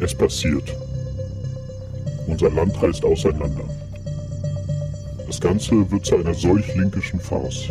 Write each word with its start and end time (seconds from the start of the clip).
Es 0.00 0.14
passiert. 0.14 0.74
Unser 2.26 2.50
Land 2.50 2.82
reißt 2.82 3.04
auseinander. 3.04 3.64
Das 5.26 5.38
Ganze 5.40 5.90
wird 5.90 6.06
zu 6.06 6.16
einer 6.16 6.32
solch 6.32 6.74
linkischen 6.74 7.20
Farce. 7.20 7.70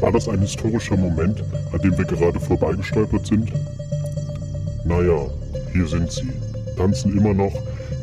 War 0.00 0.12
das 0.12 0.28
ein 0.28 0.40
historischer 0.40 0.96
Moment, 0.96 1.42
an 1.72 1.80
dem 1.80 1.96
wir 1.96 2.04
gerade 2.04 2.38
vorbeigestolpert 2.38 3.26
sind? 3.26 3.50
Naja, 4.84 5.26
hier 5.72 5.86
sind 5.86 6.12
sie, 6.12 6.32
tanzen 6.76 7.16
immer 7.16 7.32
noch 7.32 7.52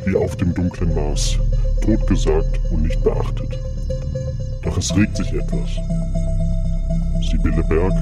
wie 0.04 0.16
auf 0.16 0.36
dem 0.36 0.52
dunklen 0.52 0.94
Mars, 0.94 1.38
totgesagt 1.82 2.60
und 2.70 2.82
nicht 2.82 3.02
beachtet. 3.02 3.58
Doch 4.62 4.76
es 4.76 4.94
regt 4.96 5.16
sich 5.16 5.32
etwas. 5.32 5.70
Sibylle 7.30 7.62
Berg, 7.68 7.94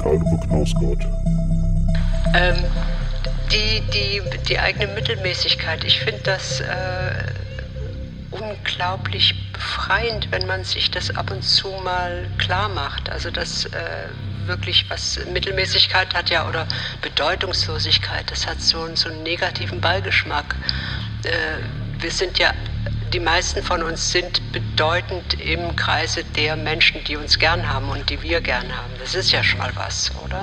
Karl-Uwe 0.00 0.40
Knausgott. 0.46 1.06
Ähm, 2.34 2.64
die, 3.52 3.82
die, 3.92 4.22
die 4.48 4.58
eigene 4.58 4.86
Mittelmäßigkeit, 4.88 5.84
ich 5.84 6.00
finde 6.00 6.20
das 6.24 6.60
äh, 6.60 6.64
unglaublich 8.30 9.34
befreiend, 9.52 10.28
wenn 10.30 10.46
man 10.46 10.64
sich 10.64 10.90
das 10.90 11.14
ab 11.14 11.30
und 11.30 11.42
zu 11.42 11.68
mal 11.84 12.26
klar 12.38 12.68
macht. 12.68 13.10
Also 13.10 13.30
das 13.30 13.66
äh, 13.66 14.08
wirklich 14.46 14.86
was 14.88 15.20
Mittelmäßigkeit 15.32 16.14
hat 16.14 16.30
ja 16.30 16.48
oder 16.48 16.66
Bedeutungslosigkeit, 17.00 18.30
das 18.30 18.46
hat 18.46 18.60
so, 18.60 18.88
so 18.96 19.08
einen 19.08 19.22
negativen 19.22 19.80
Beigeschmack. 19.80 20.56
Äh, 21.24 21.30
wir 22.02 22.10
sind 22.10 22.38
ja, 22.38 22.52
die 23.12 23.20
meisten 23.20 23.62
von 23.62 23.82
uns 23.82 24.10
sind 24.10 24.40
bedeutend 24.52 25.38
im 25.40 25.76
Kreise 25.76 26.24
der 26.36 26.56
Menschen, 26.56 27.04
die 27.04 27.16
uns 27.16 27.38
gern 27.38 27.68
haben 27.68 27.90
und 27.90 28.08
die 28.08 28.20
wir 28.22 28.40
gern 28.40 28.74
haben. 28.76 28.92
Das 28.98 29.14
ist 29.14 29.30
ja 29.30 29.44
schon 29.44 29.58
mal 29.58 29.72
was, 29.76 30.10
oder? 30.24 30.42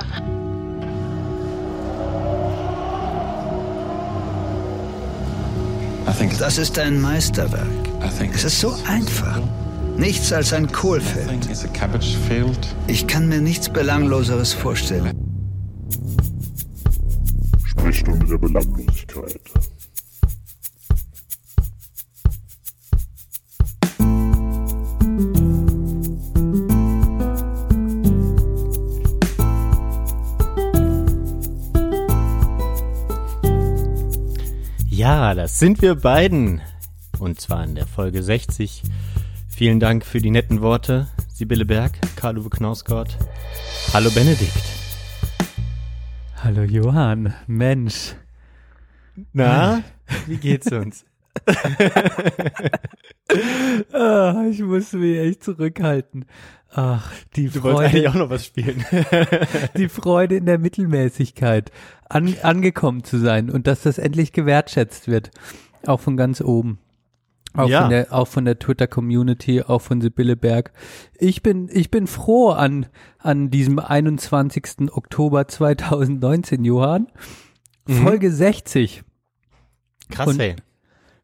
Das 6.39 6.57
ist 6.57 6.79
ein 6.79 6.99
Meisterwerk. 6.99 7.67
Es 8.33 8.43
ist 8.43 8.59
so 8.59 8.75
einfach. 8.88 9.39
Nichts 9.95 10.33
als 10.33 10.53
ein 10.53 10.71
Kohlfeld. 10.71 11.47
Ich 12.88 13.05
kann 13.05 13.27
mir 13.27 13.41
nichts 13.41 13.69
Belangloseres 13.69 14.53
vorstellen. 14.53 15.11
Sprechstunde 17.63 18.25
der 18.25 18.37
Belanglosigkeit. 18.37 18.89
Das 35.50 35.58
sind 35.58 35.81
wir 35.81 35.95
beiden. 35.95 36.61
Und 37.17 37.42
zwar 37.42 37.64
in 37.64 37.73
der 37.73 37.88
Folge 37.88 38.22
60. 38.22 38.83
Vielen 39.50 39.80
Dank 39.80 40.05
für 40.05 40.19
die 40.19 40.30
netten 40.30 40.61
Worte, 40.61 41.08
Sibylle 41.33 41.66
Berg, 41.66 41.94
Karl-Uwe 42.16 42.52
Knausgott. 42.52 43.17
Hallo 43.92 44.11
Benedikt. 44.11 44.53
Hallo 46.44 46.61
Johann, 46.61 47.33
Mensch. 47.47 48.14
Na, 49.33 49.81
wie 50.27 50.38
geht's 50.38 50.72
uns? 50.72 51.03
ah, 53.92 54.45
ich 54.52 54.59
muss 54.59 54.94
mich 54.94 55.17
echt 55.17 55.44
zurückhalten. 55.44 56.25
Ach, 56.72 57.12
die 57.36 57.50
Du 57.50 57.64
wolltest 57.64 57.64
Freude, 57.64 57.86
eigentlich 57.89 58.08
auch 58.09 58.14
noch 58.14 58.30
was 58.30 58.45
spielen. 58.45 58.86
die 59.78 59.89
Freude 59.89 60.36
in 60.36 60.45
der 60.45 60.59
Mittelmäßigkeit, 60.59 61.72
an, 62.09 62.36
angekommen 62.44 63.03
zu 63.03 63.17
sein 63.17 63.50
und 63.50 63.66
dass 63.67 63.81
das 63.81 63.98
endlich 63.98 64.34
gewertschätzt 64.34 65.08
wird, 65.08 65.31
auch 65.88 66.00
von 66.00 66.16
ganz 66.17 66.42
oben. 66.42 66.78
Auch 67.56 67.67
Ja. 67.67 67.81
von 67.81 67.89
der, 67.89 68.14
auch 68.14 68.28
von 68.28 68.45
der 68.45 68.59
Twitter-Community, 68.59 69.64
auch 69.64 69.81
von 69.81 70.02
Sibylle 70.02 70.36
Berg. 70.36 70.71
Ich 71.17 71.42
bin, 71.42 71.67
ich 71.73 71.89
bin 71.89 72.05
froh 72.05 72.49
an, 72.52 72.86
an 73.17 73.49
diesem 73.49 73.80
21. 73.80 74.92
Oktober 74.92 75.48
2019, 75.48 76.64
Johann. 76.64 77.08
Mhm. 77.88 78.04
Folge 78.04 78.32
60. 78.32 79.04
Krass, 80.11 80.27
Und- 80.27 80.39
ey. 80.39 80.55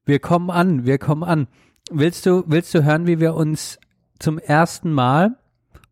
Wir 0.08 0.19
kommen 0.19 0.50
an, 0.52 0.86
wir 0.86 0.98
kommen 0.98 1.24
an. 1.24 1.48
Willst 1.92 2.25
du, 2.25 2.44
willst 2.48 2.74
du 2.74 2.84
hören, 2.84 3.06
wie 3.08 3.19
wir 3.19 3.36
uns 3.36 3.80
zum 4.19 4.38
ersten 4.40 4.92
Mal 4.92 5.38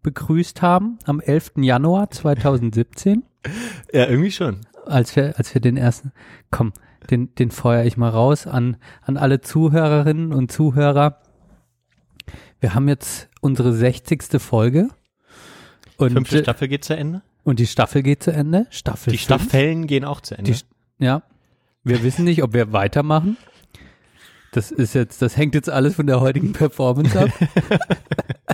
begrüßt 0.03 0.61
haben 0.61 0.99
am 1.05 1.19
11. 1.19 1.53
Januar 1.57 2.11
2017, 2.11 3.23
Ja, 3.93 4.07
irgendwie 4.07 4.31
schon. 4.31 4.61
als 4.85 5.15
wir, 5.15 5.37
als 5.37 5.53
wir 5.53 5.61
den 5.61 5.77
ersten, 5.77 6.11
komm, 6.51 6.73
den, 7.09 7.33
den 7.35 7.51
feuer 7.51 7.83
ich 7.83 7.97
mal 7.97 8.09
raus 8.09 8.47
an, 8.47 8.77
an 9.01 9.17
alle 9.17 9.41
Zuhörerinnen 9.41 10.31
und 10.33 10.51
Zuhörer. 10.51 11.19
Wir 12.61 12.73
haben 12.75 12.87
jetzt 12.87 13.29
unsere 13.41 13.73
60. 13.73 14.41
Folge. 14.41 14.87
Und, 15.97 16.11
Fünfte 16.13 16.39
Staffel 16.39 16.67
geht 16.69 16.85
zu 16.85 16.95
Ende. 16.95 17.21
und 17.43 17.59
die 17.59 17.67
Staffel 17.67 18.03
geht 18.03 18.23
zu 18.23 18.31
Ende. 18.31 18.67
Staffel 18.69 19.11
Die 19.11 19.17
fünf. 19.17 19.41
Staffellen 19.41 19.85
gehen 19.87 20.05
auch 20.05 20.21
zu 20.21 20.37
Ende. 20.37 20.51
Die, 20.51 21.03
ja. 21.03 21.23
Wir 21.83 22.01
wissen 22.03 22.23
nicht, 22.23 22.41
ob 22.43 22.53
wir 22.53 22.71
weitermachen. 22.71 23.35
Das 24.53 24.71
ist 24.71 24.93
jetzt, 24.95 25.21
das 25.21 25.35
hängt 25.35 25.55
jetzt 25.55 25.69
alles 25.69 25.95
von 25.95 26.07
der 26.07 26.21
heutigen 26.21 26.53
Performance 26.53 27.19
ab. 27.19 27.29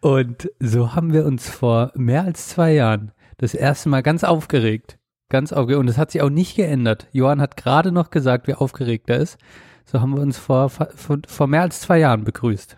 Und 0.00 0.50
so 0.60 0.94
haben 0.94 1.12
wir 1.12 1.24
uns 1.24 1.48
vor 1.48 1.92
mehr 1.94 2.24
als 2.24 2.48
zwei 2.48 2.74
Jahren 2.74 3.12
das 3.38 3.54
erste 3.54 3.88
Mal 3.88 4.02
ganz 4.02 4.22
aufgeregt. 4.24 4.98
Ganz 5.30 5.52
aufgeregt. 5.52 5.80
Und 5.80 5.86
das 5.86 5.98
hat 5.98 6.10
sich 6.10 6.22
auch 6.22 6.30
nicht 6.30 6.56
geändert. 6.56 7.08
Johann 7.12 7.40
hat 7.40 7.56
gerade 7.56 7.90
noch 7.90 8.10
gesagt, 8.10 8.46
wie 8.46 8.54
aufgeregt 8.54 9.08
er 9.08 9.18
ist. 9.18 9.38
So 9.86 10.00
haben 10.00 10.14
wir 10.14 10.20
uns 10.20 10.38
vor, 10.38 10.68
vor, 10.68 11.18
vor 11.26 11.46
mehr 11.46 11.62
als 11.62 11.80
zwei 11.80 11.98
Jahren 11.98 12.24
begrüßt. 12.24 12.76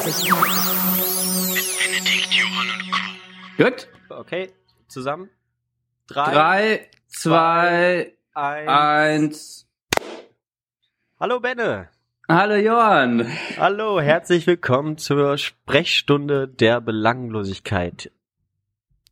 Belanglosigkeit. 0.00 0.40
Gut. 3.58 3.88
Okay, 4.08 4.50
zusammen. 4.88 5.28
Drei, 6.06 6.32
Drei, 6.32 6.90
zwei, 7.08 8.14
ein. 8.32 8.68
eins. 8.68 9.68
Hallo 11.18 11.40
Benne. 11.40 11.90
Hallo 12.28 12.54
Johann. 12.54 13.26
Hallo, 13.58 14.00
herzlich 14.00 14.46
willkommen 14.46 14.96
zur 14.96 15.36
Sprechstunde 15.36 16.48
der 16.48 16.80
Belanglosigkeit. 16.80 18.10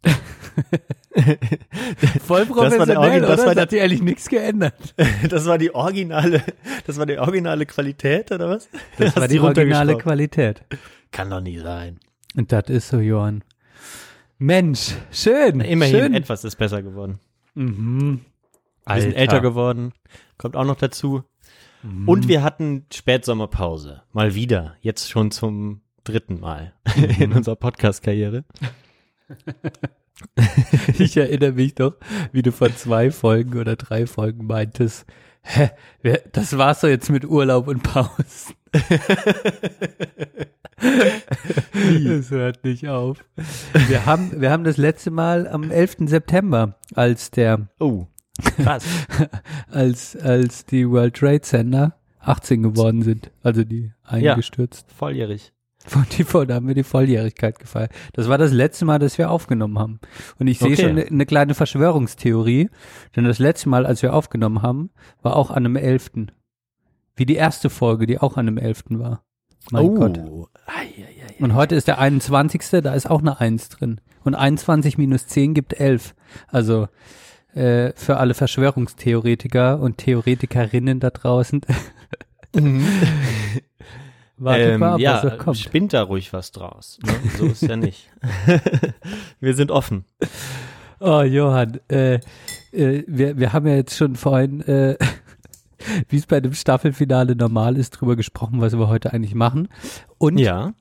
Voll 2.27 2.41
Das 2.47 2.49
war 2.51 2.57
professionell, 2.57 2.97
Orgi- 2.99 3.21
das 3.21 3.31
oder? 3.41 3.47
war 3.47 3.55
Das 3.55 3.63
hat 3.63 3.71
sich 3.71 3.81
eigentlich 3.83 4.03
nichts 4.03 4.29
geändert. 4.29 4.95
Das 5.29 5.47
war 5.47 5.59
die 5.59 5.75
originale, 5.75 6.43
das 6.87 6.97
war 6.99 7.07
die 7.07 7.19
originale 7.19 7.67
Qualität, 7.67 8.31
oder 8.33 8.49
was? 8.51 8.69
Das 8.99 9.09
Hast 9.09 9.17
war 9.21 9.29
die 9.29 9.41
originale? 9.41 9.97
Qualität. 9.99 10.63
Kann 11.11 11.31
doch 11.31 11.41
nie 11.41 11.59
sein. 11.59 11.99
Und 12.37 12.53
das 12.53 12.69
ist 12.69 12.89
so, 12.89 12.99
Johann. 13.01 13.43
Mensch, 14.39 14.95
schön. 15.11 15.61
Immerhin 15.61 15.97
schön. 15.97 16.15
etwas 16.15 16.45
ist 16.45 16.57
besser 16.57 16.83
geworden. 16.83 17.19
Mhm. 17.55 18.21
Wir 18.87 19.01
sind 19.03 19.15
älter 19.15 19.41
geworden. 19.41 19.93
Kommt 20.39 20.55
auch 20.57 20.65
noch 20.65 20.77
dazu. 20.77 21.25
Mhm. 21.83 22.09
Und 22.09 22.29
wir 22.29 22.43
hatten 22.43 22.87
Spätsommerpause. 22.93 24.03
Mal 24.13 24.35
wieder. 24.35 24.77
Jetzt 24.81 25.11
schon 25.11 25.31
zum 25.31 25.81
dritten 26.05 26.39
Mal 26.41 26.73
Mhm. 26.97 27.05
in 27.23 27.33
unserer 27.33 27.57
Podcast-Karriere. 27.57 28.45
Ich 30.99 31.17
erinnere 31.17 31.53
mich 31.53 31.75
doch, 31.75 31.95
wie 32.33 32.43
du 32.43 32.51
vor 32.53 32.75
zwei 32.75 33.11
Folgen 33.11 33.59
oder 33.59 33.77
drei 33.77 34.07
Folgen 34.07 34.47
meintest, 34.47 35.07
hä, 35.43 35.71
wer, 36.03 36.21
das 36.33 36.57
war's 36.59 36.81
doch 36.81 36.89
jetzt 36.89 37.11
mit 37.11 37.25
Urlaub 37.25 37.69
und 37.69 37.83
Pausen. 37.83 38.55
Es 41.83 42.31
hört 42.31 42.65
nicht 42.65 42.87
auf. 42.89 43.25
Wir 43.89 44.07
haben, 44.07 44.41
wir 44.41 44.51
haben 44.51 44.65
das 44.65 44.77
letzte 44.77 45.11
Mal 45.11 45.49
am 45.49 45.71
11. 45.71 45.97
September, 46.07 46.77
als 46.95 47.31
der, 47.31 47.69
Oh, 47.79 48.07
krass. 48.57 48.85
als, 49.71 50.17
als 50.17 50.65
die 50.67 50.89
World 50.89 51.15
Trade 51.17 51.41
Center 51.41 51.95
18 52.21 52.63
geworden 52.63 53.03
sind, 53.03 53.31
also 53.43 53.65
die 53.65 53.93
eingestürzt. 54.05 54.91
Volljährig. 54.93 55.53
Von 55.89 56.07
die, 56.17 56.25
da 56.25 56.55
haben 56.55 56.69
wir 56.69 56.75
die 56.75 56.83
Volljährigkeit 56.83 57.59
gefeiert. 57.59 57.91
Das 58.13 58.29
war 58.29 58.37
das 58.37 58.53
letzte 58.53 58.85
Mal, 58.85 58.99
dass 58.99 59.17
wir 59.17 59.31
aufgenommen 59.31 59.79
haben. 59.79 60.01
Und 60.39 60.47
ich 60.47 60.59
sehe 60.59 60.73
Okay. 60.73 60.83
schon 60.83 60.91
eine, 60.91 61.07
eine 61.07 61.25
kleine 61.25 61.55
Verschwörungstheorie, 61.55 62.69
denn 63.17 63.25
das 63.25 63.39
letzte 63.39 63.71
Mal, 63.71 63.87
als 63.87 64.03
wir 64.03 64.13
aufgenommen 64.13 64.61
haben, 64.61 64.91
war 65.23 65.35
auch 65.37 65.51
an 65.51 65.65
einem 65.65 65.77
11. 65.77 66.29
Wie 67.17 67.25
die 67.25 67.37
erste 67.37 67.71
Folge, 67.71 68.07
die 68.07 68.19
auch 68.19 68.37
an 68.37 68.47
einem 68.49 68.59
11. 68.59 68.85
war. 68.91 69.23
Mein 69.71 69.87
oh. 69.87 69.95
Gott. 69.95 70.21
Und 71.41 71.55
heute 71.55 71.75
ist 71.75 71.89
der 71.89 71.99
21. 71.99 72.83
Da 72.83 72.95
ist 72.95 73.09
auch 73.11 73.21
eine 73.21 73.41
1 73.41 73.71
drin. 73.71 74.01
Und 74.25 74.35
21 74.35 74.99
minus 74.99 75.27
10 75.27 75.55
gibt 75.55 75.79
11. 75.79 76.15
Also 76.49 76.89
äh, 77.55 77.93
für 77.95 78.19
alle 78.19 78.35
Verschwörungstheoretiker 78.35 79.81
und 79.81 79.99
Theoretikerinnen 79.99 81.01
da 81.01 81.11
draußen. 81.11 81.63
Mhm. 82.55 82.85
Wartet 84.39 84.75
ähm, 84.75 84.81
mal 84.81 84.95
ab, 84.95 85.01
ja, 85.01 85.23
was 85.25 85.39
kommt. 85.39 85.59
spinnt 85.59 85.93
da 85.93 86.03
ruhig 86.03 86.33
was 86.33 86.53
draus. 86.53 86.99
Ne? 87.05 87.13
So 87.37 87.47
ist 87.47 87.63
ja 87.63 87.77
nicht. 87.77 88.09
wir 89.41 89.55
sind 89.55 89.71
offen. 89.71 90.05
Oh, 91.01 91.23
Johann, 91.23 91.81
äh, 91.89 92.15
äh, 92.73 93.05
wir, 93.07 93.39
wir 93.39 93.53
haben 93.53 93.67
ja 93.67 93.75
jetzt 93.75 93.97
schon 93.97 94.17
vorhin, 94.17 94.61
äh, 94.63 94.97
wie 96.09 96.17
es 96.17 96.27
bei 96.27 96.41
dem 96.41 96.55
Staffelfinale 96.55 97.37
normal 97.37 97.77
ist, 97.77 97.91
drüber 97.91 98.17
gesprochen, 98.17 98.61
was 98.61 98.77
wir 98.77 98.89
heute 98.89 99.13
eigentlich 99.13 99.35
machen. 99.35 99.69
Und 100.19 100.39
Ja. 100.39 100.73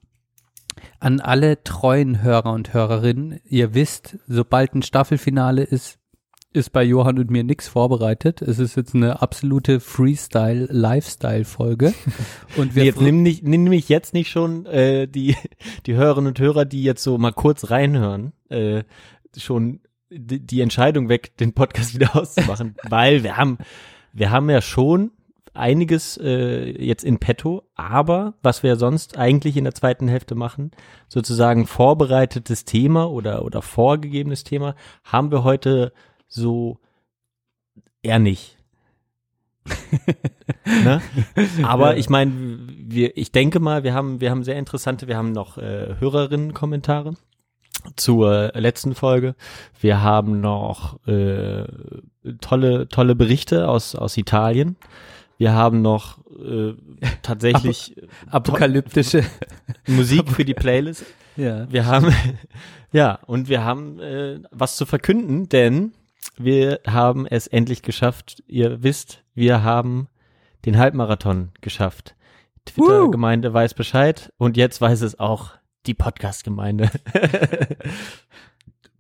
an 1.00 1.20
alle 1.20 1.64
treuen 1.64 2.22
Hörer 2.24 2.52
und 2.54 2.74
Hörerinnen, 2.74 3.40
ihr 3.46 3.74
wisst, 3.74 4.18
sobald 4.28 4.74
ein 4.76 4.82
Staffelfinale 4.84 5.64
ist, 5.64 6.00
ist 6.54 6.72
bei 6.72 6.84
Johann 6.84 7.20
und 7.20 7.30
mir 7.30 7.44
nichts 7.44 7.68
vorbereitet. 7.68 8.42
Es 8.42 8.60
ist 8.60 8.76
jetzt 8.76 8.96
eine 8.96 9.22
absolute 9.22 9.80
Freestyle-Lifestyle-Folge. 9.80 11.94
Und 12.58 12.76
wir 12.76 12.86
jetzt 12.86 13.00
fr- 13.00 13.04
nimm, 13.04 13.22
nicht, 13.22 13.44
nimm 13.44 13.66
mich 13.66 13.90
jetzt 13.90 14.14
nicht 14.14 14.30
schon 14.30 14.66
äh, 14.66 15.08
die, 15.08 15.36
die 15.86 15.96
Hörerinnen 15.96 16.30
und 16.30 16.40
Hörer, 16.40 16.66
die 16.66 16.84
jetzt 16.84 17.04
so 17.04 17.18
mal 17.18 17.34
kurz 17.34 17.70
reinhören, 17.70 18.34
äh, 18.50 18.84
schon 19.36 19.82
die, 20.10 20.40
die 20.40 20.62
Entscheidung 20.62 21.10
weg, 21.10 21.36
den 21.38 21.54
Podcast 21.54 21.94
wieder 21.96 22.16
auszumachen, 22.16 22.76
weil 22.90 23.24
wir 23.24 23.38
haben, 23.38 23.58
wir 24.14 24.32
haben 24.32 24.50
ja 24.50 24.62
schon 24.62 25.12
einiges 25.54 26.18
äh, 26.18 26.70
jetzt 26.84 27.04
in 27.04 27.18
petto, 27.18 27.64
aber 27.76 28.36
was 28.44 28.62
wir 28.64 28.76
sonst 28.76 29.18
eigentlich 29.18 29.58
in 29.58 29.64
der 29.64 29.74
zweiten 29.74 30.08
Hälfte 30.08 30.36
machen, 30.36 30.70
sozusagen 31.08 31.66
vorbereitetes 31.66 32.64
Thema 32.64 33.10
oder, 33.10 33.44
oder 33.44 33.64
vorgegebenes 33.64 34.44
Thema, 34.44 34.76
haben 35.04 35.32
wir 35.32 35.44
heute 35.44 35.94
so 36.28 36.80
eher 38.02 38.20
nicht. 38.20 38.58
ne? 40.66 41.02
Aber 41.64 41.98
ich 41.98 42.10
meine, 42.10 42.32
wir, 42.68 43.18
ich 43.18 43.32
denke 43.32 43.60
mal, 43.60 43.84
wir 43.84 43.94
haben, 43.94 44.22
wir 44.22 44.32
haben 44.32 44.44
sehr 44.44 44.58
interessante, 44.58 45.08
wir 45.08 45.18
haben 45.18 45.32
noch 45.32 45.58
äh, 45.58 45.96
Hörerinnen-Kommentare 46.00 47.16
zur 47.96 48.52
letzten 48.56 48.96
Folge. 48.96 49.36
Wir 49.80 50.02
haben 50.02 50.42
noch 50.42 51.06
äh, 51.08 51.66
tolle, 52.42 52.88
tolle 52.88 53.16
Berichte 53.16 53.68
aus, 53.68 53.96
aus 53.96 54.18
Italien. 54.18 54.76
Wir 55.38 55.54
haben 55.54 55.82
noch 55.82 56.18
äh, 56.40 56.74
tatsächlich 57.22 57.96
apokalyptische, 58.30 59.24
Musik 59.88 60.32
für 60.32 60.46
die 60.46 60.56
Playlist. 60.56 61.06
ja. 61.36 61.72
Wir 61.72 61.86
haben, 61.86 62.14
ja, 62.92 63.20
und 63.28 63.48
wir 63.48 63.64
haben 63.64 64.00
äh, 64.00 64.40
was 64.52 64.78
zu 64.78 64.86
verkünden, 64.86 65.48
denn 65.50 65.94
wir 66.38 66.80
haben 66.86 67.26
es 67.26 67.48
endlich 67.48 67.82
geschafft. 67.82 68.44
Ihr 68.48 68.84
wisst, 68.84 69.24
wir 69.34 69.64
haben 69.64 70.08
den 70.66 70.78
Halbmarathon 70.78 71.52
geschafft. 71.62 72.16
Twitter-Gemeinde 72.66 73.54
weiß 73.54 73.74
Bescheid 73.74 74.34
und 74.38 74.58
jetzt 74.58 74.82
weiß 74.82 75.02
es 75.02 75.20
auch 75.20 75.52
die 75.86 75.94
Podcast-Gemeinde. 75.94 76.92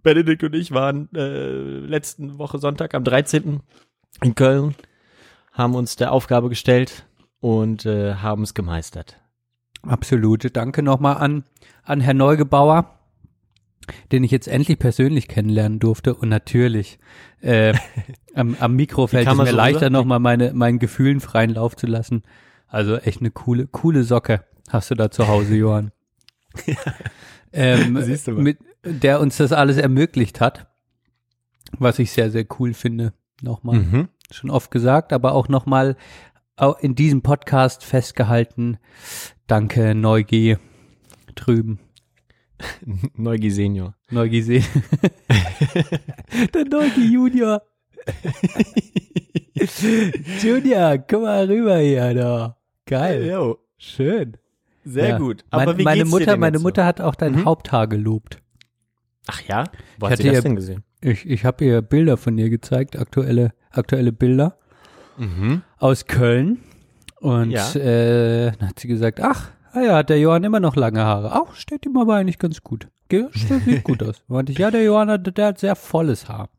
Benedikt 0.03 0.43
und 0.43 0.55
ich 0.55 0.71
waren 0.71 1.09
äh, 1.13 1.51
letzten 1.51 2.37
Woche 2.37 2.59
Sonntag 2.59 2.93
am 2.93 3.03
13. 3.03 3.61
in 4.23 4.35
Köln, 4.35 4.75
haben 5.51 5.75
uns 5.75 5.97
der 5.97 6.13
Aufgabe 6.13 6.47
gestellt 6.49 7.05
und 7.41 7.85
äh, 7.85 8.15
haben 8.15 8.43
es 8.43 8.53
gemeistert. 8.53 9.19
Absolut. 9.83 10.55
Danke 10.55 10.81
nochmal 10.81 11.17
an, 11.17 11.43
an 11.83 11.99
Herrn 11.99 12.17
Neugebauer, 12.17 12.96
den 14.11 14.23
ich 14.23 14.31
jetzt 14.31 14.47
endlich 14.47 14.79
persönlich 14.79 15.27
kennenlernen 15.27 15.79
durfte. 15.79 16.13
Und 16.15 16.29
natürlich, 16.29 16.99
äh, 17.41 17.73
am, 18.33 18.55
am 18.59 18.75
Mikro 18.75 19.07
fällt 19.07 19.27
es 19.27 19.35
mir 19.35 19.45
so 19.47 19.55
leichter, 19.55 19.89
nochmal 19.89 20.19
meine, 20.19 20.53
meinen 20.53 20.79
Gefühlen 20.79 21.19
freien 21.19 21.51
Lauf 21.51 21.75
zu 21.75 21.87
lassen. 21.87 22.23
Also 22.67 22.97
echt 22.97 23.21
eine 23.21 23.31
coole, 23.31 23.67
coole 23.67 24.03
Socke 24.03 24.43
hast 24.69 24.91
du 24.91 24.95
da 24.95 25.09
zu 25.09 25.27
Hause, 25.27 25.55
Johann. 25.55 25.91
ähm, 27.53 27.97
Siehst 28.01 28.27
du 28.27 28.31
mal. 28.33 28.43
mit, 28.43 28.57
der 28.83 29.19
uns 29.19 29.37
das 29.37 29.51
alles 29.51 29.77
ermöglicht 29.77 30.41
hat. 30.41 30.67
Was 31.79 31.99
ich 31.99 32.11
sehr, 32.11 32.31
sehr 32.31 32.45
cool 32.59 32.73
finde. 32.73 33.13
Nochmal 33.41 33.79
Mhm. 33.79 34.07
schon 34.31 34.49
oft 34.49 34.71
gesagt, 34.71 35.13
aber 35.13 35.33
auch 35.33 35.47
nochmal 35.47 35.95
in 36.79 36.95
diesem 36.95 37.21
Podcast 37.21 37.83
festgehalten. 37.83 38.77
Danke, 39.45 39.93
Neugi 39.93 40.57
drüben. 41.35 41.79
Neugi 43.15 43.51
Senior. 43.51 43.95
Neugi 44.09 44.41
sehen. 44.41 44.65
Der 46.53 46.65
Neugi 46.65 47.11
Junior. 47.13 47.61
Junior, 50.41 50.97
komm 50.99 51.23
mal 51.23 51.45
rüber 51.45 51.77
hier, 51.79 52.13
da. 52.13 52.57
Geil. 52.85 53.27
Jo, 53.29 53.57
Schön. 53.77 54.37
sehr 54.85 55.09
Ja. 55.09 55.17
gut. 55.17 55.43
meine, 55.51 55.63
Aber 55.63 55.77
wie 55.77 55.83
meine 55.83 55.97
geht's 56.03 56.09
dir 56.09 56.19
Mutter, 56.19 56.31
denn 56.31 56.39
meine? 56.39 56.59
Mutter 56.59 56.85
hat 56.85 57.01
auch 57.01 57.15
dein 57.15 57.33
Mhm. 57.33 57.45
Haupthaar 57.45 57.87
gelobt. 57.87 58.41
Ach 59.27 59.41
ja? 59.41 59.65
Wo 59.99 60.05
Ich 60.07 60.11
hat 60.13 60.17
sie 60.19 60.23
das 60.25 60.35
ja- 60.35 60.41
denn 60.41 60.55
gesehen? 60.55 60.83
Ich, 61.01 61.25
ich 61.29 61.45
habe 61.45 61.63
ihr 61.65 61.81
Bilder 61.81 62.17
von 62.17 62.37
ihr 62.37 62.49
gezeigt, 62.49 62.97
aktuelle, 62.97 63.53
aktuelle 63.71 64.11
Bilder 64.11 64.57
Mhm. 65.17 65.61
aus 65.77 66.05
Köln. 66.05 66.59
Und 67.19 67.51
Ja. 67.51 67.69
äh, 67.75 68.51
dann 68.57 68.69
hat 68.69 68.79
sie 68.79 68.87
gesagt, 68.87 69.19
ach, 69.21 69.51
ah 69.77 69.81
ja, 69.83 69.95
hat 69.97 70.09
der 70.09 70.19
Johann 70.19 70.43
immer 70.43 70.59
noch 70.59 70.75
lange 70.75 71.03
Haare. 71.03 71.31
Ach, 71.33 71.55
steht 71.55 71.85
ihm 71.85 71.97
aber 71.97 72.15
eigentlich 72.15 72.39
ganz 72.39 72.61
gut. 72.61 72.87
Ge- 73.09 73.27
steht- 73.31 73.63
Sieht 73.63 73.83
gut 73.83 74.03
aus. 74.03 74.21
Meinte 74.27 74.51
ich, 74.51 74.57
ja, 74.57 74.71
der 74.71 74.83
Johann 74.83 75.09
hat, 75.09 75.37
der 75.37 75.47
hat 75.47 75.59
sehr 75.59 75.75
volles 75.75 76.27
Haar. 76.29 76.49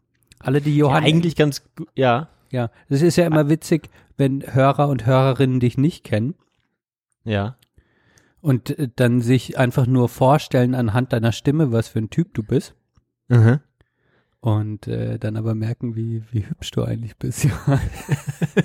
Alle, 0.40 0.60
die 0.60 0.72
Ja, 0.76 0.86
Johann, 0.86 1.04
eigentlich 1.04 1.36
ganz 1.36 1.62
gut. 1.76 1.88
Ja, 1.94 2.28
ja, 2.50 2.70
das 2.88 3.02
ist 3.02 3.16
ja 3.16 3.26
immer 3.26 3.48
witzig, 3.50 3.90
wenn 4.16 4.42
Hörer 4.54 4.88
und 4.88 5.04
Hörerinnen 5.04 5.60
dich 5.60 5.76
nicht 5.76 6.02
kennen 6.04 6.34
ja. 7.24 7.56
und 8.40 8.78
äh, 8.78 8.88
dann 8.96 9.20
sich 9.20 9.58
einfach 9.58 9.86
nur 9.86 10.08
vorstellen 10.08 10.74
anhand 10.74 11.12
deiner 11.12 11.32
Stimme, 11.32 11.72
was 11.72 11.88
für 11.88 11.98
ein 11.98 12.08
Typ 12.10 12.32
du 12.34 12.42
bist. 12.42 12.74
Mhm. 13.28 13.60
Und 14.40 14.86
äh, 14.86 15.18
dann 15.18 15.36
aber 15.36 15.54
merken, 15.56 15.96
wie, 15.96 16.22
wie 16.30 16.46
hübsch 16.48 16.70
du 16.70 16.84
eigentlich 16.84 17.16
bist. 17.16 17.44
Johann. 17.44 17.80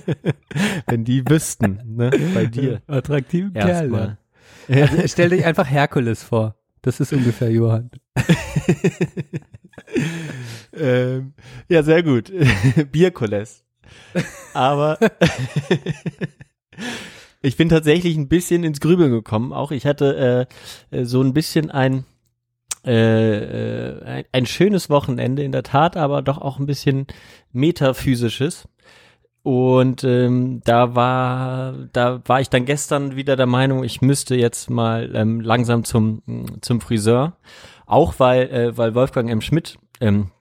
Wenn 0.88 1.04
die 1.04 1.28
wüssten, 1.28 1.80
ne? 1.96 2.12
Bei 2.34 2.46
dir. 2.46 2.82
Attraktiven 2.88 3.54
Kerl. 3.54 3.68
Erstmal. 3.70 4.08
Ja. 4.08 4.18
Also, 4.70 5.08
stell 5.08 5.30
dich 5.30 5.46
einfach 5.46 5.70
Herkules 5.70 6.24
vor. 6.24 6.56
Das 6.82 7.00
ist 7.00 7.14
ungefähr 7.14 7.50
Johann. 7.50 7.90
ähm, 10.74 11.34
ja, 11.70 11.84
sehr 11.84 12.04
gut. 12.04 12.32
Bierkoles. 12.92 13.64
Aber 14.54 14.98
ich 17.42 17.58
bin 17.58 17.70
tatsächlich 17.70 18.18
ein 18.18 18.28
bisschen 18.28 18.64
ins 18.64 18.80
Grübeln 18.80 19.12
gekommen. 19.12 19.54
Auch 19.54 19.72
ich 19.72 19.86
hatte 19.86 20.48
äh, 20.92 20.98
äh, 20.98 21.06
so 21.06 21.22
ein 21.22 21.34
bisschen 21.34 21.72
ein, 21.72 22.06
äh, 22.86 23.38
äh, 23.38 24.06
ein 24.06 24.26
ein 24.32 24.46
schönes 24.46 24.90
Wochenende 24.90 25.44
in 25.44 25.52
der 25.52 25.64
Tat, 25.64 25.96
aber 25.96 26.22
doch 26.22 26.38
auch 26.38 26.60
ein 26.60 26.66
bisschen 26.66 27.08
metaphysisches. 27.52 28.68
Und 29.44 30.06
ähm, 30.06 30.62
da 30.64 30.96
war, 30.96 31.74
da 31.92 32.22
war 32.26 32.40
ich 32.40 32.50
dann 32.50 32.64
gestern 32.66 33.18
wieder 33.18 33.36
der 33.36 33.46
Meinung, 33.46 33.84
ich 33.84 34.02
müsste 34.02 34.36
jetzt 34.36 34.70
mal 34.70 35.12
ähm, 35.14 35.42
langsam 35.42 35.84
zum 35.84 36.22
zum 36.62 36.80
Friseur, 36.80 37.36
auch 37.86 38.16
weil 38.20 38.50
äh, 38.50 38.78
weil 38.78 38.96
Wolfgang 38.96 39.30
M. 39.30 39.42
Schmidt, 39.42 39.78
ähm, 40.00 40.32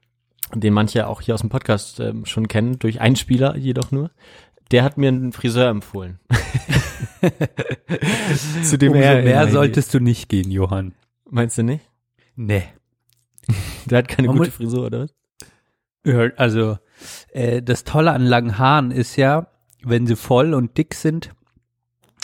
den 0.54 0.72
manche 0.72 1.08
auch 1.08 1.20
hier 1.20 1.34
aus 1.34 1.40
dem 1.40 1.50
Podcast 1.50 1.98
ähm, 1.98 2.26
schon 2.26 2.46
kennen, 2.46 2.78
durch 2.78 3.00
Einspieler 3.00 3.56
jedoch 3.56 3.90
nur, 3.90 4.12
der 4.70 4.84
hat 4.84 4.98
mir 4.98 5.08
einen 5.08 5.32
Friseur 5.32 5.68
empfohlen. 5.68 6.20
Zu 8.62 8.78
dem 8.78 8.92
Umso 8.92 9.04
er 9.04 9.22
mehr 9.22 9.42
immer 9.42 9.50
solltest 9.52 9.92
du 9.94 10.00
nicht 10.00 10.28
gehen, 10.28 10.50
Johann. 10.50 10.94
Meinst 11.28 11.58
du 11.58 11.62
nicht? 11.62 11.84
Nee. 12.36 12.64
Der 13.86 13.98
hat 13.98 14.08
keine 14.08 14.28
Man 14.28 14.38
gute 14.38 14.50
Frisur, 14.50 14.86
oder 14.86 15.02
was? 15.02 15.14
Ja, 16.04 16.28
Also, 16.36 16.78
äh, 17.32 17.62
das 17.62 17.84
Tolle 17.84 18.12
an 18.12 18.24
langen 18.24 18.58
Haaren 18.58 18.90
ist 18.90 19.16
ja, 19.16 19.48
wenn 19.82 20.06
sie 20.06 20.16
voll 20.16 20.54
und 20.54 20.76
dick 20.78 20.94
sind, 20.94 21.30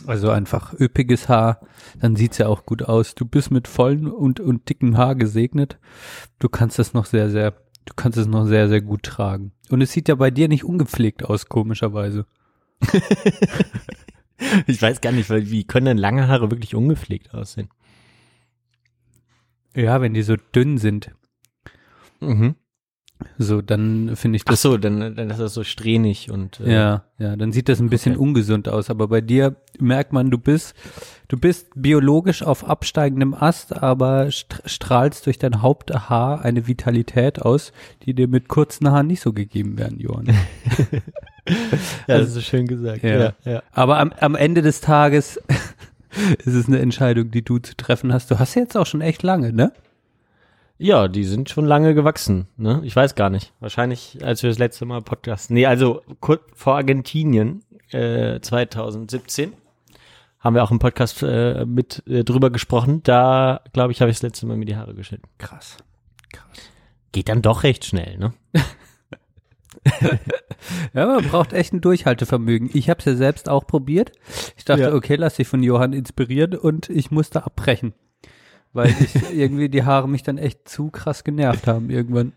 also 0.06 0.30
einfach 0.30 0.74
üppiges 0.78 1.28
Haar, 1.28 1.60
dann 2.00 2.14
sieht's 2.14 2.38
ja 2.38 2.46
auch 2.46 2.64
gut 2.64 2.84
aus. 2.84 3.14
Du 3.14 3.24
bist 3.24 3.50
mit 3.50 3.66
vollen 3.66 4.06
und, 4.06 4.38
und 4.38 4.68
dicken 4.68 4.96
Haar 4.96 5.16
gesegnet. 5.16 5.78
Du 6.38 6.48
kannst 6.48 6.78
das 6.78 6.94
noch 6.94 7.04
sehr, 7.04 7.30
sehr, 7.30 7.52
du 7.84 7.94
kannst 7.96 8.16
es 8.16 8.28
noch 8.28 8.44
sehr, 8.44 8.68
sehr 8.68 8.80
gut 8.80 9.02
tragen. 9.02 9.52
Und 9.70 9.80
es 9.80 9.92
sieht 9.92 10.08
ja 10.08 10.14
bei 10.14 10.30
dir 10.30 10.48
nicht 10.48 10.64
ungepflegt 10.64 11.24
aus, 11.24 11.46
komischerweise. 11.46 12.26
Ich 14.66 14.80
weiß 14.80 15.00
gar 15.00 15.12
nicht, 15.12 15.30
weil 15.30 15.50
wie 15.50 15.64
können 15.64 15.86
denn 15.86 15.98
lange 15.98 16.28
Haare 16.28 16.50
wirklich 16.50 16.74
ungepflegt 16.74 17.34
aussehen? 17.34 17.68
Ja, 19.74 20.00
wenn 20.00 20.14
die 20.14 20.22
so 20.22 20.36
dünn 20.36 20.78
sind. 20.78 21.10
Mhm. 22.20 22.54
So, 23.36 23.62
dann 23.62 24.14
finde 24.14 24.36
ich 24.36 24.42
Ach 24.46 24.50
das. 24.52 24.62
so, 24.62 24.76
dann, 24.78 25.16
dann 25.16 25.30
ist 25.30 25.40
das 25.40 25.52
so 25.54 25.64
strähnig 25.64 26.30
und 26.30 26.60
äh, 26.60 26.72
Ja, 26.72 27.04
ja, 27.18 27.34
dann 27.36 27.50
sieht 27.50 27.68
das 27.68 27.80
ein 27.80 27.90
bisschen 27.90 28.12
Okay. 28.14 28.22
ungesund 28.22 28.68
aus. 28.68 28.90
Aber 28.90 29.08
bei 29.08 29.20
dir 29.20 29.56
merkt 29.80 30.12
man, 30.12 30.30
du 30.30 30.38
bist, 30.38 30.74
du 31.26 31.36
bist 31.36 31.66
biologisch 31.74 32.42
auf 32.44 32.68
absteigendem 32.68 33.34
Ast, 33.34 33.76
aber 33.76 34.26
st- 34.26 34.60
strahlst 34.66 35.26
durch 35.26 35.38
dein 35.38 35.62
Haupthaar 35.62 36.44
eine 36.44 36.68
Vitalität 36.68 37.42
aus, 37.42 37.72
die 38.04 38.14
dir 38.14 38.28
mit 38.28 38.48
kurzen 38.48 38.88
Haaren 38.90 39.08
nicht 39.08 39.20
so 39.20 39.32
gegeben 39.32 39.78
werden, 39.78 39.98
Johann. 39.98 40.26
ja, 40.28 40.98
das 42.06 42.36
ist 42.36 42.44
schön 42.44 42.66
gesagt. 42.66 43.02
Ja. 43.02 43.18
Ja, 43.18 43.32
ja. 43.44 43.62
Aber 43.72 43.98
am, 43.98 44.12
am 44.20 44.34
Ende 44.36 44.62
des 44.62 44.80
Tages 44.80 45.40
ist 46.44 46.54
es 46.54 46.68
eine 46.68 46.78
Entscheidung, 46.78 47.30
die 47.30 47.42
du 47.42 47.58
zu 47.58 47.76
treffen 47.76 48.12
hast. 48.12 48.30
Du 48.30 48.38
hast 48.38 48.54
ja 48.54 48.62
jetzt 48.62 48.76
auch 48.76 48.86
schon 48.86 49.00
echt 49.00 49.22
lange, 49.22 49.52
ne? 49.52 49.72
Ja, 50.80 51.08
die 51.08 51.24
sind 51.24 51.50
schon 51.50 51.66
lange 51.66 51.94
gewachsen, 51.94 52.46
ne? 52.56 52.80
Ich 52.84 52.94
weiß 52.94 53.16
gar 53.16 53.30
nicht. 53.30 53.52
Wahrscheinlich, 53.58 54.18
als 54.24 54.42
wir 54.44 54.50
das 54.50 54.58
letzte 54.60 54.84
Mal 54.84 55.02
Podcast. 55.02 55.50
Nee, 55.50 55.66
also 55.66 56.02
kur- 56.20 56.40
vor 56.54 56.76
Argentinien 56.76 57.64
äh, 57.90 58.38
2017 58.40 59.52
haben 60.38 60.54
wir 60.54 60.62
auch 60.62 60.70
im 60.70 60.78
Podcast 60.78 61.20
äh, 61.24 61.64
mit 61.66 62.04
äh, 62.06 62.22
drüber 62.22 62.50
gesprochen. 62.50 63.02
Da, 63.02 63.60
glaube 63.72 63.90
ich, 63.90 64.00
habe 64.00 64.10
ich 64.12 64.18
das 64.18 64.22
letzte 64.22 64.46
Mal 64.46 64.56
mir 64.56 64.66
die 64.66 64.76
Haare 64.76 64.94
geschnitten. 64.94 65.28
Krass. 65.38 65.78
Geht 67.10 67.28
dann 67.28 67.42
doch 67.42 67.64
recht 67.64 67.84
schnell, 67.84 68.16
ne? 68.18 68.32
Ja, 70.92 71.06
man 71.06 71.24
braucht 71.28 71.52
echt 71.52 71.72
ein 71.72 71.80
Durchhaltevermögen. 71.80 72.70
Ich 72.74 72.90
habe 72.90 72.98
es 72.98 73.04
ja 73.06 73.14
selbst 73.14 73.48
auch 73.48 73.66
probiert. 73.66 74.12
Ich 74.56 74.64
dachte, 74.64 74.82
Ja. 74.82 74.92
okay, 74.94 75.14
lass 75.16 75.36
dich 75.36 75.46
von 75.48 75.62
Johann 75.62 75.92
inspirieren 75.92 76.54
und 76.56 76.90
ich 76.90 77.10
musste 77.10 77.44
abbrechen. 77.44 77.94
Weil 78.72 78.94
ich 79.00 79.14
irgendwie 79.32 79.68
die 79.68 79.84
Haare 79.84 80.08
mich 80.08 80.22
dann 80.22 80.38
echt 80.38 80.68
zu 80.68 80.90
krass 80.90 81.24
genervt 81.24 81.66
haben 81.66 81.90
irgendwann. 81.90 82.32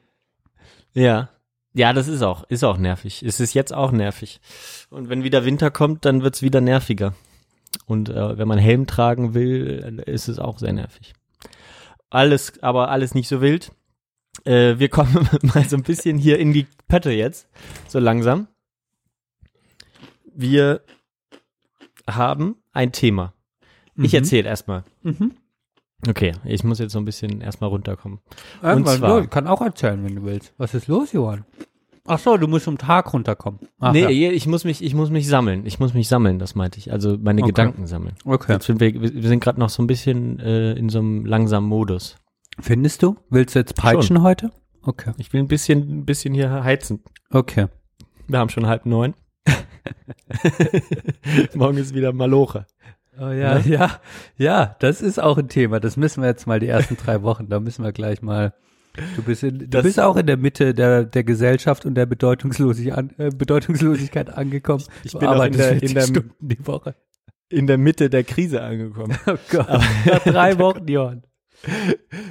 Ja. 0.94 1.30
Ja, 1.74 1.94
das 1.94 2.10
ist 2.10 2.22
auch, 2.22 2.44
ist 2.50 2.66
auch 2.66 2.78
nervig. 2.78 3.24
Es 3.24 3.40
ist 3.40 3.54
jetzt 3.54 3.74
auch 3.74 3.92
nervig. 3.94 4.42
Und 4.90 5.08
wenn 5.08 5.24
wieder 5.24 5.46
Winter 5.46 5.72
kommt, 5.72 6.04
dann 6.04 6.22
wird's 6.22 6.42
wieder 6.42 6.60
nerviger. 6.60 7.14
Und 7.86 8.10
äh, 8.10 8.38
wenn 8.38 8.48
man 8.50 8.60
Helm 8.60 8.88
tragen 8.88 9.34
will, 9.34 10.04
ist 10.06 10.28
es 10.28 10.38
auch 10.38 10.60
sehr 10.60 10.74
nervig. 10.74 11.14
Alles, 12.10 12.62
aber 12.62 12.90
alles 12.90 13.14
nicht 13.16 13.30
so 13.30 13.40
wild. 13.40 13.72
Äh, 14.44 14.80
wir 14.80 14.90
kommen 14.90 15.30
mal 15.44 15.64
so 15.64 15.78
ein 15.78 15.84
bisschen 15.84 16.18
hier 16.18 16.40
in 16.40 16.52
die 16.52 16.68
Pötte 16.90 17.12
jetzt, 17.12 17.48
so 17.88 18.00
langsam. 18.00 18.48
Wir 20.34 20.82
haben 22.10 22.58
ein 22.74 22.92
Thema. 22.92 23.34
Ich 23.96 24.12
Mhm. 24.14 24.18
erzähle 24.20 24.50
erstmal. 24.50 24.84
Mhm. 25.04 25.36
Okay, 26.08 26.34
ich 26.46 26.64
muss 26.64 26.80
jetzt 26.80 26.94
so 26.94 27.00
ein 27.00 27.06
bisschen 27.06 27.42
erstmal 27.42 27.70
runterkommen. 27.70 28.20
Irgendwann, 28.62 28.98
zwar- 28.98 29.10
so, 29.10 29.20
ich 29.22 29.30
kann 29.30 29.48
auch 29.48 29.62
erzählen, 29.62 30.04
wenn 30.04 30.16
du 30.16 30.24
willst. 30.24 30.54
Was 30.58 30.74
ist 30.74 30.88
los, 30.88 31.12
Johann? 31.14 31.46
Ach 32.08 32.18
so, 32.18 32.36
du 32.38 32.48
musst 32.48 32.68
um 32.68 32.80
Tag 32.80 33.14
runterkommen. 33.14 33.60
Ach, 33.80 33.94
nee, 33.94 34.02
ja. 34.10 34.32
ich 34.32 34.48
muss 34.48 34.64
mich, 34.64 34.84
ich 34.84 34.96
muss 34.96 35.12
mich 35.12 35.28
sammeln. 35.28 35.66
Ich 35.68 35.80
muss 35.80 35.94
mich 35.94 36.08
sammeln, 36.08 36.40
das 36.40 36.56
meinte 36.56 36.80
ich. 36.80 36.92
Also 36.92 37.18
meine 37.22 37.42
Okay. 37.42 37.50
Gedanken 37.52 37.86
sammeln. 37.86 38.16
Okay. 38.26 38.54
Jetzt 38.54 38.66
sind 38.66 38.80
wir, 38.80 39.00
wir 39.00 39.28
sind 39.28 39.40
gerade 39.44 39.60
noch 39.60 39.70
so 39.70 39.84
ein 39.84 39.88
bisschen 39.88 40.40
äh, 40.40 40.74
in 40.74 40.90
so 40.90 41.00
einem 41.00 41.26
langsamen 41.26 41.70
Modus. 41.70 42.16
Findest 42.60 43.04
du? 43.04 43.18
Willst 43.30 43.54
du 43.56 43.60
jetzt 43.60 43.76
peitschen 43.76 44.24
heute? 44.24 44.50
Okay. 44.82 45.12
Ich 45.18 45.32
will 45.32 45.42
ein 45.42 45.48
bisschen, 45.48 46.00
ein 46.00 46.06
bisschen 46.06 46.34
hier 46.34 46.64
heizen. 46.64 47.04
Okay. 47.30 47.68
Wir 48.28 48.40
haben 48.40 48.50
schon 48.50 48.66
halb 48.66 48.86
neun. 48.88 49.14
Morgen 51.54 51.78
ist 51.78 51.94
wieder 51.94 52.14
Maloche. 52.14 52.66
Oh 53.20 53.30
ja, 53.30 53.58
ja, 53.60 54.00
ja, 54.38 54.76
das 54.80 55.02
ist 55.02 55.22
auch 55.22 55.38
ein 55.38 55.50
Thema. 55.50 55.80
Das 55.80 55.98
müssen 55.98 56.22
wir 56.22 56.30
jetzt 56.30 56.48
mal 56.48 56.60
die 56.60 56.68
ersten 56.68 56.96
drei 56.98 57.22
Wochen, 57.24 57.50
da 57.50 57.60
müssen 57.60 57.84
wir 57.84 57.92
gleich 57.92 58.22
mal. 58.22 58.54
Du 59.16 59.24
bist, 59.24 59.44
in, 59.44 59.60
du 59.60 59.68
Das- 59.68 59.84
bist 59.84 60.00
auch 60.00 60.18
in 60.18 60.28
der 60.28 60.38
Mitte 60.38 60.74
der, 60.74 61.06
der 61.06 61.24
Gesellschaft 61.24 61.86
und 61.86 61.96
der 61.96 62.06
Bedeutungslosigkeit, 62.06 62.98
an, 62.98 63.12
äh, 63.18 63.30
Bedeutungslosigkeit 63.30 64.30
angekommen. 64.30 64.84
Ich 65.04 65.12
Du 65.14 65.20
bin 65.20 65.28
auch 65.30 65.44
in 65.44 65.54
der- 65.54 65.70
40 65.70 65.90
in 65.90 65.96
der- 65.96 66.02
Stunden 66.08 66.32
die 66.40 66.68
Woche. 66.68 66.96
In 67.50 67.68
der 67.68 67.78
Mitte 67.78 68.10
der 68.10 68.24
Krise 68.24 68.62
angekommen. 68.62 69.18
Oh 69.28 69.36
Gott. 69.50 69.68
Nach 70.06 70.24
drei 70.24 70.58
Wochen, 70.60 70.88
Johann. 70.88 71.24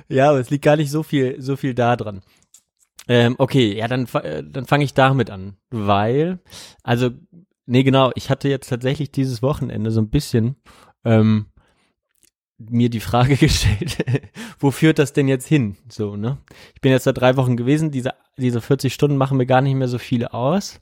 ja, 0.09 0.31
aber 0.31 0.41
es 0.41 0.51
liegt 0.51 0.65
gar 0.65 0.77
nicht 0.77 0.91
so 0.91 1.03
viel, 1.03 1.41
so 1.41 1.57
viel 1.57 1.75
da 1.75 1.97
dran. 1.97 2.23
Ähm, 3.09 3.37
okay, 3.39 3.75
ja, 3.77 3.89
dann, 3.89 4.07
äh, 4.23 4.43
dann 4.45 4.67
fange 4.67 4.85
ich 4.85 4.95
damit 4.95 5.31
an, 5.31 5.57
weil, 5.71 6.39
also, 6.83 7.11
nee, 7.71 7.83
genau, 7.83 8.11
ich 8.15 8.31
hatte 8.31 8.49
jetzt 8.49 8.69
tatsächlich 8.69 9.13
dieses 9.13 9.43
Wochenende 9.43 9.91
so 9.91 10.01
ein 10.01 10.11
bisschen 10.11 10.57
ähm, 11.05 11.47
mir 12.59 12.91
die 12.91 13.01
Frage 13.01 13.37
gestellt, 13.37 13.99
wo 14.59 14.71
führt 14.71 14.99
das 14.99 15.13
denn 15.13 15.29
jetzt 15.29 15.47
hin? 15.47 15.77
So, 15.89 16.17
ne? 16.17 16.39
Ich 16.75 16.81
bin 16.81 16.93
jetzt 16.93 17.07
da 17.07 17.13
drei 17.13 17.37
Wochen 17.37 17.57
gewesen, 17.57 17.91
diese, 17.91 18.15
diese 18.37 18.61
40 18.61 18.93
Stunden 18.93 19.17
machen 19.17 19.39
mir 19.39 19.47
gar 19.47 19.61
nicht 19.63 19.75
mehr 19.75 19.89
so 19.89 19.99
viele 19.99 20.35
aus. 20.35 20.81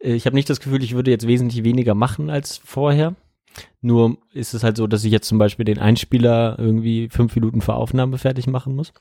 Äh, 0.00 0.12
Ich 0.14 0.26
habe 0.26 0.36
nicht 0.36 0.50
das 0.50 0.60
Gefühl, 0.60 0.82
ich 0.82 0.94
würde 0.94 1.10
jetzt 1.10 1.26
wesentlich 1.26 1.64
weniger 1.64 1.94
machen 1.94 2.30
als 2.30 2.58
vorher. 2.58 3.16
Nur 3.80 4.18
ist 4.32 4.54
es 4.54 4.62
halt 4.64 4.76
so, 4.76 4.86
dass 4.86 5.04
ich 5.04 5.12
jetzt 5.12 5.28
zum 5.28 5.38
Beispiel 5.38 5.64
den 5.64 5.78
Einspieler 5.78 6.56
irgendwie 6.58 7.08
fünf 7.10 7.34
Minuten 7.34 7.60
vor 7.60 7.76
Aufnahme 7.76 8.18
fertig 8.18 8.46
machen 8.46 8.74
muss. 8.74 8.92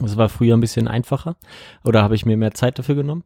Das 0.00 0.16
war 0.16 0.28
früher 0.28 0.56
ein 0.56 0.60
bisschen 0.60 0.88
einfacher. 0.88 1.36
Oder 1.84 2.02
habe 2.02 2.14
ich 2.14 2.26
mir 2.26 2.36
mehr 2.36 2.54
Zeit 2.54 2.78
dafür 2.78 2.94
genommen. 2.94 3.24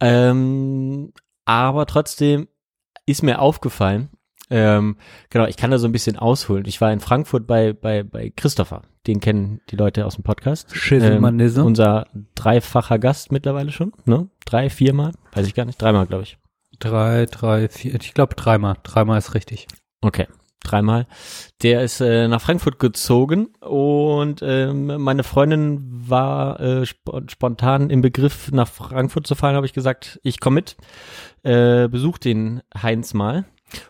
Ähm, 0.00 1.12
aber 1.44 1.86
trotzdem 1.86 2.48
ist 3.06 3.22
mir 3.22 3.40
aufgefallen, 3.40 4.10
ähm, 4.50 4.96
genau, 5.30 5.46
ich 5.46 5.56
kann 5.56 5.70
da 5.70 5.78
so 5.78 5.86
ein 5.86 5.92
bisschen 5.92 6.16
ausholen. 6.16 6.64
Ich 6.66 6.80
war 6.80 6.92
in 6.92 6.98
Frankfurt 7.00 7.46
bei, 7.46 7.72
bei, 7.72 8.02
bei 8.02 8.30
Christopher. 8.34 8.82
Den 9.06 9.20
kennen 9.20 9.60
die 9.70 9.76
Leute 9.76 10.04
aus 10.04 10.16
dem 10.16 10.24
Podcast. 10.24 10.74
Schisselmanisse. 10.74 11.64
unser 11.64 12.06
dreifacher 12.34 12.98
Gast 12.98 13.32
mittlerweile 13.32 13.70
schon, 13.70 13.92
ne? 14.04 14.28
Drei, 14.44 14.68
viermal? 14.68 15.12
Weiß 15.32 15.46
ich 15.46 15.54
gar 15.54 15.64
nicht. 15.64 15.80
Dreimal, 15.80 16.06
glaube 16.06 16.24
ich. 16.24 16.36
Drei, 16.80 17.26
drei, 17.26 17.68
vier, 17.68 17.94
ich 17.94 18.12
glaube 18.12 18.34
dreimal. 18.34 18.76
Dreimal 18.82 19.18
ist 19.18 19.34
richtig. 19.34 19.68
Okay, 20.00 20.26
dreimal. 20.64 21.06
Der 21.62 21.82
ist 21.82 22.00
äh, 22.00 22.28
nach 22.28 22.40
Frankfurt 22.40 22.78
gezogen 22.78 23.48
und 23.60 24.40
ähm, 24.42 24.86
meine 25.02 25.24
Freundin 25.24 25.80
war 26.08 26.60
äh, 26.60 26.82
sp 26.86 27.26
spontan 27.28 27.90
im 27.90 28.02
Begriff, 28.02 28.50
nach 28.52 28.68
Frankfurt 28.68 29.26
zu 29.26 29.34
fahren, 29.34 29.56
habe 29.56 29.66
ich 29.66 29.72
gesagt, 29.72 30.20
ich 30.22 30.40
komme 30.40 30.56
mit, 30.56 30.76
äh, 31.42 31.88
besuch 31.88 32.18
den 32.18 32.62
Heinz 32.80 33.14
mal. 33.14 33.44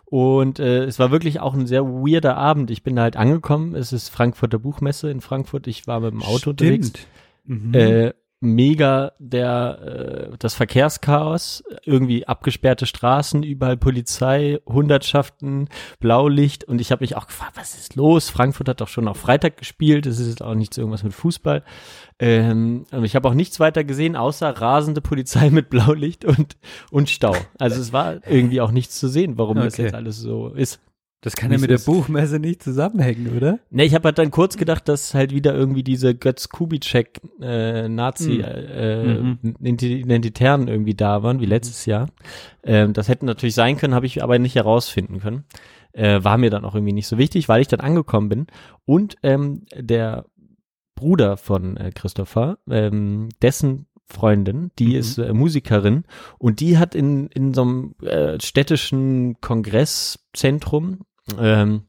Und 0.05 0.59
äh, 0.59 0.85
es 0.85 0.99
war 0.99 1.11
wirklich 1.11 1.41
auch 1.41 1.55
ein 1.55 1.67
sehr 1.67 1.85
weirder 1.85 2.37
Abend. 2.37 2.71
Ich 2.71 2.83
bin 2.83 2.97
da 2.97 3.03
halt 3.03 3.17
angekommen. 3.17 3.75
Es 3.75 3.93
ist 3.95 4.11
Frankfurter 4.11 4.59
Buchmesse 4.59 5.11
in 5.11 5.23
Frankfurt. 5.23 5.67
Ich 5.67 5.87
war 5.87 6.01
mit 6.01 6.13
dem 6.13 6.23
Auto 6.23 6.51
unterwegs. 6.51 6.89
Stimmt. 6.89 7.07
Mhm. 7.47 7.75
Äh, 7.75 8.13
mega 8.41 9.13
der 9.19 10.31
äh, 10.33 10.37
das 10.39 10.55
Verkehrschaos, 10.55 11.63
irgendwie 11.85 12.27
abgesperrte 12.27 12.87
Straßen, 12.87 13.43
überall 13.43 13.77
Polizei, 13.77 14.59
Hundertschaften, 14.67 15.69
Blaulicht 16.01 16.65
und 16.65 16.81
ich 16.81 16.91
habe 16.91 17.03
mich 17.03 17.17
auch 17.17 17.27
gefragt, 17.27 17.53
was 17.57 17.75
ist 17.75 17.97
los? 17.97 18.31
Frankfurt 18.31 18.69
hat 18.69 18.81
doch 18.81 18.89
schon 18.89 19.09
auf 19.09 19.19
Freitag 19.19 19.59
gespielt, 19.59 20.07
es 20.07 20.19
ist 20.19 20.29
jetzt 20.29 20.43
auch 20.43 20.55
nichts 20.55 20.79
irgendwas 20.79 21.03
mit 21.03 21.13
Fußball. 21.13 21.63
Ähm, 22.19 22.85
und 22.91 23.05
ich 23.05 23.15
habe 23.15 23.29
auch 23.29 23.35
nichts 23.35 23.61
weiter 23.61 23.85
gesehen, 23.85 24.17
außer 24.17 24.49
rasende 24.49 25.01
Polizei 25.01 25.51
mit 25.51 25.69
Blaulicht 25.71 26.25
und 26.25 26.57
und 26.91 27.11
Stau. 27.11 27.37
Also 27.59 27.81
es 27.81 27.93
war 27.93 28.27
irgendwie 28.27 28.61
auch 28.61 28.71
nichts 28.73 28.99
zu 28.99 29.09
sehen, 29.09 29.37
warum 29.39 29.57
das 29.57 29.75
Okay. 29.75 29.85
jetzt 29.85 29.95
alles 29.95 30.17
so 30.19 30.49
ist. 30.49 30.81
Das 31.23 31.37
kann 31.37 31.53
ja 31.53 31.59
mit 31.59 31.69
der. 31.71 31.79
Buchmesse 31.79 32.39
nicht 32.39 32.63
zusammenhängen, 32.63 33.37
oder? 33.37 33.59
Ne, 33.71 33.85
ich 33.85 33.95
habe 33.95 34.05
halt 34.09 34.19
dann 34.19 34.31
kurz 34.31 34.57
gedacht, 34.57 34.89
dass 34.89 35.13
halt 35.15 35.33
wieder 35.35 35.55
irgendwie 35.55 35.83
diese 35.83 36.15
Götz 36.15 36.49
Kubitschek 36.49 37.21
äh, 37.41 37.89
Nazi 37.89 38.39
Mhm. 38.39 38.45
äh, 38.45 39.21
Mhm. 39.21 39.39
Identi- 39.61 40.01
Identitären 40.01 40.69
irgendwie 40.69 40.95
da 40.95 41.23
waren, 41.23 41.41
wie 41.41 41.47
letztes 41.47 41.85
Jahr. 41.87 42.09
Ähm, 42.65 42.93
das 42.95 43.09
hätte 43.09 43.27
natürlich 43.27 43.55
sein 43.55 43.77
können, 43.77 43.95
habe 43.95 44.07
ich 44.07 44.23
aber 44.23 44.39
nicht 44.39 44.55
herausfinden 44.55 45.21
können. 45.21 45.45
Äh, 45.93 46.23
war 46.25 46.39
mir 46.39 46.51
dann 46.51 46.65
auch 46.65 46.75
irgendwie 46.75 46.93
nicht 46.95 47.09
so 47.09 47.19
wichtig, 47.19 47.49
weil 47.49 47.61
ich 47.61 47.69
dann 47.69 47.81
angekommen 47.81 48.29
bin 48.29 48.47
und 48.85 49.17
ähm, 49.23 49.65
der 49.77 50.25
Bruder 50.95 51.37
von 51.37 51.77
äh, 51.77 51.91
Christopher, 51.95 52.59
ähm, 52.71 53.29
dessen 53.43 53.87
Freundin, 54.07 54.71
die 54.79 54.89
Mhm. 54.89 54.95
ist 54.97 55.19
äh, 55.19 55.33
Musikerin 55.33 56.05
und 56.39 56.61
die 56.61 56.79
hat 56.79 56.95
in, 56.95 57.29
in 57.29 57.55
so 57.55 57.63
einem 57.63 57.95
äh, 58.03 58.39
städtischen 58.41 59.41
Kongresszentrum 59.41 61.01
ähm, 61.41 61.83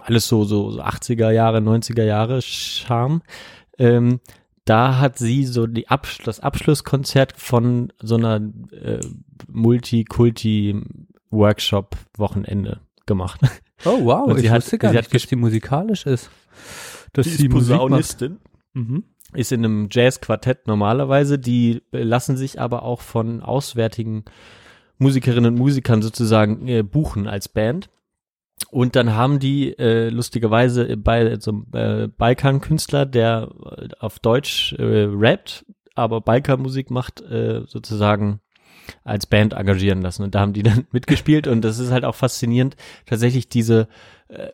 alles 0.00 0.26
so, 0.28 0.44
so, 0.44 0.70
so 0.70 0.82
80er 0.82 1.30
Jahre, 1.30 1.58
90er 1.58 2.04
Jahre 2.04 2.40
Charme. 2.42 3.22
Ähm, 3.78 4.20
da 4.64 4.98
hat 4.98 5.18
sie 5.18 5.44
so 5.44 5.66
die 5.66 5.88
Absch 5.88 6.18
das 6.24 6.40
Abschlusskonzert 6.40 7.34
von 7.36 7.92
so 8.00 8.16
einer 8.16 8.40
äh, 8.72 9.00
Multi-Kulti-Workshop-Wochenende 11.54 12.80
gemacht. 13.06 13.40
Oh 13.84 14.04
wow, 14.04 14.26
Und 14.28 14.36
ich 14.36 14.42
sie 14.44 14.50
hat- 14.50 14.62
wusste 14.62 14.78
gar 14.78 14.92
sie 14.92 14.96
hat 14.98 15.04
nicht, 15.04 15.14
dass 15.14 15.26
die 15.28 15.36
musikalisch 15.36 16.06
ist. 16.06 16.30
Dass 17.12 17.24
Die 17.26 17.32
sie 17.32 17.46
ist 17.46 17.52
macht. 17.52 17.60
Posaunistin. 17.68 18.38
Mhm. 18.72 19.04
ist 19.34 19.52
in 19.52 19.64
einem 19.64 19.88
Jazz-Quartett 19.90 20.66
normalerweise, 20.66 21.38
die 21.38 21.82
lassen 21.92 22.36
sich 22.36 22.60
aber 22.60 22.82
auch 22.82 23.00
von 23.02 23.40
auswärtigen 23.40 24.24
Musikerinnen 24.98 25.52
und 25.52 25.58
Musikern 25.58 26.02
sozusagen 26.02 26.66
äh, 26.66 26.82
buchen 26.82 27.26
als 27.28 27.48
Band. 27.48 27.88
Und 28.70 28.96
dann 28.96 29.14
haben 29.14 29.38
die 29.38 29.78
äh, 29.78 30.08
lustigerweise 30.08 30.96
bei 30.96 31.38
so 31.38 31.50
einem 31.52 31.66
äh, 31.72 32.08
Balkan-Künstler, 32.08 33.06
der 33.06 33.48
äh, 33.64 33.88
auf 34.00 34.18
Deutsch 34.18 34.72
äh, 34.74 35.06
rappt, 35.08 35.64
aber 35.94 36.20
Biker-Musik 36.20 36.90
macht, 36.90 37.20
äh, 37.20 37.62
sozusagen 37.66 38.40
als 39.04 39.26
Band 39.26 39.52
engagieren 39.54 40.02
lassen. 40.02 40.24
Und 40.24 40.34
da 40.34 40.40
haben 40.40 40.52
die 40.52 40.62
dann 40.62 40.86
mitgespielt 40.92 41.46
und 41.46 41.62
das 41.62 41.78
ist 41.78 41.90
halt 41.90 42.04
auch 42.04 42.14
faszinierend, 42.14 42.76
tatsächlich 43.06 43.48
diese 43.48 43.88
äh, 44.28 44.50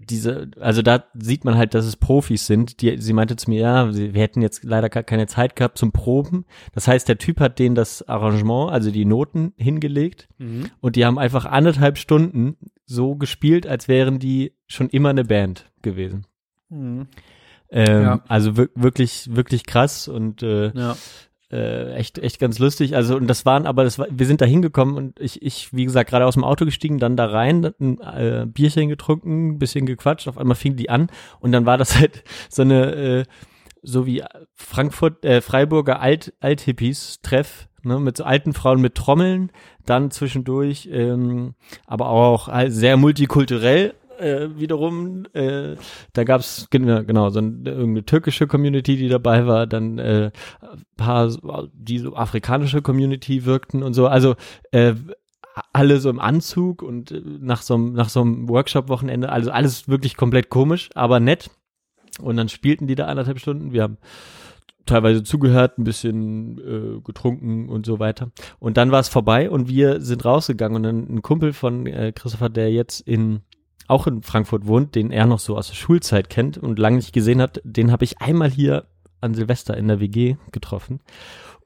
diese, 0.00 0.50
also 0.60 0.80
da 0.80 1.04
sieht 1.14 1.44
man 1.44 1.56
halt, 1.56 1.74
dass 1.74 1.84
es 1.84 1.96
Profis 1.96 2.46
sind. 2.46 2.80
Die, 2.80 2.98
sie 2.98 3.12
meinte 3.12 3.36
zu 3.36 3.50
mir, 3.50 3.60
ja, 3.60 3.94
wir 3.94 4.22
hätten 4.22 4.42
jetzt 4.42 4.64
leider 4.64 4.88
gar 4.88 5.02
keine 5.02 5.26
Zeit 5.26 5.56
gehabt 5.56 5.76
zum 5.76 5.92
Proben. 5.92 6.44
Das 6.72 6.86
heißt, 6.88 7.08
der 7.08 7.18
Typ 7.18 7.40
hat 7.40 7.58
denen 7.58 7.74
das 7.74 8.08
Arrangement, 8.08 8.70
also 8.70 8.90
die 8.90 9.04
Noten 9.04 9.52
hingelegt 9.56 10.28
mhm. 10.38 10.70
und 10.80 10.96
die 10.96 11.04
haben 11.04 11.18
einfach 11.18 11.44
anderthalb 11.44 11.98
Stunden 11.98 12.56
so 12.88 13.16
gespielt, 13.16 13.66
als 13.66 13.88
wären 13.88 14.18
die 14.18 14.52
schon 14.66 14.88
immer 14.88 15.10
eine 15.10 15.24
Band 15.24 15.70
gewesen. 15.82 16.26
Mhm. 16.68 17.06
Ähm, 17.70 18.02
ja. 18.02 18.24
Also 18.28 18.56
wirklich, 18.56 19.34
wirklich 19.34 19.66
krass 19.66 20.08
und 20.08 20.42
äh, 20.42 20.72
ja 20.74 20.96
äh, 21.50 21.94
echt 21.94 22.18
echt 22.18 22.38
ganz 22.38 22.58
lustig. 22.58 22.94
Also 22.94 23.16
und 23.16 23.26
das 23.26 23.46
waren 23.46 23.66
aber 23.66 23.84
das 23.84 23.98
war, 23.98 24.06
wir 24.10 24.26
sind 24.26 24.40
da 24.40 24.44
hingekommen 24.44 24.96
und 24.96 25.18
ich 25.20 25.42
ich 25.42 25.72
wie 25.72 25.84
gesagt 25.84 26.10
gerade 26.10 26.26
aus 26.26 26.34
dem 26.34 26.44
Auto 26.44 26.64
gestiegen, 26.64 26.98
dann 26.98 27.16
da 27.16 27.26
rein, 27.26 27.72
ein 27.80 28.00
äh, 28.00 28.46
Bierchen 28.46 28.88
getrunken, 28.88 29.50
ein 29.50 29.58
bisschen 29.58 29.86
gequatscht. 29.86 30.28
Auf 30.28 30.38
einmal 30.38 30.56
fing 30.56 30.76
die 30.76 30.90
an 30.90 31.08
und 31.40 31.52
dann 31.52 31.66
war 31.66 31.78
das 31.78 31.98
halt 31.98 32.22
so 32.50 32.62
eine 32.62 32.94
äh, 32.94 33.24
so 33.82 34.06
wie 34.06 34.24
Frankfurt 34.54 35.24
äh, 35.24 35.40
Freiburger 35.40 36.00
Alt 36.00 36.34
Althippies 36.40 37.20
Treff 37.22 37.67
ne, 37.82 37.98
mit 38.00 38.20
alten 38.20 38.52
Frauen 38.52 38.80
mit 38.80 38.94
Trommeln, 38.94 39.50
dann 39.86 40.10
zwischendurch, 40.10 40.88
ähm, 40.90 41.54
aber 41.86 42.08
auch 42.08 42.48
halt 42.48 42.72
sehr 42.72 42.96
multikulturell 42.96 43.94
äh, 44.18 44.48
wiederum, 44.56 45.26
äh, 45.32 45.76
da 46.12 46.24
gab's 46.24 46.68
genau 46.70 47.30
so 47.30 47.38
eine, 47.38 47.62
irgendeine 47.64 48.04
türkische 48.04 48.46
Community, 48.46 48.96
die 48.96 49.08
dabei 49.08 49.46
war, 49.46 49.66
dann 49.66 49.98
äh, 49.98 50.30
paar, 50.96 51.30
die 51.72 51.98
so 51.98 52.16
afrikanische 52.16 52.82
Community 52.82 53.44
wirkten 53.44 53.82
und 53.82 53.94
so. 53.94 54.06
Also 54.06 54.34
äh, 54.72 54.94
alle 55.72 55.98
so 56.00 56.10
im 56.10 56.20
Anzug 56.20 56.82
und 56.82 57.10
äh, 57.10 57.22
nach 57.24 57.62
so 57.62 57.74
einem 57.74 57.92
nach 57.92 58.08
so 58.08 58.20
einem 58.20 58.48
Workshop-Wochenende, 58.48 59.30
also 59.30 59.50
alles 59.50 59.88
wirklich 59.88 60.16
komplett 60.16 60.50
komisch, 60.50 60.90
aber 60.94 61.20
nett. 61.20 61.50
Und 62.20 62.36
dann 62.36 62.48
spielten 62.48 62.88
die 62.88 62.96
da 62.96 63.06
anderthalb 63.06 63.38
Stunden. 63.38 63.72
Wir 63.72 63.84
haben 63.84 63.98
teilweise 64.88 65.22
zugehört, 65.22 65.78
ein 65.78 65.84
bisschen 65.84 66.58
äh, 66.58 67.00
getrunken 67.00 67.68
und 67.68 67.86
so 67.86 67.98
weiter. 67.98 68.30
Und 68.58 68.76
dann 68.76 68.90
war 68.90 69.00
es 69.00 69.08
vorbei 69.08 69.48
und 69.50 69.68
wir 69.68 70.00
sind 70.00 70.24
rausgegangen 70.24 70.84
und 70.84 71.14
ein 71.14 71.22
Kumpel 71.22 71.52
von 71.52 71.86
äh, 71.86 72.12
Christopher, 72.12 72.48
der 72.48 72.72
jetzt 72.72 73.00
in 73.00 73.42
auch 73.86 74.06
in 74.06 74.22
Frankfurt 74.22 74.66
wohnt, 74.66 74.94
den 74.94 75.10
er 75.10 75.26
noch 75.26 75.38
so 75.38 75.56
aus 75.56 75.68
der 75.68 75.74
Schulzeit 75.74 76.28
kennt 76.28 76.58
und 76.58 76.78
lange 76.78 76.96
nicht 76.96 77.14
gesehen 77.14 77.40
hat, 77.40 77.60
den 77.64 77.90
habe 77.90 78.04
ich 78.04 78.20
einmal 78.20 78.50
hier 78.50 78.84
an 79.20 79.34
Silvester 79.34 79.76
in 79.76 79.88
der 79.88 79.98
WG 79.98 80.36
getroffen. 80.52 81.00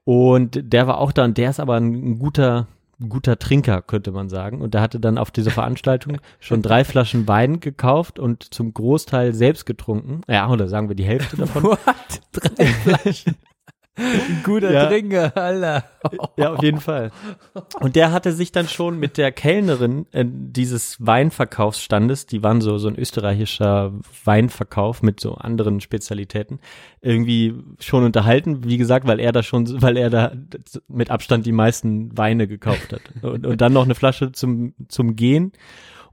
Und 0.05 0.59
der 0.61 0.87
war 0.87 0.97
auch 0.99 1.11
da 1.11 1.25
und 1.25 1.37
der 1.37 1.49
ist 1.49 1.59
aber 1.59 1.75
ein, 1.75 1.93
ein 1.93 2.19
guter, 2.19 2.67
guter 3.09 3.39
Trinker, 3.39 3.81
könnte 3.81 4.11
man 4.11 4.29
sagen. 4.29 4.61
Und 4.61 4.73
der 4.73 4.81
hatte 4.81 4.99
dann 4.99 5.17
auf 5.17 5.31
dieser 5.31 5.51
Veranstaltung 5.51 6.17
schon 6.39 6.61
drei 6.61 6.83
Flaschen 6.83 7.27
Wein 7.27 7.59
gekauft 7.59 8.19
und 8.19 8.53
zum 8.53 8.73
Großteil 8.73 9.33
selbst 9.33 9.65
getrunken. 9.65 10.21
Ja, 10.27 10.49
oder 10.49 10.67
sagen 10.67 10.89
wir 10.89 10.95
die 10.95 11.05
Hälfte 11.05 11.37
davon. 11.37 11.63
What? 11.63 11.79
Drei 12.31 12.65
Flaschen? 12.65 13.35
Guter 14.43 14.71
ja. 14.71 14.87
Trinker, 14.87 15.37
Alter. 15.37 15.83
Ja, 16.35 16.53
auf 16.53 16.63
jeden 16.63 16.79
Fall. 16.79 17.11
Und 17.79 17.95
der 17.95 18.11
hatte 18.11 18.31
sich 18.31 18.51
dann 18.51 18.67
schon 18.67 18.97
mit 18.97 19.17
der 19.17 19.31
Kellnerin 19.31 20.07
äh, 20.11 20.25
dieses 20.27 20.97
Weinverkaufsstandes, 20.99 22.25
die 22.25 22.41
waren 22.41 22.59
so, 22.61 22.79
so 22.79 22.87
ein 22.87 22.97
österreichischer 22.97 23.93
Weinverkauf 24.23 25.03
mit 25.03 25.19
so 25.19 25.35
anderen 25.35 25.79
Spezialitäten, 25.79 26.59
irgendwie 27.01 27.53
schon 27.79 28.03
unterhalten. 28.03 28.63
Wie 28.63 28.77
gesagt, 28.77 29.05
weil 29.05 29.19
er 29.19 29.31
da 29.31 29.43
schon, 29.43 29.81
weil 29.81 29.97
er 29.97 30.09
da 30.09 30.31
mit 30.87 31.11
Abstand 31.11 31.45
die 31.45 31.51
meisten 31.51 32.17
Weine 32.17 32.47
gekauft 32.47 32.93
hat. 32.93 33.01
Und, 33.21 33.45
und 33.45 33.61
dann 33.61 33.73
noch 33.73 33.85
eine 33.85 33.95
Flasche 33.95 34.31
zum, 34.31 34.73
zum 34.87 35.15
Gehen. 35.15 35.51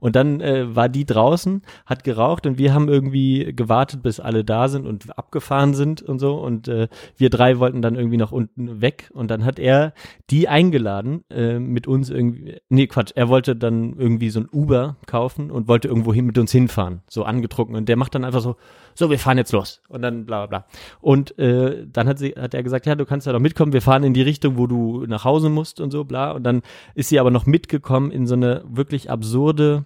Und 0.01 0.15
dann 0.15 0.41
äh, 0.41 0.75
war 0.75 0.89
die 0.89 1.05
draußen, 1.05 1.61
hat 1.85 2.03
geraucht 2.03 2.47
und 2.47 2.57
wir 2.57 2.73
haben 2.73 2.89
irgendwie 2.89 3.53
gewartet, 3.55 4.01
bis 4.01 4.19
alle 4.19 4.43
da 4.43 4.67
sind 4.67 4.87
und 4.87 5.15
abgefahren 5.15 5.75
sind 5.75 6.01
und 6.01 6.17
so. 6.17 6.37
Und 6.37 6.67
äh, 6.67 6.87
wir 7.17 7.29
drei 7.29 7.59
wollten 7.59 7.83
dann 7.83 7.93
irgendwie 7.93 8.17
nach 8.17 8.31
unten 8.31 8.81
weg. 8.81 9.11
Und 9.13 9.29
dann 9.29 9.45
hat 9.45 9.59
er 9.59 9.93
die 10.31 10.47
eingeladen, 10.47 11.23
äh, 11.29 11.59
mit 11.59 11.85
uns 11.85 12.09
irgendwie. 12.09 12.57
Nee, 12.67 12.87
Quatsch, 12.87 13.11
er 13.13 13.29
wollte 13.29 13.55
dann 13.55 13.93
irgendwie 13.95 14.31
so 14.31 14.39
ein 14.39 14.49
Uber 14.51 14.97
kaufen 15.05 15.51
und 15.51 15.67
wollte 15.67 15.87
irgendwo 15.87 16.11
hin 16.15 16.25
mit 16.25 16.39
uns 16.39 16.51
hinfahren. 16.51 17.01
So 17.07 17.23
angetrunken. 17.23 17.75
Und 17.75 17.87
der 17.87 17.95
macht 17.95 18.15
dann 18.15 18.25
einfach 18.25 18.41
so, 18.41 18.55
so, 18.95 19.11
wir 19.11 19.19
fahren 19.19 19.37
jetzt 19.37 19.51
los. 19.51 19.83
Und 19.87 20.01
dann 20.01 20.25
bla 20.25 20.47
bla 20.47 20.61
bla. 20.61 20.67
Und 20.99 21.37
äh, 21.37 21.85
dann 21.85 22.07
hat, 22.07 22.17
sie, 22.17 22.31
hat 22.31 22.55
er 22.55 22.63
gesagt, 22.63 22.87
ja, 22.87 22.95
du 22.95 23.05
kannst 23.05 23.27
ja 23.27 23.33
doch 23.33 23.39
mitkommen, 23.39 23.71
wir 23.71 23.83
fahren 23.83 24.03
in 24.03 24.15
die 24.15 24.23
Richtung, 24.23 24.57
wo 24.57 24.65
du 24.65 25.05
nach 25.05 25.25
Hause 25.25 25.49
musst 25.49 25.79
und 25.79 25.91
so, 25.91 26.05
bla. 26.05 26.31
Und 26.31 26.41
dann 26.41 26.63
ist 26.95 27.09
sie 27.09 27.19
aber 27.19 27.29
noch 27.29 27.45
mitgekommen 27.45 28.09
in 28.09 28.25
so 28.25 28.33
eine 28.33 28.63
wirklich 28.67 29.11
absurde 29.11 29.85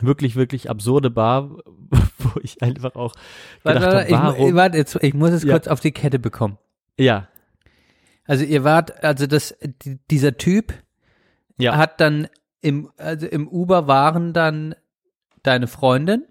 wirklich, 0.00 0.36
wirklich 0.36 0.70
absurde 0.70 1.10
Bar, 1.10 1.50
wo 2.18 2.40
ich 2.42 2.62
einfach 2.62 2.94
auch 2.96 3.14
gedacht 3.64 3.82
warte, 3.82 3.98
habe, 3.98 4.10
warum? 4.10 4.48
Ich, 4.48 4.54
warte, 4.54 4.78
jetzt, 4.78 4.98
ich 5.02 5.14
muss 5.14 5.30
es 5.30 5.44
ja. 5.44 5.52
kurz 5.52 5.68
auf 5.68 5.80
die 5.80 5.92
Kette 5.92 6.18
bekommen. 6.18 6.58
Ja. 6.98 7.28
Also 8.26 8.44
ihr 8.44 8.64
wart, 8.64 9.04
also 9.04 9.26
das, 9.26 9.56
dieser 10.10 10.36
Typ 10.36 10.74
ja. 11.58 11.76
hat 11.76 12.00
dann 12.00 12.28
im, 12.60 12.90
also 12.96 13.26
im 13.26 13.48
Uber 13.48 13.86
waren 13.86 14.32
dann 14.32 14.74
deine 15.42 15.68
Freundin? 15.68 16.24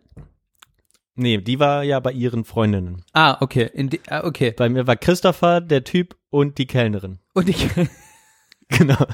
Nee, 1.16 1.38
die 1.38 1.60
war 1.60 1.84
ja 1.84 2.00
bei 2.02 2.12
ihren 2.12 2.44
Freundinnen. 2.44 3.04
Ah, 3.14 3.38
okay. 3.40 3.72
Die, 3.74 4.02
ah, 4.10 4.26
okay. 4.26 4.52
Bei 4.52 4.68
mir 4.68 4.86
war 4.86 4.98
Christopher, 4.98 5.62
der 5.62 5.86
Typ 5.86 6.18
und 6.30 6.58
die 6.58 6.68
Kellnerin. 6.68 7.20
Und 7.34 7.48
die 7.48 7.54
Kellnerin. 7.54 7.90
Genau. 8.68 8.98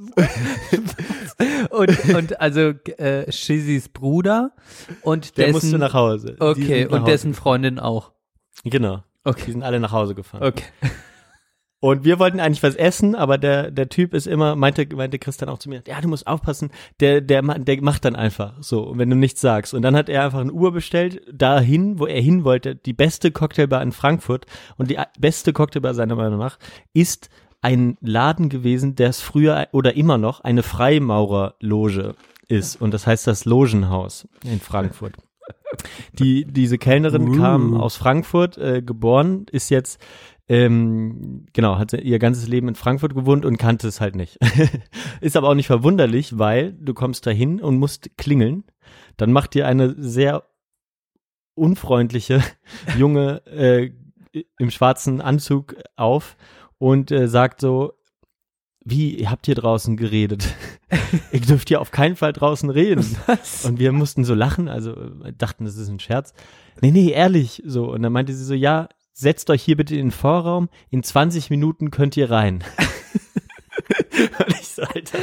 und, 1.70 2.14
und 2.14 2.40
also 2.40 2.72
äh, 2.96 3.30
Shizis 3.30 3.88
Bruder 3.88 4.52
und 5.02 5.36
der 5.36 5.46
dessen, 5.46 5.56
musste 5.56 5.78
nach 5.78 5.94
Hause. 5.94 6.36
Okay, 6.38 6.86
und 6.86 7.00
Hause 7.00 7.10
dessen 7.10 7.34
Freundin 7.34 7.78
auch. 7.78 8.12
Genau. 8.64 9.02
Okay. 9.24 9.42
Die 9.46 9.52
sind 9.52 9.62
alle 9.62 9.80
nach 9.80 9.92
Hause 9.92 10.14
gefahren. 10.14 10.42
Okay. 10.42 10.64
Und 11.82 12.04
wir 12.04 12.18
wollten 12.18 12.40
eigentlich 12.40 12.62
was 12.62 12.74
essen, 12.74 13.14
aber 13.14 13.38
der, 13.38 13.70
der 13.70 13.88
Typ 13.88 14.12
ist 14.12 14.26
immer, 14.26 14.54
meinte, 14.54 14.86
meinte 14.94 15.18
Christian 15.18 15.48
auch 15.48 15.56
zu 15.56 15.70
mir, 15.70 15.82
ja, 15.86 15.98
du 16.02 16.08
musst 16.08 16.26
aufpassen, 16.26 16.70
der, 17.00 17.22
der, 17.22 17.40
der 17.40 17.82
macht 17.82 18.04
dann 18.04 18.16
einfach 18.16 18.52
so, 18.60 18.92
wenn 18.96 19.08
du 19.08 19.16
nichts 19.16 19.40
sagst. 19.40 19.72
Und 19.72 19.80
dann 19.80 19.96
hat 19.96 20.10
er 20.10 20.24
einfach 20.24 20.40
ein 20.40 20.52
Uhr 20.52 20.72
bestellt, 20.72 21.22
dahin, 21.32 21.98
wo 21.98 22.04
er 22.04 22.20
hin 22.20 22.44
wollte, 22.44 22.76
die 22.76 22.92
beste 22.92 23.30
Cocktailbar 23.30 23.80
in 23.82 23.92
Frankfurt. 23.92 24.44
Und 24.76 24.90
die 24.90 24.98
beste 25.18 25.54
Cocktailbar 25.54 25.94
seiner 25.94 26.16
Meinung 26.16 26.38
nach 26.38 26.58
ist 26.92 27.30
ein 27.62 27.96
Laden 28.00 28.48
gewesen, 28.48 28.96
der 28.96 29.10
es 29.10 29.20
früher 29.20 29.68
oder 29.72 29.94
immer 29.94 30.18
noch 30.18 30.40
eine 30.40 30.62
Freimaurerloge 30.62 32.14
ist. 32.48 32.80
Und 32.80 32.94
das 32.94 33.06
heißt 33.06 33.26
das 33.26 33.44
Logenhaus 33.44 34.28
in 34.44 34.60
Frankfurt. 34.60 35.14
Die, 36.18 36.44
diese 36.44 36.78
Kellnerin 36.78 37.28
uh. 37.28 37.36
kam 37.36 37.76
aus 37.76 37.96
Frankfurt, 37.96 38.58
äh, 38.58 38.82
geboren, 38.82 39.46
ist 39.52 39.70
jetzt, 39.70 40.00
ähm, 40.48 41.46
genau, 41.52 41.78
hat 41.78 41.92
ihr 41.92 42.18
ganzes 42.18 42.48
Leben 42.48 42.68
in 42.68 42.74
Frankfurt 42.74 43.14
gewohnt 43.14 43.44
und 43.44 43.56
kannte 43.56 43.86
es 43.86 44.00
halt 44.00 44.16
nicht. 44.16 44.38
ist 45.20 45.36
aber 45.36 45.48
auch 45.48 45.54
nicht 45.54 45.68
verwunderlich, 45.68 46.38
weil 46.38 46.72
du 46.72 46.92
kommst 46.92 47.26
dahin 47.26 47.60
und 47.60 47.78
musst 47.78 48.16
klingeln. 48.16 48.64
Dann 49.16 49.32
macht 49.32 49.54
dir 49.54 49.66
eine 49.66 49.94
sehr 49.96 50.44
unfreundliche 51.54 52.42
junge 52.98 53.46
äh, 53.46 53.92
im 54.58 54.70
schwarzen 54.70 55.20
Anzug 55.20 55.76
auf 55.96 56.36
und 56.80 57.10
äh, 57.10 57.28
sagt 57.28 57.60
so, 57.60 57.92
wie, 58.82 59.14
ihr 59.14 59.30
habt 59.30 59.44
hier 59.44 59.54
draußen 59.54 59.98
geredet. 59.98 60.54
ihr 61.32 61.40
dürft 61.40 61.68
hier 61.68 61.80
auf 61.80 61.90
keinen 61.90 62.16
Fall 62.16 62.32
draußen 62.32 62.70
reden. 62.70 63.04
Was? 63.26 63.66
Und 63.66 63.78
wir 63.78 63.92
mussten 63.92 64.24
so 64.24 64.34
lachen, 64.34 64.68
also 64.68 64.92
äh, 65.22 65.32
dachten, 65.36 65.66
das 65.66 65.76
ist 65.76 65.88
ein 65.88 66.00
Scherz. 66.00 66.32
Nee, 66.80 66.90
nee, 66.90 67.10
ehrlich, 67.10 67.62
so. 67.66 67.92
Und 67.92 68.02
dann 68.02 68.12
meinte 68.12 68.32
sie 68.32 68.44
so, 68.44 68.54
ja, 68.54 68.88
setzt 69.12 69.50
euch 69.50 69.62
hier 69.62 69.76
bitte 69.76 69.94
in 69.94 70.06
den 70.06 70.10
Vorraum, 70.10 70.70
in 70.88 71.02
20 71.02 71.50
Minuten 71.50 71.90
könnt 71.90 72.16
ihr 72.16 72.30
rein. 72.30 72.64
Und 74.38 74.60
ich 74.60 74.68
so, 74.68 74.82
Alter, 74.82 75.18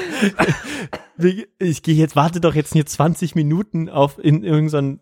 ich 1.60 1.84
gehe 1.84 1.96
jetzt, 1.96 2.16
warte 2.16 2.42
doch 2.42 2.56
jetzt 2.56 2.74
hier 2.74 2.86
20 2.86 3.36
Minuten 3.36 3.90
auf 3.90 4.18
in 4.24 4.44
irgendeinen 4.44 5.00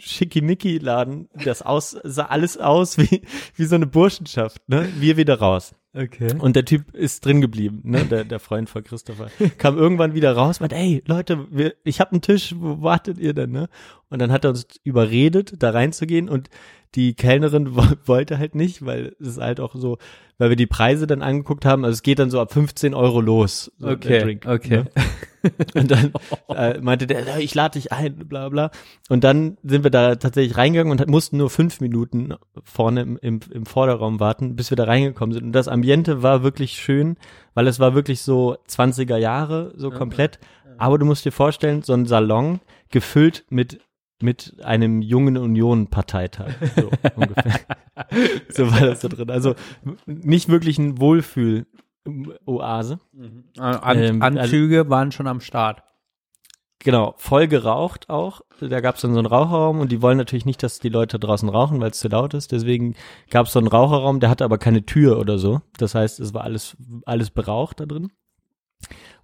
Schickimicki-Laden. 0.00 1.28
Das 1.44 1.62
aus, 1.62 1.96
sah 2.04 2.26
alles 2.26 2.56
aus 2.58 2.98
wie, 2.98 3.22
wie 3.54 3.64
so 3.64 3.74
eine 3.74 3.86
Burschenschaft, 3.86 4.68
ne? 4.68 4.88
Wir 4.98 5.16
wieder 5.16 5.38
raus. 5.38 5.74
Okay. 5.94 6.34
Und 6.38 6.54
der 6.54 6.64
Typ 6.64 6.94
ist 6.94 7.24
drin 7.24 7.40
geblieben, 7.40 7.80
ne? 7.84 8.04
Der, 8.04 8.24
der 8.24 8.38
Freund 8.38 8.70
von 8.70 8.84
Christopher. 8.84 9.28
Kam 9.58 9.76
irgendwann 9.76 10.14
wieder 10.14 10.32
raus, 10.32 10.60
meinte, 10.60 10.76
ey, 10.76 11.02
Leute, 11.06 11.46
wir, 11.50 11.74
ich 11.82 12.00
hab 12.00 12.12
einen 12.12 12.22
Tisch, 12.22 12.54
wo 12.56 12.82
wartet 12.82 13.18
ihr 13.18 13.34
denn, 13.34 13.50
ne? 13.50 13.68
Und 14.10 14.20
dann 14.20 14.32
hat 14.32 14.44
er 14.44 14.50
uns 14.50 14.66
überredet, 14.84 15.54
da 15.58 15.70
reinzugehen 15.70 16.28
und 16.28 16.48
die 16.94 17.14
Kellnerin 17.14 17.76
wollte 18.06 18.38
halt 18.38 18.54
nicht, 18.54 18.84
weil 18.84 19.14
es 19.20 19.28
ist 19.28 19.38
halt 19.38 19.60
auch 19.60 19.74
so, 19.74 19.98
weil 20.38 20.50
wir 20.50 20.56
die 20.56 20.66
Preise 20.66 21.06
dann 21.06 21.22
angeguckt 21.22 21.64
haben, 21.64 21.84
also 21.84 21.92
es 21.92 22.02
geht 22.02 22.18
dann 22.18 22.30
so 22.30 22.40
ab 22.40 22.52
15 22.52 22.94
Euro 22.94 23.20
los. 23.20 23.72
So 23.78 23.88
okay, 23.88 24.20
Drink, 24.20 24.46
okay. 24.46 24.84
Ne? 24.84 24.90
Und 25.74 25.90
dann 25.90 26.12
äh, 26.48 26.80
meinte 26.80 27.06
der, 27.06 27.38
ich 27.38 27.54
lade 27.54 27.78
dich 27.78 27.92
ein, 27.92 28.16
bla 28.28 28.48
bla. 28.48 28.70
Und 29.08 29.24
dann 29.24 29.56
sind 29.62 29.84
wir 29.84 29.90
da 29.90 30.16
tatsächlich 30.16 30.56
reingegangen 30.56 30.90
und 30.90 31.08
mussten 31.08 31.36
nur 31.36 31.48
fünf 31.48 31.80
Minuten 31.80 32.34
vorne 32.64 33.02
im, 33.02 33.18
im, 33.18 33.40
im 33.52 33.64
Vorderraum 33.64 34.18
warten, 34.18 34.56
bis 34.56 34.70
wir 34.70 34.76
da 34.76 34.84
reingekommen 34.84 35.32
sind. 35.32 35.44
Und 35.44 35.52
das 35.52 35.68
Ambiente 35.68 36.22
war 36.22 36.42
wirklich 36.42 36.72
schön, 36.72 37.16
weil 37.54 37.68
es 37.68 37.78
war 37.78 37.94
wirklich 37.94 38.22
so 38.22 38.56
20er 38.68 39.16
Jahre, 39.16 39.72
so 39.76 39.90
komplett. 39.90 40.40
Aber 40.76 40.98
du 40.98 41.06
musst 41.06 41.24
dir 41.24 41.32
vorstellen, 41.32 41.82
so 41.82 41.92
ein 41.92 42.06
Salon 42.06 42.60
gefüllt 42.90 43.44
mit 43.48 43.80
mit 44.20 44.56
einem 44.62 45.02
jungen 45.02 45.36
Union-Parteitag. 45.36 46.54
So 46.76 46.90
ungefähr. 47.16 47.60
so 48.48 48.70
war 48.70 48.80
das 48.80 49.00
da 49.00 49.08
drin. 49.08 49.30
Also 49.30 49.54
nicht 50.06 50.48
wirklich 50.48 50.78
ein 50.78 50.98
Wohlfühl-Oase. 50.98 53.00
Mhm. 53.12 53.44
An 53.58 53.98
ähm, 53.98 54.22
Anzüge 54.22 54.78
also, 54.78 54.90
waren 54.90 55.12
schon 55.12 55.26
am 55.26 55.40
Start. 55.40 55.82
Genau, 56.80 57.14
voll 57.18 57.48
geraucht 57.48 58.08
auch. 58.08 58.40
Da 58.60 58.80
gab 58.80 58.96
es 58.96 59.02
dann 59.02 59.12
so 59.12 59.18
einen 59.18 59.26
Raucherraum 59.26 59.80
und 59.80 59.90
die 59.90 60.00
wollen 60.00 60.16
natürlich 60.16 60.46
nicht, 60.46 60.62
dass 60.62 60.78
die 60.78 60.88
Leute 60.88 61.18
draußen 61.18 61.48
rauchen, 61.48 61.80
weil 61.80 61.90
es 61.90 61.98
zu 61.98 62.08
laut 62.08 62.34
ist. 62.34 62.52
Deswegen 62.52 62.94
gab 63.30 63.46
es 63.46 63.52
so 63.52 63.58
einen 63.58 63.68
Raucherraum, 63.68 64.20
der 64.20 64.30
hatte 64.30 64.44
aber 64.44 64.58
keine 64.58 64.86
Tür 64.86 65.18
oder 65.18 65.38
so. 65.38 65.60
Das 65.76 65.96
heißt, 65.96 66.20
es 66.20 66.34
war 66.34 66.44
alles, 66.44 66.76
alles 67.04 67.30
beraucht 67.30 67.80
da 67.80 67.86
drin. 67.86 68.12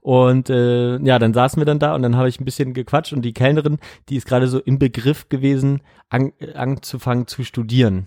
Und 0.05 0.51
äh, 0.51 0.99
ja, 0.99 1.19
dann 1.19 1.33
saßen 1.33 1.59
wir 1.59 1.65
dann 1.65 1.79
da 1.79 1.95
und 1.95 2.03
dann 2.03 2.15
habe 2.15 2.29
ich 2.29 2.39
ein 2.39 2.45
bisschen 2.45 2.75
gequatscht 2.75 3.15
und 3.15 3.23
die 3.23 3.33
Kellnerin, 3.33 3.79
die 4.11 4.17
ist 4.17 4.27
gerade 4.27 4.49
so 4.49 4.59
im 4.59 4.79
Begriff 4.79 5.31
gewesen, 5.31 5.81
an, 6.11 6.33
anzufangen 6.53 7.27
zu 7.27 7.43
studieren. 7.43 8.07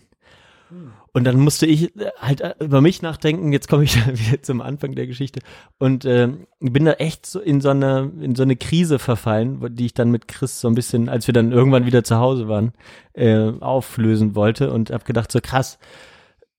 Und 1.12 1.24
dann 1.24 1.40
musste 1.40 1.66
ich 1.66 1.92
halt 2.20 2.44
über 2.60 2.82
mich 2.82 3.02
nachdenken. 3.02 3.52
Jetzt 3.52 3.68
komme 3.68 3.84
ich 3.84 3.96
wieder 4.30 4.44
zum 4.44 4.62
Anfang 4.62 4.94
der 4.94 5.08
Geschichte 5.08 5.40
und 5.80 6.06
äh, 6.06 6.30
bin 6.60 6.86
da 6.86 6.92
echt 6.94 7.26
so 7.26 7.40
in 7.40 7.62
so 7.62 7.70
eine 7.70 8.12
in 8.22 8.36
so 8.36 8.44
eine 8.44 8.58
Krise 8.58 9.00
verfallen, 9.00 9.76
die 9.76 9.88
ich 9.88 9.96
dann 9.96 10.12
mit 10.12 10.28
Chris 10.28 10.62
so 10.62 10.68
ein 10.68 10.76
bisschen, 10.76 11.10
als 11.10 11.26
wir 11.26 11.34
dann 11.34 11.52
irgendwann 11.52 11.88
wieder 11.88 12.04
zu 12.04 12.18
Hause 12.18 12.48
waren, 12.48 12.74
äh, 13.14 13.54
auflösen 13.60 14.36
wollte 14.36 14.72
und 14.72 14.92
habe 14.92 15.04
gedacht 15.04 15.32
so 15.32 15.40
krass 15.42 15.80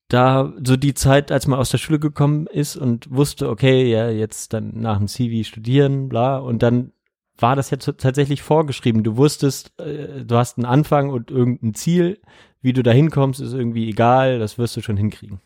da 0.08 0.52
so 0.64 0.76
die 0.76 0.94
Zeit, 0.94 1.30
als 1.30 1.46
man 1.46 1.58
aus 1.58 1.70
der 1.70 1.78
Schule 1.78 1.98
gekommen 1.98 2.46
ist 2.46 2.76
und 2.76 3.10
wusste, 3.10 3.48
okay, 3.48 3.90
ja, 3.90 4.10
jetzt 4.10 4.52
dann 4.52 4.80
nach 4.80 4.98
dem 4.98 5.08
CV 5.08 5.46
studieren, 5.46 6.08
bla, 6.08 6.38
und 6.38 6.62
dann 6.62 6.92
war 7.36 7.54
das 7.54 7.70
jetzt 7.70 7.92
tatsächlich 7.98 8.42
vorgeschrieben. 8.42 9.04
Du 9.04 9.16
wusstest, 9.16 9.78
äh, 9.78 10.24
du 10.24 10.36
hast 10.36 10.58
einen 10.58 10.64
Anfang 10.64 11.10
und 11.10 11.30
irgendein 11.30 11.74
Ziel, 11.74 12.20
wie 12.60 12.72
du 12.72 12.82
da 12.82 12.90
hinkommst, 12.90 13.40
ist 13.40 13.52
irgendwie 13.52 13.88
egal, 13.88 14.38
das 14.38 14.58
wirst 14.58 14.76
du 14.76 14.80
schon 14.80 14.96
hinkriegen. 14.96 15.40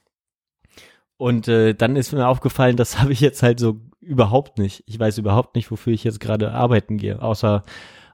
Und 1.19 1.49
äh, 1.49 1.75
dann 1.75 1.97
ist 1.97 2.13
mir 2.13 2.27
aufgefallen, 2.27 2.77
das 2.77 2.99
habe 3.01 3.13
ich 3.13 3.21
jetzt 3.21 3.43
halt 3.43 3.61
so 3.61 3.81
überhaupt 4.01 4.59
nicht. 4.59 4.85
Ich 4.87 4.99
weiß 4.99 5.19
überhaupt 5.19 5.55
nicht, 5.55 5.71
wofür 5.71 5.93
ich 5.93 6.05
jetzt 6.05 6.21
gerade 6.21 6.53
arbeiten 6.53 6.97
gehe, 6.97 7.21
außer 7.21 7.63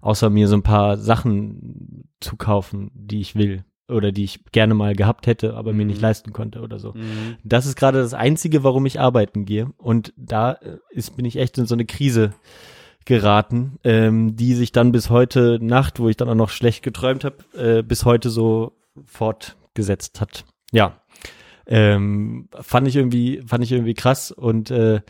außer 0.01 0.31
mir 0.31 0.49
so 0.49 0.57
ein 0.57 0.63
paar 0.63 0.97
Sachen 0.97 2.09
zu 2.21 2.37
kaufen, 2.37 2.91
die 2.95 3.21
ich 3.21 3.35
will 3.35 3.65
oder 3.89 4.13
die 4.13 4.25
ich 4.25 4.45
gerne 4.53 4.75
mal 4.75 4.95
gehabt 4.95 5.27
hätte, 5.27 5.55
aber 5.55 5.73
mir 5.73 5.87
nicht 5.87 5.99
mhm. 5.99 6.03
leisten 6.03 6.33
konnte 6.33 6.61
oder 6.61 6.79
so. 6.79 6.93
Mhm. 6.93 7.37
Das 7.45 7.67
ist 7.67 7.77
gerade 7.77 7.99
das 7.99 8.15
Einzige, 8.15 8.65
warum 8.65 8.87
ich 8.87 9.01
arbeiten 9.01 9.45
gehe. 9.45 9.71
Und 9.79 10.13
da 10.17 10.53
äh, 10.53 10.79
ist, 10.91 11.17
bin 11.17 11.25
ich 11.25 11.37
echt 11.37 11.59
in 11.59 11.67
so 11.67 11.75
eine 11.75 11.87
Krise 11.87 12.33
geraten, 13.05 13.79
ähm, 13.85 14.37
die 14.37 14.55
sich 14.55 14.71
dann 14.73 14.93
bis 14.93 15.09
heute 15.09 15.59
Nacht, 15.63 15.99
wo 15.99 16.09
ich 16.09 16.17
dann 16.17 16.29
auch 16.29 16.35
noch 16.35 16.51
schlecht 16.51 16.83
geträumt 16.83 17.25
habe, 17.25 17.37
äh, 17.57 17.83
bis 17.83 18.05
heute 18.05 18.29
so 18.29 18.73
fortgesetzt 19.07 20.21
hat. 20.21 20.45
Ja, 20.73 21.01
ähm, 21.67 22.49
fand 22.61 22.89
ich 22.89 22.97
irgendwie, 22.97 23.43
fand 23.47 23.65
ich 23.65 23.73
irgendwie 23.73 23.95
krass 23.95 24.31
und 24.31 24.71
äh, 24.71 25.01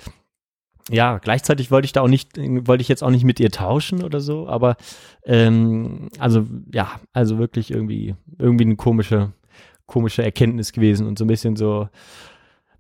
ja, 0.91 1.19
gleichzeitig 1.19 1.71
wollte 1.71 1.87
ich 1.87 1.93
da 1.93 2.01
auch 2.01 2.09
nicht, 2.09 2.37
wollte 2.39 2.83
ich 2.83 2.89
jetzt 2.89 3.03
auch 3.03 3.11
nicht 3.11 3.25
mit 3.25 3.41
ihr 3.41 3.51
tauschen 3.51 4.03
oder 4.03 4.21
so, 4.21 4.49
aber 4.49 4.77
ähm, 5.25 6.09
also 6.19 6.47
ja, 6.73 7.01
also 7.13 7.39
wirklich 7.39 7.71
irgendwie, 7.71 8.15
irgendwie 8.39 8.65
eine 8.65 8.77
komische, 8.77 9.33
komische 9.87 10.23
Erkenntnis 10.23 10.73
gewesen 10.73 11.07
und 11.07 11.19
so 11.19 11.25
ein 11.25 11.29
bisschen 11.29 11.57
so 11.57 11.89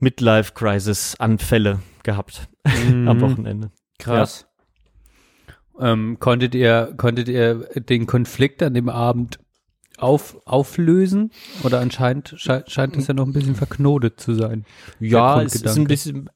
Midlife-Crisis-Anfälle 0.00 1.80
gehabt 2.02 2.48
mhm. 2.90 3.08
am 3.08 3.20
Wochenende. 3.20 3.70
Krass. 3.98 4.46
Ja. 5.78 5.92
Ähm, 5.92 6.18
konntet 6.18 6.54
ihr, 6.54 6.94
konntet 6.96 7.28
ihr 7.28 7.68
den 7.74 8.06
Konflikt 8.06 8.62
an 8.62 8.74
dem 8.74 8.88
Abend 8.88 9.38
auf, 9.98 10.40
auflösen? 10.46 11.30
Oder 11.62 11.80
anscheinend 11.80 12.34
scheint, 12.36 12.70
scheint 12.70 12.96
es 12.96 13.06
ja 13.06 13.14
noch 13.14 13.26
ein 13.26 13.32
bisschen 13.32 13.54
verknotet 13.54 14.20
zu 14.20 14.34
sein. 14.34 14.64
Ja, 14.98 15.42
es 15.42 15.56
ist 15.56 15.76
ein 15.76 15.84
bisschen, 15.84 16.30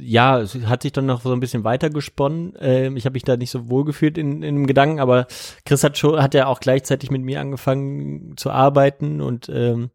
ja, 0.00 0.40
es 0.40 0.54
hat 0.66 0.82
sich 0.82 0.92
dann 0.92 1.06
noch 1.06 1.22
so 1.22 1.32
ein 1.32 1.40
bisschen 1.40 1.64
weiter 1.64 1.90
gesponnen. 1.90 2.54
Ähm, 2.60 2.96
ich 2.96 3.04
habe 3.04 3.14
mich 3.14 3.24
da 3.24 3.36
nicht 3.36 3.50
so 3.50 3.68
wohl 3.70 3.84
gefühlt 3.84 4.18
in, 4.18 4.42
in 4.42 4.56
dem 4.56 4.66
Gedanken, 4.66 5.00
aber 5.00 5.26
Chris 5.64 5.84
hat 5.84 5.98
schon, 5.98 6.22
hat 6.22 6.34
ja 6.34 6.46
auch 6.46 6.60
gleichzeitig 6.60 7.10
mit 7.10 7.22
mir 7.22 7.40
angefangen 7.40 8.36
zu 8.36 8.50
arbeiten 8.50 9.20
und 9.20 9.48
ähm, 9.48 9.90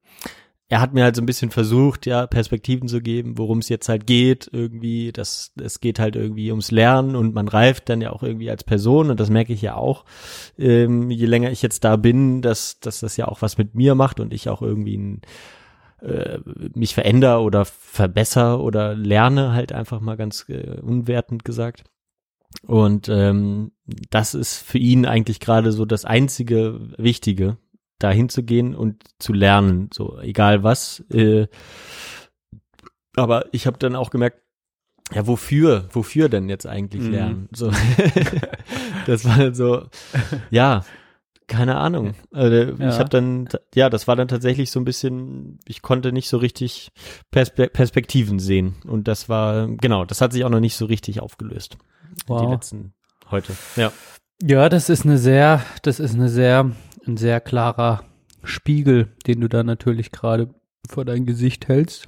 er 0.70 0.82
hat 0.82 0.94
mir 0.94 1.04
halt 1.04 1.16
so 1.16 1.22
ein 1.22 1.28
bisschen 1.28 1.52
versucht, 1.52 2.08
ja, 2.08 2.26
Perspektiven 2.26 2.88
zu 2.88 3.00
geben, 3.02 3.38
worum 3.38 3.60
es 3.60 3.70
jetzt 3.70 3.90
halt 3.90 4.08
geht, 4.08 4.50
irgendwie, 4.52 5.12
das, 5.12 5.52
es 5.62 5.82
geht 5.82 6.00
halt 6.00 6.16
irgendwie 6.16 6.50
ums 6.50 6.72
Lernen 6.72 7.16
und 7.16 7.36
man 7.36 7.48
reift 7.48 7.90
dann 7.90 8.02
ja 8.02 8.12
auch 8.12 8.24
irgendwie 8.24 8.50
als 8.50 8.64
Person 8.64 9.12
und 9.12 9.20
das 9.20 9.30
merke 9.30 9.54
ich 9.54 9.62
ja 9.62 9.76
auch, 9.76 10.06
ähm, 10.58 11.12
je 11.12 11.28
länger 11.28 11.52
ich 11.52 11.62
jetzt 11.62 11.84
da 11.84 11.96
bin, 11.96 12.42
dass, 12.42 12.80
dass 12.80 13.02
das 13.02 13.18
ja 13.18 13.28
auch 13.28 13.42
was 13.44 13.60
mit 13.60 13.76
mir 13.76 13.94
macht 13.94 14.20
und 14.20 14.34
ich 14.34 14.50
auch 14.50 14.62
irgendwie 14.62 14.98
ein 14.98 15.22
äh, 16.04 16.40
mich 16.76 16.94
verändere 16.94 17.40
oder 17.40 17.66
verbessere 17.66 18.60
oder 18.60 18.94
lerne, 18.94 19.54
halt 19.54 19.72
einfach 19.72 20.02
mal 20.02 20.18
ganz 20.18 20.46
äh, 20.50 20.80
unwertend 20.82 21.46
gesagt. 21.46 21.86
Und 22.68 23.10
ähm, 23.10 23.72
das 24.10 24.36
ist 24.36 24.58
für 24.58 24.78
ihn 24.78 25.06
eigentlich 25.06 25.40
gerade 25.40 25.72
so 25.72 25.86
das 25.86 26.06
einzige 26.06 26.80
Wichtige, 26.98 27.58
da 28.00 28.12
hinzugehen 28.12 28.76
und 28.76 29.04
zu 29.18 29.34
lernen, 29.34 29.90
so 29.94 30.20
egal 30.20 30.64
was. 30.64 31.04
Äh, 31.10 31.48
aber 33.16 33.46
ich 33.52 33.66
habe 33.66 33.78
dann 33.78 33.96
auch 33.96 34.10
gemerkt, 34.10 34.40
ja, 35.14 35.28
wofür, 35.28 35.88
wofür 35.92 36.30
denn 36.30 36.50
jetzt 36.50 36.66
eigentlich 36.66 37.04
mhm. 37.04 37.12
lernen? 37.12 37.50
So, 37.54 37.72
das 39.06 39.26
war 39.26 39.54
so, 39.54 39.88
ja, 40.50 40.84
keine 41.48 41.76
Ahnung. 41.78 42.14
Also, 42.32 42.56
ja. 42.56 42.90
Ich 42.90 43.00
habe 43.00 43.10
dann, 43.10 43.50
ja, 43.74 43.90
das 43.90 44.08
war 44.08 44.16
dann 44.16 44.28
tatsächlich 44.28 44.72
so 44.72 44.80
ein 44.80 44.86
bisschen, 44.86 45.60
ich 45.66 45.82
konnte 45.82 46.12
nicht 46.12 46.30
so 46.30 46.38
richtig 46.38 46.92
Perspe 47.32 47.68
Perspektiven 47.68 48.40
sehen. 48.40 48.76
Und 48.86 49.08
das 49.08 49.30
war, 49.30 49.68
genau, 49.68 50.06
das 50.06 50.22
hat 50.22 50.34
sich 50.34 50.46
auch 50.46 50.50
noch 50.50 50.60
nicht 50.60 50.76
so 50.76 50.86
richtig 50.86 51.22
aufgelöst. 51.22 51.78
Wow. 52.28 52.42
Die 52.42 52.52
letzten 52.52 52.94
heute. 53.32 53.54
Ja. 53.76 53.92
Ja, 54.42 54.68
das 54.68 54.90
ist 54.90 55.06
eine 55.06 55.18
sehr, 55.18 55.64
das 55.84 56.00
ist 56.00 56.16
eine 56.16 56.28
sehr, 56.28 56.72
ein 57.06 57.18
sehr 57.18 57.40
klarer 57.40 58.04
Spiegel, 58.44 59.16
den 59.26 59.42
du 59.42 59.48
da 59.48 59.64
natürlich 59.64 60.12
gerade 60.12 60.54
vor 60.90 61.06
dein 61.06 61.26
Gesicht 61.26 61.68
hältst. 61.68 62.08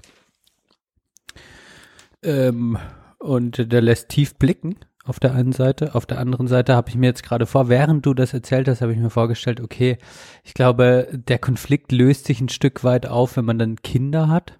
Ähm, 2.23 2.77
und 3.19 3.71
der 3.71 3.81
lässt 3.81 4.09
tief 4.09 4.35
blicken 4.35 4.75
auf 5.05 5.19
der 5.19 5.33
einen 5.33 5.51
Seite. 5.51 5.95
Auf 5.95 6.05
der 6.05 6.19
anderen 6.19 6.47
Seite 6.47 6.75
habe 6.75 6.89
ich 6.89 6.95
mir 6.95 7.05
jetzt 7.05 7.23
gerade 7.23 7.45
vor, 7.45 7.69
während 7.69 8.05
du 8.05 8.13
das 8.13 8.33
erzählt 8.33 8.67
hast, 8.67 8.81
habe 8.81 8.91
ich 8.91 8.99
mir 8.99 9.11
vorgestellt, 9.11 9.61
okay, 9.61 9.97
ich 10.43 10.53
glaube, 10.53 11.07
der 11.11 11.37
Konflikt 11.37 11.91
löst 11.91 12.25
sich 12.25 12.41
ein 12.41 12.49
Stück 12.49 12.83
weit 12.83 13.05
auf, 13.05 13.37
wenn 13.37 13.45
man 13.45 13.59
dann 13.59 13.77
Kinder 13.77 14.27
hat. 14.27 14.59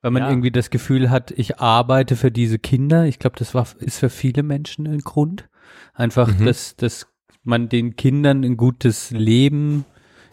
Weil 0.00 0.12
man 0.12 0.22
ja. 0.22 0.30
irgendwie 0.30 0.50
das 0.50 0.70
Gefühl 0.70 1.10
hat, 1.10 1.30
ich 1.32 1.58
arbeite 1.60 2.16
für 2.16 2.30
diese 2.30 2.58
Kinder. 2.58 3.04
Ich 3.04 3.18
glaube, 3.18 3.36
das 3.38 3.54
war, 3.54 3.66
ist 3.78 3.98
für 3.98 4.10
viele 4.10 4.42
Menschen 4.42 4.86
ein 4.86 5.00
Grund. 5.00 5.48
Einfach, 5.94 6.28
mhm. 6.28 6.46
dass, 6.46 6.76
dass 6.76 7.06
man 7.42 7.68
den 7.68 7.96
Kindern 7.96 8.44
ein 8.44 8.56
gutes 8.56 9.10
Leben 9.10 9.84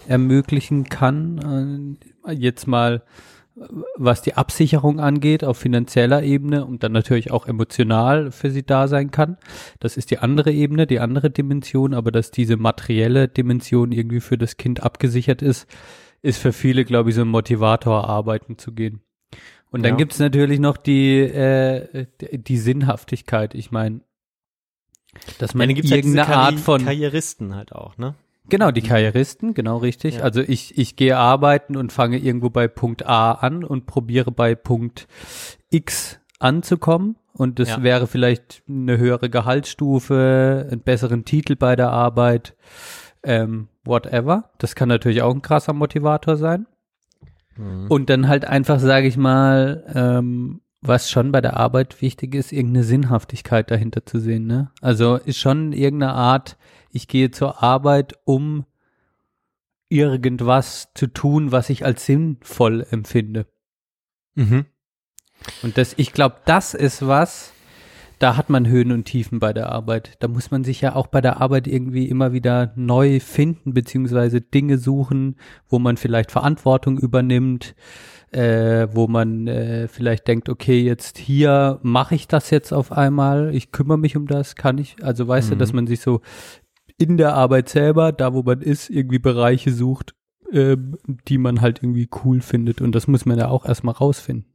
ermöglichen 0.07 0.85
kann. 0.85 1.97
Äh, 2.25 2.33
jetzt 2.33 2.67
mal 2.67 3.03
was 3.95 4.21
die 4.21 4.33
Absicherung 4.33 4.99
angeht, 4.99 5.43
auf 5.43 5.57
finanzieller 5.57 6.23
Ebene 6.23 6.65
und 6.65 6.83
dann 6.83 6.91
natürlich 6.91 7.31
auch 7.31 7.47
emotional 7.47 8.31
für 8.31 8.49
sie 8.49 8.63
da 8.63 8.87
sein 8.87 9.11
kann. 9.11 9.37
Das 9.79 9.97
ist 9.97 10.11
die 10.11 10.19
andere 10.19 10.51
Ebene, 10.51 10.87
die 10.87 10.99
andere 10.99 11.29
Dimension, 11.29 11.93
aber 11.93 12.11
dass 12.11 12.31
diese 12.31 12.57
materielle 12.57 13.27
Dimension 13.27 13.91
irgendwie 13.91 14.21
für 14.21 14.37
das 14.37 14.57
Kind 14.57 14.81
abgesichert 14.81 15.41
ist, 15.41 15.67
ist 16.21 16.39
für 16.39 16.53
viele, 16.53 16.85
glaube 16.85 17.09
ich, 17.09 17.15
so 17.15 17.21
ein 17.21 17.27
Motivator, 17.27 18.09
arbeiten 18.09 18.57
zu 18.57 18.71
gehen. 18.71 19.01
Und 19.69 19.83
dann 19.83 19.93
ja. 19.93 19.97
gibt's 19.97 20.19
natürlich 20.19 20.59
noch 20.59 20.77
die, 20.77 21.19
äh, 21.19 22.07
die 22.31 22.57
Sinnhaftigkeit. 22.57 23.55
Ich 23.55 23.71
meine, 23.71 24.01
dass 25.39 25.53
man 25.53 25.67
halt 25.67 25.83
irgendeine 25.83 26.27
halt 26.27 26.37
Art 26.37 26.59
von 26.59 26.85
Karrieristen 26.85 27.55
halt 27.55 27.71
auch, 27.73 27.97
ne? 27.97 28.15
Genau, 28.49 28.71
die 28.71 28.81
Karrieristen, 28.81 29.53
genau 29.53 29.77
richtig. 29.77 30.17
Ja. 30.17 30.23
Also 30.23 30.41
ich, 30.41 30.77
ich 30.77 30.95
gehe 30.95 31.17
arbeiten 31.17 31.77
und 31.77 31.91
fange 31.91 32.17
irgendwo 32.17 32.49
bei 32.49 32.67
Punkt 32.67 33.05
A 33.05 33.31
an 33.31 33.63
und 33.63 33.85
probiere 33.85 34.31
bei 34.31 34.53
Punkt 34.53 35.07
X 35.69 36.19
anzukommen. 36.39 37.15
Und 37.31 37.57
das 37.59 37.69
ja. 37.69 37.83
wäre 37.83 38.05
vielleicht 38.05 38.63
eine 38.67 38.97
höhere 38.97 39.29
Gehaltsstufe, 39.29 40.67
einen 40.69 40.81
besseren 40.81 41.25
Titel 41.25 41.55
bei 41.55 41.75
der 41.75 41.89
Arbeit, 41.89 42.55
ähm, 43.23 43.69
whatever. 43.83 44.51
Das 44.59 44.75
kann 44.75 44.89
natürlich 44.89 45.21
auch 45.21 45.33
ein 45.33 45.41
krasser 45.41 45.73
Motivator 45.73 46.37
sein. 46.37 46.67
Mhm. 47.55 47.87
Und 47.87 48.09
dann 48.09 48.27
halt 48.27 48.45
einfach, 48.45 48.79
sage 48.79 49.07
ich 49.07 49.17
mal, 49.17 49.83
ähm, 49.95 50.61
was 50.85 51.09
schon 51.09 51.31
bei 51.31 51.41
der 51.41 51.57
Arbeit 51.57 52.01
wichtig 52.01 52.35
ist, 52.35 52.51
irgendeine 52.51 52.83
Sinnhaftigkeit 52.83 53.71
dahinter 53.71 54.05
zu 54.05 54.19
sehen. 54.19 54.45
Ne? 54.45 54.71
Also 54.81 55.15
ist 55.15 55.39
schon 55.39 55.71
irgendeine 55.71 56.13
Art, 56.13 56.57
ich 56.91 57.07
gehe 57.07 57.31
zur 57.31 57.63
Arbeit, 57.63 58.13
um 58.25 58.65
irgendwas 59.89 60.89
zu 60.93 61.07
tun, 61.07 61.51
was 61.51 61.69
ich 61.69 61.85
als 61.85 62.05
sinnvoll 62.05 62.85
empfinde. 62.89 63.45
Mhm. 64.35 64.65
Und 65.61 65.77
das, 65.77 65.93
ich 65.97 66.13
glaube, 66.13 66.37
das 66.45 66.73
ist 66.73 67.05
was, 67.07 67.53
da 68.19 68.37
hat 68.37 68.49
man 68.49 68.67
Höhen 68.67 68.91
und 68.91 69.05
Tiefen 69.05 69.39
bei 69.39 69.53
der 69.53 69.69
Arbeit. 69.69 70.17
Da 70.19 70.27
muss 70.27 70.51
man 70.51 70.63
sich 70.63 70.81
ja 70.81 70.95
auch 70.95 71.07
bei 71.07 71.21
der 71.21 71.41
Arbeit 71.41 71.67
irgendwie 71.67 72.07
immer 72.07 72.33
wieder 72.33 72.73
neu 72.75 73.19
finden, 73.19 73.73
beziehungsweise 73.73 74.41
Dinge 74.41 74.77
suchen, 74.77 75.37
wo 75.67 75.79
man 75.79 75.97
vielleicht 75.97 76.31
Verantwortung 76.31 76.97
übernimmt, 76.97 77.75
äh, 78.33 78.87
wo 78.91 79.07
man 79.07 79.47
äh, 79.47 79.87
vielleicht 79.87 80.27
denkt, 80.27 80.49
okay, 80.49 80.81
jetzt 80.81 81.17
hier 81.17 81.79
mache 81.83 82.15
ich 82.15 82.27
das 82.27 82.49
jetzt 82.49 82.73
auf 82.73 82.91
einmal, 82.91 83.53
ich 83.53 83.71
kümmere 83.71 83.99
mich 83.99 84.17
um 84.17 84.27
das, 84.27 84.55
kann 84.55 84.77
ich, 84.77 85.03
also 85.03 85.27
weißt 85.27 85.49
mhm. 85.49 85.51
du, 85.51 85.57
dass 85.57 85.73
man 85.73 85.87
sich 85.87 86.01
so 86.01 86.21
in 86.97 87.17
der 87.17 87.35
Arbeit 87.35 87.69
selber, 87.69 88.11
da 88.11 88.33
wo 88.33 88.43
man 88.43 88.61
ist, 88.61 88.89
irgendwie 88.89 89.19
Bereiche 89.19 89.71
sucht, 89.71 90.15
äh, 90.51 90.77
die 91.27 91.37
man 91.37 91.61
halt 91.61 91.83
irgendwie 91.83 92.09
cool 92.23 92.41
findet 92.41 92.81
und 92.81 92.93
das 92.93 93.07
muss 93.07 93.25
man 93.25 93.37
ja 93.37 93.49
auch 93.49 93.65
erstmal 93.65 93.95
rausfinden. 93.95 94.51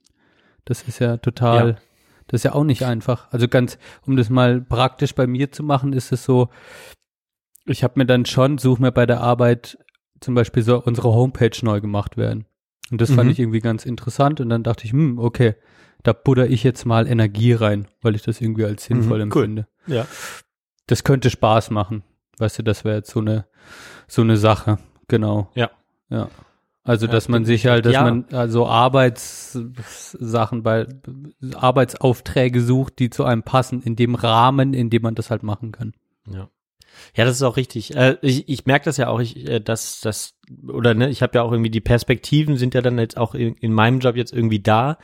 Das 0.64 0.82
ist 0.82 0.98
ja 0.98 1.16
total, 1.16 1.68
ja. 1.68 1.76
das 2.26 2.40
ist 2.40 2.44
ja 2.44 2.54
auch 2.54 2.64
nicht 2.64 2.82
einfach. 2.82 3.28
Also 3.30 3.46
ganz, 3.48 3.78
um 4.06 4.16
das 4.16 4.28
mal 4.28 4.60
praktisch 4.60 5.14
bei 5.14 5.26
mir 5.26 5.52
zu 5.52 5.62
machen, 5.62 5.92
ist 5.92 6.10
es 6.12 6.24
so, 6.24 6.48
ich 7.64 7.84
habe 7.84 7.94
mir 7.96 8.06
dann 8.06 8.26
schon, 8.26 8.58
suche 8.58 8.82
mir 8.82 8.92
bei 8.92 9.06
der 9.06 9.20
Arbeit 9.20 9.78
zum 10.20 10.34
Beispiel 10.34 10.64
so 10.64 10.82
unsere 10.82 11.12
Homepage 11.12 11.56
neu 11.62 11.80
gemacht 11.80 12.16
werden. 12.16 12.44
Und 12.90 13.00
das 13.00 13.10
mhm. 13.10 13.14
fand 13.14 13.30
ich 13.30 13.38
irgendwie 13.38 13.60
ganz 13.60 13.84
interessant 13.84 14.40
und 14.40 14.48
dann 14.48 14.62
dachte 14.62 14.84
ich, 14.84 14.92
hm, 14.92 15.18
okay, 15.18 15.54
da 16.02 16.12
butter 16.12 16.48
ich 16.48 16.62
jetzt 16.64 16.86
mal 16.86 17.06
Energie 17.06 17.52
rein, 17.52 17.86
weil 18.00 18.14
ich 18.14 18.22
das 18.22 18.40
irgendwie 18.40 18.64
als 18.64 18.84
sinnvoll 18.84 19.18
mhm, 19.18 19.22
empfinde. 19.24 19.66
Cool. 19.86 19.94
Ja. 19.94 20.06
Das 20.86 21.04
könnte 21.04 21.30
Spaß 21.30 21.70
machen. 21.70 22.02
Weißt 22.38 22.58
du, 22.58 22.62
das 22.62 22.84
wäre 22.84 22.96
jetzt 22.96 23.10
so 23.10 23.20
eine, 23.20 23.46
so 24.06 24.22
eine 24.22 24.36
Sache. 24.36 24.78
Genau. 25.08 25.50
Ja. 25.54 25.70
Ja. 26.08 26.28
Also, 26.84 27.04
ja, 27.04 27.12
dass 27.12 27.28
man 27.28 27.44
sich 27.44 27.66
halt, 27.66 27.84
dass 27.84 27.92
ja. 27.92 28.02
man 28.02 28.24
also 28.32 28.66
Arbeitssachen 28.66 30.62
bei 30.62 30.86
Arbeitsaufträge 31.54 32.62
sucht, 32.62 32.98
die 32.98 33.10
zu 33.10 33.24
einem 33.24 33.42
passen, 33.42 33.82
in 33.82 33.94
dem 33.94 34.14
Rahmen, 34.14 34.72
in 34.72 34.88
dem 34.88 35.02
man 35.02 35.14
das 35.14 35.30
halt 35.30 35.42
machen 35.42 35.72
kann. 35.72 35.92
Ja. 36.26 36.48
Ja, 37.14 37.24
das 37.24 37.36
ist 37.36 37.42
auch 37.42 37.56
richtig. 37.56 37.96
Äh, 37.96 38.16
ich 38.22 38.48
ich 38.48 38.66
merke 38.66 38.84
das 38.84 38.96
ja 38.96 39.08
auch, 39.08 39.20
ich, 39.20 39.48
äh, 39.48 39.60
dass 39.60 40.00
das 40.00 40.34
oder 40.66 40.94
ne, 40.94 41.08
ich 41.10 41.22
habe 41.22 41.32
ja 41.36 41.42
auch 41.42 41.52
irgendwie 41.52 41.70
die 41.70 41.80
Perspektiven 41.80 42.56
sind 42.56 42.74
ja 42.74 42.80
dann 42.80 42.98
jetzt 42.98 43.16
auch 43.16 43.34
in, 43.34 43.54
in 43.54 43.72
meinem 43.72 44.00
Job 44.00 44.16
jetzt 44.16 44.32
irgendwie 44.32 44.60
da. 44.60 44.98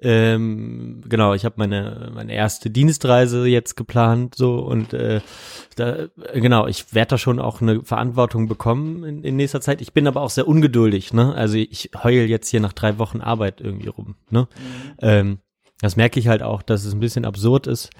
Ähm, 0.00 1.02
genau, 1.08 1.34
ich 1.34 1.44
habe 1.44 1.56
meine 1.58 2.12
meine 2.14 2.32
erste 2.32 2.70
Dienstreise 2.70 3.46
jetzt 3.46 3.76
geplant 3.76 4.36
so 4.36 4.58
und 4.60 4.92
äh, 4.92 5.20
da, 5.76 6.06
genau, 6.34 6.66
ich 6.66 6.94
werde 6.94 7.10
da 7.10 7.18
schon 7.18 7.40
auch 7.40 7.60
eine 7.60 7.82
Verantwortung 7.82 8.48
bekommen 8.48 9.04
in, 9.04 9.24
in 9.24 9.36
nächster 9.36 9.60
Zeit. 9.60 9.80
Ich 9.80 9.92
bin 9.92 10.06
aber 10.06 10.20
auch 10.20 10.30
sehr 10.30 10.46
ungeduldig, 10.46 11.12
ne? 11.12 11.34
Also 11.34 11.56
ich 11.56 11.90
heul 12.02 12.12
jetzt 12.12 12.48
hier 12.48 12.60
nach 12.60 12.72
drei 12.72 12.98
Wochen 12.98 13.20
Arbeit 13.20 13.60
irgendwie 13.60 13.88
rum, 13.88 14.14
ne? 14.30 14.48
Mhm. 14.56 14.94
Ähm, 15.00 15.38
das 15.80 15.96
merke 15.96 16.18
ich 16.18 16.28
halt 16.28 16.42
auch, 16.42 16.62
dass 16.62 16.84
es 16.84 16.92
ein 16.92 17.00
bisschen 17.00 17.24
absurd 17.24 17.66
ist. 17.66 17.90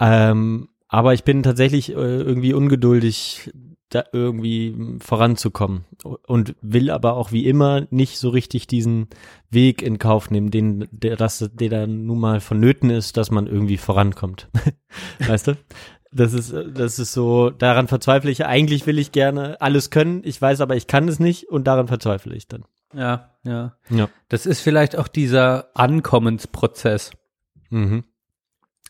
Ähm, 0.00 0.68
aber 0.88 1.14
ich 1.14 1.24
bin 1.24 1.42
tatsächlich 1.42 1.90
äh, 1.90 1.94
irgendwie 1.94 2.54
ungeduldig, 2.54 3.52
da 3.90 4.04
irgendwie 4.12 4.98
voranzukommen 5.00 5.84
und 6.26 6.56
will 6.60 6.90
aber 6.90 7.14
auch 7.14 7.32
wie 7.32 7.46
immer 7.46 7.86
nicht 7.90 8.18
so 8.18 8.28
richtig 8.28 8.66
diesen 8.66 9.08
Weg 9.50 9.80
in 9.80 9.98
Kauf 9.98 10.30
nehmen, 10.30 10.50
den 10.50 10.88
der 10.90 11.16
das 11.16 11.48
der 11.54 11.68
da 11.70 11.86
nun 11.86 12.20
mal 12.20 12.40
vonnöten 12.40 12.90
ist, 12.90 13.16
dass 13.16 13.30
man 13.30 13.46
irgendwie 13.46 13.78
vorankommt. 13.78 14.48
weißt 15.26 15.48
du? 15.48 15.56
Das 16.12 16.32
ist 16.32 16.52
das 16.52 16.98
ist 16.98 17.12
so, 17.12 17.50
daran 17.50 17.88
verzweifle 17.88 18.30
ich. 18.30 18.44
Eigentlich 18.44 18.86
will 18.86 18.98
ich 18.98 19.12
gerne 19.12 19.60
alles 19.60 19.90
können, 19.90 20.22
ich 20.24 20.40
weiß 20.40 20.60
aber, 20.60 20.76
ich 20.76 20.86
kann 20.86 21.08
es 21.08 21.18
nicht 21.18 21.48
und 21.48 21.66
daran 21.66 21.88
verzweifle 21.88 22.34
ich 22.34 22.46
dann. 22.46 22.64
Ja, 22.94 23.30
ja. 23.44 23.76
Ja. 23.90 24.08
Das 24.28 24.46
ist 24.46 24.60
vielleicht 24.60 24.96
auch 24.96 25.08
dieser 25.08 25.70
Ankommensprozess. 25.74 27.10
Mhm. 27.70 28.04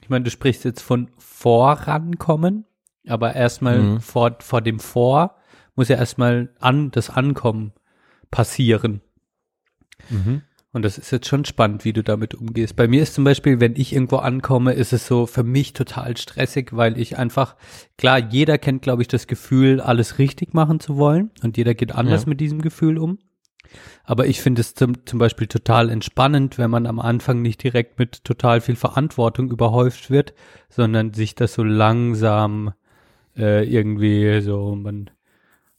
Ich 0.08 0.10
meine, 0.10 0.24
du 0.24 0.30
sprichst 0.30 0.64
jetzt 0.64 0.80
von 0.80 1.10
Vorankommen, 1.18 2.64
aber 3.06 3.36
erstmal 3.36 3.78
mhm. 3.78 4.00
vor, 4.00 4.38
vor 4.40 4.62
dem 4.62 4.80
Vor 4.80 5.36
muss 5.76 5.88
ja 5.88 5.96
erstmal 5.96 6.48
an, 6.60 6.90
das 6.90 7.10
Ankommen 7.10 7.74
passieren. 8.30 9.02
Mhm. 10.08 10.40
Und 10.72 10.80
das 10.80 10.96
ist 10.96 11.10
jetzt 11.10 11.28
schon 11.28 11.44
spannend, 11.44 11.84
wie 11.84 11.92
du 11.92 12.02
damit 12.02 12.34
umgehst. 12.34 12.74
Bei 12.74 12.88
mir 12.88 13.02
ist 13.02 13.12
zum 13.12 13.24
Beispiel, 13.24 13.60
wenn 13.60 13.76
ich 13.76 13.92
irgendwo 13.92 14.16
ankomme, 14.16 14.72
ist 14.72 14.94
es 14.94 15.06
so 15.06 15.26
für 15.26 15.44
mich 15.44 15.74
total 15.74 16.16
stressig, 16.16 16.74
weil 16.74 16.98
ich 16.98 17.18
einfach, 17.18 17.56
klar, 17.98 18.18
jeder 18.18 18.56
kennt, 18.56 18.80
glaube 18.80 19.02
ich, 19.02 19.08
das 19.08 19.26
Gefühl, 19.26 19.78
alles 19.78 20.18
richtig 20.18 20.54
machen 20.54 20.80
zu 20.80 20.96
wollen 20.96 21.32
und 21.42 21.58
jeder 21.58 21.74
geht 21.74 21.94
anders 21.94 22.22
ja. 22.22 22.30
mit 22.30 22.40
diesem 22.40 22.62
Gefühl 22.62 22.96
um. 22.96 23.18
Aber 24.08 24.26
ich 24.26 24.40
finde 24.40 24.62
es 24.62 24.72
zum, 24.72 25.04
zum 25.04 25.18
Beispiel 25.18 25.48
total 25.48 25.90
entspannend, 25.90 26.56
wenn 26.56 26.70
man 26.70 26.86
am 26.86 26.98
Anfang 26.98 27.42
nicht 27.42 27.62
direkt 27.62 27.98
mit 27.98 28.24
total 28.24 28.62
viel 28.62 28.74
Verantwortung 28.74 29.50
überhäuft 29.50 30.08
wird, 30.08 30.32
sondern 30.70 31.12
sich 31.12 31.34
das 31.34 31.52
so 31.52 31.62
langsam 31.62 32.72
äh, 33.36 33.68
irgendwie 33.68 34.40
so, 34.40 34.74
man 34.74 35.10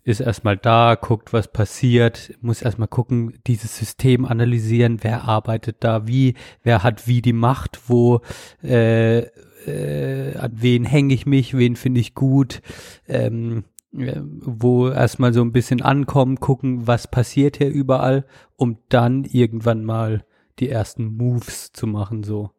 ist 0.04 0.20
erstmal 0.20 0.58
da, 0.58 0.94
guckt, 0.94 1.34
was 1.34 1.52
passiert, 1.52 2.38
muss 2.40 2.62
erstmal 2.62 2.88
gucken, 2.88 3.40
dieses 3.48 3.76
System 3.76 4.26
analysieren, 4.26 5.00
wer 5.02 5.24
arbeitet 5.24 5.78
da 5.80 6.06
wie, 6.06 6.36
wer 6.62 6.84
hat 6.84 7.08
wie 7.08 7.24
die 7.24 7.34
Macht, 7.34 7.80
wo, 7.88 8.22
äh, 8.64 9.22
äh, 9.66 10.38
an 10.38 10.52
wen 10.54 10.86
hänge 10.86 11.16
ich 11.16 11.26
mich, 11.26 11.58
wen 11.58 11.76
finde 11.76 12.00
ich 12.00 12.14
gut, 12.14 12.62
ähm, 13.08 13.64
wo 13.92 14.90
erstmal 14.90 15.34
so 15.34 15.42
ein 15.42 15.52
bisschen 15.52 15.82
ankommen, 15.82 16.40
gucken, 16.40 16.86
was 16.88 17.10
passiert 17.10 17.58
hier 17.58 17.70
überall, 17.70 18.26
um 18.56 18.78
dann 18.90 19.24
irgendwann 19.26 19.84
mal 19.84 20.26
die 20.60 20.70
ersten 20.70 21.06
Moves 21.18 21.72
zu 21.72 21.88
machen, 21.88 22.24
so. 22.24 22.52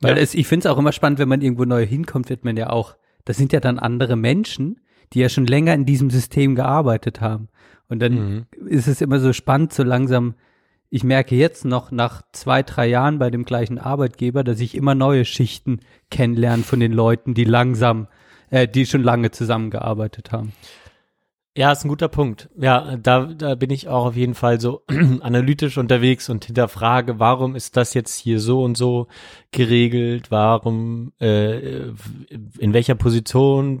Weil 0.00 0.16
ja. 0.16 0.22
es, 0.22 0.34
ich 0.34 0.46
finde 0.46 0.68
es 0.68 0.72
auch 0.72 0.78
immer 0.78 0.92
spannend, 0.92 1.18
wenn 1.18 1.28
man 1.28 1.40
irgendwo 1.40 1.64
neu 1.64 1.86
hinkommt, 1.86 2.28
wird 2.28 2.44
man 2.44 2.56
ja 2.56 2.70
auch, 2.70 2.96
das 3.24 3.38
sind 3.38 3.52
ja 3.52 3.60
dann 3.60 3.78
andere 3.78 4.16
Menschen, 4.16 4.80
die 5.12 5.20
ja 5.20 5.28
schon 5.28 5.46
länger 5.46 5.72
in 5.72 5.86
diesem 5.86 6.10
System 6.10 6.54
gearbeitet 6.54 7.20
haben. 7.20 7.48
Und 7.88 8.00
dann 8.00 8.12
mhm. 8.12 8.46
ist 8.66 8.88
es 8.88 9.00
immer 9.00 9.20
so 9.20 9.32
spannend, 9.32 9.72
so 9.72 9.84
langsam, 9.84 10.34
ich 10.90 11.04
merke 11.04 11.34
jetzt 11.34 11.64
noch 11.64 11.90
nach 11.90 12.22
zwei, 12.32 12.62
drei 12.62 12.86
Jahren 12.88 13.18
bei 13.18 13.30
dem 13.30 13.44
gleichen 13.44 13.78
Arbeitgeber, 13.78 14.44
dass 14.44 14.60
ich 14.60 14.74
immer 14.74 14.94
neue 14.94 15.24
Schichten 15.24 15.80
kennenlerne 16.10 16.62
von 16.62 16.80
den 16.80 16.92
Leuten, 16.92 17.34
die 17.34 17.44
langsam 17.44 18.08
äh, 18.50 18.68
die 18.68 18.86
schon 18.86 19.02
lange 19.02 19.30
zusammengearbeitet 19.30 20.32
haben. 20.32 20.52
Ja, 21.56 21.72
ist 21.72 21.84
ein 21.84 21.88
guter 21.88 22.08
Punkt. 22.08 22.50
Ja, 22.58 22.98
da, 22.98 23.24
da 23.24 23.54
bin 23.54 23.70
ich 23.70 23.88
auch 23.88 24.04
auf 24.04 24.16
jeden 24.16 24.34
Fall 24.34 24.60
so 24.60 24.82
analytisch 25.20 25.78
unterwegs 25.78 26.28
und 26.28 26.44
hinterfrage, 26.44 27.18
warum 27.18 27.56
ist 27.56 27.78
das 27.78 27.94
jetzt 27.94 28.18
hier 28.18 28.40
so 28.40 28.62
und 28.62 28.76
so 28.76 29.08
geregelt? 29.52 30.30
Warum, 30.30 31.14
äh, 31.18 31.88
in 32.58 32.74
welcher 32.74 32.94
Position 32.94 33.80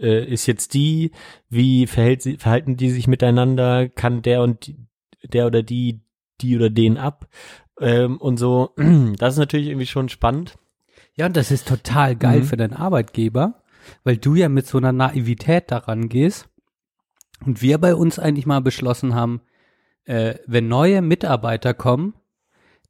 äh, 0.00 0.24
ist 0.24 0.46
jetzt 0.46 0.74
die? 0.74 1.12
Wie 1.48 1.86
verhält 1.86 2.22
sie, 2.22 2.36
verhalten 2.36 2.76
die 2.76 2.90
sich 2.90 3.06
miteinander? 3.06 3.88
Kann 3.88 4.22
der 4.22 4.42
und 4.42 4.66
die, 4.66 4.76
der 5.22 5.46
oder 5.46 5.62
die, 5.62 6.00
die 6.40 6.56
oder 6.56 6.68
den 6.68 6.98
ab? 6.98 7.28
Ähm, 7.80 8.16
und 8.16 8.38
so, 8.38 8.70
das 9.18 9.34
ist 9.34 9.38
natürlich 9.38 9.68
irgendwie 9.68 9.86
schon 9.86 10.08
spannend. 10.08 10.56
Ja, 11.14 11.26
und 11.26 11.36
das 11.36 11.50
ist 11.50 11.68
total 11.68 12.16
geil 12.16 12.40
mhm. 12.40 12.44
für 12.44 12.56
deinen 12.56 12.74
Arbeitgeber, 12.74 13.57
weil 14.04 14.16
du 14.16 14.34
ja 14.34 14.48
mit 14.48 14.66
so 14.66 14.78
einer 14.78 14.92
Naivität 14.92 15.70
daran 15.70 16.08
gehst 16.08 16.48
und 17.44 17.62
wir 17.62 17.78
bei 17.78 17.94
uns 17.94 18.18
eigentlich 18.18 18.46
mal 18.46 18.60
beschlossen 18.60 19.14
haben, 19.14 19.40
äh, 20.04 20.34
wenn 20.46 20.68
neue 20.68 21.02
Mitarbeiter 21.02 21.74
kommen, 21.74 22.14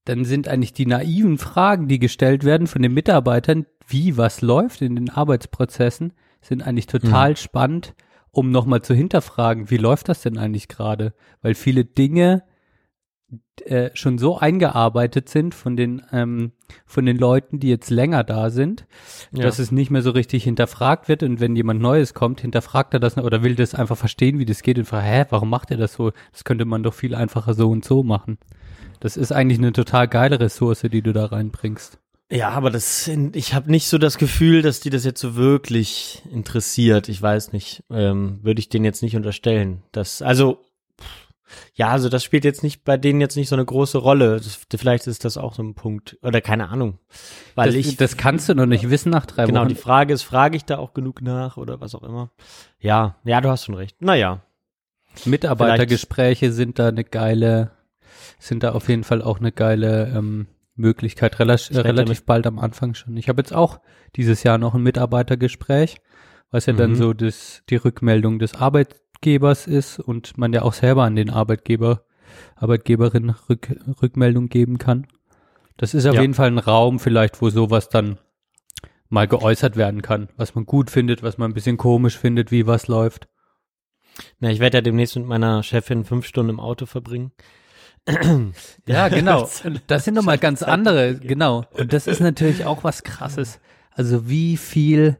dann 0.05 0.25
sind 0.25 0.49
eigentlich 0.49 0.73
die 0.73 0.87
naiven 0.87 1.37
Fragen, 1.37 1.89
die 1.89 1.99
gestellt 1.99 2.45
werden 2.45 2.67
von 2.67 2.81
den 2.81 2.95
Mitarbeitern, 2.95 3.67
wie 3.87 4.17
was 4.17 4.41
läuft 4.41 4.81
in 4.81 4.97
den 4.97 5.11
Arbeitsprozessen, 5.11 6.15
sind 6.41 6.63
eigentlich 6.63 6.87
total 6.87 7.31
mhm. 7.31 7.37
spannend, 7.37 7.95
um 8.31 8.51
nochmal 8.51 8.83
zu 8.83 8.95
hinterfragen, 8.95 9.71
wie 9.71 9.77
läuft 9.77 10.09
das 10.09 10.23
denn 10.23 10.39
eigentlich 10.39 10.69
gerade? 10.69 11.13
Weil 11.43 11.55
viele 11.55 11.85
Dinge 11.85 12.45
äh, 13.65 13.91
schon 13.95 14.19
so 14.19 14.39
eingearbeitet 14.39 15.29
sind 15.29 15.55
von 15.55 15.77
den 15.77 16.03
ähm, 16.13 16.53
von 16.87 17.05
den 17.05 17.19
Leuten, 17.19 17.61
die 17.61 17.69
jetzt 17.69 17.91
länger 17.91 18.25
da 18.25 18.51
sind, 18.51 18.87
ja. 19.33 19.43
dass 19.43 19.59
es 19.59 19.73
nicht 19.73 19.91
mehr 19.91 20.03
so 20.03 20.11
richtig 20.11 20.45
hinterfragt 20.45 21.09
wird 21.09 21.23
und 21.23 21.41
wenn 21.41 21.57
jemand 21.57 21.81
Neues 21.81 22.15
kommt, 22.15 22.41
hinterfragt 22.41 22.95
er 22.95 23.01
das 23.01 23.17
oder 23.19 23.43
will 23.43 23.55
das 23.55 23.75
einfach 23.75 23.97
verstehen, 23.97 24.39
wie 24.39 24.47
das 24.47 24.63
geht 24.63 24.79
und 24.79 24.87
fragt, 24.87 25.07
hä, 25.07 25.25
warum 25.31 25.51
macht 25.51 25.71
er 25.71 25.77
das 25.77 25.95
so? 25.95 26.13
Das 26.33 26.45
könnte 26.45 26.65
man 26.65 26.83
doch 26.83 26.95
viel 26.95 27.15
einfacher 27.15 27.55
so 27.55 27.69
und 27.69 27.85
so 27.85 28.03
machen. 28.03 28.39
Das 29.01 29.17
ist 29.17 29.33
eigentlich 29.33 29.59
eine 29.59 29.73
total 29.73 30.09
geile 30.09 30.41
Ressource, 30.41 30.81
die 30.83 31.03
du 31.03 31.13
da 31.13 31.27
reinbringst. 31.27 31.99
Ja, 32.31 32.51
aber 32.51 32.71
das, 32.71 33.09
ich 33.33 33.55
habe 33.55 33.71
nicht 33.71 33.89
so 33.89 33.97
das 33.97 34.19
Gefühl, 34.19 34.61
dass 34.61 34.81
die 34.81 34.91
das 34.91 35.05
jetzt 35.05 35.21
so 35.21 35.37
wirklich 35.37 36.23
interessiert. 36.31 37.09
Ich 37.09 37.23
weiß 37.23 37.53
nicht, 37.53 37.85
ähm, 37.91 38.41
würde 38.43 38.61
ich 38.61 38.69
denen 38.69 38.85
jetzt 38.85 39.03
nicht 39.03 39.17
unterstellen. 39.17 39.83
Das, 39.93 40.21
also, 40.21 40.63
ja, 41.75 41.89
also 41.89 42.09
das 42.09 42.25
spielt 42.25 42.45
jetzt 42.45 42.63
nicht 42.63 42.85
bei 42.85 42.97
denen 42.97 43.21
jetzt 43.21 43.37
nicht 43.37 43.49
so 43.49 43.57
eine 43.57 43.65
große 43.65 43.99
Rolle. 43.99 44.37
Das, 44.37 44.61
vielleicht 44.77 45.07
ist 45.07 45.25
das 45.25 45.37
auch 45.37 45.55
so 45.55 45.63
ein 45.63 45.75
Punkt 45.75 46.19
oder 46.23 46.41
keine 46.41 46.69
Ahnung, 46.69 46.99
weil 47.55 47.67
das, 47.67 47.75
ich. 47.75 47.97
Das 47.97 48.17
kannst 48.17 48.49
du 48.49 48.55
noch 48.55 48.67
nicht 48.67 48.91
wissen 48.91 49.11
nach 49.11 49.27
drei 49.27 49.47
genau, 49.47 49.61
Wochen. 49.61 49.69
Genau, 49.69 49.77
die 49.77 49.81
Frage 49.81 50.15
ist, 50.15 50.23
frage 50.23 50.57
ich 50.57 50.65
da 50.65 50.79
auch 50.79 50.95
genug 50.95 51.23
nach 51.23 51.57
oder 51.57 51.81
was 51.81 51.95
auch 51.95 52.03
immer. 52.03 52.31
Ja, 52.81 53.17
ja, 53.25 53.41
du 53.41 53.49
hast 53.49 53.65
schon 53.65 53.75
recht. 53.75 54.01
Naja. 54.01 54.43
Mitarbeitergespräche 55.25 56.53
sind 56.53 56.79
da 56.79 56.89
eine 56.89 57.05
geile, 57.05 57.73
sind 58.39 58.63
da 58.63 58.73
auf 58.73 58.89
jeden 58.89 59.05
Fall 59.05 59.23
auch 59.23 59.39
eine 59.39 59.53
geile 59.53 60.13
ähm, 60.15 60.47
Möglichkeit, 60.79 61.39
relativ, 61.41 61.77
relativ 61.77 62.25
bald 62.25 62.47
am 62.47 62.59
Anfang 62.59 62.95
schon. 62.95 63.17
Ich 63.17 63.29
habe 63.29 63.41
jetzt 63.41 63.53
auch 63.53 63.81
dieses 64.17 64.43
Jahr 64.43 64.59
noch 64.59 64.75
ein 64.75 64.83
Mitarbeitergespräch, 64.83 65.97
was 66.51 66.67
ja 66.67 66.73
mhm. 66.73 66.79
dann 66.79 66.95
so 66.95 67.13
das, 67.13 67.63
die 67.69 67.77
Rückmeldung 67.77 68.39
des 68.39 68.55
Arbeitgebers 69.19 69.67
ist 69.67 69.99
und 69.99 70.39
man 70.39 70.53
ja 70.53 70.63
auch 70.63 70.73
selber 70.73 71.03
an 71.03 71.17
den 71.17 71.31
Arbeitgeber, 71.31 72.05
Arbeitgeberin 72.55 73.35
Rück, 73.49 73.75
Rückmeldung 74.01 74.49
geben 74.49 74.79
kann. 74.79 75.07
Das 75.77 75.95
ist 75.95 76.07
auf 76.07 76.15
ja. 76.15 76.21
jeden 76.21 76.35
Fall 76.35 76.49
ein 76.49 76.59
Raum 76.59 77.01
vielleicht, 77.01 77.43
wo 77.43 77.51
sowas 77.51 77.89
dann 77.89 78.19
mal 79.09 79.27
geäußert 79.27 79.77
werden 79.77 80.03
kann, 80.03 80.29
was 80.37 80.55
man 80.55 80.67
gut 80.67 80.91
findet, 80.91 81.23
was 81.23 81.39
man 81.39 81.51
ein 81.51 81.55
bisschen 81.55 81.79
komisch 81.79 82.17
findet, 82.17 82.53
wie 82.53 82.67
was 82.67 82.87
läuft. 82.87 83.29
Na, 84.39 84.51
ich 84.51 84.61
werde 84.61 84.79
ja 84.79 84.83
demnächst 84.83 85.17
mit 85.17 85.27
meiner 85.27 85.63
Chefin 85.63 86.05
fünf 86.05 86.27
Stunden 86.27 86.51
im 86.51 86.61
Auto 86.61 86.87
verbringen. 86.87 87.33
ja, 88.87 89.09
genau. 89.09 89.49
Das 89.87 90.05
sind 90.05 90.15
nochmal 90.15 90.39
ganz 90.39 90.63
andere, 90.63 91.17
genau. 91.17 91.65
Und 91.73 91.93
das 91.93 92.07
ist 92.07 92.21
natürlich 92.21 92.67
auch 92.67 92.85
was 92.85 93.03
krasses. 93.03 93.59
Also 93.91 94.29
wie 94.29 94.57
viel 94.57 95.19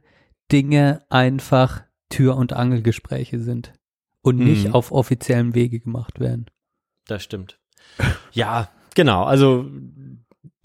Dinge 0.53 1.03
einfach 1.09 1.83
Tür- 2.11 2.37
und 2.37 2.53
Angelgespräche 2.53 3.41
sind 3.41 3.73
und 4.29 4.39
nicht 4.39 4.69
mhm. 4.69 4.75
auf 4.75 4.93
offiziellem 4.93 5.55
Wege 5.55 5.81
gemacht 5.81 6.21
werden. 6.21 6.47
Das 7.07 7.23
stimmt. 7.23 7.59
Ja, 8.33 8.69
genau. 8.95 9.25
Also 9.25 9.67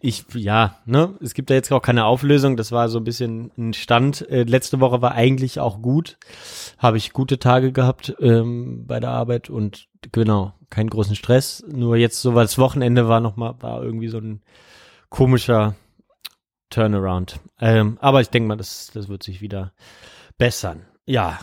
ich, 0.05 0.25
ja, 0.33 0.75
ne, 0.85 1.15
es 1.21 1.33
gibt 1.33 1.49
da 1.49 1.53
jetzt 1.53 1.71
auch 1.71 1.81
keine 1.81 2.03
Auflösung. 2.03 2.57
Das 2.57 2.73
war 2.73 2.89
so 2.89 2.97
ein 2.97 3.05
bisschen 3.05 3.51
ein 3.57 3.73
Stand. 3.73 4.29
Äh, 4.29 4.43
letzte 4.43 4.81
Woche 4.81 5.01
war 5.01 5.13
eigentlich 5.13 5.61
auch 5.61 5.81
gut. 5.81 6.17
Habe 6.77 6.97
ich 6.97 7.13
gute 7.13 7.39
Tage 7.39 7.71
gehabt 7.71 8.13
ähm, 8.19 8.85
bei 8.85 8.99
der 8.99 9.11
Arbeit 9.11 9.49
und 9.49 9.87
genau, 10.11 10.53
keinen 10.69 10.89
großen 10.89 11.15
Stress. 11.15 11.63
Nur 11.71 11.95
jetzt 11.95 12.21
so, 12.21 12.35
weil 12.35 12.43
das 12.43 12.57
Wochenende 12.57 13.07
war 13.07 13.21
nochmal, 13.21 13.55
war 13.61 13.81
irgendwie 13.81 14.09
so 14.09 14.17
ein 14.17 14.41
komischer 15.07 15.75
Turnaround. 16.69 17.39
Ähm, 17.61 17.97
aber 18.01 18.19
ich 18.19 18.29
denke 18.29 18.49
mal, 18.49 18.57
das, 18.57 18.91
das 18.93 19.07
wird 19.07 19.23
sich 19.23 19.39
wieder 19.39 19.71
bessern. 20.37 20.81
Ja, 21.05 21.39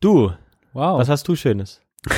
du. 0.00 0.32
Wow. 0.72 0.98
Was 0.98 1.08
hast 1.08 1.28
du 1.28 1.36
Schönes? 1.36 1.80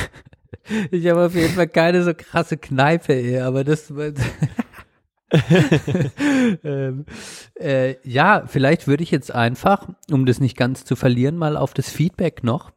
ich 0.91 1.07
habe 1.07 1.25
auf 1.25 1.35
jeden 1.35 1.53
Fall 1.53 1.67
keine 1.67 2.03
so 2.03 2.13
krasse 2.13 2.57
Kneipe, 2.57 3.13
ey, 3.13 3.39
aber 3.39 3.63
das. 3.63 3.91
ähm, 6.63 7.05
äh, 7.59 7.95
ja, 8.07 8.43
vielleicht 8.45 8.87
würde 8.87 9.03
ich 9.03 9.11
jetzt 9.11 9.33
einfach, 9.33 9.89
um 10.11 10.25
das 10.25 10.39
nicht 10.39 10.55
ganz 10.55 10.85
zu 10.85 10.95
verlieren, 10.95 11.35
mal 11.35 11.57
auf 11.57 11.73
das 11.73 11.89
Feedback 11.89 12.43
noch 12.43 12.71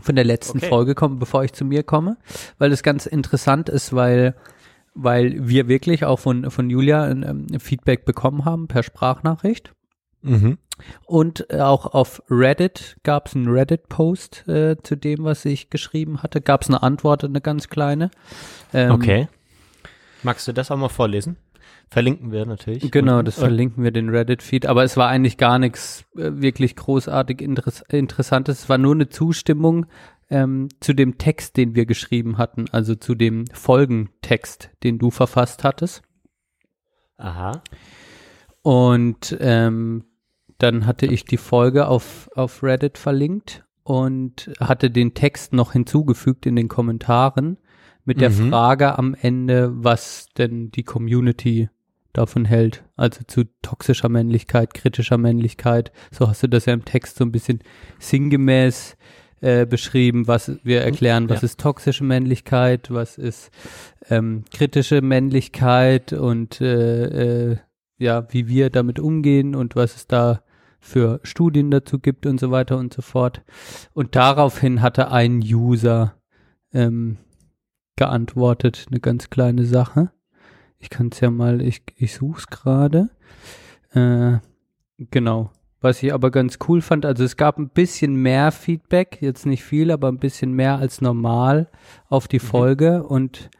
von 0.00 0.14
der 0.14 0.24
letzten 0.24 0.58
okay. 0.58 0.68
Folge 0.68 0.94
kommen, 0.94 1.18
bevor 1.18 1.44
ich 1.44 1.52
zu 1.52 1.64
mir 1.64 1.82
komme, 1.82 2.16
weil 2.58 2.70
das 2.70 2.82
ganz 2.82 3.06
interessant 3.06 3.68
ist, 3.68 3.92
weil 3.92 4.34
weil 4.94 5.48
wir 5.48 5.68
wirklich 5.68 6.04
auch 6.04 6.18
von 6.18 6.50
von 6.50 6.70
Julia 6.70 7.04
ein, 7.04 7.24
ein 7.24 7.60
Feedback 7.60 8.04
bekommen 8.04 8.44
haben 8.44 8.68
per 8.68 8.82
Sprachnachricht. 8.82 9.72
Mhm. 10.22 10.58
Und 11.06 11.52
auch 11.54 11.86
auf 11.86 12.22
Reddit 12.30 12.98
gab 13.02 13.28
es 13.28 13.36
einen 13.36 13.48
Reddit-Post 13.48 14.48
äh, 14.48 14.76
zu 14.82 14.96
dem, 14.96 15.24
was 15.24 15.44
ich 15.44 15.70
geschrieben 15.70 16.22
hatte. 16.22 16.40
Gab 16.40 16.62
es 16.62 16.68
eine 16.68 16.82
Antwort, 16.82 17.24
eine 17.24 17.40
ganz 17.40 17.68
kleine. 17.68 18.10
Ähm, 18.72 18.92
okay. 18.92 19.28
Magst 20.22 20.46
du 20.48 20.52
das 20.52 20.70
auch 20.70 20.76
mal 20.76 20.88
vorlesen? 20.88 21.36
Verlinken 21.90 22.32
wir 22.32 22.44
natürlich. 22.44 22.90
Genau, 22.90 23.22
das 23.22 23.36
verlinken 23.36 23.82
wir 23.82 23.90
den 23.90 24.10
Reddit-Feed. 24.10 24.66
Aber 24.66 24.84
es 24.84 24.96
war 24.96 25.08
eigentlich 25.08 25.38
gar 25.38 25.58
nichts 25.58 26.04
äh, 26.16 26.30
wirklich 26.34 26.76
großartig 26.76 27.40
Interess 27.40 27.82
Interessantes. 27.88 28.64
Es 28.64 28.68
war 28.68 28.76
nur 28.76 28.94
eine 28.94 29.08
Zustimmung 29.08 29.86
ähm, 30.28 30.68
zu 30.80 30.92
dem 30.92 31.16
Text, 31.16 31.56
den 31.56 31.74
wir 31.74 31.86
geschrieben 31.86 32.36
hatten, 32.36 32.66
also 32.70 32.94
zu 32.94 33.14
dem 33.14 33.46
Folgentext, 33.52 34.70
den 34.82 34.98
du 34.98 35.10
verfasst 35.10 35.64
hattest. 35.64 36.02
Aha. 37.16 37.62
Und 38.62 39.36
ähm, 39.40 40.04
dann 40.58 40.86
hatte 40.86 41.06
ich 41.06 41.24
die 41.24 41.36
Folge 41.36 41.88
auf, 41.88 42.28
auf 42.34 42.62
Reddit 42.62 42.98
verlinkt 42.98 43.64
und 43.84 44.50
hatte 44.60 44.90
den 44.90 45.14
Text 45.14 45.52
noch 45.52 45.72
hinzugefügt 45.72 46.46
in 46.46 46.56
den 46.56 46.68
Kommentaren 46.68 47.58
mit 48.04 48.20
der 48.20 48.30
mhm. 48.30 48.50
Frage 48.50 48.98
am 48.98 49.14
Ende, 49.14 49.70
was 49.72 50.28
denn 50.36 50.70
die 50.70 50.82
Community 50.82 51.68
davon 52.12 52.44
hält. 52.44 52.84
Also 52.96 53.20
zu 53.26 53.44
toxischer 53.62 54.08
Männlichkeit, 54.08 54.74
kritischer 54.74 55.18
Männlichkeit. 55.18 55.92
So 56.10 56.28
hast 56.28 56.42
du 56.42 56.48
das 56.48 56.66
ja 56.66 56.72
im 56.72 56.84
Text 56.84 57.16
so 57.16 57.24
ein 57.24 57.32
bisschen 57.32 57.60
sinngemäß 57.98 58.96
äh, 59.40 59.66
beschrieben, 59.66 60.26
was 60.26 60.58
wir 60.64 60.82
erklären, 60.82 61.28
was 61.28 61.42
ja. 61.42 61.46
ist 61.46 61.60
toxische 61.60 62.02
Männlichkeit, 62.02 62.90
was 62.90 63.18
ist 63.18 63.50
ähm, 64.10 64.44
kritische 64.52 65.00
Männlichkeit 65.00 66.12
und 66.12 66.60
äh, 66.60 67.52
äh, 67.52 67.56
ja, 67.98 68.26
wie 68.32 68.48
wir 68.48 68.70
damit 68.70 68.98
umgehen 68.98 69.54
und 69.54 69.76
was 69.76 69.96
es 69.96 70.06
da 70.06 70.42
für 70.80 71.20
Studien 71.22 71.70
dazu 71.70 71.98
gibt 71.98 72.26
und 72.26 72.38
so 72.40 72.50
weiter 72.50 72.78
und 72.78 72.94
so 72.94 73.02
fort. 73.02 73.42
Und 73.94 74.16
daraufhin 74.16 74.82
hatte 74.82 75.10
ein 75.10 75.40
User 75.40 76.14
ähm, 76.72 77.18
geantwortet, 77.96 78.86
eine 78.90 79.00
ganz 79.00 79.30
kleine 79.30 79.64
Sache. 79.64 80.12
Ich 80.78 80.90
kann 80.90 81.10
es 81.12 81.20
ja 81.20 81.30
mal, 81.30 81.60
ich, 81.60 81.82
ich 81.96 82.14
suche 82.14 82.38
es 82.38 82.46
gerade. 82.46 83.10
Äh, 83.92 84.38
genau. 85.10 85.50
Was 85.80 86.02
ich 86.02 86.12
aber 86.12 86.30
ganz 86.30 86.58
cool 86.68 86.80
fand, 86.80 87.06
also 87.06 87.22
es 87.22 87.36
gab 87.36 87.58
ein 87.58 87.68
bisschen 87.68 88.16
mehr 88.16 88.50
Feedback, 88.50 89.18
jetzt 89.20 89.46
nicht 89.46 89.62
viel, 89.62 89.92
aber 89.92 90.08
ein 90.08 90.18
bisschen 90.18 90.52
mehr 90.52 90.78
als 90.78 91.00
normal 91.00 91.68
auf 92.08 92.26
die 92.26 92.38
mhm. 92.38 92.46
Folge 92.46 93.02
und 93.04 93.50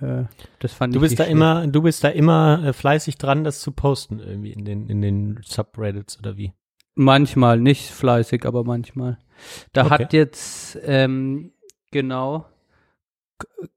äh, 0.00 0.24
das 0.58 0.72
fand 0.72 0.94
du 0.94 0.98
ich. 0.98 1.02
Bist 1.02 1.20
da 1.20 1.24
immer, 1.24 1.66
du 1.66 1.82
bist 1.82 2.02
da 2.02 2.08
immer 2.08 2.64
äh, 2.64 2.72
fleißig 2.72 3.18
dran, 3.18 3.44
das 3.44 3.60
zu 3.60 3.70
posten 3.70 4.18
irgendwie 4.18 4.52
in 4.52 4.64
den, 4.64 4.88
in 4.88 5.00
den 5.00 5.40
Subreddits 5.44 6.18
oder 6.18 6.36
wie? 6.36 6.52
Manchmal, 6.94 7.60
nicht 7.60 7.90
fleißig, 7.90 8.44
aber 8.44 8.64
manchmal. 8.64 9.18
Da 9.72 9.86
okay. 9.86 9.90
hat 9.90 10.12
jetzt, 10.12 10.78
ähm, 10.84 11.52
genau, 11.90 12.46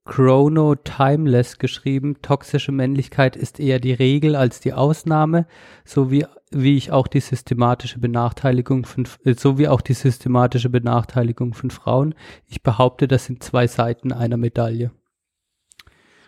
Chrono 0.06 0.76
Timeless 0.76 1.58
geschrieben, 1.58 2.22
toxische 2.22 2.72
Männlichkeit 2.72 3.36
ist 3.36 3.60
eher 3.60 3.80
die 3.80 3.94
Regel 3.94 4.36
als 4.36 4.60
die 4.60 4.74
Ausnahme, 4.74 5.46
so 5.86 6.12
wie, 6.12 6.26
wie 6.52 6.76
ich 6.76 6.92
auch 6.92 7.08
die 7.08 7.22
systematische 7.22 8.00
Benachteiligung 8.00 8.86
von, 8.86 9.08
äh, 9.24 9.34
so 9.36 9.58
wie 9.58 9.68
auch 9.68 9.82
die 9.82 9.94
systematische 9.94 10.70
Benachteiligung 10.70 11.54
von 11.54 11.72
Frauen. 11.72 12.16
Ich 12.48 12.64
behaupte, 12.64 13.08
das 13.08 13.26
sind 13.26 13.44
zwei 13.44 13.68
Seiten 13.68 14.12
einer 14.12 14.38
Medaille. 14.38 14.92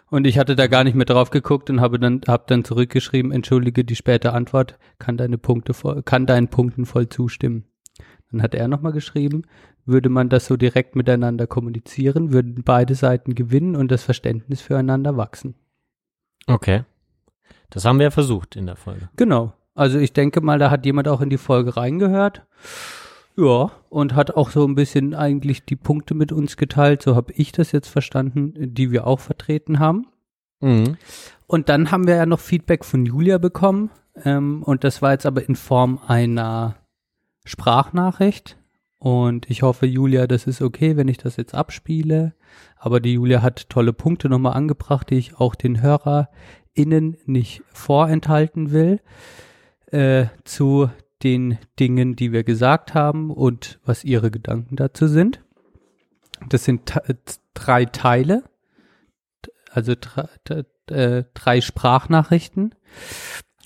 Und 0.09 0.27
ich 0.27 0.37
hatte 0.37 0.55
da 0.55 0.67
gar 0.67 0.83
nicht 0.83 0.95
mehr 0.95 1.05
drauf 1.05 1.31
geguckt 1.31 1.69
und 1.69 1.81
habe 1.81 1.99
dann, 1.99 2.21
hab 2.27 2.47
dann 2.47 2.63
zurückgeschrieben, 2.63 3.31
entschuldige 3.31 3.83
die 3.83 3.95
späte 3.95 4.33
Antwort, 4.33 4.77
kann 4.99 5.17
deine 5.17 5.37
Punkte 5.37 5.73
voll, 5.73 6.03
kann 6.03 6.25
deinen 6.25 6.47
Punkten 6.47 6.85
voll 6.85 7.09
zustimmen. 7.09 7.65
Dann 8.31 8.41
hat 8.41 8.53
er 8.53 8.67
nochmal 8.67 8.91
geschrieben, 8.91 9.43
würde 9.85 10.09
man 10.09 10.29
das 10.29 10.45
so 10.45 10.57
direkt 10.57 10.95
miteinander 10.95 11.47
kommunizieren, 11.47 12.33
würden 12.33 12.63
beide 12.63 12.95
Seiten 12.95 13.35
gewinnen 13.35 13.75
und 13.75 13.91
das 13.91 14.03
Verständnis 14.03 14.61
füreinander 14.61 15.17
wachsen. 15.17 15.55
Okay. 16.47 16.83
Das 17.69 17.85
haben 17.85 17.99
wir 17.99 18.05
ja 18.05 18.11
versucht 18.11 18.55
in 18.55 18.67
der 18.67 18.75
Folge. 18.75 19.09
Genau. 19.15 19.53
Also 19.73 19.99
ich 19.99 20.13
denke 20.13 20.41
mal, 20.41 20.59
da 20.59 20.71
hat 20.71 20.85
jemand 20.85 21.07
auch 21.07 21.21
in 21.21 21.29
die 21.29 21.37
Folge 21.37 21.75
reingehört. 21.75 22.45
Ja, 23.37 23.71
und 23.89 24.15
hat 24.15 24.35
auch 24.35 24.49
so 24.49 24.65
ein 24.65 24.75
bisschen 24.75 25.13
eigentlich 25.13 25.65
die 25.65 25.75
Punkte 25.75 26.13
mit 26.13 26.31
uns 26.31 26.55
geteilt, 26.55 27.01
so 27.01 27.15
habe 27.15 27.33
ich 27.33 27.51
das 27.51 27.71
jetzt 27.73 27.89
verstanden, 27.89 28.53
die 28.73 28.91
wir 28.91 29.05
auch 29.05 29.19
vertreten 29.19 29.79
haben. 29.79 30.07
Mhm. 30.61 30.97
Und 31.47 31.69
dann 31.69 31.91
haben 31.91 32.07
wir 32.07 32.15
ja 32.15 32.25
noch 32.25 32.39
Feedback 32.39 32.85
von 32.85 33.05
Julia 33.05 33.37
bekommen. 33.37 33.91
Ähm, 34.23 34.63
und 34.63 34.83
das 34.83 35.01
war 35.01 35.11
jetzt 35.11 35.25
aber 35.25 35.47
in 35.47 35.55
Form 35.55 35.99
einer 36.07 36.75
Sprachnachricht. 37.43 38.57
Und 38.97 39.49
ich 39.49 39.61
hoffe, 39.61 39.85
Julia, 39.85 40.25
das 40.25 40.47
ist 40.47 40.61
okay, 40.61 40.97
wenn 40.97 41.09
ich 41.09 41.17
das 41.17 41.35
jetzt 41.35 41.53
abspiele. 41.53 42.33
Aber 42.77 42.99
die 42.99 43.13
Julia 43.13 43.41
hat 43.41 43.69
tolle 43.69 43.93
Punkte 43.93 44.29
nochmal 44.29 44.53
angebracht, 44.53 45.09
die 45.09 45.17
ich 45.17 45.35
auch 45.39 45.55
den 45.55 45.81
HörerInnen 45.81 47.17
nicht 47.25 47.61
vorenthalten 47.71 48.71
will. 48.71 49.01
Äh, 49.91 50.27
zu 50.45 50.89
den 51.23 51.57
Dingen, 51.79 52.15
die 52.15 52.31
wir 52.31 52.43
gesagt 52.43 52.93
haben 52.93 53.31
und 53.31 53.79
was 53.85 54.03
ihre 54.03 54.31
Gedanken 54.31 54.75
dazu 54.75 55.07
sind. 55.07 55.41
Das 56.49 56.65
sind 56.65 56.93
drei 57.53 57.85
Teile, 57.85 58.43
also 59.71 59.93
drei, 59.99 60.27
äh, 60.87 61.23
drei 61.33 61.61
Sprachnachrichten. 61.61 62.75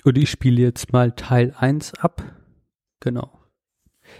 Und 0.03 0.17
ich 0.17 0.29
spiele 0.29 0.61
jetzt 0.61 0.93
mal 0.93 1.11
Teil 1.11 1.53
1 1.57 1.95
ab. 1.95 2.23
Genau. 2.99 3.31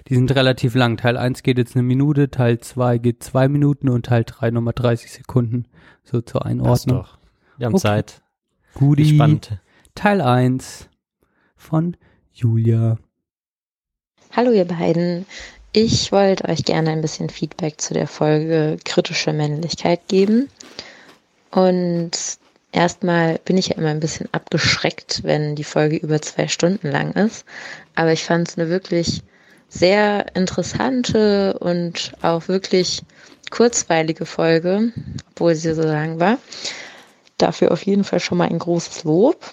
Die 0.08 0.16
sind 0.16 0.34
relativ 0.36 0.76
lang. 0.76 0.98
Teil 0.98 1.18
1 1.18 1.42
geht 1.44 1.58
jetzt 1.58 1.76
eine 1.76 1.84
Minute, 1.84 2.30
Teil 2.30 2.60
2 2.60 2.98
geht 2.98 3.24
zwei 3.24 3.48
Minuten 3.48 3.90
und 3.90 4.06
Teil 4.08 4.24
3 4.26 4.52
nochmal 4.52 4.74
30 4.76 5.12
Sekunden. 5.12 5.66
So 6.04 6.22
zur 6.22 6.46
Einordnung. 6.46 6.98
doch. 6.98 7.18
Wir 7.58 7.68
haben 7.68 7.76
Okay. 7.76 7.82
Zeit. 7.82 8.22
Gudi. 8.74 9.18
Teil 9.96 10.22
1 10.22 10.90
von 11.56 11.98
Julia. 12.32 12.98
Hallo 14.32 14.52
ihr 14.52 14.66
beiden. 14.66 15.26
Ich 15.72 16.12
wollte 16.12 16.48
euch 16.48 16.64
gerne 16.64 16.92
ein 16.92 17.02
bisschen 17.02 17.32
Feedback 17.32 17.82
zu 17.82 17.96
der 17.96 18.08
Folge 18.08 18.78
kritische 18.86 19.34
Männlichkeit 19.34 20.08
geben. 20.08 20.50
Und 21.50 22.12
erstmal 22.72 23.40
bin 23.44 23.58
ich 23.58 23.70
ja 23.70 23.78
immer 23.78 23.90
ein 23.90 24.00
bisschen 24.00 24.30
abgeschreckt, 24.32 25.24
wenn 25.24 25.56
die 25.56 25.64
Folge 25.64 25.96
über 25.98 26.22
zwei 26.22 26.48
Stunden 26.48 26.92
lang 26.92 27.14
ist. 27.14 27.44
Aber 27.96 28.14
ich 28.14 28.24
fand 28.24 28.48
es 28.48 28.58
eine 28.58 28.70
wirklich 28.70 29.24
sehr 29.68 30.36
interessante 30.36 31.58
und 31.58 32.14
auch 32.22 32.48
wirklich 32.48 33.02
kurzweilige 33.50 34.28
Folge, 34.28 34.94
obwohl 35.32 35.56
sie 35.56 35.74
so 35.74 35.82
lang 35.82 36.20
war. 36.20 36.38
Dafür 37.40 37.72
auf 37.72 37.82
jeden 37.84 38.04
Fall 38.04 38.20
schon 38.20 38.38
mal 38.38 38.50
ein 38.50 38.60
großes 38.60 39.06
Lob. 39.06 39.44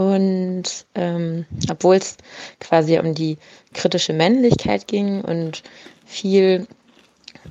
Und 0.00 0.86
ähm, 0.94 1.44
obwohl 1.70 1.96
es 1.96 2.16
quasi 2.58 2.98
um 2.98 3.14
die 3.14 3.36
kritische 3.74 4.14
Männlichkeit 4.14 4.88
ging 4.88 5.20
und 5.20 5.62
viel 6.06 6.66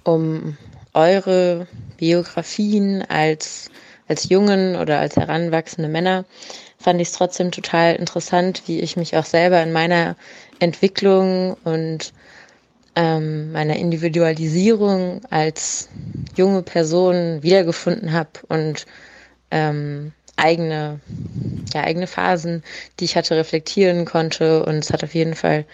um 0.04 0.58
eure 0.96 1.68
Biografien 1.98 3.04
als, 3.08 3.70
als 4.08 4.30
jungen 4.30 4.78
oder 4.78 5.00
als 5.00 5.16
heranwachsende 5.16 5.90
Männer, 5.90 6.26
fand 6.80 7.00
ich 7.00 7.10
es 7.10 7.14
trotzdem 7.14 7.52
total 7.52 7.96
interessant, 7.98 8.64
wie 8.66 8.80
ich 8.80 8.98
mich 8.98 9.16
auch 9.16 9.26
selber 9.26 9.62
in 9.62 9.72
meiner 9.72 10.16
Entwicklung 10.58 11.56
und 11.66 12.14
ähm, 12.96 13.52
meiner 13.52 13.76
Individualisierung 13.76 15.22
als 15.30 15.88
junge 16.36 16.64
Person 16.64 17.44
wiedergefunden 17.44 18.12
habe 18.12 18.32
und 18.48 18.88
ähm, 19.52 20.14
eigene, 20.40 21.00
ja, 21.74 21.84
eigene 21.84 22.08
Phasen, 22.08 22.64
die 23.00 23.06
ich 23.06 23.16
hatte, 23.16 23.36
reflektieren 23.36 24.06
konnte. 24.06 24.66
Und 24.66 24.76
es 24.76 24.92
hat 24.92 25.04
auf 25.04 25.14
jeden 25.14 25.36
Fall 25.36 25.66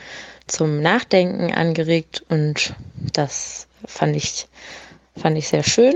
zum 0.47 0.81
Nachdenken 0.81 1.53
angeregt 1.53 2.23
und 2.29 2.75
das 3.13 3.67
fand 3.85 4.15
ich, 4.15 4.47
fand 5.17 5.37
ich 5.37 5.47
sehr 5.47 5.63
schön. 5.63 5.95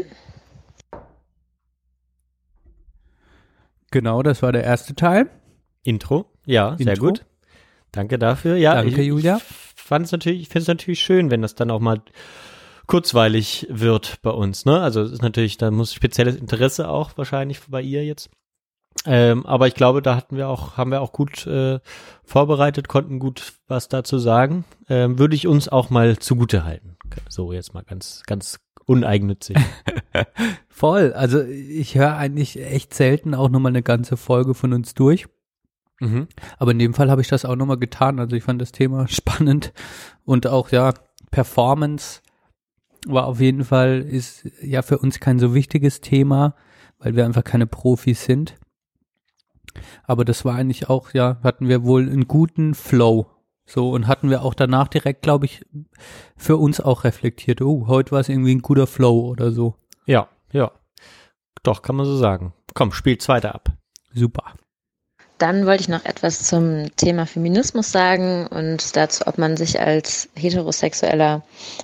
Genau, 3.92 4.22
das 4.24 4.42
war 4.42 4.52
der 4.52 4.64
erste 4.64 4.96
Teil. 4.96 5.30
Intro. 5.84 6.26
Ja, 6.46 6.76
sehr 6.78 6.94
Intro. 6.94 7.08
gut. 7.08 7.26
Danke 7.92 8.20
dafür. 8.20 8.56
Ja, 8.56 8.76
Danke, 8.76 9.02
ich, 9.02 9.08
Julia. 9.08 9.38
Ich 9.38 9.82
fand 9.82 10.06
es 10.06 10.12
natürlich, 10.12 10.42
ich 10.42 10.50
finde 10.50 10.64
es 10.64 10.68
natürlich 10.68 11.00
schön, 11.00 11.32
wenn 11.32 11.42
das 11.42 11.56
dann 11.56 11.72
auch 11.72 11.80
mal 11.80 12.02
kurzweilig 12.86 13.68
wird 13.70 14.20
bei 14.22 14.32
uns, 14.32 14.66
ne? 14.66 14.82
Also 14.82 15.02
es 15.02 15.12
ist 15.12 15.22
natürlich, 15.22 15.58
da 15.58 15.70
muss 15.72 15.94
spezielles 15.94 16.36
Interesse 16.36 16.90
auch 16.90 17.12
wahrscheinlich 17.18 17.60
bei 17.68 17.82
ihr 17.82 18.04
jetzt. 18.04 18.30
Ähm, 19.06 19.46
aber 19.46 19.68
ich 19.68 19.76
glaube, 19.76 20.02
da 20.02 20.16
hatten 20.16 20.36
wir 20.36 20.50
auch, 20.50 20.78
haben 20.78 20.92
wir 20.92 21.02
auch 21.02 21.14
gut 21.14 21.48
äh, 21.48 21.80
vorbereitet, 22.24 22.88
konnten 22.88 23.20
gut 23.20 23.54
was 23.68 23.88
dazu 23.88 24.20
sagen. 24.20 24.66
Ähm, 24.90 25.18
würde 25.18 25.36
ich 25.36 25.48
uns 25.48 25.70
auch 25.70 25.90
mal 25.90 26.18
zugute 26.20 26.64
halten. 26.64 26.98
So 27.30 27.54
jetzt 27.54 27.74
mal 27.74 27.84
ganz, 27.84 28.24
ganz 28.28 28.60
uneigennützig. 28.86 29.58
Voll. 30.68 31.14
Also 31.14 31.42
ich 31.42 31.96
höre 31.96 32.16
eigentlich 32.16 32.62
echt 32.62 32.94
selten 32.94 33.34
auch 33.36 33.50
nochmal 33.50 33.72
eine 33.72 33.84
ganze 33.84 34.18
Folge 34.18 34.54
von 34.54 34.74
uns 34.74 34.94
durch. 34.94 35.28
mhm. 36.00 36.28
Aber 36.58 36.72
in 36.72 36.80
dem 36.80 36.94
Fall 36.94 37.10
habe 37.10 37.22
ich 37.22 37.28
das 37.28 37.46
auch 37.46 37.56
nochmal 37.56 37.78
getan. 37.78 38.20
Also 38.20 38.36
ich 38.36 38.44
fand 38.44 38.62
das 38.62 38.72
Thema 38.72 39.08
spannend 39.10 39.74
und 40.26 40.48
auch 40.48 40.72
ja, 40.72 40.94
Performance 41.32 42.22
war 43.08 43.28
auf 43.28 43.40
jeden 43.40 43.64
Fall, 43.64 44.02
ist 44.02 44.50
ja 44.62 44.82
für 44.82 44.98
uns 44.98 45.20
kein 45.20 45.40
so 45.40 45.54
wichtiges 45.54 46.02
Thema, 46.02 46.56
weil 46.98 47.16
wir 47.16 47.26
einfach 47.26 47.44
keine 47.44 47.66
Profis 47.66 48.26
sind. 48.26 48.59
Aber 50.04 50.26
das 50.26 50.46
war 50.46 50.56
eigentlich 50.56 50.90
auch, 50.90 51.14
ja, 51.14 51.38
hatten 51.44 51.68
wir 51.68 51.84
wohl 51.84 52.04
einen 52.04 52.28
guten 52.28 52.74
Flow. 52.74 53.28
So, 53.66 53.92
und 53.92 54.08
hatten 54.08 54.32
wir 54.32 54.42
auch 54.42 54.56
danach 54.56 54.88
direkt, 54.88 55.22
glaube 55.22 55.46
ich, 55.46 55.64
für 56.36 56.58
uns 56.58 56.82
auch 56.82 57.04
reflektiert. 57.04 57.62
Oh, 57.62 57.86
heute 57.88 58.12
war 58.12 58.20
es 58.20 58.30
irgendwie 58.30 58.56
ein 58.56 58.64
guter 58.64 58.88
Flow 58.88 59.28
oder 59.28 59.52
so. 59.52 59.76
Ja, 60.08 60.28
ja. 60.52 60.72
Doch, 61.62 61.84
kann 61.84 61.96
man 61.96 62.08
so 62.08 62.18
sagen. 62.18 62.54
Komm, 62.74 62.92
spiel 62.92 63.18
zweiter 63.20 63.54
ab. 63.54 63.72
Super. 64.12 64.56
Dann 65.40 65.66
wollte 65.66 65.82
ich 65.82 65.88
noch 65.88 66.04
etwas 66.04 66.44
zum 66.44 66.94
Thema 66.98 67.26
Feminismus 67.26 67.94
sagen 67.94 68.46
und 68.48 68.98
dazu, 68.98 69.26
ob 69.26 69.38
man 69.38 69.56
sich 69.56 69.80
als 69.80 70.28
heterosexueller 70.36 71.44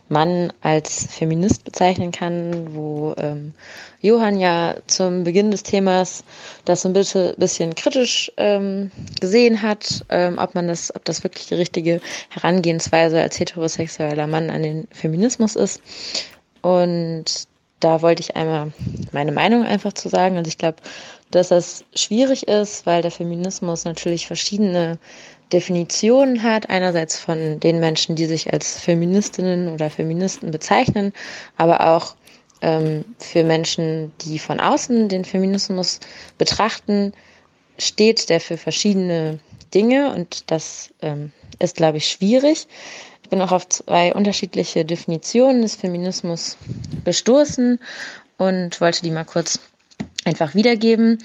Mann 0.10 0.52
als 0.62 1.08
Feminist 1.10 1.64
bezeichnen 1.64 2.12
kann, 2.12 2.76
wo 2.76 3.16
ähm, 3.18 3.54
Johann 4.02 4.42
ja 4.42 4.76
zum 4.88 5.24
Beginn 5.24 5.52
des 5.52 5.64
Themas 5.64 6.26
das 6.66 6.82
so 6.82 6.90
ein 6.90 6.94
bisschen, 6.94 7.34
bisschen 7.38 7.76
kritisch 7.76 8.30
ähm, 8.36 8.92
gesehen 9.22 9.62
hat, 9.62 10.04
ähm, 10.10 10.38
ob 10.38 10.54
man 10.54 10.68
das, 10.68 10.94
ob 10.94 11.06
das 11.06 11.24
wirklich 11.24 11.48
die 11.48 11.56
richtige 11.56 12.02
Herangehensweise 12.30 13.22
als 13.22 13.40
heterosexueller 13.40 14.28
Mann 14.28 14.50
an 14.50 14.64
den 14.64 14.86
Feminismus 14.92 15.56
ist. 15.56 15.82
Und 16.62 17.48
da 17.80 18.02
wollte 18.02 18.22
ich 18.22 18.36
einmal 18.36 18.74
meine 19.12 19.32
Meinung 19.32 19.64
einfach 19.64 19.94
zu 19.94 20.10
sagen. 20.10 20.38
Also 20.38 20.48
ich 20.50 20.58
glaube, 20.58 20.78
dass 21.36 21.50
das 21.50 21.84
schwierig 21.94 22.48
ist, 22.48 22.86
weil 22.86 23.02
der 23.02 23.12
Feminismus 23.12 23.84
natürlich 23.84 24.28
verschiedene 24.28 24.98
Definitionen 25.52 26.42
hat. 26.44 26.70
Einerseits 26.70 27.20
von 27.20 27.60
den 27.60 27.80
Menschen, 27.80 28.16
die 28.16 28.26
sich 28.26 28.52
als 28.52 28.80
Feministinnen 28.80 29.74
oder 29.74 29.90
Feministen 29.90 30.52
bezeichnen, 30.52 31.14
aber 31.58 31.96
auch 31.96 32.16
ähm, 32.62 33.04
für 33.20 33.44
Menschen, 33.44 34.12
die 34.22 34.40
von 34.40 34.60
außen 34.60 35.10
den 35.10 35.26
Feminismus 35.26 36.00
betrachten, 36.38 37.14
steht 37.78 38.30
der 38.30 38.40
für 38.40 38.58
verschiedene 38.58 39.40
Dinge 39.74 40.14
und 40.16 40.50
das 40.50 40.90
ähm, 41.02 41.34
ist, 41.60 41.76
glaube 41.76 41.98
ich, 41.98 42.08
schwierig. 42.08 42.68
Ich 43.24 43.30
bin 43.30 43.42
auch 43.42 43.52
auf 43.52 43.68
zwei 43.68 44.14
unterschiedliche 44.14 44.86
Definitionen 44.86 45.64
des 45.64 45.76
Feminismus 45.76 46.58
gestoßen 47.04 47.80
und 48.38 48.82
wollte 48.82 49.02
die 49.02 49.12
mal 49.12 49.26
kurz 49.26 49.60
einfach 50.26 50.56
wiedergeben. 50.56 51.20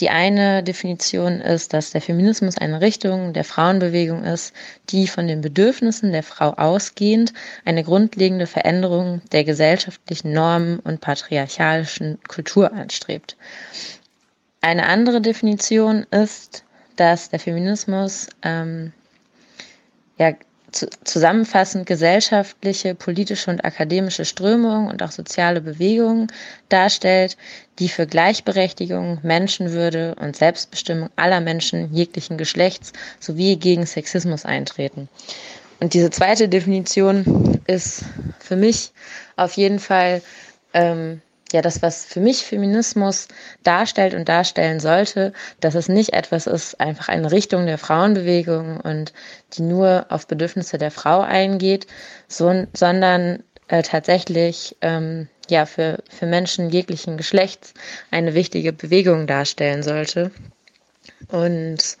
Die 0.00 0.10
eine 0.10 0.64
Definition 0.64 1.40
ist, 1.40 1.72
dass 1.72 1.92
der 1.92 2.00
Feminismus 2.00 2.58
eine 2.58 2.80
Richtung 2.80 3.32
der 3.32 3.44
Frauenbewegung 3.44 4.24
ist, 4.24 4.52
die 4.88 5.06
von 5.06 5.28
den 5.28 5.40
Bedürfnissen 5.40 6.10
der 6.10 6.24
Frau 6.24 6.50
ausgehend 6.50 7.32
eine 7.64 7.84
grundlegende 7.84 8.48
Veränderung 8.48 9.22
der 9.30 9.44
gesellschaftlichen 9.44 10.32
Normen 10.32 10.80
und 10.80 11.00
patriarchalischen 11.00 12.18
Kultur 12.26 12.72
anstrebt. 12.72 13.36
Eine 14.60 14.86
andere 14.86 15.20
Definition 15.20 16.06
ist, 16.10 16.64
dass 16.96 17.30
der 17.30 17.38
Feminismus 17.38 18.28
ähm, 18.42 18.92
ja, 20.18 20.32
zusammenfassend 21.04 21.86
gesellschaftliche, 21.86 22.94
politische 22.94 23.50
und 23.50 23.64
akademische 23.64 24.24
Strömungen 24.24 24.90
und 24.90 25.02
auch 25.02 25.10
soziale 25.10 25.60
Bewegungen 25.60 26.28
darstellt, 26.68 27.36
die 27.78 27.88
für 27.88 28.06
Gleichberechtigung, 28.06 29.18
Menschenwürde 29.22 30.14
und 30.20 30.36
Selbstbestimmung 30.36 31.10
aller 31.16 31.40
Menschen 31.40 31.92
jeglichen 31.94 32.38
Geschlechts 32.38 32.92
sowie 33.20 33.56
gegen 33.56 33.86
Sexismus 33.86 34.44
eintreten. 34.44 35.08
Und 35.80 35.94
diese 35.94 36.10
zweite 36.10 36.48
Definition 36.48 37.60
ist 37.66 38.04
für 38.38 38.56
mich 38.56 38.92
auf 39.36 39.52
jeden 39.54 39.78
Fall 39.78 40.22
ähm, 40.72 41.20
ja 41.54 41.62
das, 41.62 41.80
was 41.80 42.04
für 42.04 42.20
mich 42.20 42.44
Feminismus 42.44 43.28
darstellt 43.62 44.12
und 44.12 44.28
darstellen 44.28 44.80
sollte, 44.80 45.32
dass 45.60 45.74
es 45.74 45.88
nicht 45.88 46.12
etwas 46.12 46.46
ist, 46.46 46.80
einfach 46.80 47.08
eine 47.08 47.30
Richtung 47.30 47.64
der 47.66 47.78
Frauenbewegung 47.78 48.80
und 48.80 49.12
die 49.54 49.62
nur 49.62 50.06
auf 50.10 50.26
Bedürfnisse 50.26 50.76
der 50.76 50.90
Frau 50.90 51.20
eingeht, 51.20 51.86
so, 52.28 52.66
sondern 52.74 53.42
äh, 53.68 53.82
tatsächlich 53.82 54.76
ähm, 54.82 55.28
ja 55.48 55.64
für, 55.64 56.02
für 56.10 56.26
Menschen 56.26 56.70
jeglichen 56.70 57.16
Geschlechts 57.16 57.72
eine 58.10 58.34
wichtige 58.34 58.72
Bewegung 58.72 59.26
darstellen 59.26 59.82
sollte. 59.82 60.30
Und 61.28 61.96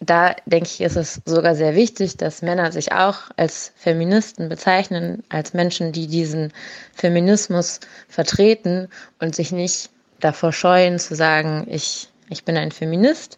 da 0.00 0.36
denke 0.46 0.66
ich, 0.66 0.80
ist 0.80 0.96
es 0.96 1.20
sogar 1.24 1.54
sehr 1.56 1.74
wichtig, 1.74 2.16
dass 2.16 2.42
Männer 2.42 2.70
sich 2.70 2.92
auch 2.92 3.30
als 3.36 3.72
Feministen 3.76 4.48
bezeichnen, 4.48 5.24
als 5.28 5.54
Menschen, 5.54 5.92
die 5.92 6.06
diesen 6.06 6.52
Feminismus 6.94 7.80
vertreten 8.08 8.88
und 9.18 9.34
sich 9.34 9.50
nicht 9.50 9.90
davor 10.20 10.52
scheuen 10.52 10.98
zu 10.98 11.14
sagen, 11.14 11.66
ich, 11.68 12.08
ich 12.28 12.44
bin 12.44 12.56
ein 12.56 12.70
Feminist. 12.70 13.36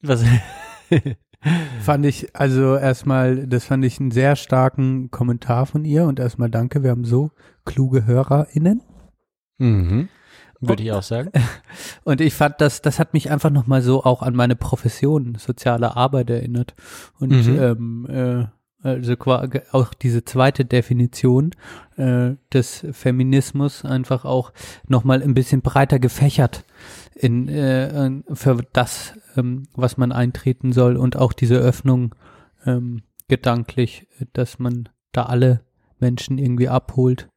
Was? 0.00 0.24
Fand 1.80 2.06
ich, 2.06 2.36
also 2.36 2.76
erstmal, 2.76 3.48
das 3.48 3.64
fand 3.64 3.84
ich 3.84 3.98
einen 3.98 4.12
sehr 4.12 4.36
starken 4.36 5.10
Kommentar 5.10 5.66
von 5.66 5.84
ihr 5.84 6.04
und 6.04 6.20
erstmal 6.20 6.50
danke, 6.50 6.84
wir 6.84 6.90
haben 6.90 7.04
so 7.04 7.30
kluge 7.64 8.06
HörerInnen. 8.06 8.82
Mhm. 9.58 10.08
Würde 10.68 10.82
ich 10.82 10.92
auch 10.92 11.02
sagen. 11.02 11.30
Und 12.04 12.20
ich 12.20 12.34
fand, 12.34 12.60
das, 12.60 12.82
das 12.82 12.98
hat 12.98 13.14
mich 13.14 13.30
einfach 13.30 13.50
nochmal 13.50 13.82
so 13.82 14.04
auch 14.04 14.22
an 14.22 14.34
meine 14.34 14.56
Profession, 14.56 15.36
soziale 15.38 15.96
Arbeit 15.96 16.30
erinnert. 16.30 16.74
Und 17.18 17.30
mhm. 17.30 17.60
ähm, 17.60 18.06
äh, 18.08 18.46
also 18.82 19.14
auch 19.70 19.94
diese 19.94 20.24
zweite 20.24 20.64
Definition 20.64 21.52
äh, 21.96 22.32
des 22.52 22.84
Feminismus 22.90 23.84
einfach 23.84 24.24
auch 24.24 24.52
nochmal 24.88 25.22
ein 25.22 25.34
bisschen 25.34 25.62
breiter 25.62 26.00
gefächert 26.00 26.64
in 27.14 27.48
äh, 27.48 28.10
für 28.32 28.58
das, 28.72 29.14
ähm, 29.36 29.64
was 29.74 29.98
man 29.98 30.10
eintreten 30.10 30.72
soll 30.72 30.96
und 30.96 31.16
auch 31.16 31.32
diese 31.32 31.56
Öffnung 31.56 32.14
ähm, 32.66 33.02
gedanklich, 33.28 34.08
dass 34.32 34.58
man 34.58 34.88
da 35.12 35.26
alle 35.26 35.60
Menschen 36.00 36.38
irgendwie 36.38 36.68
abholt. 36.68 37.28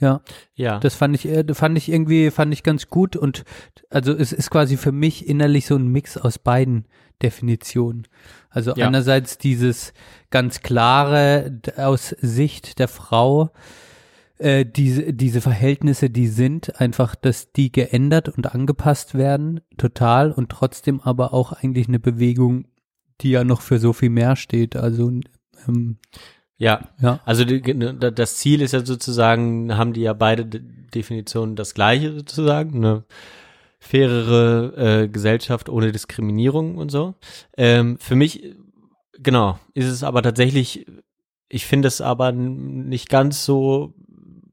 Ja. 0.00 0.20
Ja. 0.54 0.78
Das 0.78 0.94
fand 0.94 1.14
ich, 1.14 1.28
äh, 1.28 1.44
fand 1.54 1.76
ich 1.76 1.90
irgendwie, 1.90 2.30
fand 2.30 2.52
ich 2.52 2.62
ganz 2.62 2.88
gut 2.88 3.16
und 3.16 3.44
also 3.90 4.12
es 4.12 4.32
ist 4.32 4.50
quasi 4.50 4.76
für 4.76 4.92
mich 4.92 5.26
innerlich 5.26 5.66
so 5.66 5.76
ein 5.76 5.88
Mix 5.88 6.16
aus 6.16 6.38
beiden 6.38 6.86
Definitionen. 7.22 8.06
Also 8.50 8.74
ja. 8.74 8.86
einerseits 8.86 9.38
dieses 9.38 9.92
ganz 10.30 10.60
klare 10.60 11.60
aus 11.76 12.10
Sicht 12.20 12.78
der 12.78 12.88
Frau, 12.88 13.50
äh, 14.38 14.64
diese, 14.64 15.12
diese 15.12 15.40
Verhältnisse, 15.40 16.10
die 16.10 16.28
sind, 16.28 16.80
einfach, 16.80 17.16
dass 17.16 17.52
die 17.52 17.72
geändert 17.72 18.28
und 18.28 18.54
angepasst 18.54 19.14
werden, 19.14 19.60
total, 19.76 20.30
und 20.30 20.50
trotzdem 20.50 21.00
aber 21.00 21.34
auch 21.34 21.52
eigentlich 21.52 21.88
eine 21.88 21.98
Bewegung, 21.98 22.66
die 23.20 23.30
ja 23.30 23.42
noch 23.42 23.62
für 23.62 23.80
so 23.80 23.92
viel 23.92 24.10
mehr 24.10 24.36
steht. 24.36 24.76
Also 24.76 25.10
ähm, 25.66 25.98
ja, 26.58 26.80
ja. 27.00 27.20
Also 27.24 27.44
die, 27.44 27.62
das 27.62 28.36
Ziel 28.36 28.60
ist 28.62 28.72
ja 28.72 28.84
sozusagen, 28.84 29.76
haben 29.76 29.92
die 29.92 30.02
ja 30.02 30.12
beide 30.12 30.44
Definitionen 30.44 31.54
das 31.54 31.72
gleiche 31.72 32.12
sozusagen, 32.12 32.76
eine 32.76 33.04
fairere 33.78 35.02
äh, 35.04 35.08
Gesellschaft 35.08 35.68
ohne 35.68 35.92
Diskriminierung 35.92 36.76
und 36.76 36.90
so. 36.90 37.14
Ähm, 37.56 37.96
für 38.00 38.16
mich, 38.16 38.56
genau, 39.18 39.60
ist 39.74 39.86
es 39.86 40.02
aber 40.02 40.20
tatsächlich, 40.20 40.84
ich 41.48 41.64
finde 41.64 41.86
es 41.86 42.00
aber 42.00 42.32
nicht 42.32 43.08
ganz 43.08 43.44
so 43.44 43.94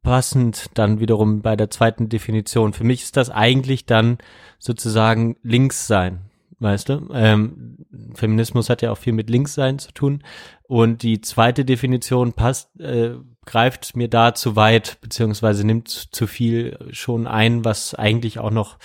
passend 0.04 0.68
dann 0.76 1.00
wiederum 1.00 1.42
bei 1.42 1.56
der 1.56 1.72
zweiten 1.72 2.08
Definition. 2.08 2.74
Für 2.74 2.84
mich 2.84 3.02
ist 3.02 3.18
das 3.18 3.32
eigentlich 3.32 3.88
dann 3.88 4.20
sozusagen 4.60 5.38
links 5.42 5.88
sein 5.88 6.30
weißt 6.60 6.90
du? 6.90 7.10
Ähm, 7.14 7.78
Feminismus 8.14 8.70
hat 8.70 8.82
ja 8.82 8.92
auch 8.92 8.98
viel 8.98 9.14
mit 9.14 9.30
Linkssein 9.30 9.80
zu 9.80 9.92
tun. 9.92 10.24
Und 10.68 11.04
die 11.04 11.22
zweite 11.22 11.66
Definition 11.66 12.34
passt, 12.34 12.80
äh, 12.80 13.16
greift 13.46 13.96
mir 13.96 14.10
da 14.10 14.34
zu 14.34 14.56
weit, 14.56 14.98
beziehungsweise 15.02 15.64
nimmt 15.66 15.90
zu 15.90 16.28
viel 16.28 16.78
schon 16.92 17.28
ein, 17.28 17.64
was 17.64 17.94
eigentlich 17.94 18.40
auch 18.40 18.52
noch 18.52 18.78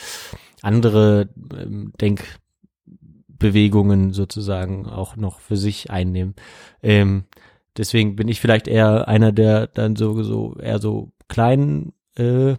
andere 0.62 1.30
ähm, 1.58 1.92
Denkbewegungen 2.00 4.12
sozusagen 4.12 4.86
auch 4.86 5.16
noch 5.16 5.40
für 5.40 5.56
sich 5.56 5.90
einnehmen. 5.90 6.34
Ähm, 6.82 7.24
deswegen 7.76 8.16
bin 8.16 8.28
ich 8.28 8.40
vielleicht 8.40 8.68
eher 8.68 9.08
einer, 9.08 9.32
der 9.32 9.66
dann 9.66 9.96
so, 9.96 10.22
so 10.22 10.56
eher 10.56 10.78
so 10.78 11.12
kleinen 11.28 11.92
äh, 12.16 12.56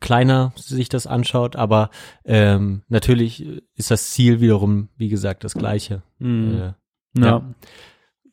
kleiner 0.00 0.52
sich 0.56 0.88
das 0.88 1.06
anschaut, 1.06 1.56
aber 1.56 1.90
ähm, 2.24 2.82
natürlich 2.88 3.62
ist 3.76 3.90
das 3.90 4.10
Ziel 4.10 4.40
wiederum, 4.40 4.88
wie 4.96 5.08
gesagt, 5.08 5.44
das 5.44 5.54
gleiche. 5.54 6.02
Mhm. 6.18 6.54
Äh, 6.54 7.20
ja. 7.20 7.26
ja. 7.26 7.54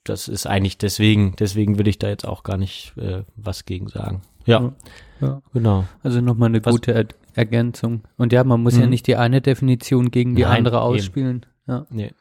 Das 0.10 0.28
ist 0.28 0.47
eigentlich 0.47 0.78
deswegen, 0.78 1.36
deswegen 1.38 1.78
will 1.78 1.88
ich 1.88 1.99
da 1.99 2.08
jetzt 2.08 2.28
auch 2.28 2.43
gar 2.43 2.58
nicht 2.58 2.93
äh, 2.97 3.24
was 3.36 3.66
gegen 3.66 3.88
sagen. 3.88 4.22
Ja, 4.45 4.74
ja. 5.20 5.41
genau. 5.53 5.86
Also 6.03 6.22
nochmal 6.22 6.49
eine 6.49 6.66
was? 6.66 6.74
gute 6.74 6.93
er 6.93 7.05
Ergänzung. 7.34 8.01
Und 8.18 8.34
ja, 8.34 8.43
man 8.43 8.64
muss 8.64 8.76
mhm. 8.76 8.82
ja 8.82 8.88
nicht 8.88 9.05
die 9.08 9.16
eine 9.16 9.41
Definition 9.41 10.10
gegen 10.10 10.36
die 10.36 10.41
Nein, 10.41 10.58
andere 10.58 10.82
ausspielen. 10.82 11.45
Eben. 11.45 11.51
Ja. 11.68 11.86
Nee. 11.89 12.14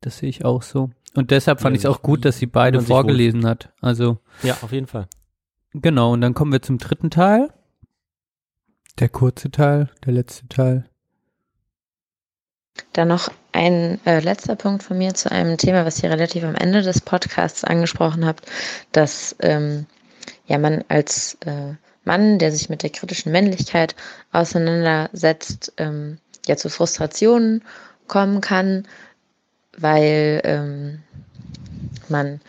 Das 0.00 0.18
sehe 0.18 0.28
ich 0.28 0.44
auch 0.44 0.62
so. 0.62 0.90
Und 1.14 1.30
deshalb 1.30 1.60
fand 1.60 1.74
ja, 1.74 1.78
ich 1.78 1.84
es 1.84 1.90
auch 1.90 2.02
gut, 2.02 2.24
dass 2.24 2.38
sie 2.38 2.46
beide 2.46 2.80
vorgelesen 2.80 3.46
hat. 3.46 3.72
Also. 3.80 4.18
Ja, 4.42 4.58
auf 4.62 4.72
jeden 4.72 4.86
Fall. 4.86 5.08
Genau, 5.72 6.12
und 6.12 6.20
dann 6.20 6.34
kommen 6.34 6.52
wir 6.52 6.62
zum 6.62 6.78
dritten 6.78 7.10
Teil. 7.10 7.48
Der 8.98 9.08
kurze 9.08 9.50
Teil, 9.50 9.90
der 10.04 10.12
letzte 10.12 10.48
Teil. 10.48 10.87
Dann 12.92 13.08
noch 13.08 13.30
ein 13.52 14.00
äh, 14.06 14.20
letzter 14.20 14.56
Punkt 14.56 14.82
von 14.82 14.98
mir 14.98 15.14
zu 15.14 15.30
einem 15.30 15.56
Thema, 15.56 15.84
was 15.84 16.02
ihr 16.02 16.10
relativ 16.10 16.44
am 16.44 16.54
Ende 16.54 16.82
des 16.82 17.00
Podcasts 17.00 17.64
angesprochen 17.64 18.24
habt, 18.24 18.44
dass 18.92 19.36
ähm, 19.40 19.86
ja 20.46 20.58
man 20.58 20.84
als 20.88 21.36
äh, 21.44 21.74
Mann, 22.04 22.38
der 22.38 22.52
sich 22.52 22.68
mit 22.68 22.82
der 22.82 22.90
kritischen 22.90 23.32
Männlichkeit 23.32 23.94
auseinandersetzt, 24.32 25.72
ähm, 25.76 26.18
ja 26.46 26.56
zu 26.56 26.70
Frustrationen 26.70 27.62
kommen 28.06 28.40
kann, 28.40 28.86
weil 29.76 30.40
ähm, 30.44 31.02
man 32.08 32.40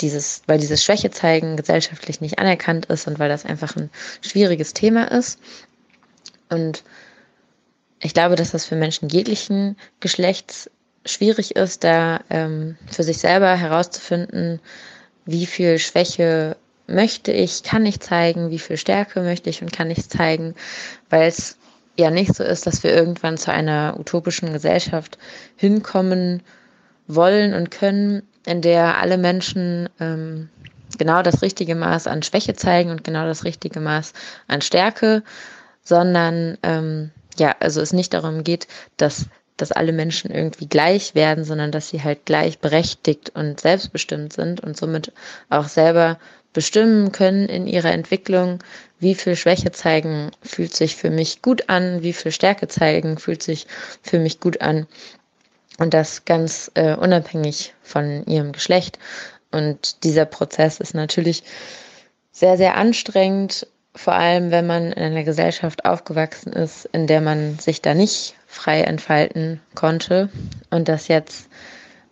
dieses, 0.00 0.42
weil 0.46 0.58
dieses 0.58 0.84
Schwäche 0.84 1.10
zeigen 1.10 1.56
gesellschaftlich 1.56 2.20
nicht 2.20 2.38
anerkannt 2.38 2.86
ist 2.86 3.06
und 3.06 3.18
weil 3.18 3.28
das 3.28 3.46
einfach 3.46 3.76
ein 3.76 3.90
schwieriges 4.20 4.74
Thema 4.74 5.10
ist. 5.10 5.38
Und 6.50 6.82
ich 8.02 8.14
glaube, 8.14 8.36
dass 8.36 8.50
das 8.50 8.66
für 8.66 8.76
Menschen 8.76 9.08
jeglichen 9.08 9.76
Geschlechts 10.00 10.70
schwierig 11.06 11.56
ist, 11.56 11.84
da 11.84 12.20
ähm, 12.30 12.76
für 12.90 13.04
sich 13.04 13.18
selber 13.18 13.54
herauszufinden, 13.54 14.60
wie 15.24 15.46
viel 15.46 15.78
Schwäche 15.78 16.56
möchte 16.86 17.32
ich, 17.32 17.62
kann 17.62 17.86
ich 17.86 18.00
zeigen, 18.00 18.50
wie 18.50 18.58
viel 18.58 18.76
Stärke 18.76 19.20
möchte 19.22 19.50
ich 19.50 19.62
und 19.62 19.72
kann 19.72 19.90
ich 19.90 20.08
zeigen, 20.08 20.54
weil 21.10 21.28
es 21.28 21.56
ja 21.96 22.10
nicht 22.10 22.34
so 22.34 22.42
ist, 22.42 22.66
dass 22.66 22.82
wir 22.82 22.92
irgendwann 22.92 23.38
zu 23.38 23.52
einer 23.52 23.96
utopischen 23.98 24.52
Gesellschaft 24.52 25.18
hinkommen 25.56 26.42
wollen 27.06 27.54
und 27.54 27.70
können, 27.70 28.22
in 28.46 28.62
der 28.62 28.98
alle 28.98 29.18
Menschen 29.18 29.88
ähm, 30.00 30.48
genau 30.98 31.22
das 31.22 31.42
richtige 31.42 31.76
Maß 31.76 32.08
an 32.08 32.22
Schwäche 32.22 32.54
zeigen 32.54 32.90
und 32.90 33.04
genau 33.04 33.26
das 33.26 33.44
richtige 33.44 33.78
Maß 33.80 34.12
an 34.48 34.60
Stärke 34.60 35.22
sondern 35.82 36.58
ähm, 36.62 37.10
ja, 37.38 37.54
also 37.60 37.80
es 37.80 37.92
nicht 37.92 38.14
darum 38.14 38.44
geht, 38.44 38.66
dass 38.96 39.26
dass 39.58 39.70
alle 39.70 39.92
Menschen 39.92 40.30
irgendwie 40.30 40.66
gleich 40.66 41.14
werden, 41.14 41.44
sondern 41.44 41.70
dass 41.70 41.90
sie 41.90 42.02
halt 42.02 42.24
gleichberechtigt 42.24 43.30
und 43.34 43.60
selbstbestimmt 43.60 44.32
sind 44.32 44.60
und 44.60 44.76
somit 44.76 45.12
auch 45.50 45.68
selber 45.68 46.18
bestimmen 46.52 47.12
können 47.12 47.48
in 47.48 47.66
ihrer 47.66 47.92
Entwicklung, 47.92 48.58
wie 48.98 49.14
viel 49.14 49.36
Schwäche 49.36 49.72
zeigen 49.72 50.30
fühlt 50.42 50.74
sich 50.74 50.96
für 50.96 51.10
mich 51.10 51.42
gut 51.42 51.68
an, 51.68 52.02
wie 52.02 52.12
viel 52.12 52.32
Stärke 52.32 52.68
zeigen 52.68 53.18
fühlt 53.18 53.42
sich 53.42 53.66
für 54.02 54.18
mich 54.18 54.40
gut 54.40 54.60
an. 54.60 54.86
Und 55.78 55.94
das 55.94 56.24
ganz 56.24 56.70
äh, 56.74 56.94
unabhängig 56.94 57.74
von 57.82 58.24
ihrem 58.26 58.52
Geschlecht. 58.52 58.98
Und 59.50 60.04
dieser 60.04 60.26
Prozess 60.26 60.80
ist 60.80 60.94
natürlich 60.94 61.42
sehr, 62.30 62.56
sehr 62.56 62.76
anstrengend 62.76 63.66
vor 63.94 64.14
allem 64.14 64.50
wenn 64.50 64.66
man 64.66 64.92
in 64.92 65.02
einer 65.02 65.24
Gesellschaft 65.24 65.84
aufgewachsen 65.84 66.52
ist, 66.52 66.86
in 66.92 67.06
der 67.06 67.20
man 67.20 67.58
sich 67.58 67.82
da 67.82 67.94
nicht 67.94 68.34
frei 68.46 68.82
entfalten 68.82 69.60
konnte 69.74 70.30
und 70.70 70.88
das 70.88 71.08
jetzt 71.08 71.48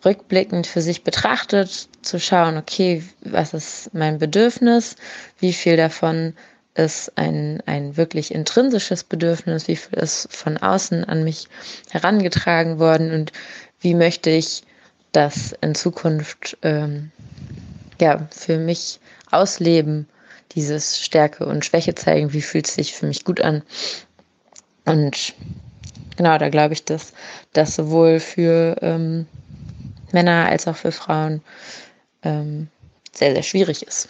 rückblickend 0.04 0.66
für 0.66 0.82
sich 0.82 1.04
betrachtet, 1.04 1.88
zu 2.02 2.18
schauen, 2.18 2.56
okay, 2.56 3.04
was 3.20 3.54
ist 3.54 3.94
mein 3.94 4.18
Bedürfnis, 4.18 4.96
wie 5.38 5.52
viel 5.52 5.76
davon 5.76 6.34
ist 6.74 7.16
ein, 7.16 7.62
ein 7.66 7.96
wirklich 7.96 8.32
intrinsisches 8.32 9.04
Bedürfnis, 9.04 9.68
wie 9.68 9.76
viel 9.76 9.98
ist 9.98 10.34
von 10.34 10.56
außen 10.56 11.04
an 11.04 11.24
mich 11.24 11.48
herangetragen 11.90 12.78
worden 12.78 13.12
und 13.12 13.32
wie 13.80 13.94
möchte 13.94 14.30
ich 14.30 14.62
das 15.12 15.54
in 15.60 15.74
Zukunft 15.74 16.56
ähm, 16.62 17.10
ja, 18.00 18.28
für 18.30 18.58
mich 18.58 19.00
ausleben 19.30 20.08
dieses 20.54 21.00
Stärke 21.00 21.46
und 21.46 21.64
Schwäche 21.64 21.94
zeigen, 21.94 22.32
wie 22.32 22.42
fühlt 22.42 22.68
es 22.68 22.74
sich 22.74 22.94
für 22.94 23.06
mich 23.06 23.24
gut 23.24 23.40
an. 23.40 23.62
Und 24.84 25.34
genau, 26.16 26.38
da 26.38 26.48
glaube 26.48 26.74
ich, 26.74 26.84
dass 26.84 27.12
das 27.52 27.74
sowohl 27.74 28.20
für 28.20 28.76
ähm, 28.82 29.26
Männer 30.12 30.48
als 30.48 30.66
auch 30.66 30.76
für 30.76 30.92
Frauen 30.92 31.42
ähm, 32.22 32.68
sehr, 33.12 33.32
sehr 33.32 33.42
schwierig 33.42 33.86
ist. 33.86 34.08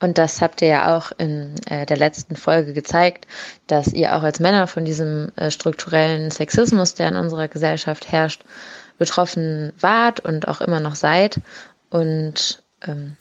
Und 0.00 0.18
das 0.18 0.40
habt 0.40 0.60
ihr 0.62 0.68
ja 0.68 0.96
auch 0.96 1.12
in 1.16 1.54
äh, 1.66 1.86
der 1.86 1.96
letzten 1.96 2.34
Folge 2.34 2.72
gezeigt, 2.72 3.28
dass 3.68 3.92
ihr 3.92 4.16
auch 4.16 4.24
als 4.24 4.40
Männer 4.40 4.66
von 4.66 4.84
diesem 4.84 5.30
äh, 5.36 5.50
strukturellen 5.52 6.32
Sexismus, 6.32 6.94
der 6.94 7.08
in 7.08 7.16
unserer 7.16 7.46
Gesellschaft 7.46 8.10
herrscht, 8.10 8.42
betroffen 8.98 9.72
wart 9.78 10.18
und 10.18 10.48
auch 10.48 10.60
immer 10.60 10.80
noch 10.80 10.96
seid. 10.96 11.40
Und 11.88 12.64
ähm, 12.84 13.16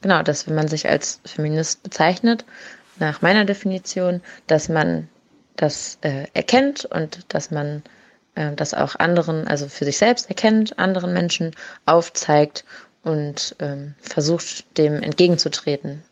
Genau, 0.00 0.22
dass 0.22 0.46
wenn 0.46 0.54
man 0.54 0.68
sich 0.68 0.88
als 0.88 1.20
Feminist 1.24 1.82
bezeichnet, 1.82 2.44
nach 2.98 3.22
meiner 3.22 3.44
Definition, 3.44 4.22
dass 4.46 4.68
man 4.68 5.08
das 5.56 5.98
äh, 6.02 6.26
erkennt 6.34 6.84
und 6.84 7.32
dass 7.32 7.50
man 7.50 7.82
äh, 8.34 8.52
das 8.54 8.74
auch 8.74 8.94
anderen, 8.96 9.48
also 9.48 9.68
für 9.68 9.84
sich 9.84 9.98
selbst 9.98 10.28
erkennt, 10.28 10.78
anderen 10.78 11.12
Menschen 11.12 11.52
aufzeigt 11.86 12.64
und 13.02 13.56
ähm, 13.58 13.94
versucht, 14.00 14.78
dem 14.78 15.02
entgegenzutreten. 15.02 16.02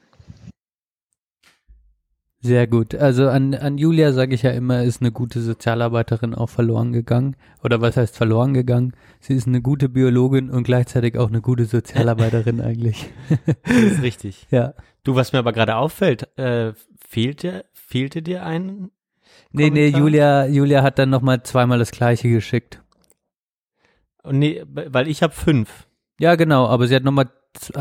Sehr 2.47 2.69
gut. 2.69 2.95
Also 2.95 3.29
an, 3.29 3.55
an 3.55 3.77
Julia 3.77 4.13
sage 4.13 4.33
ich 4.37 4.43
ja 4.43 4.53
immer, 4.53 4.85
ist 4.85 5.01
eine 5.03 5.11
gute 5.11 5.41
Sozialarbeiterin 5.41 6.33
auch 6.33 6.49
verloren 6.49 6.93
gegangen. 6.93 7.35
Oder 7.65 7.81
was 7.81 7.97
heißt 7.97 8.17
verloren 8.17 8.55
gegangen? 8.55 8.93
Sie 9.19 9.35
ist 9.35 9.49
eine 9.49 9.61
gute 9.61 9.89
Biologin 9.89 10.51
und 10.51 10.63
gleichzeitig 10.63 11.19
auch 11.19 11.29
eine 11.29 11.41
gute 11.41 11.65
Sozialarbeiterin 11.65 12.61
eigentlich. 12.63 13.09
Das 13.65 13.75
ist 13.75 14.03
richtig. 14.03 14.47
Ja. 14.57 14.75
Du, 15.03 15.17
was 15.17 15.33
mir 15.33 15.41
aber 15.41 15.53
gerade 15.53 15.77
auffällt, 15.77 16.37
äh, 16.39 16.73
fehlte, 16.97 17.65
fehlte 17.73 18.23
dir 18.23 18.45
ein? 18.45 18.91
Nee, 19.51 19.71
nee, 19.71 19.91
Kommentar? 19.91 20.01
Julia, 20.01 20.47
Julia 20.47 20.83
hat 20.83 20.99
dann 21.01 21.11
nochmal 21.11 21.43
zweimal 21.43 21.79
das 21.79 21.91
gleiche 21.91 22.29
geschickt. 22.29 22.81
Nee, 24.25 24.63
weil 24.67 25.09
ich 25.09 25.23
habe 25.23 25.33
fünf. 25.33 25.87
Ja, 26.21 26.37
genau, 26.37 26.67
aber 26.67 26.87
sie 26.87 26.95
hat 26.95 27.05
nochmal 27.05 27.29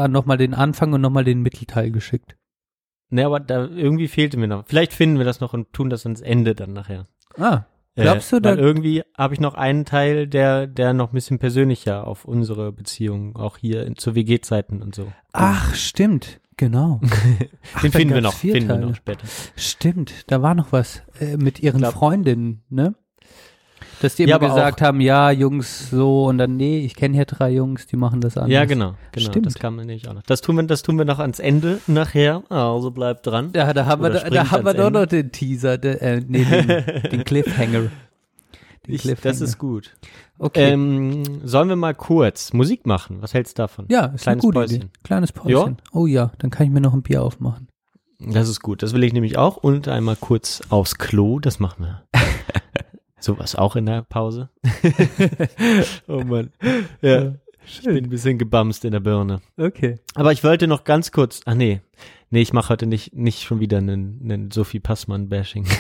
noch 0.08 0.26
mal 0.26 0.38
den 0.38 0.54
Anfang 0.54 0.94
und 0.94 1.02
nochmal 1.02 1.24
den 1.24 1.42
Mittelteil 1.42 1.92
geschickt. 1.92 2.36
Nee, 3.10 3.24
aber 3.24 3.40
da 3.40 3.66
irgendwie 3.66 4.08
fehlte 4.08 4.38
mir 4.38 4.48
noch. 4.48 4.66
Vielleicht 4.68 4.94
finden 4.94 5.18
wir 5.18 5.26
das 5.26 5.40
noch 5.40 5.54
und 5.54 5.72
tun 5.74 5.90
das 5.90 6.06
ans 6.06 6.22
Ende 6.22 6.56
dann 6.56 6.74
nachher. 6.74 7.08
Ah, 7.38 7.64
glaubst 7.96 8.32
du, 8.32 8.38
äh, 8.38 8.44
weil 8.44 8.60
irgendwie 8.60 9.04
habe 9.18 9.34
ich 9.34 9.40
noch 9.40 9.54
einen 9.56 9.86
Teil, 9.86 10.28
der, 10.28 10.68
der 10.68 10.94
noch 10.94 11.12
ein 11.12 11.16
bisschen 11.16 11.40
persönlicher 11.40 12.08
auf 12.08 12.26
unsere 12.26 12.72
Beziehung, 12.72 13.36
auch 13.36 13.58
hier 13.58 13.86
in, 13.86 13.96
zu 13.96 14.16
WG-Zeiten 14.16 14.82
und 14.82 14.96
so. 14.96 15.12
Ach, 15.34 15.76
stimmt, 15.76 16.40
genau. 16.58 17.00
Ach, 17.76 17.82
Den 17.82 17.92
finden 17.92 18.14
wir 18.16 18.22
noch, 18.22 18.34
finden 18.34 18.68
wir 18.68 18.76
Teile. 18.76 18.86
noch 18.88 18.96
später. 18.96 19.28
Stimmt, 19.56 20.32
da 20.32 20.42
war 20.42 20.56
noch 20.56 20.72
was 20.72 21.04
äh, 21.20 21.38
mit 21.38 21.60
ihren 21.62 21.84
Freundinnen, 21.86 22.64
ne? 22.70 22.96
Dass 24.02 24.16
die 24.16 24.24
immer 24.24 24.32
Ja, 24.32 24.38
gesagt 24.38 24.82
haben, 24.82 25.00
ja, 25.02 25.32
Jungs 25.32 25.90
so 25.90 26.26
und 26.26 26.38
dann, 26.38 26.58
nee, 26.58 26.80
ich 26.80 26.96
kenne 26.96 27.16
hier 27.16 27.26
drei 27.26 27.52
Jungs, 27.52 27.88
die 27.88 27.96
machen 27.96 28.22
das 28.22 28.38
anders. 28.38 28.52
Ja, 28.52 28.66
genau, 28.66 28.96
genau. 29.12 29.26
Stimmt. 29.30 29.46
Das 29.46 29.56
kam 29.56 29.78
nämlich 29.78 30.08
auch 30.10 30.14
noch. 30.14 30.24
Das 30.24 30.42
tun 30.42 30.56
wir, 30.58 30.64
das 30.64 30.82
tun 30.84 30.98
wir 30.98 31.06
noch 31.06 31.20
ans 31.20 31.40
Ende 31.40 31.80
nachher. 31.88 32.44
Also 32.50 32.92
bleibt 32.92 33.26
dran. 33.28 33.52
Ja, 33.56 33.74
da 33.74 33.86
haben 33.86 34.02
wir, 34.04 34.10
Oder 34.10 34.20
da, 34.20 34.30
da 34.30 34.46
springt 34.46 34.52
haben 34.52 34.66
wir 34.66 34.74
doch 34.74 34.90
noch 34.90 35.06
den 35.06 35.32
Teaser, 35.32 35.78
den, 35.78 35.98
äh, 36.00 36.22
nee, 36.28 36.44
den, 36.44 36.68
den 37.12 37.24
Cliffhanger. 37.24 37.82
Den 38.88 38.94
Ich, 38.94 39.02
Cliffhanger. 39.02 39.32
das 39.32 39.42
ist 39.42 39.58
gut. 39.58 39.96
okay. 40.38 40.72
Ähm, 40.72 41.24
sollen 41.44 41.70
wir 41.70 41.76
mal 41.76 41.96
kurz 41.96 42.54
Musik 42.54 42.86
machen? 42.86 43.18
Was 43.22 43.34
hältst 43.34 43.58
du 43.58 43.64
davon? 43.64 43.86
ja, 43.90 44.06
ist 44.08 44.28
eine 44.28 44.38
kleines 44.38 44.42
gute 44.44 44.60
Päuschen. 44.60 44.76
Idee. 44.76 44.88
Kleines 45.04 45.32
Päuschen. 45.32 45.78
Oh 45.94 46.06
ja, 46.06 46.32
dann 46.40 46.52
kann 46.52 46.68
ich 46.68 46.72
mir 46.74 46.82
noch 46.82 46.94
ein 46.94 47.02
Bier 47.02 47.24
aufmachen. 47.24 47.68
Das 48.20 48.48
ist 48.48 48.62
gut. 48.62 48.82
Das 48.84 48.94
will 48.94 49.04
ich 49.04 49.12
nämlich 49.14 49.38
auch. 49.38 49.58
Und 49.58 49.88
einmal 49.88 50.16
kurz 50.16 50.62
aufs 50.70 50.98
Klo. 50.98 51.40
Das 51.40 51.60
machen 51.60 51.86
wir. 51.86 52.04
Sowas 53.26 53.56
auch 53.56 53.76
in 53.76 53.88
der 53.88 54.04
Pause. 54.04 54.50
oh 56.08 56.24
Mann. 56.24 56.52
Ja. 57.02 57.34
Ich 57.66 57.82
bin 57.82 57.98
ein 57.98 58.10
bisschen 58.10 58.38
gebamst 58.38 58.86
in 58.86 58.92
der 58.92 59.00
Birne. 59.00 59.42
Okay. 59.58 59.98
Aber 60.14 60.32
ich 60.32 60.44
wollte 60.44 60.68
noch 60.68 60.84
ganz 60.84 61.12
kurz. 61.12 61.42
Ach 61.46 61.56
nee. 61.56 61.82
Nee, 62.30 62.44
ich 62.44 62.54
mache 62.54 62.70
heute 62.70 62.86
nicht, 62.86 63.16
nicht 63.16 63.42
schon 63.42 63.60
wieder 63.60 63.80
einen, 63.80 64.22
einen 64.24 64.52
Sophie 64.52 64.80
Passmann-Bashing. 64.80 65.66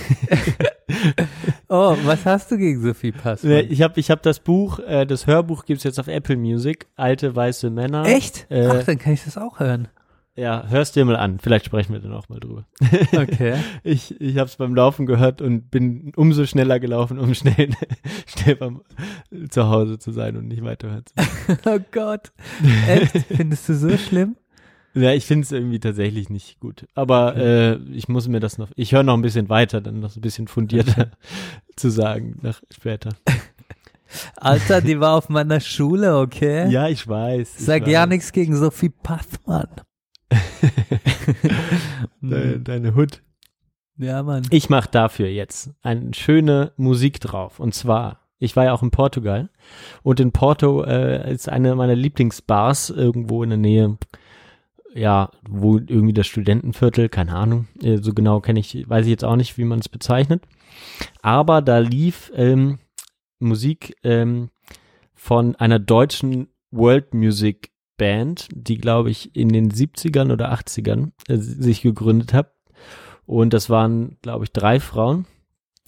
Oh, 1.68 1.98
was 2.04 2.26
hast 2.26 2.52
du 2.52 2.58
gegen 2.58 2.82
Sophie 2.82 3.12
Pass? 3.12 3.44
Nee, 3.44 3.62
ich 3.62 3.82
habe 3.82 4.00
ich 4.00 4.12
hab 4.12 4.22
das 4.22 4.40
Buch, 4.40 4.80
äh, 4.80 5.06
das 5.06 5.26
Hörbuch 5.26 5.66
gibt's 5.66 5.84
jetzt 5.84 6.00
auf 6.00 6.08
Apple 6.08 6.38
Music. 6.38 6.88
Alte 6.96 7.36
weiße 7.36 7.72
Männer. 7.72 8.06
Echt? 8.06 8.46
Äh, 8.50 8.68
Ach, 8.68 8.84
dann 8.84 9.00
kann 9.00 9.14
ich 9.14 9.24
das 9.24 9.36
auch 9.36 9.60
hören. 9.60 9.88
Ja, 10.38 10.66
hörst 10.68 10.98
dir 10.98 11.06
mal 11.06 11.16
an. 11.16 11.40
Vielleicht 11.40 11.66
sprechen 11.66 11.94
wir 11.94 12.02
dann 12.02 12.12
auch 12.12 12.28
mal 12.28 12.40
drüber. 12.40 12.66
Okay. 13.16 13.56
Ich, 13.84 14.20
ich 14.20 14.38
habe 14.38 14.48
es 14.48 14.58
beim 14.58 14.76
Laufen 14.76 15.06
gehört 15.06 15.42
und 15.42 15.72
bin 15.72 16.12
umso 16.16 16.46
schneller 16.46 16.80
gelaufen, 16.80 17.20
um 17.20 17.34
schnell, 17.34 17.70
schnell 18.28 18.56
beim, 18.58 18.82
zu 19.50 19.68
Hause 19.70 19.98
zu 19.98 20.12
sein 20.12 20.36
und 20.36 20.48
nicht 20.48 20.64
weiterhören 20.64 21.04
zu 21.06 21.14
oh 21.66 21.80
Gott. 21.92 22.34
Echt? 22.88 23.18
Findest 23.28 23.70
du 23.70 23.76
so 23.76 23.98
schlimm? 23.98 24.36
Ja, 24.94 25.12
ich 25.14 25.26
finde 25.26 25.46
es 25.46 25.52
irgendwie 25.52 25.80
tatsächlich 25.80 26.30
nicht 26.30 26.60
gut. 26.60 26.86
Aber 26.96 27.36
äh, 27.38 27.76
ich 27.94 28.08
muss 28.08 28.28
mir 28.28 28.40
das 28.40 28.58
noch, 28.58 28.70
ich 28.76 28.94
höre 28.94 29.04
noch 29.04 29.14
ein 29.14 29.22
bisschen 29.22 29.50
weiter, 29.50 29.82
dann 29.82 30.00
noch 30.00 30.10
so 30.10 30.20
ein 30.20 30.22
bisschen 30.22 30.48
fundierter 30.48 31.12
zu 31.76 31.90
sagen, 31.90 32.38
nach 32.42 32.62
später. 32.74 33.10
Alter, 34.38 34.82
die 34.82 35.00
war 35.00 35.16
auf 35.16 35.30
meiner 35.30 35.60
Schule, 35.60 36.18
okay? 36.18 36.70
Ja, 36.70 36.88
ich 36.88 37.08
weiß. 37.08 37.56
ich 37.58 37.66
Sag 37.66 37.84
weiß. 37.84 37.92
ja 37.92 38.06
nichts 38.06 38.32
gegen 38.32 38.56
Sophie 38.56 38.90
Passmann. 38.90 39.68
Deine, 42.22 42.60
deine 42.60 42.96
Hut. 42.96 43.22
Ja, 43.98 44.24
Mann. 44.24 44.44
Ich 44.50 44.70
mache 44.70 44.90
dafür 44.92 45.30
jetzt 45.30 45.72
eine 45.82 46.14
schöne 46.14 46.74
Musik 46.76 47.20
drauf. 47.22 47.60
Und 47.60 47.74
zwar, 47.74 48.20
ich 48.40 48.56
war 48.56 48.66
ja 48.66 48.74
auch 48.74 48.84
in 48.84 48.92
Portugal. 48.92 49.50
Und 50.04 50.20
in 50.20 50.32
Porto 50.32 50.84
äh, 50.84 51.32
ist 51.34 51.48
eine 51.48 51.76
meiner 51.76 51.96
Lieblingsbars 51.96 52.90
irgendwo 52.90 53.44
in 53.44 53.50
der 53.50 53.58
Nähe. 53.60 53.98
Ja, 54.94 55.32
wo 55.50 55.78
irgendwie 55.78 56.14
das 56.14 56.28
Studentenviertel, 56.28 57.10
keine 57.10 57.36
Ahnung, 57.36 57.68
äh, 57.82 57.98
so 57.98 58.14
genau 58.14 58.40
kenne 58.40 58.62
ich, 58.62 58.90
weiß 58.90 59.06
ich 59.06 59.12
jetzt 59.12 59.26
auch 59.26 59.36
nicht, 59.36 59.58
wie 59.58 59.66
man 59.66 59.80
es 59.80 59.90
bezeichnet. 59.90 60.44
Aber 61.22 61.62
da 61.62 61.80
lief 61.80 62.32
ähm, 62.34 62.80
Musik 63.40 63.98
ähm, 64.04 64.52
von 65.14 65.56
einer 65.56 65.80
deutschen 65.80 66.48
World 66.72 67.14
Music 67.14 67.72
Band, 67.98 68.48
die 68.54 68.78
glaube 68.78 69.10
ich 69.10 69.36
in 69.36 69.50
den 69.50 69.72
70ern 69.72 70.32
oder 70.32 70.54
80ern 70.54 71.12
äh, 71.28 71.38
sich 71.38 71.82
gegründet 71.82 72.34
hat. 72.34 72.52
Und 73.26 73.54
das 73.54 73.70
waren, 73.70 74.18
glaube 74.22 74.46
ich, 74.46 74.52
drei 74.52 74.80
Frauen, 74.80 75.26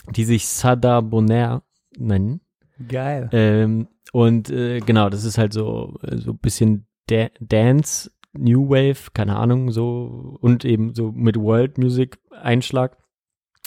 die 0.10 0.26
sich 0.26 0.48
Sada 0.48 1.02
Bonaire 1.02 1.62
nennen. 1.98 2.42
Geil. 2.88 3.30
Ähm, 3.32 3.88
und 4.12 4.50
äh, 4.50 4.80
genau, 4.80 5.10
das 5.10 5.24
ist 5.24 5.38
halt 5.38 5.54
so 5.54 6.00
äh, 6.04 6.18
so 6.18 6.32
ein 6.32 6.38
bisschen 6.40 6.88
da 7.08 7.28
Dance, 7.40 8.12
New 8.34 8.70
Wave, 8.70 9.12
keine 9.14 9.36
Ahnung, 9.36 9.72
so 9.72 10.38
und 10.42 10.66
eben 10.66 10.94
so 10.94 11.12
mit 11.12 11.38
World 11.38 11.78
Music 11.78 12.20
Einschlag. 12.32 12.98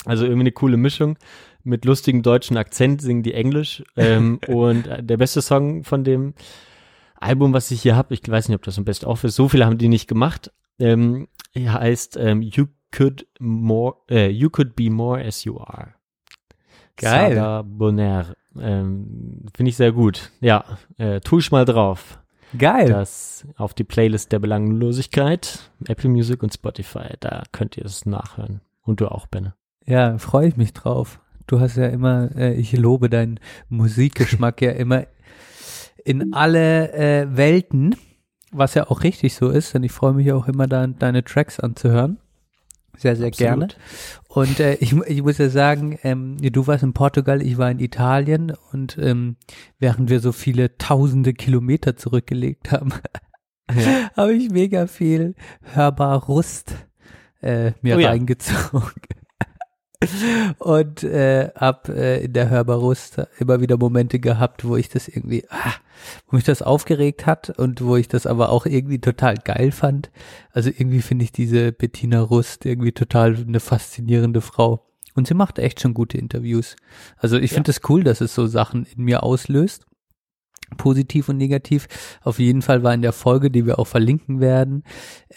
Also 0.05 0.25
irgendwie 0.25 0.41
eine 0.41 0.51
coole 0.51 0.77
Mischung. 0.77 1.17
Mit 1.63 1.85
lustigem 1.85 2.23
deutschen 2.23 2.57
Akzent 2.57 3.01
singen 3.01 3.23
die 3.23 3.33
Englisch. 3.33 3.83
Ähm, 3.95 4.39
und 4.47 4.87
äh, 4.87 5.03
der 5.03 5.17
beste 5.17 5.41
Song 5.41 5.83
von 5.83 6.03
dem 6.03 6.33
Album, 7.21 7.53
was 7.53 7.71
ich 7.71 7.81
hier 7.81 7.95
habe, 7.95 8.13
ich 8.13 8.27
weiß 8.27 8.49
nicht, 8.49 8.55
ob 8.55 8.63
das 8.63 8.77
ein 8.77 8.85
Best 8.85 9.05
of 9.05 9.23
ist, 9.23 9.35
so 9.35 9.47
viele 9.47 9.65
haben 9.65 9.77
die 9.77 9.87
nicht 9.87 10.07
gemacht. 10.07 10.51
Ähm, 10.79 11.27
heißt 11.55 12.17
ähm, 12.17 12.41
You 12.41 12.65
Could 12.91 13.27
More, 13.39 13.95
äh, 14.09 14.29
You 14.29 14.49
Could 14.49 14.75
Be 14.75 14.89
More 14.89 15.23
As 15.23 15.43
You 15.43 15.59
Are. 15.59 15.93
Geil. 16.97 17.35
Sada 17.35 17.61
Bonaire. 17.61 18.35
Ähm, 18.59 19.45
Finde 19.55 19.69
ich 19.69 19.77
sehr 19.77 19.91
gut. 19.91 20.31
Ja, 20.41 20.65
äh, 20.97 21.21
tu 21.21 21.39
ich 21.39 21.51
mal 21.51 21.65
drauf. 21.65 22.19
Geil. 22.57 22.89
Das 22.89 23.47
auf 23.55 23.73
die 23.73 23.85
Playlist 23.85 24.31
der 24.31 24.39
Belanglosigkeit, 24.39 25.71
Apple 25.87 26.09
Music 26.09 26.43
und 26.43 26.53
Spotify. 26.53 27.15
Da 27.19 27.43
könnt 27.51 27.77
ihr 27.77 27.85
es 27.85 28.05
nachhören. 28.05 28.61
Und 28.81 28.99
du 28.99 29.07
auch, 29.07 29.27
Benne. 29.27 29.55
Ja, 29.85 30.17
freue 30.17 30.49
ich 30.49 30.57
mich 30.57 30.73
drauf. 30.73 31.19
Du 31.47 31.59
hast 31.59 31.77
ja 31.77 31.87
immer, 31.87 32.35
äh, 32.35 32.53
ich 32.53 32.73
lobe 32.73 33.09
deinen 33.09 33.39
Musikgeschmack 33.69 34.61
ja 34.61 34.71
immer 34.71 35.05
in 36.03 36.33
alle 36.33 36.91
äh, 36.93 37.27
Welten, 37.35 37.95
was 38.51 38.73
ja 38.73 38.87
auch 38.89 39.03
richtig 39.03 39.35
so 39.35 39.49
ist, 39.49 39.73
denn 39.73 39.83
ich 39.83 39.91
freue 39.91 40.13
mich 40.13 40.31
auch 40.31 40.47
immer, 40.47 40.67
da, 40.67 40.87
deine 40.87 41.23
Tracks 41.23 41.59
anzuhören. 41.59 42.17
Sehr, 42.97 43.15
sehr 43.15 43.31
gerne. 43.31 43.65
Absolut. 43.65 43.77
Und 44.27 44.59
äh, 44.59 44.75
ich, 44.75 44.93
ich 44.93 45.23
muss 45.23 45.37
ja 45.37 45.49
sagen, 45.49 45.97
ähm, 46.03 46.37
du 46.37 46.67
warst 46.67 46.83
in 46.83 46.93
Portugal, 46.93 47.41
ich 47.41 47.57
war 47.57 47.71
in 47.71 47.79
Italien 47.79 48.53
und 48.71 48.97
ähm, 48.99 49.37
während 49.79 50.09
wir 50.09 50.19
so 50.19 50.31
viele 50.31 50.77
tausende 50.77 51.33
Kilometer 51.33 51.95
zurückgelegt 51.95 52.71
haben, 52.71 52.93
habe 54.15 54.33
ich 54.33 54.51
mega 54.51 54.87
viel 54.87 55.35
hörbar 55.61 56.25
Rust 56.25 56.75
äh, 57.41 57.71
mir 57.81 57.95
Oh 57.95 57.99
ja. 57.99 58.09
Und 60.57 61.03
äh, 61.03 61.51
hab 61.55 61.87
äh, 61.89 62.23
in 62.23 62.33
der 62.33 62.49
Hörbarust 62.49 63.21
immer 63.37 63.61
wieder 63.61 63.77
Momente 63.77 64.19
gehabt, 64.19 64.65
wo 64.65 64.75
ich 64.75 64.89
das 64.89 65.07
irgendwie, 65.07 65.45
ah, 65.49 65.73
wo 66.27 66.35
mich 66.35 66.45
das 66.45 66.63
aufgeregt 66.63 67.25
hat 67.27 67.51
und 67.51 67.81
wo 67.83 67.95
ich 67.95 68.07
das 68.07 68.25
aber 68.25 68.49
auch 68.49 68.65
irgendwie 68.65 68.99
total 68.99 69.35
geil 69.35 69.71
fand. 69.71 70.09
Also 70.51 70.69
irgendwie 70.69 71.01
finde 71.01 71.23
ich 71.23 71.31
diese 71.31 71.71
Bettina 71.71 72.19
Rust 72.19 72.65
irgendwie 72.65 72.93
total 72.93 73.35
eine 73.35 73.59
faszinierende 73.59 74.41
Frau. 74.41 74.87
Und 75.13 75.27
sie 75.27 75.33
macht 75.33 75.59
echt 75.59 75.81
schon 75.81 75.93
gute 75.93 76.17
Interviews. 76.17 76.77
Also 77.17 77.37
ich 77.37 77.51
finde 77.51 77.69
es 77.69 77.81
cool, 77.89 78.03
dass 78.03 78.21
es 78.21 78.33
so 78.33 78.47
Sachen 78.47 78.85
in 78.85 79.03
mir 79.03 79.23
auslöst. 79.23 79.85
Positiv 80.77 81.27
und 81.27 81.37
negativ. 81.37 81.89
Auf 82.23 82.39
jeden 82.39 82.61
Fall 82.61 82.81
war 82.81 82.93
in 82.93 83.01
der 83.01 83.11
Folge, 83.11 83.51
die 83.51 83.65
wir 83.65 83.77
auch 83.77 83.87
verlinken 83.87 84.39
werden, 84.39 84.83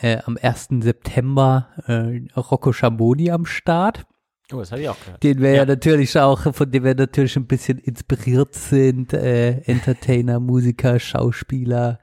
äh, 0.01 0.19
am 0.25 0.39
1. 0.41 0.69
September 0.81 1.69
äh, 1.87 2.39
Rocco 2.39 2.73
Schamoni 2.73 3.33
am 3.33 3.45
Start 3.45 4.07
Oh, 4.53 4.59
das 4.59 4.73
habe 4.73 4.83
ich 4.83 4.89
auch 4.89 4.99
gehört. 5.05 5.23
den 5.23 5.41
wir 5.41 5.51
ja. 5.51 5.57
Ja. 5.57 5.67
natürlich 5.67 6.19
auch, 6.19 6.53
von 6.55 6.71
dem 6.71 6.85
wir 6.85 6.95
natürlich 6.95 7.37
ein 7.37 7.47
bisschen 7.47 7.79
inspiriert 7.79 8.55
sind, 8.55 9.13
äh, 9.15 9.61
Entertainer, 9.63 10.39
Musiker, 10.39 11.01
Schauspieler, 11.01 11.99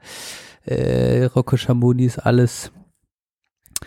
äh, 0.64 1.24
Rocco 1.24 1.56
Schamoni 1.56 2.04
ist 2.04 2.18
alles 2.18 2.72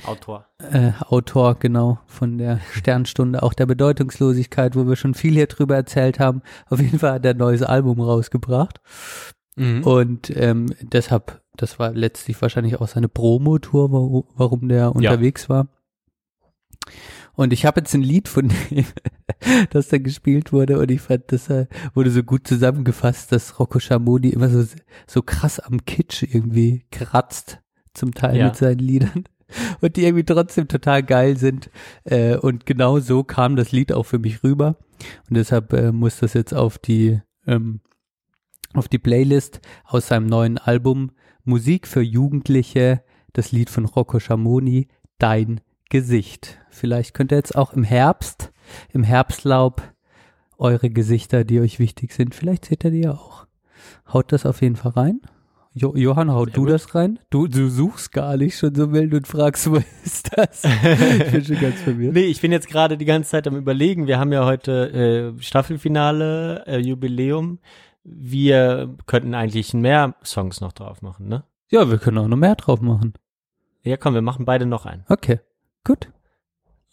Autor. 0.05 0.45
äh, 0.59 0.91
Autor, 1.07 1.55
genau, 1.55 1.99
von 2.05 2.37
der 2.37 2.59
Sternstunde, 2.73 3.43
auch 3.43 3.53
der 3.53 3.65
Bedeutungslosigkeit, 3.65 4.75
wo 4.75 4.87
wir 4.87 4.95
schon 4.95 5.13
viel 5.13 5.33
hier 5.33 5.47
drüber 5.47 5.75
erzählt 5.75 6.19
haben. 6.19 6.41
Auf 6.69 6.79
jeden 6.79 6.99
Fall 6.99 7.13
hat 7.13 7.25
er 7.25 7.31
ein 7.31 7.37
neues 7.37 7.61
Album 7.61 7.99
rausgebracht. 8.01 8.79
Mhm. 9.55 9.83
Und 9.83 10.35
ähm, 10.35 10.67
deshalb, 10.81 11.41
das 11.55 11.79
war 11.79 11.91
letztlich 11.91 12.41
wahrscheinlich 12.41 12.79
auch 12.79 12.87
seine 12.87 13.07
Promotour, 13.07 13.91
warum, 13.91 14.23
warum 14.35 14.67
der 14.67 14.93
unterwegs 14.95 15.49
war. 15.49 15.67
Und 17.35 17.53
ich 17.53 17.65
habe 17.65 17.81
jetzt 17.81 17.93
ein 17.93 18.01
Lied 18.01 18.27
von 18.27 18.49
dem, 18.49 18.85
das 19.71 19.89
da 19.89 19.97
gespielt 19.97 20.53
wurde 20.53 20.79
und 20.79 20.89
ich 20.91 21.01
fand, 21.01 21.31
das 21.31 21.49
äh, 21.49 21.67
wurde 21.93 22.11
so 22.11 22.23
gut 22.23 22.47
zusammengefasst, 22.47 23.31
dass 23.31 23.59
Rocco 23.59 23.79
Schamoni 23.79 24.29
immer 24.29 24.49
so, 24.49 24.63
so 25.07 25.21
krass 25.21 25.59
am 25.59 25.85
Kitsch 25.85 26.23
irgendwie 26.23 26.85
kratzt, 26.91 27.59
zum 27.93 28.13
Teil 28.13 28.37
Ja. 28.37 28.45
mit 28.47 28.55
seinen 28.55 28.79
Liedern. 28.79 29.25
Und 29.79 29.95
die 29.95 30.03
irgendwie 30.05 30.23
trotzdem 30.25 30.67
total 30.67 31.03
geil 31.03 31.37
sind. 31.37 31.69
Äh, 32.03 32.35
und 32.37 32.65
genau 32.65 32.99
so 32.99 33.23
kam 33.23 33.55
das 33.55 33.71
Lied 33.71 33.91
auch 33.93 34.03
für 34.03 34.17
mich 34.17 34.43
rüber. 34.43 34.77
Und 35.29 35.37
deshalb 35.37 35.71
äh, 35.73 35.91
muss 35.91 36.17
das 36.19 36.33
jetzt 36.33 36.53
auf 36.53 36.77
die, 36.79 37.21
ähm, 37.45 37.79
auf 38.73 38.87
die 38.87 38.97
Playlist 38.97 39.61
aus 39.85 40.07
seinem 40.07 40.25
neuen 40.25 40.57
Album 40.57 41.11
Musik 41.43 41.87
für 41.87 42.01
Jugendliche, 42.01 43.03
das 43.33 43.51
Lied 43.51 43.69
von 43.69 43.85
Rocco 43.85 44.19
Schamoni, 44.19 44.87
Dein 45.19 45.61
Gesicht. 45.89 46.57
Vielleicht 46.69 47.13
könnt 47.13 47.31
ihr 47.31 47.37
jetzt 47.37 47.55
auch 47.55 47.73
im 47.73 47.83
Herbst, 47.83 48.51
im 48.91 49.03
Herbstlaub, 49.03 49.81
eure 50.57 50.89
Gesichter, 50.89 51.43
die 51.43 51.59
euch 51.59 51.79
wichtig 51.79 52.13
sind, 52.13 52.33
vielleicht 52.33 52.65
seht 52.65 52.83
ihr 52.83 52.91
die 52.91 53.01
ja 53.03 53.11
auch. 53.11 53.45
Haut 54.11 54.31
das 54.31 54.45
auf 54.45 54.61
jeden 54.61 54.75
Fall 54.75 54.91
rein. 54.93 55.21
Jo 55.77 55.93
Johann, 55.93 56.31
hau 56.31 56.45
Sehr 56.45 56.53
du 56.53 56.61
gut. 56.61 56.69
das 56.69 56.95
rein? 56.95 57.19
Du, 57.29 57.47
du 57.47 57.69
suchst 57.69 58.13
gar 58.13 58.37
nicht 58.37 58.57
schon 58.57 58.73
so 58.73 58.93
wild 58.93 59.13
und 59.13 59.27
fragst, 59.27 59.69
wo 59.71 59.75
ist 60.05 60.31
das? 60.37 60.63
ich 60.63 61.31
bin 61.31 61.43
schon 61.43 61.59
ganz 61.59 61.81
verwirrt. 61.81 62.13
Nee, 62.13 62.21
ich 62.21 62.39
bin 62.39 62.53
jetzt 62.53 62.69
gerade 62.69 62.97
die 62.97 63.03
ganze 63.03 63.31
Zeit 63.31 63.45
am 63.45 63.57
überlegen. 63.57 64.07
Wir 64.07 64.17
haben 64.17 64.31
ja 64.31 64.45
heute 64.45 65.33
äh, 65.37 65.41
Staffelfinale, 65.41 66.63
äh, 66.65 66.77
Jubiläum. 66.79 67.59
Wir 68.05 68.95
könnten 69.05 69.33
eigentlich 69.33 69.73
mehr 69.73 70.15
Songs 70.23 70.61
noch 70.61 70.71
drauf 70.71 71.01
machen, 71.01 71.27
ne? 71.27 71.43
Ja, 71.69 71.89
wir 71.89 71.97
können 71.97 72.19
auch 72.19 72.27
noch 72.27 72.37
mehr 72.37 72.55
drauf 72.55 72.79
machen. 72.79 73.13
Ja, 73.83 73.97
komm, 73.97 74.13
wir 74.13 74.21
machen 74.21 74.45
beide 74.45 74.65
noch 74.65 74.85
einen. 74.85 75.03
Okay, 75.09 75.39
gut. 75.85 76.09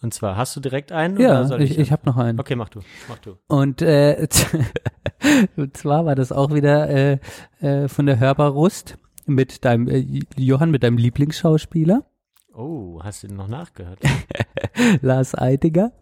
Und 0.03 0.15
zwar, 0.15 0.37
hast 0.37 0.55
du 0.57 0.61
direkt 0.61 0.93
einen? 0.93 1.19
Ja, 1.19 1.31
oder 1.31 1.47
soll 1.47 1.63
ich, 1.63 1.79
ich 1.79 1.93
habe 1.93 2.03
noch 2.07 2.17
einen. 2.17 2.39
Okay, 2.39 2.57
mach 2.57 2.69
du, 2.69 2.81
mach 3.09 3.19
du. 3.19 3.37
Und, 3.47 3.83
äh, 3.83 4.27
und 5.57 5.77
zwar 5.77 6.05
war 6.07 6.15
das 6.15 6.33
auch 6.33 6.53
wieder 6.53 6.89
äh, 6.89 7.19
äh, 7.61 7.89
von 7.89 8.07
der 8.07 8.19
Hörbar 8.19 8.51
Rust 8.51 8.99
mit 9.27 9.65
deinem, 9.65 9.89
äh, 9.89 10.21
Johann, 10.37 10.71
mit 10.71 10.83
deinem 10.83 10.99
Lieblingsschauspieler, 10.99 12.05
Oh, 12.55 13.01
hast 13.03 13.23
du 13.23 13.29
noch 13.29 13.49
nachgehört? 13.49 14.01
Lars 15.01 15.35
Eidinger, 15.35 15.93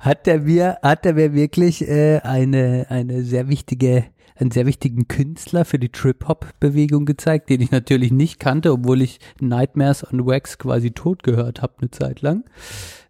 hat 0.00 0.26
der 0.26 0.40
mir, 0.40 0.78
hat 0.82 1.06
er 1.06 1.14
mir 1.14 1.34
wirklich 1.34 1.86
äh, 1.86 2.18
eine, 2.24 2.86
eine 2.88 3.22
sehr 3.22 3.48
wichtige, 3.48 4.06
einen 4.40 4.50
sehr 4.50 4.66
wichtigen 4.66 5.06
Künstler 5.06 5.64
für 5.64 5.78
die 5.78 5.90
Trip-Hop-Bewegung 5.90 7.04
gezeigt, 7.04 7.50
den 7.50 7.60
ich 7.60 7.70
natürlich 7.70 8.10
nicht 8.10 8.40
kannte, 8.40 8.72
obwohl 8.72 9.02
ich 9.02 9.20
Nightmares 9.40 10.10
on 10.10 10.26
Wax 10.26 10.58
quasi 10.58 10.90
tot 10.92 11.22
gehört 11.22 11.62
habe 11.62 11.74
eine 11.80 11.90
Zeit 11.90 12.22
lang. 12.22 12.44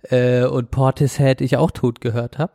Äh, 0.02 0.44
und 0.46 0.70
Portishead 0.70 1.40
ich 1.40 1.56
auch 1.56 1.70
tot 1.70 2.00
gehört 2.00 2.38
habe. 2.38 2.54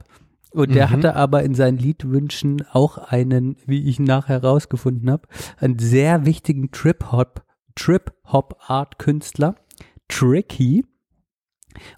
Und 0.51 0.73
der 0.73 0.88
Mhm. 0.88 0.91
hatte 0.91 1.15
aber 1.15 1.43
in 1.43 1.53
seinen 1.53 1.78
Liedwünschen 1.78 2.65
auch 2.71 2.97
einen, 2.97 3.57
wie 3.65 3.88
ich 3.89 3.99
nachher 3.99 4.41
herausgefunden 4.41 5.09
habe, 5.11 5.28
einen 5.59 5.80
sehr 5.80 6.26
wichtigen 6.26 6.71
Trip-Hop, 6.71 7.43
Trip-Hop-Art-Künstler, 7.76 9.55
Tricky. 10.07 10.86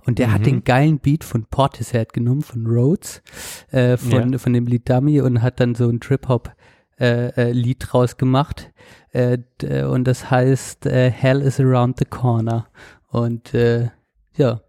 Und 0.06 0.18
der 0.18 0.34
hat 0.34 0.40
Mhm. 0.42 0.46
den 0.46 0.64
geilen 0.64 1.00
Beat 1.00 1.24
von 1.24 1.46
Portishead 1.46 2.12
genommen, 2.14 2.42
von 2.42 2.66
Rhodes, 2.66 3.22
äh, 3.70 3.96
von, 3.98 4.32
Ja. 4.34 4.38
von 4.40 4.54
dem 4.54 4.66
Lied 4.66 4.90
Dummy 4.90 5.22
und 5.22 5.44
hat 5.44 5.60
dann 5.60 5.76
so 5.76 5.88
ein 5.88 6.00
Trip-Hop 6.00 6.52
äh, 7.00 7.28
äh, 7.30 7.52
Lied 7.52 7.86
draus 7.88 8.18
gemacht. 8.18 8.72
Äh, 9.12 9.40
d- 9.62 9.84
und 9.84 10.06
das 10.06 10.30
heißt 10.32 10.86
äh, 10.86 11.10
Hell 11.12 11.42
is 11.42 11.60
Around 11.60 12.00
the 12.00 12.06
Corner. 12.06 12.68
Und 13.10 13.54
äh, 13.54 13.90
ja, 14.36 14.62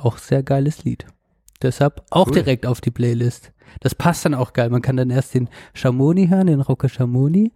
auch 0.00 0.18
sehr 0.18 0.42
geiles 0.42 0.84
Lied. 0.84 1.06
Deshalb 1.62 2.02
auch 2.10 2.26
Cool. 2.28 2.34
direkt 2.34 2.66
auf 2.66 2.80
die 2.80 2.90
Playlist. 2.90 3.52
Das 3.80 3.94
passt 3.94 4.24
dann 4.24 4.34
auch 4.34 4.52
geil. 4.52 4.70
Man 4.70 4.82
kann 4.82 4.96
dann 4.96 5.10
erst 5.10 5.34
den 5.34 5.48
Shamoni 5.74 6.28
hören, 6.28 6.46
den 6.46 6.60
Rocker 6.60 6.88
Shamoni 6.88 7.52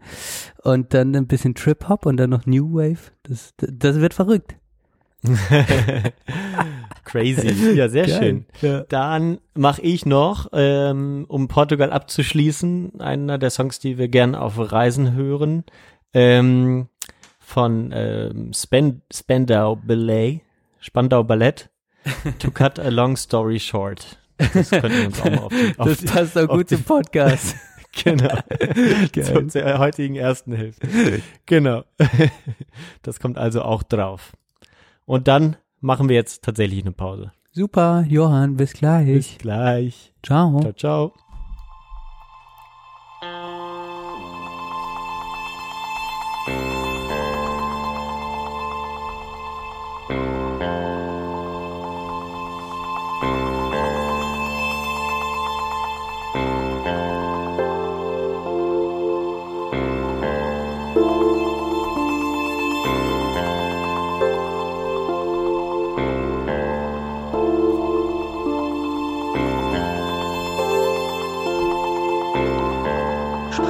und 0.62 0.92
dann 0.92 1.14
ein 1.16 1.26
bisschen 1.26 1.54
Trip 1.54 1.88
Hop 1.88 2.04
und 2.06 2.16
dann 2.16 2.30
noch 2.30 2.44
New 2.46 2.74
Wave. 2.74 3.12
Das, 3.22 3.54
das 3.56 3.96
wird 4.00 4.12
verrückt. 4.14 4.56
Crazy. 7.04 7.74
Ja, 7.74 7.88
sehr 7.88 8.06
Geil. 8.06 8.18
schön. 8.18 8.46
Ja. 8.60 8.80
Dann 8.88 9.38
mache 9.54 9.82
ich 9.82 10.06
noch, 10.06 10.48
ähm, 10.52 11.26
um 11.28 11.48
Portugal 11.48 11.92
abzuschließen, 11.92 13.00
einer 13.00 13.38
der 13.38 13.50
Songs, 13.50 13.78
die 13.78 13.98
wir 13.98 14.08
gern 14.08 14.34
auf 14.34 14.54
Reisen 14.58 15.14
hören, 15.14 15.64
ähm, 16.14 16.88
von 17.38 17.92
ähm, 17.94 18.52
Spen 18.54 19.02
Spandau 19.12 19.76
Ballet, 19.76 20.40
Spandau 20.80 21.22
Ballett, 21.22 21.70
To 22.40 22.50
Cut 22.50 22.78
a 22.78 22.88
Long 22.88 23.16
Story 23.16 23.60
Short. 23.60 24.18
Das 24.38 24.70
könnten 24.70 24.90
wir 24.90 25.06
uns 25.06 25.20
auch 25.20 25.30
mal 25.30 25.38
auf 25.38 25.52
die, 25.52 25.78
auf 25.78 25.88
Das 25.88 26.04
passt 26.04 26.38
auch 26.38 26.48
gut 26.48 26.68
zum 26.68 26.82
Podcast. 26.82 27.56
Genau. 28.04 28.38
Geil. 29.12 29.48
Zur 29.48 29.78
heutigen 29.78 30.16
ersten 30.16 30.54
Hälfte. 30.54 30.88
Genau. 31.44 31.84
Das 33.02 33.20
kommt 33.20 33.36
also 33.36 33.60
auch 33.60 33.82
drauf. 33.82 34.32
Und 35.04 35.28
dann 35.28 35.56
machen 35.80 36.08
wir 36.08 36.16
jetzt 36.16 36.42
tatsächlich 36.44 36.82
eine 36.82 36.92
Pause. 36.92 37.32
Super, 37.50 38.04
Johann, 38.08 38.56
bis 38.56 38.72
Bis 38.72 38.78
gleich. 38.78 39.38
gleich. 39.38 40.14
Ciao. 40.22 40.60
Ciao, 40.60 40.72
ciao. 40.72 41.12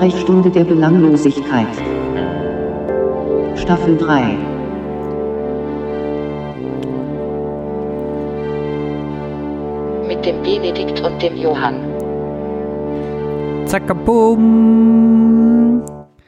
Sprechstunde 0.03 0.51
der 0.51 0.65
Belanglosigkeit. 0.65 1.77
Staffel 3.57 3.97
3. 3.97 4.37
Mit 10.09 10.27
dem 10.27 10.43
Benedikt 10.43 11.01
und 11.03 11.23
dem 11.23 11.37
Johann. 11.37 11.77
Zackabum. 13.69 15.05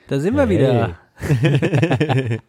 Da 0.07 0.21
sind 0.21 0.37
wir 0.37 0.49
wieder. 0.49 0.91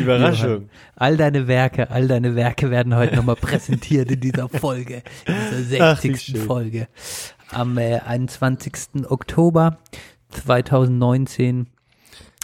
Überraschung. 0.00 0.68
All 0.94 1.16
deine 1.16 1.48
Werke, 1.48 1.90
all 1.90 2.06
deine 2.06 2.36
Werke 2.36 2.70
werden 2.70 2.94
heute 2.94 3.16
nochmal 3.16 3.34
präsentiert 3.34 4.08
in 4.12 4.20
dieser 4.20 4.48
Folge, 4.48 5.02
in 5.26 5.34
dieser 5.58 5.92
Ach, 5.92 6.02
wie 6.04 6.10
60. 6.10 6.36
schön. 6.36 6.46
Folge. 6.46 6.86
Am 7.50 7.76
äh, 7.78 7.98
21. 8.00 9.06
Oktober 9.08 9.78
2019 10.34 11.68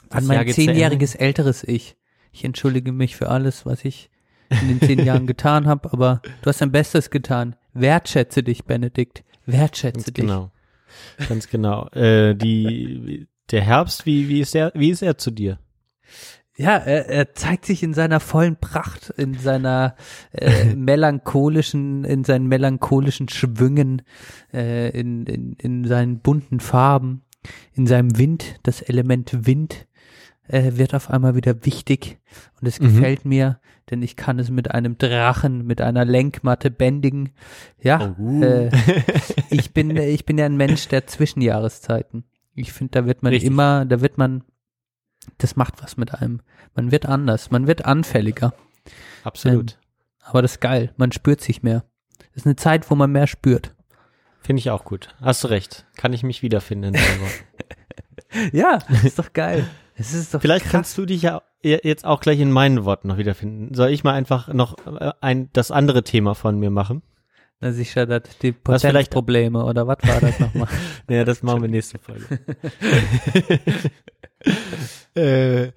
Das 0.08 0.22
an 0.22 0.26
mein 0.26 0.48
zehnjähriges 0.48 1.14
älteres 1.14 1.64
Ich. 1.64 1.96
Ich 2.32 2.44
entschuldige 2.44 2.92
mich 2.92 3.16
für 3.16 3.28
alles, 3.28 3.66
was 3.66 3.84
ich 3.84 4.10
in 4.50 4.68
den 4.68 4.80
zehn 4.80 5.04
Jahren 5.04 5.26
getan 5.26 5.66
habe, 5.66 5.92
aber 5.92 6.22
du 6.42 6.48
hast 6.48 6.60
dein 6.60 6.72
Bestes 6.72 7.10
getan. 7.10 7.56
Wertschätze 7.72 8.42
dich, 8.42 8.64
Benedikt. 8.64 9.24
Wertschätze 9.46 9.98
Ganz 9.98 10.04
dich. 10.04 10.14
genau. 10.14 10.50
Ganz 11.28 11.48
genau. 11.48 11.88
Äh, 11.88 12.34
die, 12.34 13.28
der 13.50 13.62
Herbst, 13.62 14.06
wie, 14.06 14.28
wie, 14.28 14.40
ist 14.40 14.54
der, 14.54 14.72
wie 14.74 14.90
ist 14.90 15.02
er 15.02 15.18
zu 15.18 15.30
dir? 15.30 15.58
Ja, 16.56 16.76
er, 16.76 17.08
er 17.08 17.34
zeigt 17.34 17.64
sich 17.64 17.82
in 17.82 17.94
seiner 17.94 18.20
vollen 18.20 18.56
Pracht, 18.56 19.10
in 19.16 19.34
seiner 19.34 19.96
äh, 20.32 20.64
melancholischen, 20.76 22.04
in 22.04 22.24
seinen 22.24 22.48
melancholischen 22.48 23.28
Schwüngen, 23.28 24.02
äh, 24.52 24.90
in, 24.90 25.26
in, 25.26 25.54
in 25.54 25.84
seinen 25.86 26.20
bunten 26.20 26.60
Farben, 26.60 27.22
in 27.74 27.86
seinem 27.86 28.18
Wind. 28.18 28.56
Das 28.62 28.82
Element 28.82 29.46
Wind 29.46 29.86
äh, 30.48 30.72
wird 30.76 30.94
auf 30.94 31.10
einmal 31.10 31.34
wieder 31.34 31.64
wichtig 31.64 32.18
und 32.60 32.66
es 32.66 32.80
Mhm. 32.80 32.84
gefällt 32.96 33.24
mir, 33.24 33.60
denn 33.90 34.02
ich 34.02 34.16
kann 34.16 34.38
es 34.38 34.50
mit 34.50 34.70
einem 34.70 34.98
Drachen, 34.98 35.66
mit 35.66 35.80
einer 35.80 36.04
Lenkmatte 36.04 36.70
bändigen. 36.70 37.30
Ja, 37.80 38.14
Oh. 38.18 38.42
äh, 38.42 38.70
ich 39.50 39.72
bin, 39.72 39.96
ich 39.96 40.24
bin 40.26 40.38
ja 40.38 40.46
ein 40.46 40.56
Mensch 40.56 40.88
der 40.88 41.06
Zwischenjahreszeiten. 41.06 42.24
Ich 42.54 42.72
finde, 42.72 42.90
da 43.00 43.06
wird 43.06 43.22
man 43.22 43.32
Richtig. 43.32 43.50
immer, 43.50 43.84
da 43.86 44.00
wird 44.00 44.18
man, 44.18 44.42
das 45.38 45.56
macht 45.56 45.82
was 45.82 45.96
mit 45.96 46.14
einem. 46.14 46.40
Man 46.74 46.90
wird 46.92 47.06
anders, 47.06 47.50
man 47.50 47.66
wird 47.66 47.84
anfälliger. 47.84 48.52
Absolut. 49.24 49.78
Aber 50.22 50.42
das 50.42 50.52
ist 50.52 50.60
geil, 50.60 50.92
man 50.96 51.12
spürt 51.12 51.40
sich 51.40 51.62
mehr. 51.62 51.84
Das 52.18 52.42
ist 52.42 52.46
eine 52.46 52.56
Zeit, 52.56 52.90
wo 52.90 52.94
man 52.94 53.10
mehr 53.12 53.26
spürt. 53.26 53.74
Finde 54.40 54.60
ich 54.60 54.70
auch 54.70 54.84
gut. 54.84 55.08
Hast 55.20 55.44
du 55.44 55.48
recht. 55.48 55.86
Kann 55.96 56.12
ich 56.12 56.22
mich 56.22 56.42
wiederfinden 56.42 56.94
in 56.94 56.94
deinen 56.94 57.20
Worten. 57.20 57.44
Ja, 58.52 58.78
ist 59.04 59.18
doch 59.18 59.32
geil. 59.32 59.66
Es 59.96 60.14
ist 60.14 60.32
doch 60.32 60.40
Vielleicht 60.40 60.64
krass. 60.64 60.72
kannst 60.72 60.98
du 60.98 61.04
dich 61.04 61.22
ja 61.22 61.42
jetzt 61.62 62.04
auch 62.04 62.20
gleich 62.20 62.40
in 62.40 62.50
meinen 62.50 62.84
Worten 62.84 63.08
noch 63.08 63.18
wiederfinden. 63.18 63.74
Soll 63.74 63.90
ich 63.90 64.04
mal 64.04 64.14
einfach 64.14 64.48
noch 64.48 64.78
äh, 64.86 65.12
ein, 65.20 65.50
das 65.52 65.70
andere 65.70 66.04
Thema 66.04 66.34
von 66.34 66.58
mir 66.58 66.70
machen? 66.70 67.02
Na 67.60 67.72
sicher, 67.72 68.06
das 68.06 68.22
die 68.40 68.52
Potenzprobleme 68.52 69.62
oder 69.62 69.86
was 69.86 69.98
war 70.02 70.20
das 70.20 70.40
nochmal? 70.40 70.68
Naja, 71.06 71.24
das 71.26 71.42
machen 71.42 71.60
wir 71.60 71.68
nächste 71.68 71.98
Folge. 71.98 72.40
äh, 75.14 75.72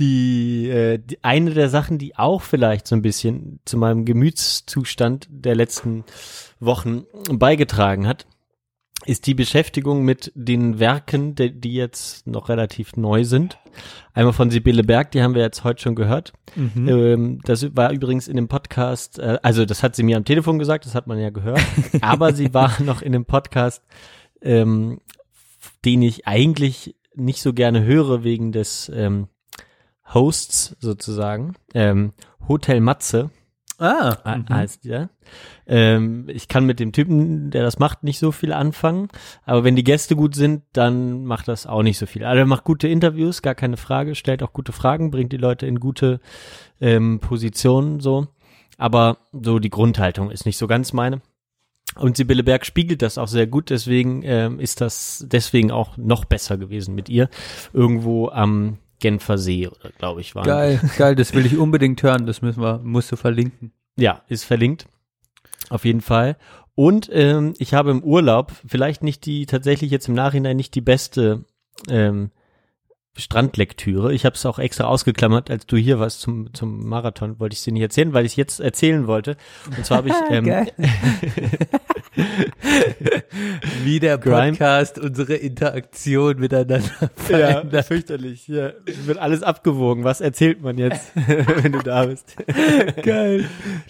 die, 0.00 0.68
äh, 0.68 0.98
die 0.98 1.22
eine 1.22 1.52
der 1.52 1.68
Sachen, 1.68 1.98
die 1.98 2.16
auch 2.16 2.42
vielleicht 2.42 2.88
so 2.88 2.96
ein 2.96 3.02
bisschen 3.02 3.60
zu 3.64 3.76
meinem 3.76 4.04
Gemütszustand 4.04 5.28
der 5.30 5.54
letzten 5.54 6.04
Wochen 6.60 7.04
beigetragen 7.30 8.06
hat, 8.06 8.26
ist 9.06 9.26
die 9.26 9.34
Beschäftigung 9.34 10.04
mit 10.04 10.32
den 10.34 10.80
Werken, 10.80 11.34
die, 11.34 11.52
die 11.52 11.74
jetzt 11.74 12.26
noch 12.26 12.48
relativ 12.48 12.96
neu 12.96 13.24
sind. 13.24 13.58
Einmal 14.12 14.32
von 14.32 14.50
Sibylle 14.50 14.82
Berg, 14.82 15.12
die 15.12 15.22
haben 15.22 15.34
wir 15.34 15.42
jetzt 15.42 15.62
heute 15.62 15.80
schon 15.80 15.94
gehört. 15.94 16.32
Mhm. 16.56 16.88
Ähm, 16.88 17.40
das 17.44 17.76
war 17.76 17.92
übrigens 17.92 18.26
in 18.26 18.36
dem 18.36 18.48
Podcast, 18.48 19.18
äh, 19.18 19.38
also 19.42 19.64
das 19.64 19.82
hat 19.82 19.94
sie 19.94 20.02
mir 20.02 20.16
am 20.16 20.24
Telefon 20.24 20.58
gesagt, 20.58 20.84
das 20.84 20.94
hat 20.94 21.06
man 21.06 21.18
ja 21.18 21.30
gehört, 21.30 21.62
aber 22.00 22.32
sie 22.34 22.52
war 22.52 22.82
noch 22.82 23.00
in 23.00 23.12
dem 23.12 23.24
Podcast, 23.24 23.84
ähm, 24.42 25.00
den 25.84 26.02
ich 26.02 26.26
eigentlich 26.26 26.96
nicht 27.14 27.40
so 27.40 27.52
gerne 27.52 27.84
höre 27.84 28.24
wegen 28.24 28.52
des 28.52 28.90
ähm, 28.94 29.28
Hosts 30.12 30.76
sozusagen. 30.80 31.54
Ähm, 31.74 32.12
Hotel 32.48 32.80
Matze 32.80 33.30
Ah, 33.78 34.16
äh, 34.24 34.38
mhm. 34.38 34.48
heißt 34.50 34.84
der. 34.84 35.10
Ähm, 35.66 36.24
ich 36.28 36.48
kann 36.48 36.66
mit 36.66 36.80
dem 36.80 36.92
Typen, 36.92 37.50
der 37.50 37.62
das 37.62 37.78
macht, 37.78 38.02
nicht 38.02 38.18
so 38.18 38.32
viel 38.32 38.52
anfangen. 38.52 39.08
Aber 39.44 39.62
wenn 39.62 39.76
die 39.76 39.84
Gäste 39.84 40.16
gut 40.16 40.34
sind, 40.34 40.64
dann 40.72 41.24
macht 41.24 41.46
das 41.46 41.66
auch 41.66 41.82
nicht 41.82 41.98
so 41.98 42.06
viel. 42.06 42.24
Also 42.24 42.40
er 42.40 42.46
macht 42.46 42.64
gute 42.64 42.88
Interviews, 42.88 43.40
gar 43.40 43.54
keine 43.54 43.76
Frage, 43.76 44.16
stellt 44.16 44.42
auch 44.42 44.52
gute 44.52 44.72
Fragen, 44.72 45.12
bringt 45.12 45.32
die 45.32 45.36
Leute 45.36 45.66
in 45.66 45.78
gute 45.78 46.20
ähm, 46.80 47.20
Positionen 47.20 48.00
so. 48.00 48.26
Aber 48.78 49.18
so 49.32 49.60
die 49.60 49.70
Grundhaltung 49.70 50.30
ist 50.30 50.44
nicht 50.44 50.58
so 50.58 50.66
ganz 50.66 50.92
meine. 50.92 51.22
Und 51.96 52.16
Sibylle 52.16 52.44
Berg 52.44 52.66
spiegelt 52.66 53.02
das 53.02 53.18
auch 53.18 53.28
sehr 53.28 53.46
gut, 53.46 53.70
deswegen 53.70 54.22
ähm, 54.24 54.60
ist 54.60 54.80
das 54.80 55.24
deswegen 55.26 55.70
auch 55.70 55.96
noch 55.96 56.24
besser 56.24 56.58
gewesen 56.58 56.94
mit 56.94 57.08
ihr. 57.08 57.28
Irgendwo 57.72 58.28
am 58.28 58.78
Genfer 59.00 59.38
See, 59.38 59.68
oder 59.68 59.90
glaube 59.98 60.20
ich, 60.20 60.34
war. 60.34 60.44
Geil, 60.44 60.80
geil, 60.98 61.14
das 61.14 61.34
will 61.34 61.46
ich 61.46 61.56
unbedingt 61.56 62.02
hören, 62.02 62.26
das 62.26 62.42
müssen 62.42 62.62
wir, 62.62 62.78
musst 62.78 63.12
du 63.12 63.16
verlinken. 63.16 63.72
Ja, 63.96 64.22
ist 64.28 64.44
verlinkt. 64.44 64.86
Auf 65.70 65.84
jeden 65.84 66.00
Fall. 66.00 66.36
Und 66.74 67.10
ähm, 67.12 67.54
ich 67.58 67.74
habe 67.74 67.90
im 67.90 68.04
Urlaub 68.04 68.52
vielleicht 68.66 69.02
nicht 69.02 69.26
die, 69.26 69.46
tatsächlich 69.46 69.90
jetzt 69.90 70.08
im 70.08 70.14
Nachhinein 70.14 70.56
nicht 70.56 70.74
die 70.74 70.80
beste 70.80 71.44
ähm, 71.88 72.30
Strandlektüre. 73.18 74.14
Ich 74.14 74.24
habe 74.24 74.34
es 74.36 74.46
auch 74.46 74.58
extra 74.58 74.84
ausgeklammert, 74.84 75.50
als 75.50 75.66
du 75.66 75.76
hier 75.76 75.98
warst 75.98 76.20
zum, 76.20 76.54
zum 76.54 76.88
Marathon, 76.88 77.38
wollte 77.40 77.54
ich 77.54 77.62
dir 77.62 77.72
nicht 77.72 77.82
erzählen, 77.82 78.12
weil 78.12 78.24
ich 78.24 78.36
jetzt 78.36 78.60
erzählen 78.60 79.06
wollte. 79.06 79.36
Und 79.76 79.84
zwar 79.84 79.98
habe 79.98 80.08
ich 80.08 80.14
ähm. 80.30 80.66
Wie 83.84 84.00
der 84.00 84.18
Grime. 84.18 84.52
Podcast 84.52 84.98
unsere 84.98 85.34
Interaktion 85.34 86.38
miteinander 86.38 86.80
ja, 87.00 87.08
verändert. 87.16 87.86
fürchterlich. 87.86 88.48
Ja, 88.48 88.72
wird 89.04 89.18
alles 89.18 89.42
abgewogen. 89.42 90.04
Was 90.04 90.20
erzählt 90.20 90.62
man 90.62 90.78
jetzt, 90.78 91.12
wenn 91.62 91.72
du 91.72 91.80
da 91.80 92.06
bist? 92.06 92.36
Geil. 93.02 93.48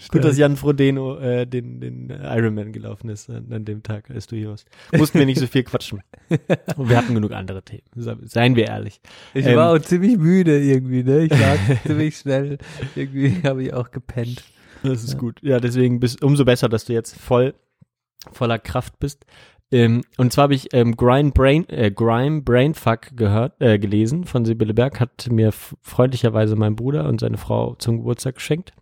Gut, 0.09 0.23
dass 0.23 0.37
Jan 0.37 0.57
Frodeno 0.57 1.17
äh, 1.17 1.45
den, 1.45 1.79
den 1.79 2.09
Ironman 2.09 2.71
gelaufen 2.71 3.09
ist 3.09 3.29
an, 3.29 3.47
an 3.51 3.65
dem 3.65 3.83
Tag, 3.83 4.09
als 4.09 4.27
du 4.27 4.35
hier 4.35 4.49
warst. 4.49 4.67
Mussten 4.95 5.19
wir 5.19 5.25
nicht 5.25 5.39
so 5.39 5.47
viel 5.47 5.63
quatschen. 5.63 6.01
Und 6.75 6.89
wir 6.89 6.97
hatten 6.97 7.13
genug 7.15 7.31
andere 7.31 7.61
Themen. 7.63 7.83
Seien 7.95 8.55
wir 8.55 8.67
ehrlich. 8.67 9.01
Ich 9.33 9.45
Ähm, 9.45 9.57
war 9.57 9.73
auch 9.73 9.79
ziemlich 9.79 10.17
müde 10.17 10.59
irgendwie, 10.59 11.03
ne? 11.03 11.25
Ich 11.25 11.31
war 11.31 11.57
ziemlich 11.85 12.17
schnell, 12.17 12.57
irgendwie 12.95 13.41
habe 13.43 13.63
ich 13.63 13.73
auch 13.73 13.91
gepennt. 13.91 14.43
Das 14.83 15.03
ist 15.03 15.17
gut. 15.17 15.39
Ja, 15.41 15.59
deswegen 15.59 15.99
bist 15.99 16.23
umso 16.23 16.45
besser, 16.45 16.69
dass 16.69 16.85
du 16.85 16.93
jetzt 16.93 17.19
voll 17.19 17.53
voller 18.31 18.59
Kraft 18.59 18.99
bist. 18.99 19.25
Ähm, 19.71 20.03
und 20.17 20.33
zwar 20.33 20.43
habe 20.43 20.55
ich 20.55 20.73
ähm, 20.73 20.97
Grime 20.97 21.31
Brain 21.31 21.67
äh, 21.69 21.91
Grime 21.91 22.41
Brainfuck 22.41 23.15
gehört 23.15 23.61
äh, 23.61 23.77
gelesen 23.77 24.25
von 24.25 24.43
Sibylle 24.43 24.73
Berg 24.73 24.99
hat 24.99 25.29
mir 25.29 25.51
freundlicherweise 25.51 26.55
mein 26.55 26.75
Bruder 26.75 27.07
und 27.07 27.19
seine 27.19 27.37
Frau 27.37 27.75
zum 27.75 27.97
Geburtstag 27.97 28.35
geschenkt. 28.35 28.73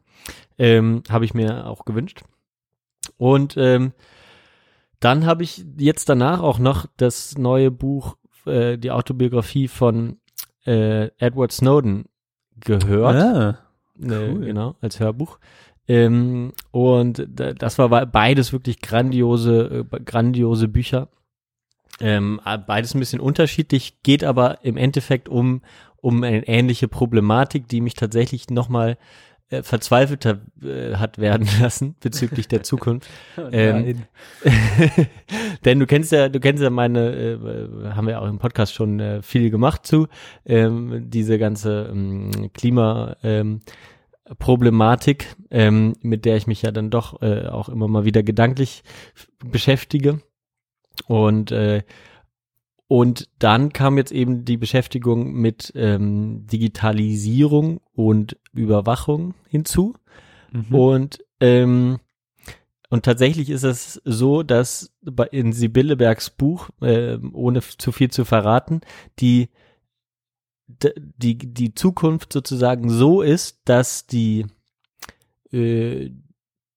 Ähm, 0.57 1.03
habe 1.09 1.25
ich 1.25 1.33
mir 1.33 1.67
auch 1.67 1.83
gewünscht. 1.83 2.21
Und 3.17 3.55
ähm, 3.57 3.93
dann 4.99 5.25
habe 5.25 5.43
ich 5.43 5.65
jetzt 5.77 6.09
danach 6.09 6.41
auch 6.41 6.57
noch 6.57 6.87
das 6.97 7.37
neue 7.37 7.69
Buch, 7.69 8.17
äh, 8.45 8.77
die 8.77 8.91
Autobiografie 8.91 9.67
von 9.67 10.17
äh, 10.67 11.09
Edward 11.17 11.51
Snowden 11.51 12.05
gehört. 12.59 13.15
Ah, 13.15 13.59
Äh, 13.99 14.29
Cool. 14.31 14.45
genau, 14.45 14.75
als 14.81 14.99
Hörbuch. 14.99 15.39
Ähm, 15.87 16.51
und 16.71 17.25
da- 17.29 17.53
das 17.53 17.79
war 17.79 17.89
beides 18.05 18.51
wirklich 18.53 18.81
grandiose, 18.81 19.85
äh, 19.91 19.99
grandiose 20.03 20.67
Bücher. 20.67 21.07
Ähm, 21.99 22.39
äh, 22.45 22.57
beides 22.59 22.93
ein 22.93 22.99
bisschen 22.99 23.19
unterschiedlich, 23.21 24.03
geht 24.03 24.23
aber 24.23 24.63
im 24.63 24.77
Endeffekt 24.77 25.29
um, 25.29 25.61
um 26.01 26.21
eine 26.23 26.47
ähnliche 26.47 26.87
Problematik, 26.87 27.67
die 27.69 27.81
mich 27.81 27.95
tatsächlich 27.95 28.49
nochmal 28.49 28.97
äh, 29.49 29.63
verzweifelter 29.63 30.41
äh, 30.61 30.95
hat 30.95 31.17
werden 31.19 31.47
lassen 31.61 31.95
bezüglich 31.99 32.47
der 32.47 32.63
Zukunft. 32.63 33.09
Ähm, 33.51 34.03
Denn 35.65 35.79
du 35.79 35.85
kennst 35.85 36.11
ja, 36.11 36.27
du 36.27 36.39
kennst 36.39 36.61
ja 36.61 36.69
meine, 36.69 37.11
äh, 37.11 37.91
haben 37.91 38.07
wir 38.07 38.19
auch 38.21 38.27
im 38.27 38.39
Podcast 38.39 38.73
schon 38.73 38.99
äh, 38.99 39.21
viel 39.21 39.49
gemacht 39.49 39.85
zu, 39.85 40.07
ähm, 40.45 41.09
diese 41.09 41.37
ganze 41.37 41.89
ähm, 41.91 42.49
Klima, 42.53 43.15
ähm, 43.23 43.61
Problematik, 44.39 45.35
ähm, 45.51 45.93
mit 46.01 46.25
der 46.25 46.35
ich 46.35 46.47
mich 46.47 46.61
ja 46.61 46.71
dann 46.71 46.89
doch 46.89 47.21
äh, 47.21 47.47
auch 47.47 47.69
immer 47.69 47.87
mal 47.87 48.05
wieder 48.05 48.23
gedanklich 48.23 48.83
beschäftige. 49.45 50.19
Und 51.05 51.51
äh, 51.51 51.83
und 52.87 53.29
dann 53.39 53.73
kam 53.73 53.97
jetzt 53.97 54.11
eben 54.11 54.45
die 54.45 54.57
Beschäftigung 54.57 55.33
mit 55.33 55.73
ähm, 55.75 56.47
Digitalisierung 56.47 57.81
und 57.93 58.37
Überwachung 58.53 59.33
hinzu. 59.49 59.93
Mhm. 60.51 60.75
Und 60.75 61.25
ähm, 61.39 61.99
und 62.89 63.03
tatsächlich 63.03 63.49
ist 63.49 63.63
es 63.63 64.01
so, 64.05 64.43
dass 64.43 64.93
in 65.31 65.51
Sibylle 65.51 65.97
Bergs 65.97 66.29
Buch, 66.29 66.69
äh, 66.81 67.17
ohne 67.33 67.59
zu 67.59 67.91
viel 67.91 68.09
zu 68.09 68.23
verraten, 68.23 68.79
die 69.19 69.49
die 70.67 71.37
die 71.37 71.73
Zukunft 71.73 72.31
sozusagen 72.31 72.89
so 72.89 73.21
ist, 73.21 73.59
dass 73.65 74.07
die 74.07 74.45
äh, 75.51 76.11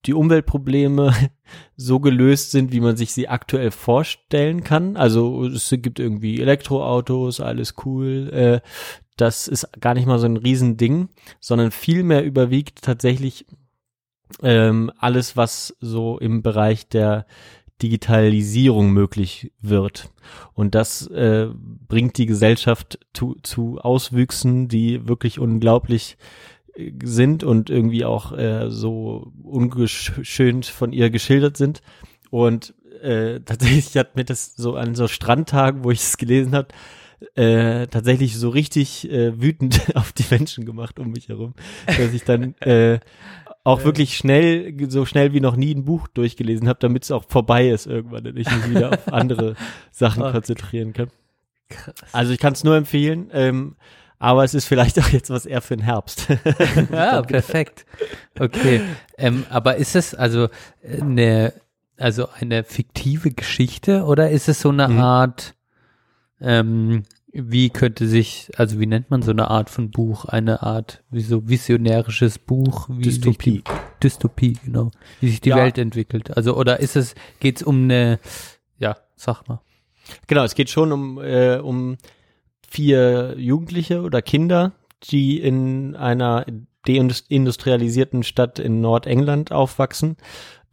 die 0.06 0.14
Umweltprobleme 0.14 1.12
so 1.76 2.00
gelöst 2.00 2.50
sind, 2.50 2.72
wie 2.72 2.80
man 2.80 2.96
sich 2.96 3.12
sie 3.12 3.28
aktuell 3.28 3.70
vorstellen 3.70 4.64
kann. 4.64 4.96
Also 4.96 5.46
es 5.46 5.70
gibt 5.78 5.98
irgendwie 5.98 6.40
Elektroautos, 6.40 7.40
alles 7.40 7.74
cool. 7.84 8.30
Äh, 8.32 8.60
das 9.16 9.48
ist 9.48 9.68
gar 9.80 9.94
nicht 9.94 10.06
mal 10.06 10.18
so 10.18 10.26
ein 10.26 10.38
Riesending, 10.38 11.10
sondern 11.40 11.70
vielmehr 11.70 12.24
überwiegt 12.24 12.82
tatsächlich 12.82 13.44
ähm, 14.42 14.90
alles, 14.98 15.36
was 15.36 15.76
so 15.80 16.18
im 16.18 16.42
Bereich 16.42 16.88
der 16.88 17.26
Digitalisierung 17.82 18.90
möglich 18.90 19.52
wird. 19.60 20.10
Und 20.54 20.74
das 20.74 21.06
äh, 21.08 21.48
bringt 21.54 22.18
die 22.18 22.26
Gesellschaft 22.26 22.98
zu, 23.12 23.36
zu 23.42 23.78
Auswüchsen, 23.78 24.68
die 24.68 25.08
wirklich 25.08 25.38
unglaublich 25.38 26.16
sind 27.02 27.44
und 27.44 27.70
irgendwie 27.70 28.04
auch 28.04 28.36
äh, 28.36 28.70
so 28.70 29.32
ungeschönt 29.42 30.66
von 30.66 30.92
ihr 30.92 31.10
geschildert 31.10 31.56
sind. 31.56 31.82
Und 32.30 32.74
äh, 33.02 33.40
tatsächlich 33.44 33.96
hat 33.96 34.16
mir 34.16 34.24
das 34.24 34.54
so 34.54 34.76
an 34.76 34.94
so 34.94 35.08
Strandtagen, 35.08 35.84
wo 35.84 35.90
ich 35.90 36.00
es 36.00 36.16
gelesen 36.16 36.54
habe, 36.54 36.68
äh, 37.34 37.86
tatsächlich 37.86 38.36
so 38.36 38.48
richtig 38.48 39.10
äh, 39.10 39.40
wütend 39.40 39.80
auf 39.94 40.12
die 40.12 40.24
Menschen 40.30 40.64
gemacht 40.64 40.98
um 40.98 41.10
mich 41.10 41.28
herum, 41.28 41.54
dass 41.86 42.12
ich 42.12 42.24
dann 42.24 42.54
äh, 42.60 43.00
auch 43.62 43.84
wirklich 43.84 44.16
schnell, 44.16 44.74
so 44.88 45.04
schnell 45.04 45.32
wie 45.34 45.40
noch 45.40 45.56
nie 45.56 45.74
ein 45.74 45.84
Buch 45.84 46.08
durchgelesen 46.08 46.66
habe, 46.66 46.78
damit 46.80 47.04
es 47.04 47.10
auch 47.10 47.24
vorbei 47.28 47.68
ist 47.68 47.86
irgendwann 47.86 48.26
und 48.26 48.38
ich 48.38 48.50
mich 48.50 48.70
wieder 48.70 48.90
auf 48.90 49.12
andere 49.12 49.54
Sachen 49.90 50.22
konzentrieren 50.22 50.92
kann. 50.92 51.08
Also 52.12 52.32
ich 52.32 52.38
kann 52.38 52.54
es 52.54 52.64
nur 52.64 52.76
empfehlen, 52.76 53.30
ähm, 53.32 53.76
aber 54.20 54.44
es 54.44 54.54
ist 54.54 54.66
vielleicht 54.66 55.00
auch 55.00 55.08
jetzt 55.08 55.30
was 55.30 55.46
eher 55.46 55.60
für 55.62 55.76
den 55.76 55.82
Herbst. 55.84 56.28
Ja, 56.92 57.22
perfekt. 57.22 57.84
Okay. 58.38 58.82
Ähm, 59.18 59.44
aber 59.50 59.76
ist 59.76 59.96
es 59.96 60.14
also 60.14 60.48
eine, 60.84 61.52
also 61.96 62.28
eine 62.38 62.62
fiktive 62.62 63.32
Geschichte 63.32 64.04
oder 64.04 64.30
ist 64.30 64.48
es 64.48 64.60
so 64.60 64.68
eine 64.68 64.86
Mhm. 64.88 64.98
Art, 65.00 65.54
ähm, 66.40 67.02
wie 67.32 67.70
könnte 67.70 68.08
sich, 68.08 68.50
also 68.56 68.80
wie 68.80 68.86
nennt 68.86 69.10
man 69.10 69.22
so 69.22 69.30
eine 69.30 69.48
Art 69.50 69.70
von 69.70 69.90
Buch, 69.90 70.24
eine 70.24 70.62
Art, 70.62 71.02
wie 71.10 71.20
so 71.22 71.48
visionärisches 71.48 72.38
Buch, 72.38 72.88
wie 72.90 73.04
sich 73.04 73.20
Dystopie. 73.20 73.50
die, 73.62 73.64
Dystopie, 74.02 74.52
genau, 74.64 74.90
wie 75.20 75.30
sich 75.30 75.40
die 75.40 75.50
Ja. 75.50 75.56
Welt 75.56 75.78
entwickelt. 75.78 76.36
Also 76.36 76.56
oder 76.56 76.80
ist 76.80 76.96
es, 76.96 77.14
geht's 77.38 77.62
um 77.62 77.84
eine, 77.84 78.18
ja, 78.78 78.96
sag 79.16 79.46
mal. 79.48 79.60
Genau, 80.26 80.42
es 80.42 80.54
geht 80.56 80.70
schon 80.70 80.90
um, 80.90 81.18
äh, 81.22 81.58
um 81.58 81.96
vier 82.70 83.34
Jugendliche 83.36 84.02
oder 84.02 84.22
Kinder, 84.22 84.72
die 85.02 85.40
in 85.40 85.96
einer 85.96 86.46
deindustrialisierten 86.86 88.22
Stadt 88.22 88.58
in 88.58 88.80
Nordengland 88.80 89.52
aufwachsen 89.52 90.16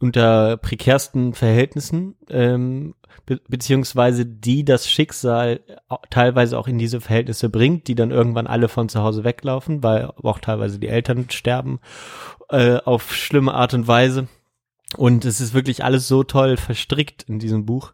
unter 0.00 0.56
prekärsten 0.56 1.34
Verhältnissen, 1.34 2.14
ähm, 2.30 2.94
be 3.26 3.40
beziehungsweise 3.48 4.24
die 4.24 4.64
das 4.64 4.88
Schicksal 4.88 5.60
teilweise 6.08 6.56
auch 6.56 6.68
in 6.68 6.78
diese 6.78 7.00
Verhältnisse 7.00 7.48
bringt, 7.48 7.88
die 7.88 7.96
dann 7.96 8.12
irgendwann 8.12 8.46
alle 8.46 8.68
von 8.68 8.88
zu 8.88 9.02
Hause 9.02 9.24
weglaufen, 9.24 9.82
weil 9.82 10.06
auch 10.22 10.38
teilweise 10.38 10.78
die 10.78 10.88
Eltern 10.88 11.26
sterben 11.30 11.80
äh, 12.48 12.76
auf 12.76 13.14
schlimme 13.14 13.54
Art 13.54 13.74
und 13.74 13.88
Weise. 13.88 14.28
Und 14.96 15.24
es 15.24 15.40
ist 15.40 15.52
wirklich 15.52 15.84
alles 15.84 16.08
so 16.08 16.22
toll 16.22 16.56
verstrickt 16.56 17.24
in 17.24 17.38
diesem 17.38 17.66
Buch 17.66 17.92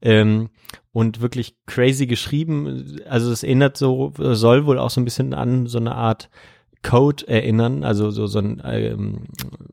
ähm, 0.00 0.50
und 0.96 1.20
wirklich 1.20 1.56
crazy 1.66 2.06
geschrieben. 2.06 2.96
Also 3.06 3.30
es 3.30 3.42
erinnert 3.42 3.76
so, 3.76 4.14
soll 4.16 4.64
wohl 4.64 4.78
auch 4.78 4.88
so 4.88 4.98
ein 4.98 5.04
bisschen 5.04 5.34
an 5.34 5.66
so 5.66 5.76
eine 5.76 5.94
Art 5.94 6.30
Code 6.82 7.28
erinnern, 7.28 7.84
also 7.84 8.10
so, 8.10 8.26
so 8.26 8.38
ein, 8.38 8.62
ähm, 8.64 9.24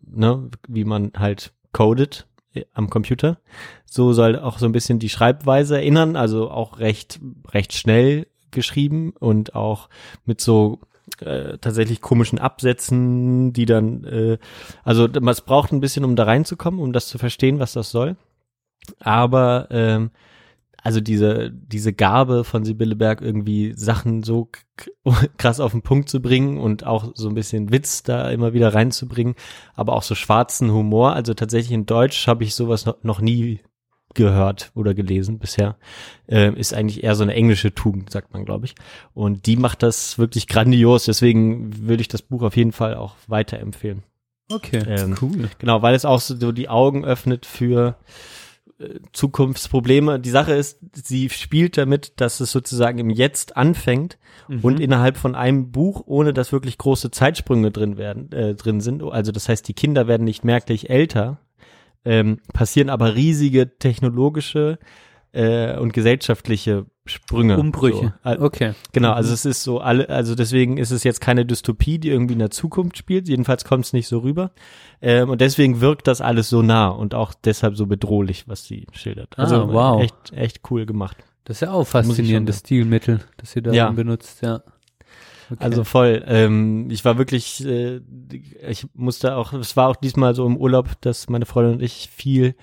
ne, 0.05 0.49
wie 0.67 0.83
man 0.83 1.13
halt 1.15 1.53
codet 1.71 2.27
äh, 2.53 2.65
am 2.73 2.89
Computer. 2.89 3.37
So 3.85 4.11
soll 4.11 4.37
auch 4.37 4.59
so 4.59 4.65
ein 4.65 4.73
bisschen 4.73 4.99
die 4.99 5.07
Schreibweise 5.07 5.77
erinnern, 5.77 6.17
also 6.17 6.51
auch 6.51 6.79
recht, 6.79 7.21
recht 7.53 7.71
schnell 7.71 8.27
geschrieben 8.51 9.13
und 9.17 9.55
auch 9.55 9.87
mit 10.25 10.41
so 10.41 10.81
äh, 11.21 11.57
tatsächlich 11.57 12.01
komischen 12.01 12.37
Absätzen, 12.37 13.53
die 13.53 13.65
dann, 13.65 14.03
äh, 14.03 14.37
also 14.83 15.07
es 15.07 15.41
braucht 15.41 15.71
ein 15.71 15.79
bisschen, 15.79 16.03
um 16.03 16.17
da 16.17 16.25
reinzukommen, 16.25 16.81
um 16.81 16.91
das 16.91 17.07
zu 17.07 17.17
verstehen, 17.17 17.59
was 17.59 17.71
das 17.71 17.91
soll. 17.91 18.17
Aber 18.99 19.69
ähm, 19.71 20.11
also 20.83 20.99
diese, 20.99 21.49
diese 21.49 21.93
Gabe 21.93 22.43
von 22.43 22.65
Sibylle 22.65 22.97
Berg, 22.97 23.21
irgendwie 23.21 23.73
Sachen 23.75 24.21
so 24.21 24.49
krass 25.37 25.61
auf 25.61 25.71
den 25.71 25.81
Punkt 25.81 26.09
zu 26.09 26.21
bringen 26.21 26.57
und 26.57 26.85
auch 26.85 27.13
so 27.15 27.29
ein 27.29 27.35
bisschen 27.35 27.71
Witz 27.71 28.03
da 28.03 28.29
immer 28.29 28.51
wieder 28.53 28.73
reinzubringen, 28.73 29.35
aber 29.75 29.93
auch 29.93 30.03
so 30.03 30.13
schwarzen 30.13 30.71
Humor. 30.71 31.13
Also 31.13 31.33
tatsächlich 31.33 31.71
in 31.71 31.85
Deutsch 31.85 32.27
habe 32.27 32.43
ich 32.43 32.53
sowas 32.53 32.85
noch, 33.01 33.21
nie 33.21 33.61
gehört 34.13 34.71
oder 34.75 34.93
gelesen 34.93 35.39
bisher. 35.39 35.77
Äh, 36.27 36.53
ist 36.59 36.73
eigentlich 36.73 37.03
eher 37.03 37.15
so 37.15 37.23
eine 37.23 37.33
englische 37.33 37.73
Tugend, 37.73 38.11
sagt 38.11 38.33
man, 38.33 38.43
glaube 38.43 38.65
ich. 38.65 38.75
Und 39.13 39.45
die 39.47 39.55
macht 39.55 39.81
das 39.81 40.19
wirklich 40.19 40.47
grandios. 40.47 41.05
Deswegen 41.05 41.87
würde 41.87 42.01
ich 42.01 42.09
das 42.09 42.21
Buch 42.21 42.43
auf 42.43 42.57
jeden 42.57 42.73
Fall 42.73 42.95
auch 42.95 43.15
weiterempfehlen. 43.27 44.03
Okay, 44.51 44.83
ähm, 44.85 45.15
cool. 45.21 45.49
Genau, 45.57 45.81
weil 45.81 45.95
es 45.95 46.05
auch 46.05 46.19
so 46.19 46.51
die 46.51 46.69
Augen 46.69 47.05
öffnet 47.05 47.45
für 47.45 47.95
Zukunftsprobleme. 49.11 50.19
Die 50.19 50.29
Sache 50.29 50.53
ist, 50.53 50.79
sie 50.93 51.29
spielt 51.29 51.77
damit, 51.77 52.13
dass 52.21 52.39
es 52.39 52.51
sozusagen 52.51 52.99
im 52.99 53.09
Jetzt 53.09 53.57
anfängt 53.57 54.17
mhm. 54.47 54.59
und 54.61 54.79
innerhalb 54.79 55.17
von 55.17 55.35
einem 55.35 55.71
Buch, 55.71 56.03
ohne 56.05 56.33
dass 56.33 56.51
wirklich 56.51 56.77
große 56.77 57.11
Zeitsprünge 57.11 57.71
drin 57.71 57.97
werden, 57.97 58.31
äh, 58.31 58.55
drin 58.55 58.81
sind. 58.81 59.03
Also 59.03 59.31
das 59.31 59.49
heißt, 59.49 59.67
die 59.67 59.73
Kinder 59.73 60.07
werden 60.07 60.23
nicht 60.23 60.43
merklich 60.43 60.89
älter, 60.89 61.39
ähm, 62.05 62.39
passieren 62.53 62.89
aber 62.89 63.15
riesige 63.15 63.77
technologische 63.77 64.79
äh, 65.31 65.77
und 65.77 65.93
gesellschaftliche 65.93 66.85
Sprünge. 67.05 67.57
Umbrüche. 67.57 68.13
So. 68.23 68.39
Okay. 68.39 68.73
Genau, 68.93 69.11
also 69.11 69.29
mhm. 69.29 69.33
es 69.33 69.45
ist 69.45 69.63
so 69.63 69.79
alle, 69.79 70.07
also 70.07 70.35
deswegen 70.35 70.77
ist 70.77 70.91
es 70.91 71.03
jetzt 71.03 71.19
keine 71.19 71.45
Dystopie, 71.45 71.99
die 71.99 72.09
irgendwie 72.09 72.33
in 72.33 72.39
der 72.39 72.51
Zukunft 72.51 72.97
spielt. 72.97 73.27
Jedenfalls 73.27 73.65
kommt 73.65 73.85
es 73.85 73.93
nicht 73.93 74.07
so 74.07 74.19
rüber. 74.19 74.51
Ähm, 75.01 75.29
und 75.29 75.41
deswegen 75.41 75.81
wirkt 75.81 76.07
das 76.07 76.21
alles 76.21 76.49
so 76.49 76.61
nah 76.61 76.87
und 76.87 77.13
auch 77.13 77.33
deshalb 77.33 77.75
so 77.75 77.87
bedrohlich, 77.87 78.47
was 78.47 78.63
sie 78.65 78.87
schildert. 78.93 79.37
Also 79.37 79.55
ah, 79.55 79.73
wow. 79.73 80.01
echt, 80.01 80.31
echt 80.33 80.61
cool 80.71 80.85
gemacht. 80.85 81.17
Das 81.43 81.57
ist 81.57 81.61
ja 81.61 81.71
auch 81.71 81.85
faszinierendes 81.85 82.59
Stilmittel, 82.59 83.19
das 83.35 83.51
sie 83.51 83.61
da 83.61 83.73
ja. 83.73 83.89
benutzt, 83.91 84.41
ja. 84.41 84.61
Okay. 85.51 85.63
Also 85.63 85.83
voll. 85.83 86.23
Ähm, 86.25 86.89
ich 86.89 87.03
war 87.03 87.17
wirklich, 87.17 87.65
äh, 87.65 87.99
ich 88.67 88.87
musste 88.93 89.35
auch, 89.35 89.51
es 89.51 89.75
war 89.75 89.89
auch 89.89 89.97
diesmal 89.97 90.35
so 90.35 90.45
im 90.45 90.55
Urlaub, 90.55 90.89
dass 91.01 91.27
meine 91.27 91.45
Freundin 91.45 91.75
und 91.75 91.83
ich 91.83 92.09
viel 92.15 92.55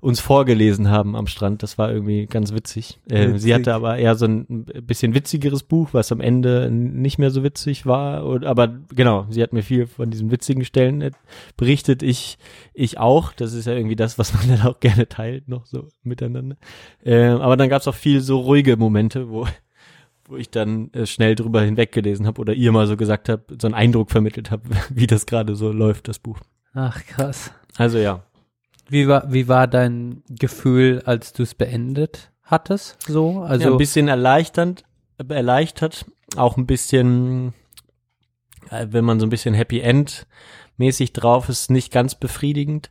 uns 0.00 0.20
vorgelesen 0.20 0.90
haben 0.90 1.14
am 1.14 1.26
Strand. 1.26 1.62
Das 1.62 1.76
war 1.76 1.92
irgendwie 1.92 2.26
ganz 2.26 2.52
witzig. 2.54 2.98
Äh, 3.10 3.28
witzig. 3.28 3.42
Sie 3.42 3.54
hatte 3.54 3.74
aber 3.74 3.98
eher 3.98 4.14
so 4.14 4.26
ein 4.26 4.64
bisschen 4.82 5.14
witzigeres 5.14 5.62
Buch, 5.62 5.90
was 5.92 6.10
am 6.10 6.20
Ende 6.20 6.70
nicht 6.70 7.18
mehr 7.18 7.30
so 7.30 7.44
witzig 7.44 7.84
war. 7.84 8.24
Und, 8.24 8.44
aber 8.46 8.68
genau, 8.94 9.26
sie 9.28 9.42
hat 9.42 9.52
mir 9.52 9.62
viel 9.62 9.86
von 9.86 10.10
diesen 10.10 10.30
witzigen 10.30 10.64
Stellen 10.64 11.10
berichtet. 11.56 12.02
Ich, 12.02 12.38
ich 12.72 12.98
auch. 12.98 13.32
Das 13.32 13.52
ist 13.52 13.66
ja 13.66 13.74
irgendwie 13.74 13.96
das, 13.96 14.18
was 14.18 14.32
man 14.32 14.48
dann 14.56 14.66
auch 14.66 14.80
gerne 14.80 15.08
teilt, 15.08 15.48
noch 15.48 15.66
so 15.66 15.88
miteinander. 16.02 16.56
Äh, 17.04 17.26
aber 17.26 17.56
dann 17.56 17.68
gab 17.68 17.82
es 17.82 17.88
auch 17.88 17.94
viel 17.94 18.20
so 18.20 18.40
ruhige 18.40 18.76
Momente, 18.76 19.28
wo 19.28 19.46
wo 20.30 20.36
ich 20.36 20.48
dann 20.48 20.92
äh, 20.92 21.06
schnell 21.06 21.34
drüber 21.34 21.60
hinweggelesen 21.62 22.24
habe 22.24 22.40
oder 22.40 22.54
ihr 22.54 22.70
mal 22.70 22.86
so 22.86 22.96
gesagt 22.96 23.28
habe, 23.28 23.42
so 23.60 23.66
einen 23.66 23.74
Eindruck 23.74 24.12
vermittelt 24.12 24.52
habe, 24.52 24.62
wie 24.90 25.08
das 25.08 25.26
gerade 25.26 25.56
so 25.56 25.72
läuft, 25.72 26.06
das 26.06 26.20
Buch. 26.20 26.38
Ach, 26.72 27.04
krass. 27.04 27.50
Also 27.76 27.98
ja. 27.98 28.22
Wie 28.90 29.06
war, 29.06 29.32
wie 29.32 29.46
war 29.46 29.68
dein 29.68 30.24
Gefühl, 30.28 31.02
als 31.04 31.32
du 31.32 31.44
es 31.44 31.54
beendet 31.54 32.32
hattest? 32.42 33.00
So, 33.06 33.40
also 33.42 33.66
ja, 33.66 33.70
ein 33.70 33.78
bisschen 33.78 34.08
erleichternd, 34.08 34.82
erleichtert, 35.28 36.06
auch 36.36 36.56
ein 36.56 36.66
bisschen, 36.66 37.54
äh, 38.70 38.88
wenn 38.90 39.04
man 39.04 39.20
so 39.20 39.26
ein 39.26 39.30
bisschen 39.30 39.54
Happy 39.54 39.80
End 39.80 40.26
mäßig 40.76 41.12
drauf 41.12 41.48
ist, 41.48 41.70
nicht 41.70 41.92
ganz 41.92 42.16
befriedigend. 42.16 42.90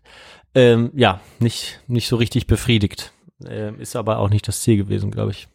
Ähm, 0.56 0.92
ja, 0.96 1.20
nicht 1.40 1.82
nicht 1.88 2.08
so 2.08 2.16
richtig 2.16 2.48
befriedigt. 2.48 3.12
Ähm, 3.46 3.80
ist 3.80 3.96
aber 3.96 4.20
auch 4.20 4.30
nicht 4.30 4.48
das 4.48 4.62
Ziel 4.62 4.78
gewesen, 4.78 5.12
glaube 5.12 5.32
ich. 5.32 5.50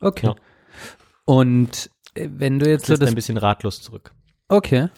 Okay. 0.00 0.28
Ja. 0.28 0.36
Und 1.26 1.90
äh, 2.14 2.28
wenn 2.32 2.58
du 2.58 2.68
jetzt 2.68 2.88
das 2.88 2.96
so 2.98 3.00
das 3.00 3.10
ein 3.10 3.14
bisschen 3.14 3.36
ratlos 3.36 3.82
zurück. 3.82 4.14
Okay. 4.48 4.88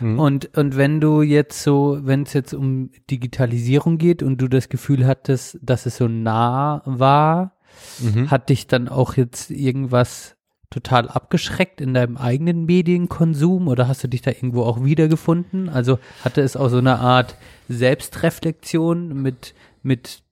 Mhm. 0.00 0.18
Und, 0.18 0.56
und 0.56 0.76
wenn 0.76 1.00
du 1.00 1.22
jetzt 1.22 1.62
so, 1.62 1.98
wenn 2.02 2.22
es 2.22 2.32
jetzt 2.32 2.54
um 2.54 2.90
Digitalisierung 3.10 3.98
geht 3.98 4.22
und 4.22 4.38
du 4.38 4.48
das 4.48 4.68
Gefühl 4.68 5.06
hattest, 5.06 5.58
dass 5.62 5.86
es 5.86 5.96
so 5.96 6.08
nah 6.08 6.82
war, 6.84 7.52
mhm. 8.00 8.30
hat 8.30 8.48
dich 8.48 8.66
dann 8.66 8.88
auch 8.88 9.16
jetzt 9.16 9.50
irgendwas 9.50 10.36
total 10.70 11.08
abgeschreckt 11.08 11.80
in 11.80 11.94
deinem 11.94 12.16
eigenen 12.16 12.64
Medienkonsum 12.64 13.68
oder 13.68 13.86
hast 13.86 14.02
du 14.02 14.08
dich 14.08 14.22
da 14.22 14.32
irgendwo 14.32 14.64
auch 14.64 14.84
wiedergefunden? 14.84 15.68
Also 15.68 16.00
hatte 16.24 16.40
es 16.40 16.56
auch 16.56 16.68
so 16.68 16.78
eine 16.78 16.98
Art 16.98 17.36
Selbstreflexion 17.68 19.22
mit, 19.22 19.54
mit 19.82 20.22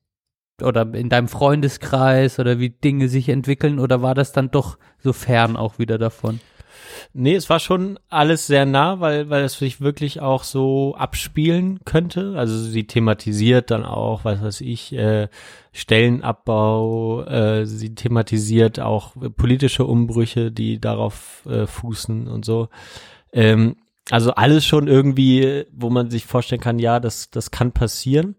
oder 0.61 0.93
in 0.95 1.09
deinem 1.09 1.29
Freundeskreis 1.29 2.39
oder 2.39 2.59
wie 2.59 2.71
Dinge 2.71 3.09
sich 3.09 3.29
entwickeln 3.29 3.79
oder 3.79 4.03
war 4.03 4.15
das 4.15 4.33
dann 4.33 4.51
doch 4.51 4.79
so 4.99 5.13
fern 5.13 5.57
auch 5.57 5.79
wieder 5.79 5.99
davon? 5.99 6.41
Nee, 7.12 7.35
es 7.35 7.51
war 7.51 7.59
schon 7.59 7.99
alles 8.09 8.47
sehr 8.47 8.66
nah, 8.66 9.01
weil, 9.01 9.30
weil 9.30 9.45
es 9.45 9.59
sich 9.59 9.80
wirklich 9.80 10.20
auch 10.20 10.45
so 10.45 10.95
abspielen 10.97 11.80
könnte. 11.85 12.35
Also 12.37 12.57
sie 12.59 12.87
thematisiert 12.87 13.70
dann 13.70 13.85
auch, 13.85 14.24
was 14.24 14.43
weiß 14.43 14.61
ich, 14.62 14.93
äh, 14.95 15.28
Stellenabbau, 15.72 17.24
äh, 17.24 17.66
sie 17.66 17.95
thematisiert 17.95 18.80
auch 18.80 19.14
politische 19.37 19.85
Umbrüche, 19.85 20.53
die 20.53 20.80
darauf 20.80 21.47
äh, 21.47 21.66
fußen 21.66 22.28
und 22.28 22.45
so. 22.45 22.68
Ähm, 23.33 23.76
also 24.11 24.33
alles 24.33 24.64
schon 24.64 24.89
irgendwie, 24.89 25.64
wo 25.72 25.91
man 25.91 26.11
sich 26.11 26.26
vorstellen 26.26 26.61
kann, 26.61 26.78
ja, 26.78 27.01
das, 27.01 27.30
das 27.30 27.51
kann 27.51 27.72
passieren. 27.72 28.37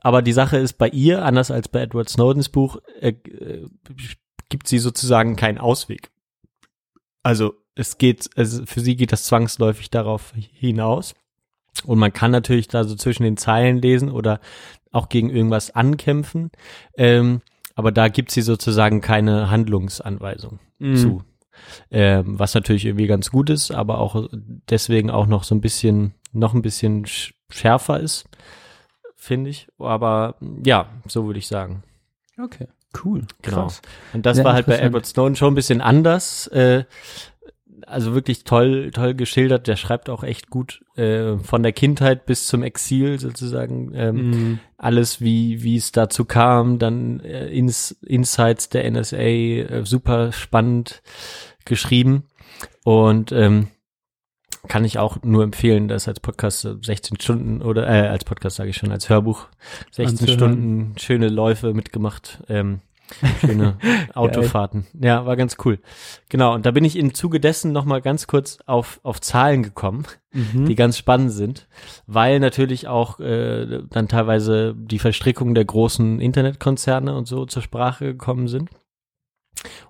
Aber 0.00 0.22
die 0.22 0.32
Sache 0.32 0.56
ist 0.58 0.74
bei 0.74 0.88
ihr, 0.88 1.24
anders 1.24 1.50
als 1.50 1.68
bei 1.68 1.80
Edward 1.80 2.08
Snowdens 2.08 2.48
Buch, 2.48 2.78
äh, 3.00 3.08
äh, 3.08 3.66
gibt 4.48 4.68
sie 4.68 4.78
sozusagen 4.78 5.36
keinen 5.36 5.58
Ausweg. 5.58 6.10
Also 7.22 7.54
es 7.74 7.98
geht, 7.98 8.30
also 8.36 8.66
für 8.66 8.80
sie 8.80 8.96
geht 8.96 9.12
das 9.12 9.24
zwangsläufig 9.24 9.90
darauf 9.90 10.32
hinaus. 10.34 11.14
Und 11.84 11.98
man 11.98 12.12
kann 12.12 12.30
natürlich 12.30 12.68
da 12.68 12.84
so 12.84 12.96
zwischen 12.96 13.22
den 13.22 13.36
Zeilen 13.36 13.80
lesen 13.80 14.10
oder 14.10 14.40
auch 14.90 15.08
gegen 15.08 15.30
irgendwas 15.30 15.70
ankämpfen. 15.70 16.50
Ähm, 16.96 17.40
aber 17.74 17.92
da 17.92 18.08
gibt 18.08 18.32
sie 18.32 18.42
sozusagen 18.42 19.00
keine 19.00 19.50
Handlungsanweisung 19.50 20.58
mhm. 20.78 20.96
zu. 20.96 21.22
Ähm, 21.90 22.38
was 22.38 22.54
natürlich 22.54 22.84
irgendwie 22.84 23.06
ganz 23.06 23.30
gut 23.30 23.50
ist, 23.50 23.70
aber 23.70 23.98
auch 23.98 24.28
deswegen 24.68 25.10
auch 25.10 25.26
noch 25.26 25.44
so 25.44 25.54
ein 25.54 25.60
bisschen, 25.60 26.14
noch 26.32 26.54
ein 26.54 26.62
bisschen 26.62 27.06
schärfer 27.50 28.00
ist, 28.00 28.28
finde 29.16 29.50
ich. 29.50 29.68
Aber 29.78 30.36
ja, 30.64 30.88
so 31.06 31.26
würde 31.26 31.38
ich 31.38 31.46
sagen. 31.46 31.82
Okay, 32.40 32.68
cool. 33.04 33.22
Genau. 33.42 33.62
Krass. 33.64 33.82
Und 34.12 34.26
das 34.26 34.36
Sehr 34.36 34.44
war 34.44 34.54
halt 34.54 34.66
bei 34.66 34.78
Edward 34.78 35.06
Snowden 35.06 35.36
schon 35.36 35.52
ein 35.52 35.56
bisschen 35.56 35.80
anders. 35.80 36.46
Äh, 36.48 36.84
also 37.86 38.14
wirklich 38.14 38.44
toll, 38.44 38.90
toll 38.92 39.14
geschildert. 39.14 39.66
Der 39.66 39.76
schreibt 39.76 40.10
auch 40.10 40.22
echt 40.22 40.50
gut 40.50 40.84
äh, 40.96 41.36
von 41.38 41.62
der 41.62 41.72
Kindheit 41.72 42.26
bis 42.26 42.46
zum 42.46 42.62
Exil 42.62 43.18
sozusagen 43.18 43.92
ähm, 43.94 44.30
mhm. 44.30 44.58
alles, 44.76 45.20
wie 45.20 45.62
wie 45.62 45.76
es 45.76 45.92
dazu 45.92 46.24
kam. 46.24 46.78
Dann 46.78 47.20
äh, 47.20 47.48
Ins, 47.48 47.92
Insights 48.06 48.68
der 48.68 48.90
NSA, 48.90 49.16
äh, 49.16 49.84
super 49.84 50.32
spannend 50.32 51.02
geschrieben 51.64 52.24
und 52.84 53.32
ähm, 53.32 53.68
kann 54.68 54.84
ich 54.84 54.98
auch 54.98 55.18
nur 55.22 55.42
empfehlen, 55.42 55.88
das 55.88 56.06
als 56.08 56.20
Podcast 56.20 56.68
16 56.82 57.20
Stunden 57.20 57.62
oder 57.62 57.88
äh, 57.88 58.08
als 58.08 58.24
Podcast 58.24 58.56
sage 58.56 58.70
ich 58.70 58.76
schon 58.76 58.92
als 58.92 59.08
Hörbuch 59.08 59.46
16 59.92 60.28
Stunden 60.28 60.94
schöne 60.98 61.28
Läufe 61.28 61.74
mitgemacht. 61.74 62.42
Ähm, 62.48 62.80
Schöne 63.40 63.78
Autofahrten. 64.14 64.86
ja, 64.92 65.24
war 65.24 65.34
ganz 65.36 65.56
cool. 65.64 65.78
Genau, 66.28 66.52
und 66.54 66.66
da 66.66 66.72
bin 66.72 66.84
ich 66.84 66.94
im 66.94 67.14
Zuge 67.14 67.40
dessen 67.40 67.72
nochmal 67.72 68.02
ganz 68.02 68.26
kurz 68.26 68.58
auf, 68.66 69.00
auf 69.02 69.20
Zahlen 69.22 69.62
gekommen, 69.62 70.04
Mhm. 70.30 70.66
die 70.66 70.74
ganz 70.74 70.98
spannend 70.98 71.32
sind, 71.32 71.68
weil 72.06 72.38
natürlich 72.38 72.86
auch 72.86 73.18
äh, 73.18 73.80
dann 73.88 74.08
teilweise 74.08 74.74
die 74.76 74.98
Verstrickung 74.98 75.54
der 75.54 75.64
großen 75.64 76.20
Internetkonzerne 76.20 77.16
und 77.16 77.26
so 77.26 77.46
zur 77.46 77.62
Sprache 77.62 78.04
gekommen 78.04 78.46
sind. 78.46 78.68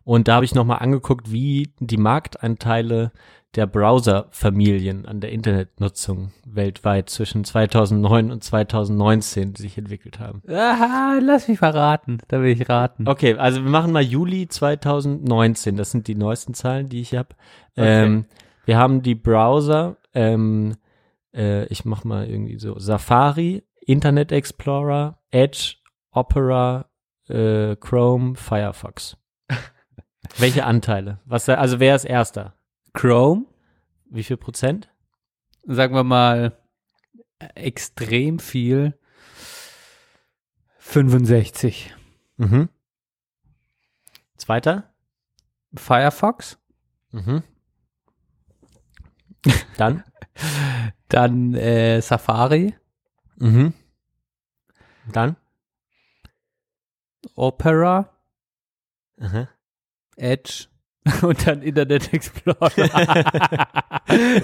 Und 0.04 0.28
da 0.28 0.36
habe 0.36 0.44
ich 0.44 0.54
nochmal 0.54 0.78
angeguckt, 0.78 1.32
wie 1.32 1.72
die 1.80 1.96
Marktanteile 1.96 3.10
der 3.54 3.66
Browser-Familien 3.66 5.06
an 5.06 5.20
der 5.20 5.32
Internetnutzung 5.32 6.32
weltweit 6.46 7.08
zwischen 7.08 7.44
2009 7.44 8.30
und 8.30 8.44
2019 8.44 9.54
sich 9.54 9.78
entwickelt 9.78 10.20
haben. 10.20 10.42
Aha, 10.48 11.18
lass 11.22 11.48
mich 11.48 11.58
verraten. 11.58 12.18
Da 12.28 12.42
will 12.42 12.50
ich 12.50 12.68
raten. 12.68 13.08
Okay, 13.08 13.34
also 13.34 13.62
wir 13.64 13.70
machen 13.70 13.92
mal 13.92 14.02
Juli 14.02 14.48
2019. 14.48 15.76
Das 15.76 15.90
sind 15.90 16.08
die 16.08 16.14
neuesten 16.14 16.54
Zahlen, 16.54 16.88
die 16.88 17.00
ich 17.00 17.14
habe. 17.14 17.30
Ähm, 17.76 18.26
wir 18.66 18.76
haben 18.76 19.02
die 19.02 19.14
Browser. 19.14 19.96
Ähm, 20.12 20.76
äh, 21.34 21.64
ich 21.66 21.84
mach 21.84 22.04
mal 22.04 22.28
irgendwie 22.28 22.58
so 22.58 22.78
Safari, 22.78 23.64
Internet 23.80 24.30
Explorer, 24.30 25.20
Edge, 25.30 25.76
Opera, 26.10 26.90
äh, 27.28 27.76
Chrome, 27.76 28.34
Firefox. 28.34 29.16
Welche 30.36 30.64
Anteile? 30.64 31.20
Was? 31.24 31.48
Also 31.48 31.80
wer 31.80 31.96
ist 31.96 32.04
erster? 32.04 32.57
Chrome, 32.94 33.46
Wie 34.10 34.22
viel 34.24 34.36
Prozent? 34.36 34.90
sagen 35.64 35.94
wir 35.94 36.04
mal, 36.04 36.58
extrem 37.54 38.38
viel. 38.38 38.98
65. 40.78 41.94
Mhm. 42.36 42.68
Zweiter? 44.36 44.94
Firefox, 45.76 46.58
Mhm. 47.10 47.42
Dann? 49.76 50.04
dann 51.08 51.54
äh, 51.54 52.00
Safari, 52.00 52.74
Mhm. 53.36 53.74
Dann? 55.12 55.36
Opera, 57.34 58.10
Aha. 59.20 59.48
Edge 60.16 60.68
und 61.22 61.46
dann 61.46 61.62
Internet 61.62 62.12
Explorer. 62.12 62.70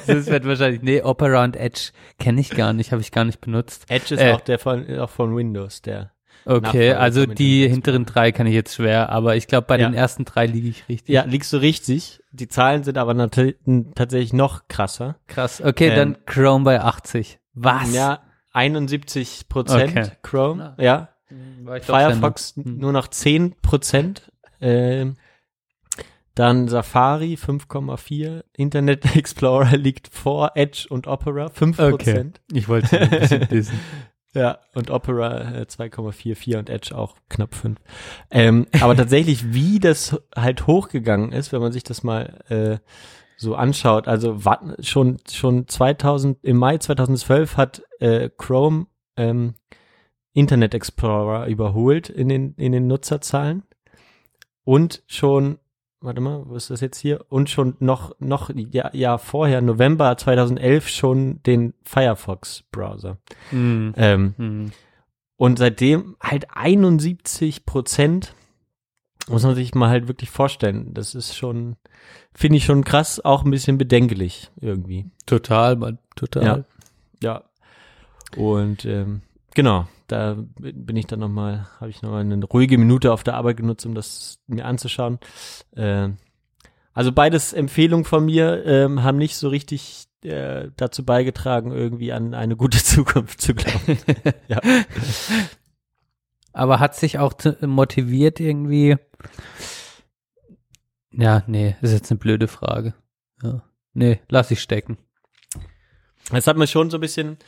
das 0.07 0.27
wird 0.27 0.47
wahrscheinlich, 0.47 0.83
nee, 0.83 1.03
Opera 1.03 1.45
und 1.45 1.57
Edge 1.57 1.91
kenne 2.19 2.41
ich 2.41 2.51
gar 2.51 2.73
nicht, 2.73 2.93
habe 2.93 3.03
ich 3.03 3.13
gar 3.13 3.25
nicht 3.25 3.41
benutzt. 3.41 3.85
Edge 3.89 4.15
ist 4.15 4.21
Äh. 4.21 4.33
auch 4.33 4.41
der 4.41 4.59
von, 4.59 4.99
auch 4.99 5.11
von 5.11 5.37
Windows, 5.37 5.83
der. 5.83 6.11
Okay, 6.47 6.93
also 6.93 7.25
die 7.25 7.67
hinteren 7.67 8.05
drei 8.05 8.31
kann 8.31 8.47
ich 8.47 8.53
jetzt 8.53 8.75
schwer, 8.75 9.09
aber 9.09 9.35
ich 9.35 9.47
glaube, 9.47 9.67
bei 9.67 9.79
Ja. 9.79 9.89
den 9.89 9.95
ersten 9.95 10.27
drei 10.27 10.45
liege 10.45 10.69
ich 10.69 10.87
richtig. 10.91 11.15
Ja, 11.15 11.25
liegst 11.25 11.51
du 11.55 11.57
richtig. 11.57 12.21
Die 12.33 12.49
Zahlen 12.49 12.85
sind 12.85 12.99
aber 12.99 13.15
tatsächlich 13.31 14.33
noch 14.35 14.69
krasser. 14.69 15.17
Krass. 15.27 15.63
Okay, 15.65 15.89
Ähm, 15.89 15.97
dann 15.97 16.17
Chrome 16.27 16.65
bei 16.65 16.81
80. 16.83 17.39
Was? 17.55 17.95
Ja, 17.95 18.21
71 18.53 19.49
Prozent 19.49 19.91
Okay. 19.97 20.11
Chrome. 20.23 20.75
Ja, 20.79 21.09
Firefox. 21.81 22.57
Hm. 22.57 22.79
nur 22.79 22.93
noch 22.93 23.09
10 23.09 23.55
Prozent. 23.63 24.31
Ähm, 24.61 25.17
dann 26.35 26.69
Safari 26.69 27.35
5,4. 27.35 28.45
Internet 28.57 29.17
Explorer 29.17 29.77
liegt 29.77 30.09
vor 30.09 30.53
Edge 30.55 30.87
und 30.89 31.07
Opera 31.07 31.49
5 31.49 31.79
Okay. 31.79 31.91
Prozent. 31.91 32.41
Ich 32.53 32.69
wollte 32.69 33.01
ein 33.01 33.11
bisschen 33.11 33.49
dissen. 33.51 33.79
Ja, 34.35 34.59
und 34.75 34.91
Opera 34.91 35.61
äh, 35.61 35.63
2,44 35.63 36.59
und 36.59 36.69
Edge 36.69 36.97
auch 36.97 37.17
knapp 37.29 37.55
5. 37.55 37.79
Ähm, 38.33 38.67
aber 38.81 38.97
tatsächlich, 38.97 39.53
wie 39.55 39.79
das 39.79 40.21
halt 40.35 40.67
hochgegangen 40.67 41.31
ist, 41.33 41.53
wenn 41.53 41.61
man 41.61 41.71
sich 41.71 41.85
das 41.85 42.03
mal 42.03 42.41
äh, 42.49 42.79
so 43.37 43.55
anschaut, 43.55 44.09
also 44.09 44.41
schon 44.81 45.19
schon 45.31 45.69
2000 45.69 46.43
im 46.43 46.57
Mai 46.57 46.79
2012 46.79 47.57
hat 47.57 47.83
äh, 48.01 48.29
Chrome 48.37 48.87
ähm, 49.17 49.55
Internet 50.33 50.75
Explorer 50.75 51.47
überholt 51.47 52.09
in 52.09 52.29
den 52.29 52.55
in 52.57 52.73
den 52.73 52.87
Nutzerzahlen 52.89 53.63
und 54.65 55.03
schon 55.07 55.59
warte 56.05 56.21
mal, 56.21 56.43
wo 56.47 56.55
ist 56.55 56.71
das 56.71 56.81
jetzt 56.81 56.99
hier? 56.99 57.25
Und 57.29 57.51
schon 57.51 57.77
noch 57.81 58.15
noch 58.21 58.51
ja, 58.55 58.95
Jahr 58.95 59.19
vorher 59.19 59.61
November 59.63 60.17
2011 60.17 60.89
schon 60.89 61.43
den 61.45 61.75
Firefox 61.83 62.65
Browser. 62.71 63.19
Hm. 63.51 63.95
Ähm, 63.97 64.35
Hm. 64.37 64.73
und 65.37 65.59
seitdem 65.59 66.17
halt 66.23 66.47
71 66.55 67.67
Prozent, 67.67 68.35
muss 69.29 69.43
man 69.43 69.55
sich 69.55 69.75
mal 69.75 69.89
halt 69.89 70.07
wirklich 70.09 70.31
vorstellen. 70.31 70.93
Das 70.93 71.15
ist 71.15 71.35
schon, 71.35 71.77
finde 72.35 72.59
ich 72.59 72.65
schon 72.65 72.85
krass, 72.85 73.25
auch 73.25 73.45
ein 73.45 73.51
bisschen 73.51 73.79
bedenklich 73.79 74.51
irgendwie. 74.61 75.07
Total, 75.27 75.77
Mann, 75.77 75.99
total. 76.15 76.65
Ja. 77.23 77.45
Und 78.37 78.85
ähm, 78.85 79.23
genau, 79.55 79.87
da 80.07 80.37
bin 80.59 80.97
ich 80.97 81.07
dann 81.07 81.21
nochmal, 81.21 81.67
habe 81.81 81.91
ich 81.91 82.03
nochmal 82.03 82.21
eine 82.21 82.45
ruhige 82.45 82.79
Minute 82.79 83.13
auf 83.13 83.25
der 83.25 83.35
Arbeit 83.35 83.57
genutzt, 83.57 83.87
um 83.87 83.95
das 83.95 84.39
mir 84.47 84.65
anzuschauen. 84.67 85.19
Ähm, 85.77 86.19
also 86.93 87.11
beides 87.11 87.53
Empfehlungen 87.53 88.05
von 88.05 88.25
mir 88.25 88.65
ähm, 88.65 89.03
haben 89.03 89.19
nicht 89.19 89.37
so 89.37 89.49
richtig 89.49 90.07
äh, 90.23 90.71
dazu 90.77 91.05
beigetragen, 91.05 91.73
irgendwie 91.73 92.13
an 92.13 92.35
eine 92.35 92.57
gute 92.57 92.79
Zukunft 92.85 93.41
zu 93.41 93.55
glauben. 93.55 93.99
ja. 94.49 94.61
Aber 96.53 96.79
hat 96.79 96.95
sich 96.95 97.19
auch 97.19 97.35
motiviert 97.61 98.39
irgendwie. 98.39 98.97
Ja, 101.11 101.43
nee, 101.47 101.77
ist 101.83 101.93
jetzt 101.93 102.11
eine 102.11 102.19
blöde 102.19 102.49
Frage. 102.49 102.95
Ja. 103.43 103.63
Nee, 103.93 104.21
lass 104.29 104.51
ich 104.51 104.61
stecken. 104.61 104.99
Das 106.31 106.47
hat 106.47 106.57
mich 106.57 106.71
schon 106.71 106.91
so 106.91 106.97
ein 106.97 107.01
bisschen 107.01 107.39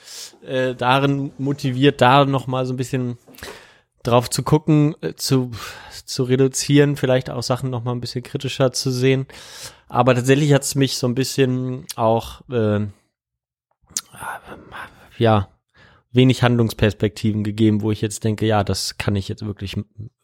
äh, 0.45 0.75
darin 0.75 1.33
motiviert, 1.39 2.01
da 2.01 2.25
nochmal 2.25 2.67
so 2.67 2.75
ein 2.75 2.77
bisschen 2.77 3.19
drauf 4.03 4.31
zu 4.31 4.43
gucken, 4.43 4.95
äh, 5.01 5.15
zu, 5.15 5.51
zu 6.05 6.25
reduzieren, 6.25 6.97
vielleicht 6.97 7.31
auch 7.31 7.43
Sachen 7.43 7.71
nochmal 7.71 7.95
ein 7.95 8.01
bisschen 8.01 8.23
kritischer 8.23 8.73
zu 8.73 8.91
sehen. 8.91 9.27
Aber 9.89 10.15
tatsächlich 10.15 10.53
hat 10.53 10.63
es 10.63 10.75
mich 10.75 10.99
so 10.99 11.07
ein 11.07 11.15
bisschen 11.15 11.87
auch, 11.97 12.43
äh, 12.51 12.87
ja, 15.19 15.49
wenig 16.13 16.43
Handlungsperspektiven 16.43 17.45
gegeben, 17.45 17.83
wo 17.83 17.91
ich 17.91 18.01
jetzt 18.01 18.25
denke, 18.25 18.47
ja, 18.47 18.65
das 18.65 18.99
kann 18.99 19.17
ich 19.17 19.29
jetzt 19.29 19.45
wirklich 19.45 19.77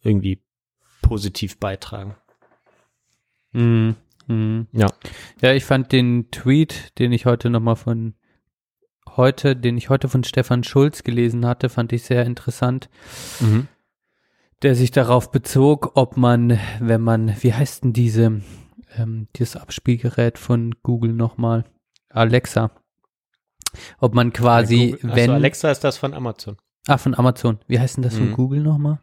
irgendwie 0.02 0.42
positiv 1.02 1.58
beitragen. 1.58 2.16
Mhm. 3.52 3.96
Mhm. 4.26 4.66
Ja. 4.72 4.88
Ja, 5.40 5.52
ich 5.52 5.64
fand 5.64 5.92
den 5.92 6.30
Tweet, 6.30 6.98
den 6.98 7.12
ich 7.12 7.26
heute 7.26 7.50
nochmal 7.50 7.76
von 7.76 8.14
heute, 9.16 9.56
den 9.56 9.76
ich 9.76 9.88
heute 9.90 10.08
von 10.08 10.24
Stefan 10.24 10.64
Schulz 10.64 11.02
gelesen 11.02 11.46
hatte, 11.46 11.68
fand 11.68 11.92
ich 11.92 12.02
sehr 12.04 12.24
interessant, 12.24 12.88
Mhm. 13.40 13.68
der 14.62 14.74
sich 14.74 14.90
darauf 14.90 15.30
bezog, 15.30 15.92
ob 15.94 16.16
man, 16.16 16.58
wenn 16.80 17.00
man, 17.00 17.34
wie 17.42 17.52
heißt 17.52 17.84
denn 17.84 17.92
diese, 17.92 18.40
ähm, 18.96 19.28
dieses 19.36 19.56
Abspielgerät 19.56 20.38
von 20.38 20.74
Google 20.82 21.12
nochmal? 21.12 21.64
Alexa. 22.10 22.70
Ob 23.98 24.14
man 24.14 24.32
quasi, 24.32 24.96
Google, 25.00 25.16
wenn, 25.16 25.30
Alexa 25.30 25.70
ist 25.70 25.80
das 25.84 25.96
von 25.98 26.12
Amazon. 26.14 26.56
ah, 26.88 26.98
von 26.98 27.14
Amazon. 27.14 27.58
Wie 27.68 27.78
heißt 27.80 27.96
denn 27.96 28.02
das 28.02 28.16
von 28.16 28.28
Mhm. 28.30 28.34
Google 28.34 28.60
nochmal? 28.60 29.00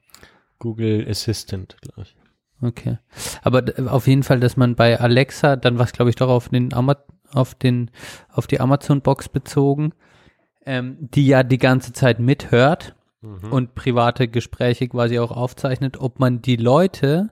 Google 0.59 1.07
Assistant, 1.09 1.77
glaube 1.81 2.03
ich. 2.03 2.15
Okay. 2.61 2.97
Aber 3.41 3.63
auf 3.87 4.05
jeden 4.07 4.23
Fall, 4.23 4.39
dass 4.41 4.57
man 4.57 4.75
bei 4.75 4.99
Alexa, 4.99 5.55
dann 5.55 5.77
war 5.77 5.85
es, 5.85 5.93
glaube 5.93 6.09
ich, 6.09 6.17
doch 6.17 6.27
auf 6.29 6.49
den 6.49 6.73
Ama 6.73 6.97
auf 7.33 7.55
den, 7.55 7.91
auf 8.31 8.47
die 8.47 8.59
Amazon-Box 8.59 9.29
bezogen, 9.29 9.93
ähm, 10.65 10.97
die 10.99 11.27
ja 11.27 11.43
die 11.43 11.57
ganze 11.57 11.93
Zeit 11.93 12.19
mithört 12.19 12.95
Mhm. 13.21 13.51
und 13.51 13.75
private 13.75 14.29
Gespräche 14.29 14.87
quasi 14.87 15.19
auch 15.19 15.31
aufzeichnet, 15.31 15.97
ob 15.99 16.19
man 16.19 16.41
die 16.41 16.55
Leute, 16.55 17.31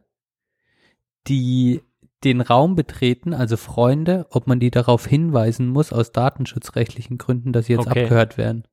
die 1.28 1.82
den 2.24 2.42
Raum 2.42 2.76
betreten, 2.76 3.34
also 3.34 3.58
Freunde, 3.58 4.28
ob 4.32 4.48
man 4.48 4.60
die 4.60 4.72
darauf 4.72 5.06
hinweisen 5.06 5.68
muss, 5.70 5.94
aus 5.94 6.12
datenschutzrechtlichen 6.12 7.18
Gründen, 7.18 7.54
dass 7.54 7.68
sie 7.68 7.74
jetzt 7.74 7.88
Okay. 7.88 8.04
abgehört 8.04 8.38
werden. 8.38 8.64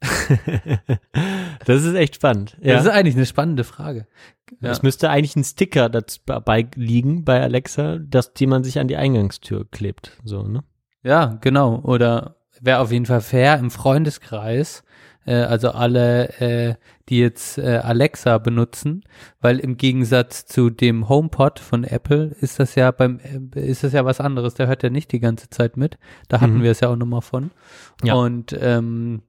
das 1.66 1.84
ist 1.84 1.94
echt 1.94 2.16
spannend. 2.16 2.56
Ja. 2.60 2.74
Das 2.74 2.84
ist 2.84 2.90
eigentlich 2.90 3.16
eine 3.16 3.26
spannende 3.26 3.64
Frage. 3.64 4.06
Ja. 4.60 4.70
Es 4.70 4.82
müsste 4.82 5.10
eigentlich 5.10 5.36
ein 5.36 5.44
Sticker 5.44 5.88
dabei 5.88 6.66
liegen 6.74 7.24
bei 7.24 7.40
Alexa, 7.40 7.98
dass 7.98 8.32
die 8.32 8.46
man 8.46 8.64
sich 8.64 8.78
an 8.78 8.88
die 8.88 8.96
Eingangstür 8.96 9.66
klebt. 9.70 10.18
So, 10.24 10.42
ne? 10.42 10.64
Ja, 11.02 11.38
genau. 11.40 11.80
Oder 11.80 12.36
wäre 12.60 12.80
auf 12.80 12.92
jeden 12.92 13.06
Fall 13.06 13.20
fair 13.20 13.58
im 13.58 13.70
Freundeskreis, 13.70 14.82
äh, 15.24 15.34
also 15.34 15.70
alle, 15.70 16.28
äh, 16.40 16.74
die 17.08 17.18
jetzt 17.20 17.58
äh, 17.58 17.80
Alexa 17.82 18.38
benutzen, 18.38 19.02
weil 19.40 19.58
im 19.58 19.76
Gegensatz 19.76 20.46
zu 20.46 20.70
dem 20.70 21.08
HomePod 21.08 21.58
von 21.58 21.84
Apple 21.84 22.34
ist 22.40 22.58
das 22.60 22.74
ja 22.74 22.90
beim 22.90 23.18
äh, 23.54 23.60
ist 23.66 23.82
das 23.84 23.92
ja 23.92 24.04
was 24.04 24.20
anderes. 24.20 24.54
Der 24.54 24.66
hört 24.66 24.82
ja 24.82 24.90
nicht 24.90 25.12
die 25.12 25.20
ganze 25.20 25.48
Zeit 25.50 25.76
mit. 25.76 25.98
Da 26.28 26.40
hatten 26.40 26.58
Mhm. 26.58 26.62
wir 26.62 26.70
es 26.72 26.80
ja 26.80 26.88
auch 26.88 26.96
nochmal 26.96 27.22
von. 27.22 27.50
Ja. 28.02 28.14
Und 28.14 28.56
ähm, 28.60 29.22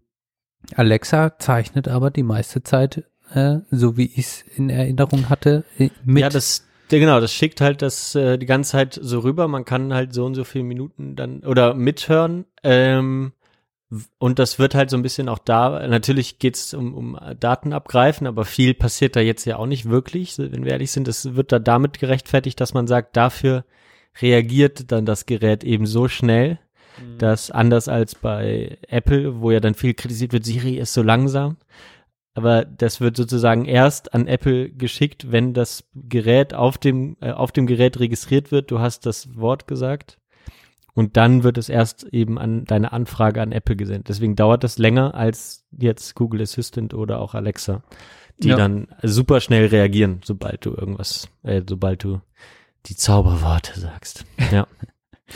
Alexa 0.75 1.37
zeichnet 1.39 1.87
aber 1.87 2.11
die 2.11 2.23
meiste 2.23 2.63
Zeit 2.63 3.03
äh, 3.33 3.59
so 3.71 3.97
wie 3.97 4.05
ich 4.05 4.17
es 4.17 4.45
in 4.55 4.69
Erinnerung 4.69 5.29
hatte, 5.29 5.63
äh, 5.77 5.89
mit. 6.03 6.21
Ja, 6.21 6.29
das, 6.29 6.67
genau, 6.89 7.19
das 7.19 7.33
schickt 7.33 7.61
halt 7.61 7.81
das 7.81 8.15
äh, 8.15 8.37
die 8.37 8.45
ganze 8.45 8.71
Zeit 8.71 8.99
so 9.01 9.19
rüber. 9.19 9.47
Man 9.47 9.65
kann 9.65 9.93
halt 9.93 10.13
so 10.13 10.25
und 10.25 10.35
so 10.35 10.43
viele 10.43 10.65
Minuten 10.65 11.15
dann 11.15 11.41
oder 11.41 11.73
mithören. 11.73 12.45
Ähm, 12.63 13.33
und 14.17 14.39
das 14.39 14.57
wird 14.57 14.73
halt 14.73 14.89
so 14.89 14.95
ein 14.95 15.01
bisschen 15.01 15.27
auch 15.27 15.39
da, 15.39 15.85
natürlich 15.85 16.39
geht's 16.39 16.73
um, 16.73 16.93
um 16.93 17.19
Daten 17.37 17.73
abgreifen, 17.73 18.25
aber 18.25 18.45
viel 18.45 18.73
passiert 18.73 19.17
da 19.17 19.19
jetzt 19.19 19.43
ja 19.43 19.57
auch 19.57 19.65
nicht 19.65 19.89
wirklich, 19.89 20.37
wenn 20.37 20.63
wir 20.63 20.71
ehrlich 20.71 20.91
sind. 20.91 21.09
Es 21.09 21.35
wird 21.35 21.51
da 21.51 21.59
damit 21.59 21.99
gerechtfertigt, 21.99 22.61
dass 22.61 22.73
man 22.73 22.87
sagt, 22.87 23.17
dafür 23.17 23.65
reagiert 24.21 24.93
dann 24.93 25.05
das 25.05 25.25
Gerät 25.25 25.65
eben 25.65 25.85
so 25.85 26.07
schnell, 26.07 26.57
mhm. 27.01 27.17
dass 27.17 27.51
anders 27.51 27.87
als 27.87 28.15
bei 28.15 28.77
Apple, 28.87 29.41
wo 29.41 29.51
ja 29.51 29.59
dann 29.59 29.75
viel 29.75 29.93
kritisiert 29.93 30.33
wird, 30.33 30.45
Siri 30.45 30.77
ist 30.77 30.93
so 30.93 31.01
langsam. 31.01 31.57
Aber 32.33 32.63
das 32.63 33.01
wird 33.01 33.17
sozusagen 33.17 33.65
erst 33.65 34.13
an 34.13 34.27
Apple 34.27 34.69
geschickt, 34.69 35.31
wenn 35.31 35.53
das 35.53 35.83
Gerät 35.93 36.53
auf 36.53 36.77
dem, 36.77 37.17
äh, 37.19 37.31
auf 37.31 37.51
dem 37.51 37.67
Gerät 37.67 37.99
registriert 37.99 38.51
wird. 38.51 38.71
Du 38.71 38.79
hast 38.79 39.05
das 39.05 39.35
Wort 39.35 39.67
gesagt 39.67 40.17
und 40.93 41.17
dann 41.17 41.43
wird 41.43 41.57
es 41.57 41.69
erst 41.69 42.05
eben 42.05 42.37
an 42.37 42.65
deine 42.65 42.91
Anfrage 42.93 43.41
an 43.41 43.51
Apple 43.51 43.75
gesendet. 43.75 44.09
Deswegen 44.09 44.35
dauert 44.35 44.63
das 44.63 44.77
länger 44.77 45.13
als 45.13 45.65
jetzt 45.77 46.15
Google 46.15 46.41
Assistant 46.41 46.93
oder 46.93 47.19
auch 47.19 47.35
Alexa, 47.35 47.83
die 48.39 48.49
ja. 48.49 48.55
dann 48.55 48.87
super 49.01 49.41
schnell 49.41 49.67
reagieren, 49.67 50.21
sobald 50.23 50.65
du 50.65 50.71
irgendwas, 50.71 51.27
äh, 51.43 51.61
sobald 51.67 52.03
du 52.03 52.21
die 52.85 52.95
Zauberworte 52.95 53.79
sagst. 53.79 54.25
Ja. 54.51 54.67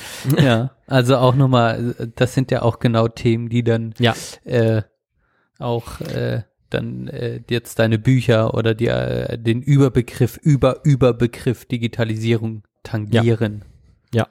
ja, 0.42 0.72
also 0.88 1.18
auch 1.18 1.36
nochmal, 1.36 1.96
das 2.16 2.34
sind 2.34 2.52
ja 2.52 2.62
auch 2.62 2.80
genau 2.80 3.08
Themen, 3.08 3.50
die 3.50 3.64
dann 3.64 3.94
ja. 4.00 4.14
äh, 4.44 4.84
auch 5.60 6.02
äh, 6.02 6.44
dann 6.70 7.08
äh, 7.08 7.42
jetzt 7.50 7.80
deine 7.80 8.00
Bücher 8.00 8.54
oder 8.54 8.74
die, 8.74 8.88
äh, 8.88 9.38
den 9.38 9.62
Überbegriff 9.62 10.38
über 10.38 10.84
Überbegriff 10.84 11.66
Digitalisierung 11.66 12.64
tangieren. 12.84 13.64
Ja. 14.14 14.28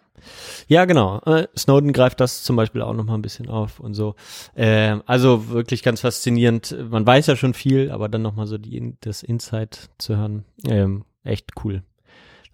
Ja, 0.68 0.84
genau. 0.86 1.20
Äh, 1.26 1.48
Snowden 1.56 1.92
greift 1.92 2.20
das 2.20 2.42
zum 2.42 2.56
Beispiel 2.56 2.82
auch 2.82 2.94
noch 2.94 3.04
mal 3.04 3.14
ein 3.14 3.22
bisschen 3.22 3.48
auf 3.48 3.80
und 3.80 3.94
so. 3.94 4.14
Äh, 4.54 4.96
also 5.06 5.48
wirklich 5.48 5.82
ganz 5.82 6.00
faszinierend. 6.00 6.74
Man 6.90 7.06
weiß 7.06 7.26
ja 7.26 7.36
schon 7.36 7.54
viel, 7.54 7.90
aber 7.90 8.08
dann 8.08 8.22
noch 8.22 8.34
mal 8.34 8.46
so 8.46 8.56
die, 8.56 8.94
das 9.00 9.22
Insight 9.22 9.90
zu 9.98 10.16
hören, 10.16 10.44
ähm, 10.66 11.04
echt 11.24 11.50
cool. 11.64 11.82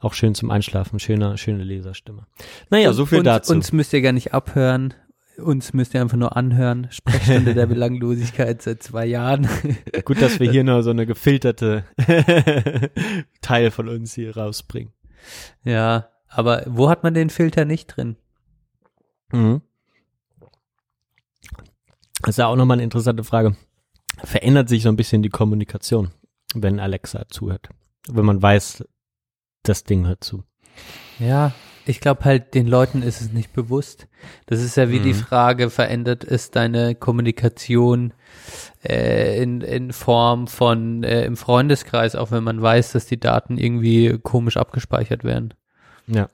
Auch 0.01 0.15
schön 0.15 0.35
zum 0.35 0.51
Einschlafen, 0.51 0.99
schöner, 0.99 1.37
schöne 1.37 1.63
Leserstimme. 1.63 2.27
Naja, 2.71 2.93
so 2.95 3.05
viel 3.05 3.19
und, 3.19 3.25
dazu. 3.25 3.53
Uns 3.53 3.73
müsst 3.73 3.93
ihr 3.93 4.01
gar 4.01 4.13
nicht 4.13 4.33
abhören. 4.33 4.95
Uns 5.37 5.75
müsst 5.75 5.95
ihr 5.95 6.01
einfach 6.01 6.17
nur 6.17 6.37
anhören. 6.37 6.87
Sprechstunde 6.91 7.55
der 7.55 7.67
Belanglosigkeit 7.67 8.63
seit 8.63 8.83
zwei 8.83 9.05
Jahren. 9.07 9.49
Gut, 10.05 10.23
dass 10.23 10.41
wir 10.41 10.51
hier 10.51 10.65
nur 10.65 10.83
so 10.83 10.91
eine 10.91 11.07
gefilterte 11.07 11.85
Teil 13.43 13.71
von 13.71 13.89
uns 13.89 14.15
hier 14.15 14.37
rausbringen. 14.37 14.93
Ja, 15.65 16.09
aber 16.29 16.65
wo 16.67 16.89
hat 16.89 17.03
man 17.03 17.13
den 17.13 17.29
Filter 17.29 17.67
nicht 17.67 17.87
drin? 17.89 18.17
Mhm. 19.33 19.61
Das 22.23 22.31
ist 22.31 22.39
ja 22.39 22.47
auch 22.47 22.57
nochmal 22.57 22.77
eine 22.77 22.85
interessante 22.85 23.25
Frage. 23.25 23.55
Verändert 24.25 24.69
sich 24.69 24.83
so 24.83 24.89
ein 24.89 24.97
bisschen 24.97 25.23
die 25.23 25.29
Kommunikation, 25.29 26.11
wenn 26.55 26.81
Alexa 26.81 27.27
zuhört? 27.29 27.69
Wenn 28.09 28.25
man 28.25 28.41
weiß, 28.41 28.85
das 29.63 29.85
Ding 29.85 30.07
hört 30.07 30.25
zu. 30.25 30.45
Ja, 31.19 31.53
ich 31.87 32.01
glaube 32.01 32.25
halt, 32.25 32.55
den 32.55 32.67
Leuten 32.67 33.03
ist 33.03 33.21
es 33.21 33.33
nicht 33.33 33.53
bewusst. 33.53 34.07
Das 34.47 34.61
ist 34.61 34.77
ja 34.77 34.91
wie 34.91 35.01
mhm. 35.01 35.05
die 35.05 35.15
Frage, 35.15 35.71
verändert 35.71 36.25
es 36.25 36.51
deine 36.51 36.95
Kommunikation 36.95 38.13
äh, 38.85 39.43
in, 39.43 39.61
in 39.61 39.93
Form 39.93 40.47
von 40.47 41.03
äh, 41.03 41.25
im 41.25 41.37
Freundeskreis, 41.37 42.17
auch 42.17 42.31
wenn 42.31 42.45
man 42.45 42.63
weiß, 42.63 42.93
dass 42.93 43.07
die 43.07 43.19
Daten 43.21 43.59
irgendwie 43.59 44.19
komisch 44.23 44.57
abgespeichert 44.57 45.25
werden. 45.25 45.55
Ja. 46.07 46.29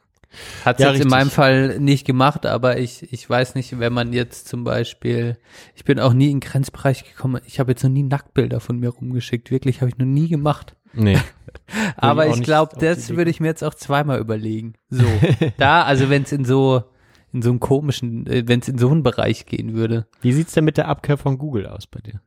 Hat 0.65 0.77
es 0.77 0.82
ja, 0.82 0.89
jetzt 0.89 0.94
richtig. 0.94 1.05
in 1.05 1.11
meinem 1.11 1.31
Fall 1.31 1.78
nicht 1.78 2.07
gemacht, 2.07 2.44
aber 2.44 2.78
ich, 2.78 3.11
ich 3.12 3.28
weiß 3.28 3.55
nicht, 3.55 3.78
wenn 3.78 3.93
man 3.93 4.12
jetzt 4.12 4.48
zum 4.48 4.65
Beispiel, 4.65 5.39
ich 5.74 5.85
bin 5.85 6.01
auch 6.01 6.12
nie 6.12 6.31
in 6.31 6.40
den 6.40 6.48
Grenzbereich 6.48 7.05
gekommen, 7.05 7.40
ich 7.47 7.59
habe 7.59 7.73
jetzt 7.73 7.82
noch 7.82 7.90
nie 7.90 8.03
Nacktbilder 8.03 8.61
von 8.61 8.78
mir 8.78 8.90
rumgeschickt, 8.90 9.51
wirklich 9.51 9.81
habe 9.81 9.89
ich 9.89 9.98
noch 9.98 10.07
nie 10.07 10.28
gemacht. 10.28 10.77
Nee. 10.97 11.18
aber 11.97 12.27
ich, 12.27 12.36
ich 12.36 12.43
glaube, 12.43 12.77
das 12.78 13.10
würde 13.10 13.31
ich 13.31 13.40
mir 13.40 13.48
jetzt 13.48 13.64
auch 13.64 13.74
zweimal 13.74 14.18
überlegen. 14.18 14.74
So, 14.89 15.05
da, 15.59 15.82
also 15.82 16.10
wenn 16.10 16.23
es 16.23 16.32
in 16.32 16.44
so, 16.44 16.85
in 17.32 17.43
so 17.43 17.51
einem 17.51 17.60
komischen, 17.60 18.27
äh, 18.27 18.44
wenn 18.47 18.60
es 18.60 18.68
in 18.68 18.78
so 18.78 18.90
einen 18.90 19.02
Bereich 19.02 19.47
gehen 19.47 19.74
würde. 19.74 20.06
Wie 20.20 20.32
sieht's 20.32 20.52
denn 20.52 20.64
mit 20.64 20.77
der 20.77 20.89
Abkehr 20.89 21.16
von 21.16 21.39
Google 21.39 21.66
aus 21.66 21.86
bei 21.86 22.01
dir? 22.01 22.20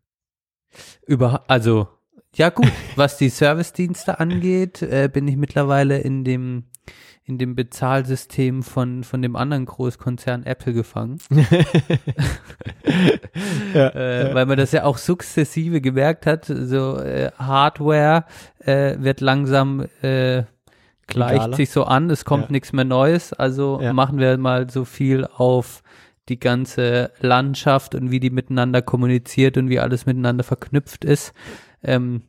Über, 1.05 1.43
also, 1.47 1.87
ja 2.35 2.49
gut, 2.49 2.71
was 2.95 3.17
die 3.17 3.29
Service-Dienste 3.29 4.19
angeht, 4.19 4.81
äh, 4.81 5.09
bin 5.11 5.27
ich 5.27 5.35
mittlerweile 5.35 5.99
in 5.99 6.23
dem 6.23 6.65
in 7.29 7.37
dem 7.37 7.53
Bezahlsystem 7.55 8.63
von, 8.63 9.03
von 9.03 9.21
dem 9.21 9.35
anderen 9.35 9.65
Großkonzern 9.65 10.43
Apple 10.43 10.73
gefangen. 10.73 11.19
ja, 13.73 13.87
äh, 13.89 14.29
ja. 14.29 14.33
Weil 14.33 14.47
man 14.47 14.57
das 14.57 14.71
ja 14.71 14.83
auch 14.83 14.97
sukzessive 14.97 15.79
gemerkt 15.79 16.25
hat, 16.25 16.45
so 16.45 16.97
äh, 16.97 17.31
Hardware 17.37 18.25
äh, 18.57 18.95
wird 18.99 19.21
langsam 19.21 19.85
äh, 20.01 20.43
gleicht 21.05 21.35
Egaler. 21.35 21.55
sich 21.55 21.69
so 21.69 21.83
an, 21.83 22.09
es 22.09 22.25
kommt 22.25 22.45
ja. 22.45 22.51
nichts 22.51 22.73
mehr 22.73 22.85
Neues, 22.85 23.31
also 23.31 23.79
machen 23.93 24.17
wir 24.17 24.37
mal 24.37 24.69
so 24.69 24.85
viel 24.85 25.25
auf 25.25 25.83
die 26.29 26.39
ganze 26.39 27.11
Landschaft 27.19 27.93
und 27.95 28.09
wie 28.11 28.19
die 28.19 28.29
miteinander 28.31 28.81
kommuniziert 28.81 29.57
und 29.57 29.69
wie 29.69 29.79
alles 29.79 30.05
miteinander 30.05 30.43
verknüpft 30.43 31.05
ist. 31.05 31.33
Ähm, 31.83 32.23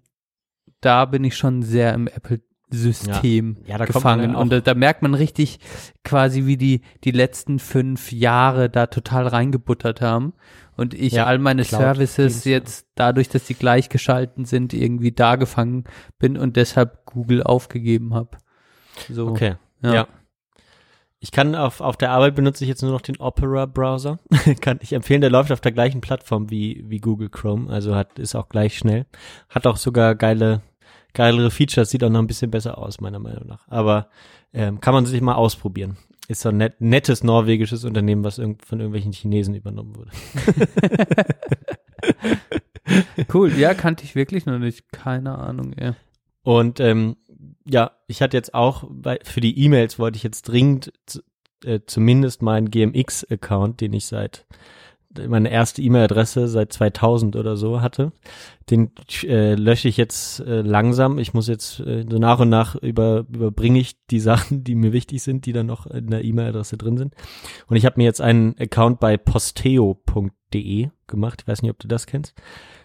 da 0.81 1.05
bin 1.05 1.25
ich 1.25 1.37
schon 1.37 1.63
sehr 1.63 1.93
im 1.95 2.07
Apple 2.07 2.41
System 2.71 3.57
ja. 3.67 3.79
Ja, 3.79 3.85
gefangen. 3.85 4.35
Und 4.35 4.53
da, 4.53 4.61
da, 4.61 4.75
merkt 4.75 5.03
man 5.03 5.15
richtig 5.15 5.59
quasi, 6.05 6.47
wie 6.47 6.57
die 6.57 6.83
die 7.05 7.11
letzten 7.11 7.59
fünf 7.59 8.13
Jahre 8.13 8.71
da 8.71 8.87
total 8.87 9.27
reingebuttert 9.27 10.01
haben. 10.01 10.35
Und 10.77 10.95
ich 10.95 11.15
ja, 11.15 11.27
all 11.27 11.39
meine 11.39 11.63
Cloud 11.63 11.81
Services 11.81 12.45
jetzt 12.45 12.87
dadurch, 12.95 13.29
dass 13.29 13.47
sie 13.47 13.55
gleichgeschalten 13.55 14.45
sind, 14.45 14.73
irgendwie 14.73 15.13
da 15.13 15.37
gefangen 15.37 15.85
bin 16.19 16.39
und 16.39 16.57
deshalb 16.57 17.05
Google 17.05 17.43
aufgegeben 17.43 18.15
habe. 18.15 18.39
So. 19.09 19.29
Okay. 19.29 19.57
ja. 19.83 20.07
Ich 21.23 21.33
kann 21.33 21.55
auf, 21.55 21.83
auf 21.83 21.99
der 21.99 22.13
Arbeit 22.13 22.35
benutze 22.35 22.65
ich 22.65 22.69
jetzt 22.69 22.83
nur 22.83 22.93
noch 22.93 23.03
den 23.03 23.19
Opera 23.19 23.67
Browser. 23.67 24.19
kann 24.63 24.79
ich 24.81 24.95
empfehlen, 24.95 25.21
der 25.21 25.29
läuft 25.29 25.53
auf 25.53 25.61
der 25.61 25.73
gleichen 25.73 26.01
Plattform 26.01 26.49
wie, 26.49 26.83
wie 26.87 26.99
Google 26.99 27.29
Chrome, 27.29 27.71
also 27.71 27.95
hat, 27.95 28.19
ist 28.19 28.35
auch 28.35 28.49
gleich 28.49 28.79
schnell. 28.79 29.05
Hat 29.51 29.67
auch 29.67 29.77
sogar 29.77 30.15
geile 30.15 30.63
geilere 31.15 31.51
Features, 31.51 31.91
sieht 31.91 32.05
auch 32.05 32.11
noch 32.11 32.21
ein 32.21 32.27
bisschen 32.27 32.51
besser 32.51 32.79
aus, 32.79 33.01
meiner 33.01 33.19
Meinung 33.19 33.47
nach. 33.47 33.67
Aber 33.69 34.09
ähm, 34.53 34.81
kann 34.81 34.95
man 34.95 35.07
sich 35.07 35.21
mal 35.21 35.35
ausprobieren. 35.35 35.97
Ist 36.29 36.43
so 36.43 36.51
ein 36.51 36.59
net, 36.59 36.81
nettes 36.81 37.25
norwegisches 37.25 37.85
Unternehmen, 37.85 38.23
was 38.23 38.39
irg 38.39 38.65
von 38.65 38.79
irgendwelchen 38.79 39.13
Chinesen 39.13 39.55
übernommen 39.55 39.97
wurde. 39.97 40.11
cool, 43.35 43.53
ja, 43.57 43.75
kannte 43.75 44.05
ich 44.05 44.15
wirklich 44.15 44.47
noch 44.47 44.59
nicht. 44.59 44.93
Keine 44.93 45.37
Ahnung, 45.39 45.75
ja. 45.79 45.97
Und 46.43 46.81
ähm, 46.81 47.17
ja, 47.69 47.93
ich 48.07 48.23
hatte 48.23 48.37
jetzt 48.37 48.55
auch, 48.55 48.85
bei, 48.89 49.19
für 49.23 49.41
die 49.41 49.59
E-Mails 49.59 49.99
wollte 49.99 50.17
ich 50.17 50.23
jetzt 50.23 50.43
dringend 50.43 50.93
äh, 51.65 51.81
zumindest 51.87 52.43
meinen 52.43 52.71
GMX-Account, 52.71 53.81
den 53.81 53.93
ich 53.93 54.07
seit 54.07 54.47
meine 55.29 55.51
erste 55.51 55.83
E-Mail-Adresse 55.83 56.49
seit 56.49 56.73
2000 56.73 57.37
oder 57.37 57.57
so 57.57 57.81
hatte. 57.81 58.13
Den 58.71 58.93
äh, 59.25 59.55
lösche 59.55 59.89
ich 59.89 59.97
jetzt 59.97 60.41
äh, 60.41 60.61
langsam. 60.63 61.19
Ich 61.19 61.35
muss 61.35 61.49
jetzt 61.49 61.81
äh, 61.81 62.05
so 62.09 62.19
nach 62.19 62.39
und 62.39 62.49
nach 62.49 62.77
über, 62.77 63.27
überbringe 63.29 63.81
ich 63.81 63.97
die 64.07 64.21
Sachen, 64.21 64.63
die 64.63 64.75
mir 64.75 64.93
wichtig 64.93 65.23
sind, 65.23 65.47
die 65.47 65.53
dann 65.53 65.67
noch 65.67 65.87
in 65.87 66.09
der 66.09 66.25
E-Mail-Adresse 66.25 66.77
drin 66.77 66.97
sind. 66.97 67.15
Und 67.67 67.77
ich 67.77 67.85
habe 67.85 67.95
mir 67.99 68.05
jetzt 68.05 68.21
einen 68.21 68.57
Account 68.59 69.01
bei 69.01 69.17
posteo.de 69.17 70.89
gemacht. 71.07 71.43
Ich 71.43 71.49
weiß 71.49 71.63
nicht, 71.63 71.71
ob 71.71 71.79
du 71.79 71.89
das 71.89 72.07
kennst. 72.07 72.35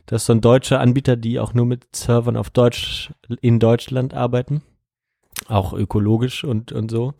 Das 0.08 0.24
ist 0.24 0.26
so 0.28 0.34
ein 0.34 0.42
deutscher 0.42 0.80
Anbieter, 0.80 1.16
die 1.16 1.40
auch 1.40 1.54
nur 1.54 1.66
mit 1.66 1.96
Servern 1.96 2.38
auf 2.38 2.50
Deutsch 2.50 3.12
in 3.42 3.60
Deutschland 3.60 4.14
arbeiten 4.14 4.62
auch 5.48 5.74
ökologisch 5.74 6.44
und, 6.44 6.72
und 6.72 6.90
so. 6.90 7.14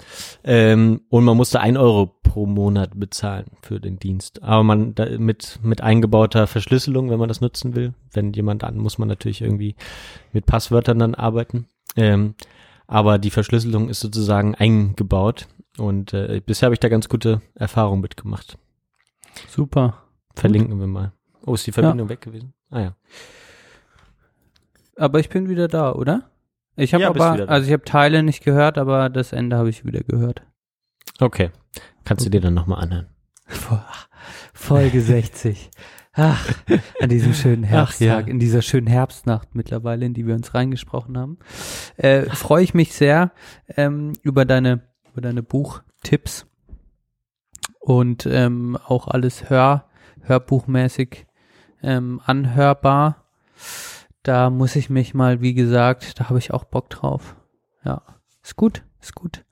Ähm, 0.44 1.02
und 1.10 1.24
man 1.24 1.38
musste 1.38 1.60
ein 1.60 1.78
Euro 1.78 2.08
pro 2.24 2.46
Monat 2.46 3.00
bezahlen 3.00 3.46
für 3.62 3.80
den 3.80 4.00
Dienst. 4.00 4.42
Aber 4.44 4.64
man 4.64 4.96
da, 4.96 5.06
mit, 5.18 5.60
mit 5.62 5.82
eingebauter 5.82 6.48
Verschlüsselung, 6.48 7.10
wenn 7.10 7.20
man 7.20 7.28
das 7.28 7.42
nutzen 7.42 7.76
will. 7.76 7.94
Wenn 8.12 8.34
jemand 8.34 8.64
an, 8.64 8.78
muss 8.78 8.98
man 8.98 9.08
natürlich 9.08 9.42
irgendwie 9.42 9.76
mit 10.34 10.46
Passwörtern 10.46 11.00
dann 11.00 11.16
arbeiten. 11.16 11.68
Ähm, 11.96 12.36
aber 12.88 13.20
die 13.20 13.30
Verschlüsselung 13.32 13.90
ist 13.90 14.00
sozusagen 14.00 14.56
eingebaut. 14.56 15.48
Und 15.78 16.14
äh, 16.14 16.42
bisher 16.46 16.68
habe 16.68 16.76
ich 16.76 16.80
da 16.80 16.90
ganz 16.90 17.10
gute 17.10 17.42
Erfahrungen 17.54 18.02
mitgemacht. 18.02 18.58
Super. 19.50 20.02
Verlinken 20.36 20.72
Gut. 20.72 20.80
wir 20.80 20.88
mal. 20.88 21.12
Oh, 21.46 21.54
ist 21.54 21.68
die 21.68 21.72
Verbindung 21.72 22.08
ja. 22.08 22.10
weg 22.10 22.22
gewesen? 22.22 22.54
Ah 22.70 22.80
ja. 22.80 22.96
Aber 24.98 25.20
ich 25.20 25.30
bin 25.30 25.50
wieder 25.50 25.68
da, 25.68 25.94
oder? 25.94 26.30
Ich 26.76 26.94
habe 26.94 27.04
ja, 27.04 27.10
aber, 27.10 27.50
also 27.50 27.68
ich 27.68 27.74
habe 27.74 27.84
Teile 27.84 28.24
nicht 28.24 28.44
gehört, 28.44 28.78
aber 28.78 29.10
das 29.10 29.32
Ende 29.32 29.58
habe 29.58 29.70
ich 29.70 29.86
wieder 29.86 30.02
gehört. 30.02 30.42
Okay. 31.20 31.52
Kannst 32.04 32.26
du 32.26 32.30
dir 32.30 32.42
dann 32.42 32.54
nochmal 32.54 32.84
anhören. 32.84 33.08
Folge 34.54 35.02
60. 35.02 35.70
Ach, 36.18 36.50
an 37.02 37.10
diesem 37.10 37.34
schönen 37.34 37.64
Herbsttag, 37.64 38.28
ja. 38.28 38.32
in 38.32 38.40
dieser 38.40 38.62
schönen 38.62 38.88
Herbstnacht 38.88 39.54
mittlerweile, 39.54 40.06
in 40.06 40.14
die 40.14 40.26
wir 40.26 40.34
uns 40.34 40.54
reingesprochen 40.54 41.18
haben, 41.18 41.40
äh, 41.98 42.22
freue 42.24 42.64
ich 42.64 42.74
mich 42.74 42.94
sehr 42.94 43.32
ähm, 43.76 44.14
über 44.22 44.46
deine 44.46 44.84
über 45.12 45.22
deine 45.22 45.44
Buchtipps 45.44 46.46
und 47.80 48.26
ähm, 48.26 48.78
auch 48.86 49.08
alles 49.08 49.50
Hör 49.50 49.90
Hörbuchmäßig 50.22 51.26
ähm, 51.84 52.22
anhörbar. 52.26 53.26
Da 54.26 54.50
muss 54.50 54.76
ich 54.76 54.90
mich 54.90 55.14
mal, 55.14 55.40
wie 55.42 55.54
gesagt, 55.54 56.20
da 56.20 56.30
habe 56.30 56.40
ich 56.40 56.52
auch 56.52 56.64
Bock 56.64 56.90
drauf. 56.90 57.36
Ja, 57.84 58.02
ist 58.42 58.56
gut, 58.56 58.84
ist 59.00 59.14
gut. 59.14 59.46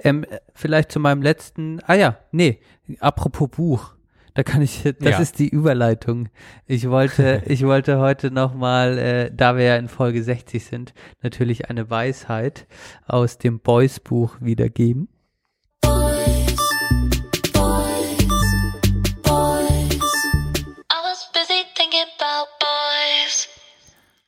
Ähm, 0.00 0.24
äh, 0.24 0.38
vielleicht 0.54 0.90
zu 0.90 0.98
meinem 0.98 1.20
letzten, 1.20 1.80
ah 1.86 1.92
ja, 1.92 2.16
nee, 2.32 2.58
apropos 3.00 3.50
Buch. 3.50 3.94
Da 4.32 4.42
kann 4.42 4.62
ich, 4.62 4.82
das 4.82 4.94
Ja. 5.12 5.18
ist 5.18 5.38
die 5.38 5.48
Überleitung. 5.50 6.30
Ich 6.66 6.88
wollte, 6.88 7.42
ich 7.46 7.64
wollte 7.66 7.98
heute 7.98 8.30
nochmal, 8.30 8.96
äh, 8.98 9.30
da 9.30 9.56
wir 9.58 9.64
ja 9.64 9.76
in 9.76 9.88
Folge 9.88 10.22
60 10.22 10.64
sind, 10.64 10.94
natürlich 11.22 11.68
eine 11.68 11.90
Weisheit 11.90 12.66
aus 13.06 13.36
dem 13.36 13.60
Boys 13.60 14.00
Buch 14.00 14.36
wiedergeben. 14.40 15.08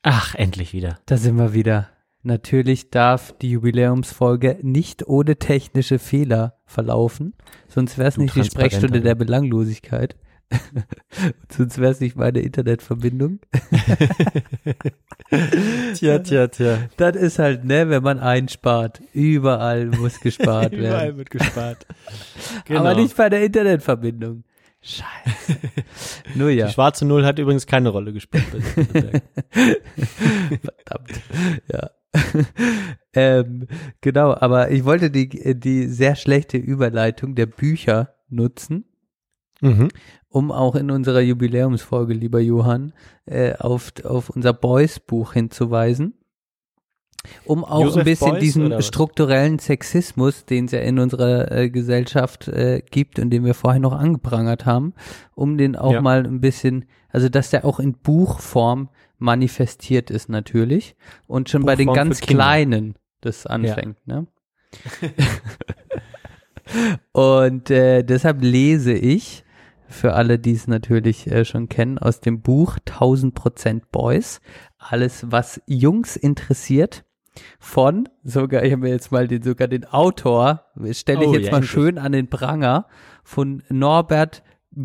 Ach, 0.09 0.37
endlich 0.37 0.73
wieder. 0.73 1.01
Da 1.07 1.17
sind 1.17 1.37
wir 1.37 1.53
wieder. 1.53 1.89
Natürlich 2.23 2.91
darf 2.91 3.35
die 3.43 3.51
Jubiläumsfolge 3.51 4.57
nicht 4.63 5.09
ohne 5.09 5.37
technische 5.37 5.99
Fehler 5.99 6.61
verlaufen, 6.65 7.35
sonst 7.67 7.99
wäre 7.99 8.09
es 8.09 8.17
nicht 8.17 8.37
die 8.37 8.45
Sprechstunde 8.45 9.01
der. 9.01 9.17
Belanglosigkeit. 9.17 10.15
sonst 11.51 11.79
wäre 11.79 11.91
es 11.91 11.99
nicht 11.99 12.15
meine 12.15 12.39
Internetverbindung. 12.39 13.41
Tja, 15.95 16.21
tja, 16.21 16.47
tja. 16.47 16.79
Das 16.97 17.17
ist 17.17 17.41
halt, 17.41 17.65
ne, 17.65 17.91
wenn 17.91 18.05
man 18.05 18.21
einspart. 18.21 19.03
Überall 19.13 19.87
muss 19.87 20.21
gespart 20.21 20.73
Überall 20.73 21.07
werden. 21.07 21.17
wird 21.17 21.31
gespart. 21.31 21.85
Genau. 22.65 22.81
Aber 22.81 22.95
nicht 22.95 23.17
bei 23.17 23.29
der 23.29 23.45
Internetverbindung. 23.45 24.45
Scheiße. 24.87 25.59
Nur 26.37 26.51
ja. 26.51 26.67
Die 26.67 26.73
schwarze 26.73 27.05
Null 27.05 27.27
hat 27.27 27.41
übrigens 27.41 27.67
keine 27.67 27.89
Rolle 27.89 28.13
gespielt. 28.13 28.45
Verdammt. 30.63 31.21
Ja. 31.73 31.91
ähm, 33.13 33.67
genau, 34.01 34.33
aber 34.35 34.71
ich 34.71 34.85
wollte 34.85 35.11
die, 35.11 35.59
die 35.59 35.89
sehr 35.89 36.15
schlechte 36.15 36.57
Überleitung 36.57 37.35
der 37.35 37.47
Bücher 37.47 38.15
nutzen, 38.29 38.85
mhm. 39.61 39.89
um 40.29 40.53
auch 40.53 40.77
in 40.77 40.93
unserer 40.93 41.21
Jubiläumsfolge, 41.21 42.15
lieber 42.15 42.39
Johann, 42.41 42.93
äh, 43.27 43.55
auf, 43.57 43.93
auf 44.05 44.31
unser 44.31 44.53
Boys-Buch 44.53 45.33
hinzuweisen. 45.33 46.15
Um 47.45 47.65
auch 47.65 47.83
Joseph 47.83 48.01
ein 48.01 48.05
bisschen 48.05 48.31
Beuys, 48.33 48.41
diesen 48.41 48.83
strukturellen 48.83 49.59
Sexismus, 49.59 50.45
den 50.45 50.67
es 50.67 50.73
ja 50.73 50.81
in 50.81 50.99
unserer 50.99 51.51
äh, 51.51 51.71
Gesellschaft 51.71 52.49
äh, 52.49 52.83
gibt 52.91 53.19
und 53.19 53.31
den 53.31 53.45
wir 53.45 53.55
vorher 53.55 53.81
noch 53.81 53.93
angeprangert 53.93 54.67
haben, 54.67 54.95
um 55.35 55.59
den 55.59 55.77
auch 55.77 55.93
Ja. 55.93 56.03
mal 56.03 56.25
ein 56.25 56.41
bisschen, 56.41 56.85
also 57.11 57.29
dass 57.29 57.51
der 57.51 57.65
auch 57.65 57.81
in 57.81 57.95
Buchform 57.95 58.89
manifestiert 59.19 60.11
ist 60.11 60.29
natürlich 60.29 60.97
und 61.27 61.49
schon 61.49 61.65
bei 61.65 61.77
den 61.77 61.87
Buchform 61.87 62.09
ganz. 62.09 62.21
Kleinen 62.21 62.95
das 63.21 63.47
anfängt, 63.47 64.07
ne? 64.07 64.27
und 67.13 67.71
äh, 67.71 68.03
deshalb 68.03 68.43
lese 68.43 68.93
ich 68.93 69.45
für 69.89 70.15
alle, 70.15 70.39
die 70.39 70.53
es 70.53 70.67
natürlich 70.67 71.31
äh, 71.31 71.45
schon 71.45 71.69
kennen, 71.69 71.99
aus 71.99 72.21
dem 72.21 72.43
Buch 72.43 72.77
1000% 72.87 73.83
Boys. 73.91 74.41
Alles, 74.79 75.27
was 75.31 75.61
Jungs 75.67 76.17
interessiert. 76.17 77.05
Von, 77.59 78.09
sogar, 78.23 78.63
ich 78.65 78.73
habe 78.73 78.83
mir 78.83 78.91
jetzt 78.91 79.13
mal 79.13 79.29
den, 79.29 79.43
sogar 79.43 79.69
den 79.69 79.85
Autor, 79.85 80.65
stelle 80.93 81.23
ich 81.25 81.29
Oh, 81.29 81.35
jetzt 81.35 81.45
ja, 81.47 81.51
mal 81.51 81.57
endlich. 81.59 81.71
schön 81.71 81.99
an 81.99 82.13
den 82.13 82.29
Pranger, 82.29 82.87
von 83.25 83.63
Norbert 83.69 84.43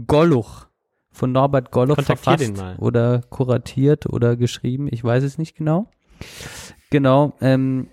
Golluch. 0.07 0.67
Von 1.11 1.31
Norbert 1.33 1.71
Golluch 1.71 2.01
verfasst 2.01 2.53
oder 2.77 3.21
kuratiert 3.29 4.05
oder 4.07 4.35
geschrieben, 4.37 4.87
ich 4.89 5.03
weiß 5.03 5.23
es 5.23 5.37
nicht 5.37 5.55
genau. 5.55 5.89
Genau, 6.89 7.33
ähm, 7.41 7.87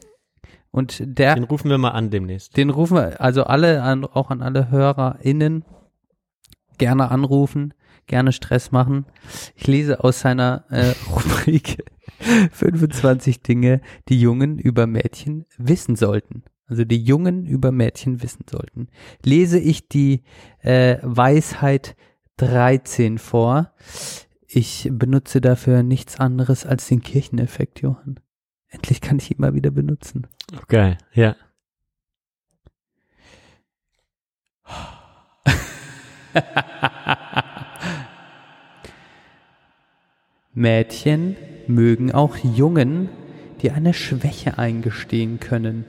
und 0.70 1.00
der, 1.04 1.34
Den 1.34 1.44
rufen 1.44 1.70
wir 1.70 1.78
mal 1.78 1.90
an 1.90 2.10
demnächst. 2.10 2.56
den 2.56 2.70
rufen 2.70 2.96
wir, 2.96 3.20
also 3.20 3.44
alle, 3.44 3.82
an, 3.82 4.04
auch 4.04 4.30
an 4.30 4.42
alle 4.42 4.70
HörerInnen, 4.70 5.64
gerne 6.78 7.10
anrufen, 7.10 7.74
gerne 8.06 8.32
Stress 8.32 8.70
machen. 8.70 9.06
Ich 9.56 9.66
lese 9.66 10.04
aus 10.04 10.20
seiner 10.20 10.64
äh, 10.70 10.92
Rubrik 11.10 11.84
25 12.20 13.42
Dinge, 13.42 13.80
die 14.08 14.20
Jungen 14.20 14.58
über 14.58 14.86
Mädchen 14.86 15.46
wissen 15.56 15.96
sollten. 15.96 16.44
Also 16.66 16.84
die 16.84 17.02
Jungen 17.02 17.46
über 17.46 17.72
Mädchen 17.72 18.22
wissen 18.22 18.44
sollten. 18.48 18.88
Lese 19.24 19.58
ich 19.58 19.88
die 19.88 20.22
äh, 20.60 20.98
Weisheit 21.02 21.96
13 22.36 23.18
vor. 23.18 23.72
Ich 24.46 24.88
benutze 24.92 25.40
dafür 25.40 25.82
nichts 25.82 26.20
anderes 26.20 26.66
als 26.66 26.86
den 26.88 27.02
Kircheneffekt, 27.02 27.80
Johann. 27.80 28.20
Endlich 28.68 29.00
kann 29.00 29.18
ich 29.18 29.30
ihn 29.30 29.40
mal 29.40 29.54
wieder 29.54 29.70
benutzen. 29.70 30.26
Geil, 30.68 30.98
ja. 31.14 31.36
Mädchen 40.52 41.36
mögen 41.68 42.12
auch 42.12 42.36
Jungen, 42.36 43.08
die 43.62 43.70
eine 43.70 43.94
Schwäche 43.94 44.58
eingestehen 44.58 45.40
können. 45.40 45.84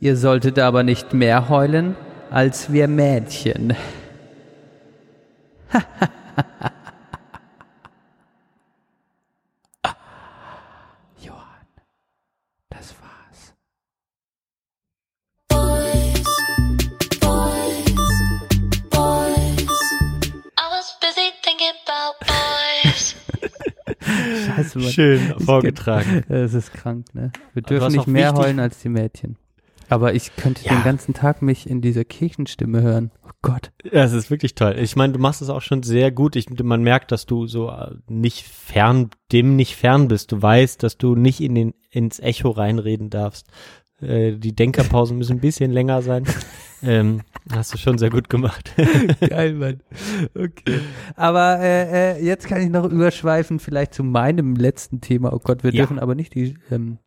Ihr 0.00 0.16
solltet 0.16 0.58
aber 0.58 0.82
nicht 0.82 1.12
mehr 1.14 1.48
heulen 1.48 1.96
als 2.30 2.72
wir 2.72 2.88
Mädchen. 2.88 3.74
Johann, 5.72 5.84
Scheiße, 24.64 24.78
Mann. 24.78 24.88
Schön 24.88 25.20
vorgetragen. 25.40 26.24
Es 26.28 26.54
ist 26.54 26.72
krank, 26.72 27.06
ne? 27.14 27.32
Wir 27.54 27.62
dürfen 27.62 27.92
nicht 27.92 28.06
mehr 28.06 28.34
heulen 28.34 28.60
als 28.60 28.80
die 28.80 28.88
Mädchen. 28.88 29.36
Aber 29.90 30.12
ich 30.12 30.36
könnte 30.36 30.64
Ja. 30.66 30.74
den 30.74 30.84
ganzen 30.84 31.14
Tag 31.14 31.40
mich 31.40 31.68
in 31.68 31.80
dieser 31.80 32.04
Kirchenstimme 32.04 32.82
hören. 32.82 33.10
Oh 33.26 33.30
Gott. 33.40 33.72
Ja, 33.84 34.04
es 34.04 34.12
ist 34.12 34.30
wirklich 34.30 34.54
toll. 34.54 34.76
Ich 34.78 34.96
meine, 34.96 35.14
du 35.14 35.18
machst 35.18 35.40
es 35.40 35.48
auch 35.48 35.62
schon 35.62 35.82
sehr 35.82 36.10
gut. 36.12 36.36
Ich, 36.36 36.50
man 36.50 36.82
merkt, 36.82 37.10
dass 37.10 37.24
du 37.24 37.46
so 37.46 37.70
äh, 37.70 37.94
nicht 38.06 38.44
fern, 38.46 39.08
dem 39.32 39.56
nicht 39.56 39.76
fern 39.76 40.08
bist. 40.08 40.30
Du 40.32 40.42
weißt, 40.42 40.82
dass 40.82 40.98
du 40.98 41.14
nicht 41.14 41.40
in 41.40 41.54
den, 41.54 41.74
ins 41.90 42.20
Echo 42.20 42.50
reinreden 42.50 43.08
darfst. 43.08 43.46
Äh, 44.00 44.32
die 44.36 44.54
Denkerpausen 44.54 45.18
müssen 45.18 45.36
ein 45.36 45.40
bisschen 45.40 45.70
länger 45.72 46.02
sein. 46.02 46.24
Ähm, 46.80 47.22
hast 47.50 47.74
du 47.74 47.76
schon 47.76 47.98
sehr 47.98 48.08
gut 48.08 48.28
gemacht. 48.30 48.72
Geil, 49.28 49.54
Mann. 49.54 49.80
Okay. 50.32 50.78
Aber 51.16 51.58
äh, 51.58 52.12
äh, 52.20 52.24
jetzt 52.24 52.46
kann 52.46 52.60
ich 52.60 52.68
noch 52.70 52.84
überschweifen, 52.84 53.58
vielleicht 53.58 53.94
zu 53.94 54.04
meinem 54.04 54.54
letzten 54.54 55.00
Thema. 55.00 55.32
Oh 55.32 55.40
Gott, 55.40 55.64
wir 55.64 55.72
Ja. 55.72 55.78
dürfen 55.78 55.98
aber 55.98 56.14
nicht 56.14 56.36
die 56.36 56.54
ähm, 56.70 56.98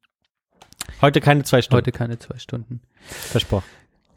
Heute 1.01 1.21
keine 1.21 1.43
zwei 1.43 1.61
Stunden. 1.61 1.77
heute 1.77 1.93
keine 1.93 2.19
zwei 2.19 2.37
Stunden. 2.37 2.81
Versprochen. 2.99 3.63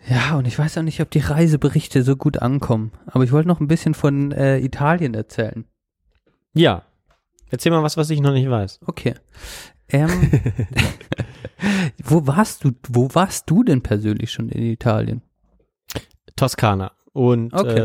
Ja, 0.09 0.35
und 0.37 0.49
ich 0.49 0.59
weiß 0.59 0.77
auch 0.79 0.83
nicht, 0.83 1.01
ob 1.01 1.13
die 1.13 1.21
Reiseberichte 1.21 2.03
so 2.03 2.17
gut 2.17 2.39
ankommen. 2.43 2.91
Aber 3.07 3.23
ich 3.23 3.31
wollte 3.31 3.47
noch 3.47 3.61
ein 3.61 3.69
bisschen 3.69 3.95
von 3.95 4.33
äh, 4.33 4.59
Italien 4.59 5.15
erzählen. 5.15 5.67
Ja. 6.53 6.83
Erzähl 7.49 7.71
mal 7.71 7.85
was, 7.85 7.97
was 7.97 8.11
ich 8.11 8.21
noch 8.21 8.33
nicht 8.33 8.51
weiß. 8.51 8.81
Okay. 8.87 9.15
Ähm, 9.91 10.09
wo 12.05 12.27
warst 12.27 12.65
du? 12.65 12.73
Wo 12.89 13.09
warst 13.15 13.49
du 13.51 13.63
denn 13.65 13.83
persönlich 13.83 14.33
schon 14.33 14.49
in 14.49 14.63
Italien? 14.65 15.23
Toskana 16.37 16.93
und 17.13 17.53
Okay. 17.53 17.79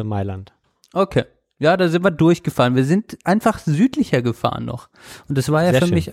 äh, 0.00 0.04
Mailand. 0.04 0.52
Okay. 0.92 1.24
Ja, 1.60 1.76
da 1.76 1.88
sind 1.88 2.04
wir 2.04 2.12
durchgefahren. 2.12 2.76
Wir 2.76 2.84
sind 2.84 3.18
einfach 3.24 3.58
südlicher 3.58 4.22
gefahren 4.22 4.64
noch. 4.64 4.88
Und 5.28 5.36
das 5.36 5.50
war 5.50 5.64
ja 5.64 5.72
Sehr 5.72 5.80
für 5.80 5.86
schön. 5.88 5.94
mich, 5.96 6.10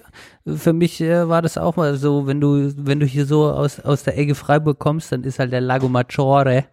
für 0.60 0.74
mich 0.74 1.02
äh, 1.02 1.30
war 1.30 1.44
das 1.44 1.60
auch 1.60 1.76
mal 1.76 1.96
so, 1.98 2.26
wenn 2.26 2.42
du, 2.42 2.74
wenn 2.78 3.00
du 3.00 3.06
hier 3.06 3.28
so 3.28 3.52
aus, 3.52 3.80
aus 3.80 4.02
der 4.02 4.18
Ecke 4.18 4.34
Freiburg 4.34 4.80
kommst, 4.80 5.12
dann 5.12 5.24
ist 5.24 5.38
halt 5.38 5.52
der 5.52 5.62
Lago 5.62 5.88
Maggiore. 5.88 6.66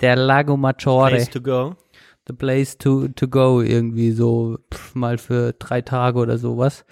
Der 0.00 0.14
Lago 0.14 0.56
Maggiore. 0.56 1.10
Place 1.10 1.30
to 1.30 1.40
go. 1.40 1.74
the 2.28 2.32
place 2.34 2.78
to, 2.78 3.08
to 3.08 3.26
go 3.26 3.60
irgendwie 3.60 4.12
so 4.12 4.58
pff, 4.72 4.94
mal 4.94 5.18
für 5.18 5.52
drei 5.54 5.82
Tage 5.82 6.20
oder 6.20 6.38
sowas. 6.38 6.84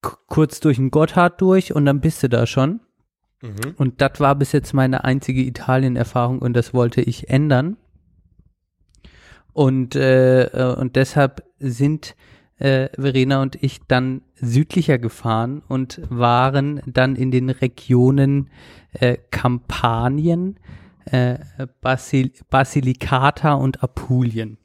Kurz 0.00 0.60
durch 0.60 0.76
den 0.76 0.90
Gotthard 0.90 1.40
durch 1.40 1.74
und 1.74 1.84
dann 1.84 2.00
bist 2.00 2.22
du 2.22 2.28
da 2.28 2.46
schon. 2.46 2.80
Mhm. 3.42 3.74
Und 3.76 4.00
das 4.00 4.20
war 4.20 4.34
bis 4.34 4.52
jetzt 4.52 4.72
meine 4.72 5.04
einzige 5.04 5.42
Italien-Erfahrung 5.42 6.40
und 6.40 6.54
das 6.54 6.74
wollte 6.74 7.00
ich 7.00 7.28
ändern. 7.28 7.76
Und, 9.52 9.96
äh, 9.96 10.44
äh, 10.44 10.74
und 10.76 10.96
deshalb 10.96 11.42
sind 11.58 12.14
äh, 12.58 12.88
Verena 12.94 13.42
und 13.42 13.62
ich 13.62 13.80
dann 13.88 14.22
südlicher 14.36 14.98
gefahren 14.98 15.62
und 15.66 16.00
waren 16.08 16.82
dann 16.86 17.16
in 17.16 17.30
den 17.30 17.50
Regionen 17.50 18.50
äh, 18.92 19.16
Kampanien, 19.30 20.58
äh, 21.06 21.38
Basil 21.80 22.32
Basilicata 22.50 23.54
und 23.54 23.82
Apulien. 23.82 24.58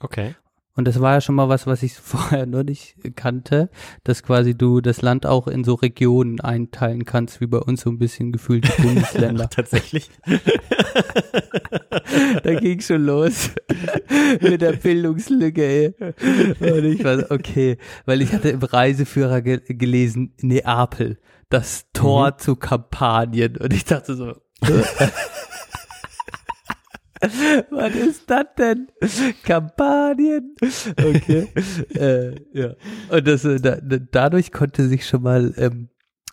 Okay. 0.00 0.34
Und 0.74 0.88
das 0.88 1.00
war 1.00 1.14
ja 1.14 1.20
schon 1.20 1.34
mal 1.34 1.48
was, 1.48 1.66
was 1.66 1.82
ich 1.82 1.94
vorher 1.98 2.46
nur 2.46 2.64
nicht 2.64 2.96
kannte, 3.14 3.70
dass 4.04 4.22
quasi 4.22 4.56
du 4.56 4.80
das 4.80 5.02
Land 5.02 5.26
auch 5.26 5.46
in 5.48 5.64
so 5.64 5.74
Regionen 5.74 6.40
einteilen 6.40 7.04
kannst, 7.04 7.40
wie 7.40 7.46
bei 7.46 7.58
uns 7.58 7.82
so 7.82 7.90
ein 7.90 7.98
bisschen 7.98 8.32
gefühlte 8.32 8.70
Bundesländer. 8.82 9.48
Tatsächlich. 9.50 10.10
da 12.42 12.54
ging 12.54 12.80
schon 12.80 13.04
los 13.04 13.50
mit 14.40 14.60
der 14.62 14.72
Bildungslücke, 14.72 15.62
ey. 15.62 15.94
Und 16.60 16.84
ich 16.84 17.04
war 17.04 17.18
so, 17.18 17.30
okay, 17.30 17.76
weil 18.06 18.22
ich 18.22 18.32
hatte 18.32 18.50
im 18.50 18.62
Reiseführer 18.62 19.42
ge 19.42 19.60
gelesen, 19.68 20.34
Neapel, 20.40 21.18
das 21.48 21.86
Tor 21.92 22.30
Mhm. 22.32 22.38
zu 22.38 22.56
Kampanien. 22.56 23.56
Und 23.56 23.72
ich 23.72 23.84
dachte 23.84 24.14
so, 24.16 24.34
was 27.70 27.94
ist 27.94 28.28
das 28.30 28.46
denn? 28.58 28.88
Kampanien? 29.44 30.54
Okay. 30.96 31.48
äh, 31.94 32.34
ja. 32.52 32.74
Und 33.10 33.26
das, 33.26 33.44
äh, 33.44 33.60
da, 33.60 33.76
da, 33.76 33.98
dadurch 33.98 34.52
konnte 34.52 34.88
sich 34.88 35.06
schon 35.06 35.22
mal 35.22 35.54
ähm, 35.56 35.88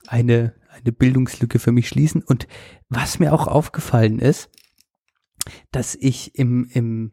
eine, 0.08 0.54
eine 0.70 0.92
Bildungslücke 0.92 1.60
für 1.60 1.72
mich 1.72 1.88
schließen. 1.88 2.24
Und 2.24 2.48
was 2.90 3.20
mir 3.20 3.34
auch 3.34 3.48
aufgefallen 3.48 4.20
ist, 4.20 4.50
dass 5.72 5.96
ich 5.96 6.36
im, 6.36 6.68
im, 6.72 7.12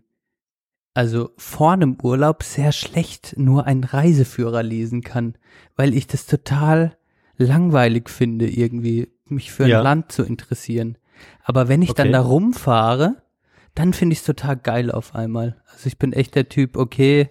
also 0.94 1.30
vor 1.36 1.72
einem 1.72 1.98
Urlaub 2.02 2.42
sehr 2.42 2.72
schlecht 2.72 3.34
nur 3.36 3.66
einen 3.66 3.84
Reiseführer 3.84 4.62
lesen 4.62 5.02
kann, 5.02 5.36
weil 5.76 5.94
ich 5.94 6.06
das 6.06 6.26
total 6.26 6.96
langweilig 7.36 8.08
finde, 8.08 8.48
irgendwie 8.48 9.12
mich 9.26 9.52
für 9.52 9.64
ein 9.64 9.70
Ja. 9.70 9.82
Land 9.82 10.12
zu 10.12 10.22
interessieren. 10.22 10.96
Aber 11.42 11.68
wenn 11.68 11.82
ich 11.82 11.92
dann 11.92 12.08
Okay. 12.08 12.12
da 12.12 12.20
rumfahre, 12.20 13.22
dann 13.76 13.92
finde 13.92 14.14
ich 14.14 14.20
es 14.20 14.24
total 14.24 14.56
geil 14.56 14.90
auf 14.90 15.14
einmal. 15.14 15.62
Also 15.70 15.86
ich 15.86 15.98
bin 15.98 16.12
echt 16.12 16.34
der 16.34 16.48
Typ, 16.48 16.76
okay, 16.76 17.30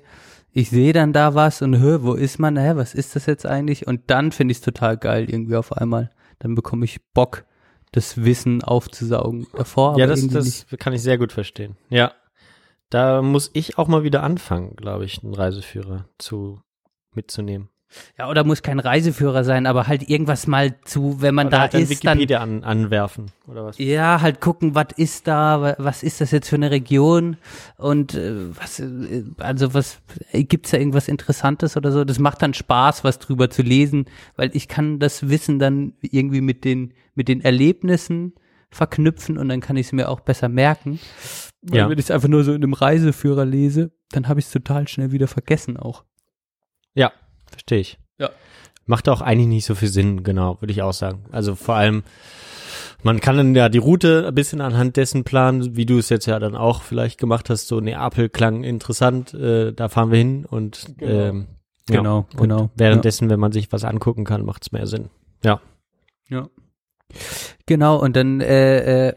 ich 0.51 0.69
sehe 0.69 0.93
dann 0.93 1.11
da 1.11 1.35
was 1.35 1.61
und 1.61 1.79
hör, 1.79 2.03
wo 2.03 2.13
ist 2.13 2.39
man, 2.39 2.55
hä, 2.57 2.73
was 2.75 2.93
ist 2.93 3.15
das 3.15 3.25
jetzt 3.25 3.45
eigentlich? 3.45 3.87
Und 3.87 4.03
dann 4.07 4.31
finde 4.31 4.53
ich 4.53 4.59
es 4.59 4.63
total 4.63 4.95
geil 4.95 5.29
irgendwie 5.29 5.57
auf 5.57 5.73
einmal. 5.73 6.11
Dann 6.39 6.55
bekomme 6.55 6.85
ich 6.85 7.01
Bock, 7.13 7.45
das 7.91 8.23
Wissen 8.23 8.63
aufzusaugen. 8.63 9.47
Davor 9.53 9.97
ja, 9.97 10.05
das, 10.07 10.25
das 10.27 10.65
kann 10.79 10.93
ich 10.93 11.01
sehr 11.01 11.17
gut 11.17 11.33
verstehen. 11.33 11.75
Ja. 11.89 12.13
Da 12.89 13.21
muss 13.21 13.49
ich 13.53 13.77
auch 13.77 13.87
mal 13.87 14.03
wieder 14.03 14.21
anfangen, 14.21 14.75
glaube 14.75 15.05
ich, 15.05 15.23
einen 15.23 15.33
Reiseführer 15.33 16.07
zu 16.19 16.61
mitzunehmen. 17.13 17.69
Ja, 18.17 18.29
oder 18.29 18.43
muss 18.43 18.61
kein 18.61 18.79
Reiseführer 18.79 19.43
sein, 19.43 19.65
aber 19.67 19.87
halt 19.87 20.09
irgendwas 20.09 20.47
mal 20.47 20.75
zu, 20.81 21.21
wenn 21.21 21.33
man 21.35 21.47
Oder 21.47 21.55
da 21.57 21.61
halt 21.61 21.73
dann 21.75 21.81
ist, 21.83 22.03
dann 22.03 22.17
Wikipedia 22.17 22.39
an, 22.41 22.63
anwerfen 22.63 23.27
oder 23.47 23.63
was? 23.65 23.77
ja, 23.77 24.19
halt 24.21 24.41
gucken, 24.41 24.75
was 24.75 24.87
ist 24.97 25.27
da, 25.27 25.61
wa- 25.61 25.75
was 25.77 26.03
ist 26.03 26.19
das 26.19 26.31
jetzt 26.31 26.49
für 26.49 26.55
eine 26.57 26.71
Region 26.71 27.37
und 27.77 28.13
äh, 28.15 28.53
was, 28.57 28.79
äh, 28.79 29.23
also 29.37 29.73
was, 29.73 29.99
äh, 30.31 30.43
gibt's 30.43 30.71
da 30.71 30.77
irgendwas 30.77 31.07
Interessantes 31.07 31.77
oder 31.77 31.91
so? 31.91 32.03
Das 32.03 32.19
macht 32.19 32.41
dann 32.41 32.53
Spaß, 32.53 33.03
was 33.05 33.19
drüber 33.19 33.49
zu 33.49 33.61
lesen, 33.61 34.05
weil 34.35 34.49
ich 34.53 34.67
kann 34.67 34.99
das 34.99 35.29
Wissen 35.29 35.59
dann 35.59 35.93
irgendwie 36.01 36.41
mit 36.41 36.65
den, 36.65 36.93
mit 37.13 37.27
den 37.29 37.39
Erlebnissen 37.41 38.33
verknüpfen 38.71 39.37
und 39.37 39.47
dann 39.47 39.61
kann 39.61 39.77
ich 39.77 39.87
es 39.87 39.93
mir 39.93 40.09
auch 40.09 40.19
besser 40.19 40.49
merken. 40.49 40.99
Ja. 41.71 41.87
wenn 41.89 41.97
ich 41.97 42.05
es 42.05 42.11
einfach 42.11 42.27
nur 42.27 42.43
so 42.43 42.51
in 42.53 42.61
einem 42.63 42.73
Reiseführer 42.73 43.45
lese, 43.45 43.91
dann 44.11 44.27
habe 44.27 44.39
ich 44.41 44.47
es 44.47 44.51
total 44.51 44.87
schnell 44.87 45.11
wieder 45.13 45.27
vergessen 45.27 45.77
auch. 45.77 46.03
Ja, 46.93 47.11
verstehe 47.55 47.79
ich. 47.79 47.97
Ja. 48.19 48.29
Macht 48.85 49.09
auch 49.09 49.21
eigentlich 49.21 49.47
nicht 49.47 49.65
so 49.65 49.75
viel 49.75 49.87
Sinn, 49.87 50.23
genau, 50.23 50.61
würde 50.61 50.71
ich 50.71 50.81
auch 50.81 50.93
sagen. 50.93 51.25
Also 51.31 51.55
vor 51.55 51.75
allem, 51.75 52.03
man 53.01 53.19
kann 53.19 53.37
dann 53.37 53.55
ja 53.55 53.69
die 53.69 53.79
Route 53.79 54.25
ein 54.27 54.35
bisschen 54.35 54.61
anhand 54.61 54.97
dessen 54.97 55.23
planen, 55.23 55.75
wie 55.75 55.85
du 55.85 55.97
es 55.97 56.09
jetzt 56.09 56.27
ja 56.27 56.37
dann 56.39 56.55
auch 56.55 56.81
vielleicht 56.81 57.19
gemacht 57.19 57.49
hast, 57.49 57.67
so 57.67 57.79
Neapel 57.79 58.29
klang 58.29 58.63
interessant, 58.63 59.33
äh, 59.33 59.73
da 59.73 59.89
fahren 59.89 60.11
wir 60.11 60.17
hin 60.17 60.45
und 60.45 60.85
ähm, 60.99 61.47
ja. 61.89 61.97
Genau, 61.97 62.25
Und 62.33 62.41
genau, 62.41 62.71
Währenddessen, 62.75 63.29
wenn 63.29 63.39
man 63.39 63.51
sich 63.51 63.71
was 63.71 63.83
angucken 63.83 64.23
kann, 64.23 64.43
macht 64.43 64.63
es 64.63 64.71
mehr 64.71 64.87
Sinn. 64.87 65.09
Ja. 65.43 65.61
Ja. 66.27 66.49
Genau, 67.67 68.01
und 68.01 68.15
dann, 68.15 68.41
äh, 68.41 69.09
äh, 69.09 69.13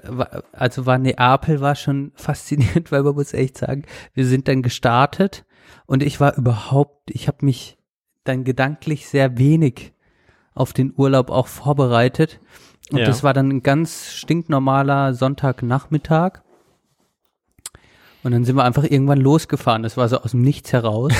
also 0.52 0.85
war 0.85 0.98
Neapel 0.98 1.60
war 1.60 1.74
schon 1.74 2.12
faszinierend, 2.16 2.93
weil 2.93 3.02
man 3.02 3.15
muss 3.15 3.32
echt 3.32 3.56
sagen, 3.56 3.85
wir 4.15 4.27
sind 4.27 4.48
dann 4.48 4.62
gestartet 4.62 5.44
und 5.86 6.02
ich 6.02 6.20
war 6.20 6.36
überhaupt, 6.36 7.10
ich 7.10 7.28
habe 7.28 7.44
mich 7.44 7.78
dann 8.29 8.45
gedanklich 8.45 9.09
sehr 9.09 9.39
wenig 9.39 9.93
auf 10.55 10.73
den 10.73 10.93
Urlaub 10.97 11.31
auch 11.31 11.47
vorbereitet. 11.47 12.41
Und 12.91 12.99
Ja. 12.99 13.07
das 13.07 13.23
war 13.23 13.33
dann 13.33 13.49
ein 13.51 13.63
ganz 13.63 14.13
stinknormaler 14.13 15.15
Sonntagnachmittag. 15.15 16.43
Und 18.23 18.33
dann 18.33 18.45
sind 18.45 18.57
wir 18.57 18.65
einfach 18.65 18.85
irgendwann 18.85 19.21
losgefahren. 19.21 19.83
Das 19.83 19.97
war 19.97 20.09
so 20.09 20.19
aus 20.19 20.33
dem 20.33 20.43
Nichts 20.43 20.73
heraus. 20.73 21.13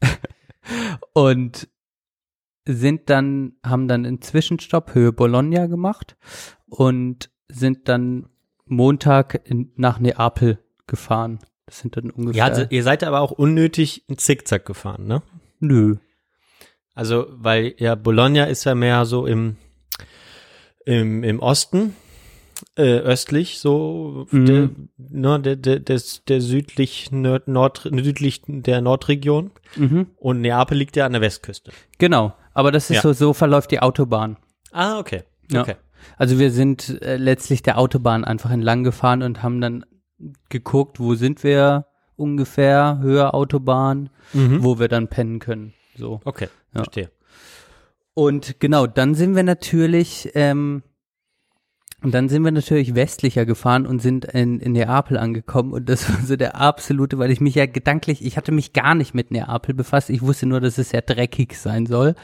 und 1.12 1.68
sind 2.66 3.10
dann, 3.10 3.54
haben 3.64 3.88
dann 3.88 4.06
einen 4.06 4.22
Zwischenstopp 4.22 4.94
Höhe 4.94 5.12
Bologna 5.12 5.66
gemacht 5.66 6.16
und 6.66 7.30
sind 7.48 7.88
dann 7.88 8.28
Montag 8.66 9.40
in, 9.44 9.72
nach 9.76 9.98
Neapel 9.98 10.58
gefahren. 10.86 11.40
Das 11.66 11.80
sind 11.80 11.96
dann 11.96 12.10
ungefähr. 12.10 12.38
Ja, 12.38 12.44
also, 12.44 12.64
ihr 12.70 12.82
seid 12.82 13.02
aber 13.02 13.20
auch 13.20 13.32
unnötig 13.32 14.08
in 14.08 14.18
Zickzack 14.18 14.64
gefahren, 14.64 15.06
ne? 15.06 15.22
nö. 15.60 15.96
Also, 17.00 17.26
weil 17.30 17.74
ja 17.78 17.94
Bologna 17.94 18.44
ist 18.44 18.64
ja 18.64 18.74
mehr 18.74 19.06
so 19.06 19.24
im, 19.26 19.56
im, 20.84 21.22
im 21.24 21.40
Osten, 21.40 21.96
äh, 22.76 22.98
östlich, 22.98 23.58
so 23.58 24.26
Mhm. 24.30 24.46
der, 24.46 24.70
ne, 24.98 25.40
der, 25.40 25.56
der, 25.56 25.80
des, 25.80 26.24
der 26.26 26.42
südlich, 26.42 27.10
Nord, 27.10 27.48
Nord, 27.48 27.88
südlich 27.90 28.42
der 28.46 28.82
Nordregion 28.82 29.50
Mhm. 29.76 30.08
und 30.16 30.42
Neapel 30.42 30.76
liegt 30.76 30.94
ja 30.96 31.06
an 31.06 31.12
der 31.12 31.22
Westküste. 31.22 31.72
Genau. 31.96 32.34
Aber 32.52 32.70
das 32.70 32.90
ist 32.90 32.96
Ja. 32.96 33.02
so, 33.02 33.12
so 33.14 33.32
verläuft 33.32 33.70
die 33.70 33.80
Autobahn. 33.80 34.36
Ah, 34.70 34.98
okay. 34.98 35.22
Ja. 35.50 35.62
Okay. 35.62 35.76
Also 36.18 36.38
wir 36.38 36.50
sind 36.50 37.00
äh, 37.02 37.16
letztlich 37.16 37.62
der 37.62 37.78
Autobahn 37.78 38.26
einfach 38.26 38.50
entlang 38.50 38.84
gefahren 38.84 39.22
und 39.22 39.42
haben 39.42 39.62
dann 39.62 39.86
geguckt, 40.50 41.00
wo 41.00 41.14
sind 41.14 41.44
wir 41.44 41.86
ungefähr, 42.16 42.98
Höhe 43.00 43.32
Autobahn, 43.32 44.10
Mhm. 44.34 44.62
wo 44.62 44.78
wir 44.78 44.88
dann 44.88 45.08
pennen 45.08 45.38
können. 45.38 45.72
So. 45.96 46.20
Okay, 46.26 46.48
Ja. 46.72 46.84
verstehe. 46.84 47.10
Und 48.14 48.60
genau, 48.60 48.86
dann 48.86 49.14
sind 49.14 49.34
wir 49.36 49.42
natürlich, 49.42 50.30
ähm, 50.34 50.82
und 52.02 52.12
dann 52.14 52.28
sind 52.30 52.42
wir 52.44 52.50
natürlich 52.50 52.94
westlicher 52.94 53.44
gefahren 53.44 53.86
und 53.86 54.00
sind 54.00 54.24
in, 54.24 54.58
in 54.58 54.72
Neapel 54.72 55.16
angekommen 55.18 55.72
und 55.72 55.88
das 55.88 56.08
war 56.12 56.20
so 56.26 56.36
der 56.36 56.56
absolute, 56.56 57.18
weil 57.18 57.30
ich 57.30 57.40
mich 57.40 57.54
ja 57.54 57.66
gedanklich, 57.66 58.24
ich 58.24 58.36
hatte 58.36 58.52
mich 58.52 58.72
gar 58.72 58.94
nicht 58.94 59.14
mit 59.14 59.30
Neapel 59.30 59.74
befasst, 59.74 60.10
ich 60.10 60.22
wusste 60.22 60.46
nur, 60.46 60.60
dass 60.60 60.78
es 60.78 60.90
sehr 60.90 61.02
dreckig 61.02 61.56
sein 61.58 61.86
soll. 61.86 62.14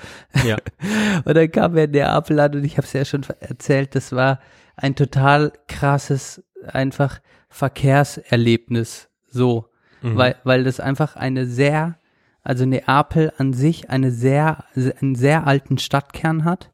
Ja. 0.45 0.57
Und 1.25 1.35
dann 1.37 1.51
kam 1.51 1.75
wir 1.75 1.85
in 1.85 1.91
Neapel 1.93 2.41
an 2.41 2.55
und 2.55 2.65
ich 2.65 2.77
habe 2.77 2.87
es 2.87 2.93
ja 2.93 3.05
schon 3.05 3.25
erzählt, 3.41 3.95
das 3.95 4.13
war 4.13 4.41
ein 4.77 4.95
total 4.95 5.53
krasses, 5.69 6.43
einfach 6.67 7.21
Verkehrserlebnis, 7.49 9.09
so, 9.29 9.71
Mhm. 10.03 10.17
weil, 10.17 10.37
weil 10.45 10.65
das 10.65 10.79
einfach 10.79 11.17
eine 11.17 11.47
sehr, 11.47 11.99
also 12.47 12.65
Neapel 12.65 13.33
an 13.39 13.53
sich 13.53 13.91
eine 13.91 14.13
sehr, 14.13 14.65
einen 14.75 15.17
sehr 15.17 15.47
alten 15.49 15.79
Stadtkern 15.79 16.45
hat 16.45 16.73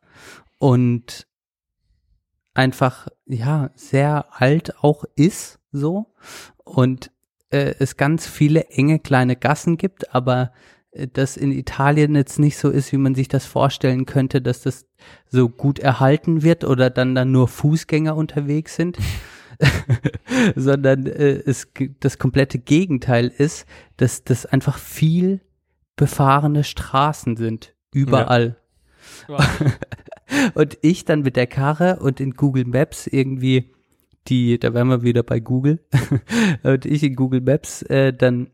und 0.59 1.27
einfach, 2.53 3.09
ja, 3.25 3.71
sehr 3.75 4.27
alt 4.31 4.77
auch 4.85 5.05
ist, 5.17 5.61
so, 5.73 6.13
und 6.63 7.11
äh, 7.49 7.75
es 7.79 7.97
ganz 7.97 8.27
viele 8.27 8.67
enge 8.67 8.99
kleine 8.99 9.35
Gassen 9.35 9.79
gibt, 9.79 10.15
aber 10.15 10.53
äh, 10.91 11.09
das 11.11 11.39
in 11.39 11.51
Italien 11.51 12.15
jetzt 12.17 12.39
nicht 12.39 12.59
so 12.59 12.69
ist, 12.69 12.93
wie 12.93 12.99
man 12.99 13.15
sich 13.15 13.29
das 13.29 13.47
vorstellen 13.47 14.05
könnte, 14.05 14.43
dass 14.43 14.61
das 14.61 14.85
so 15.31 15.49
gut 15.49 15.79
erhalten 15.79 16.43
wird 16.43 16.65
oder 16.65 16.91
dann 16.91 17.15
dann 17.15 17.33
nur 17.33 17.49
Fußgänger 17.49 18.15
unterwegs 18.15 18.77
sind, 18.77 18.99
sondern 20.55 21.07
äh, 21.07 21.43
es 21.47 21.69
das 22.01 22.19
komplette 22.19 22.59
Gegenteil 22.59 23.29
ist, 23.29 23.65
dass 23.97 24.23
das 24.23 24.45
einfach 24.45 24.77
viel 24.77 25.41
befahrene 25.97 26.65
Straßen 26.65 27.37
sind. 27.37 27.75
Überall. 27.93 28.57
und 30.55 30.79
ich 30.83 31.05
dann 31.05 31.23
mit 31.23 31.37
der 31.37 31.47
Karre 31.47 31.99
und 32.01 32.21
in 32.21 32.33
Google 32.33 32.65
Maps 32.65 33.07
irgendwie 33.07 33.73
die, 34.29 34.59
da 34.59 34.73
wären 34.73 34.89
wir 34.89 35.03
wieder 35.03 35.23
bei 35.23 35.41
Google, 35.41 35.81
und 36.63 36.85
ich 36.85 37.03
in 37.03 37.17
Google 37.17 37.41
Maps 37.41 37.83
äh, 37.83 38.13
dann 38.13 38.51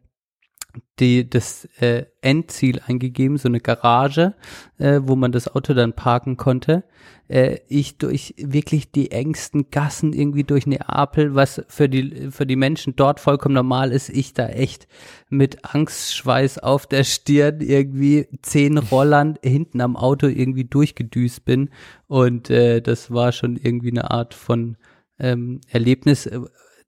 die, 1.01 1.29
das 1.29 1.67
äh, 1.81 2.07
Endziel 2.21 2.81
eingegeben, 2.87 3.39
so 3.39 3.49
eine 3.49 3.61
Garage, 3.61 4.35
äh, 4.79 5.01
wo 5.03 5.17
man 5.17 5.33
das 5.33 5.49
Auto 5.55 5.75
dann 5.75 5.93
parken 5.93 6.37
konnte. 6.37 6.85
Äh, 7.29 7.59
ich 7.69 7.99
durch 7.99 8.35
wirklich 8.37 8.91
die 8.91 9.11
engsten 9.11 9.71
Gassen 9.71 10.13
irgendwie 10.13 10.45
durch 10.45 10.67
Neapel, 10.67 11.35
was 11.35 11.63
für 11.69 11.89
die, 11.89 12.31
für 12.31 12.47
die 12.47 12.57
Menschen 12.57 12.97
dort 12.97 13.21
vollkommen 13.21 13.55
normal 13.55 13.93
ist, 13.93 14.11
ich 14.11 14.35
da 14.35 14.49
echt 14.49 14.89
mit 15.29 15.65
Angstschweiß 15.65 16.59
auf 16.59 16.87
der 16.87 17.05
Stirn 17.05 17.61
irgendwie 17.61 18.29
zehn 18.43 18.79
Rollern 18.79 19.39
hinten 19.43 19.81
am 19.81 19.97
Auto 19.97 20.27
irgendwie 20.27 20.65
durchgedüst 20.65 21.45
bin. 21.45 21.71
Und 22.09 22.51
äh, 22.51 22.83
das 22.83 23.11
war 23.11 23.33
schon 23.33 23.57
irgendwie 23.57 23.91
eine 23.91 24.11
Art 24.11 24.35
von 24.35 24.77
ähm, 25.19 25.61
Erlebnis, 25.69 26.27
äh, 26.27 26.41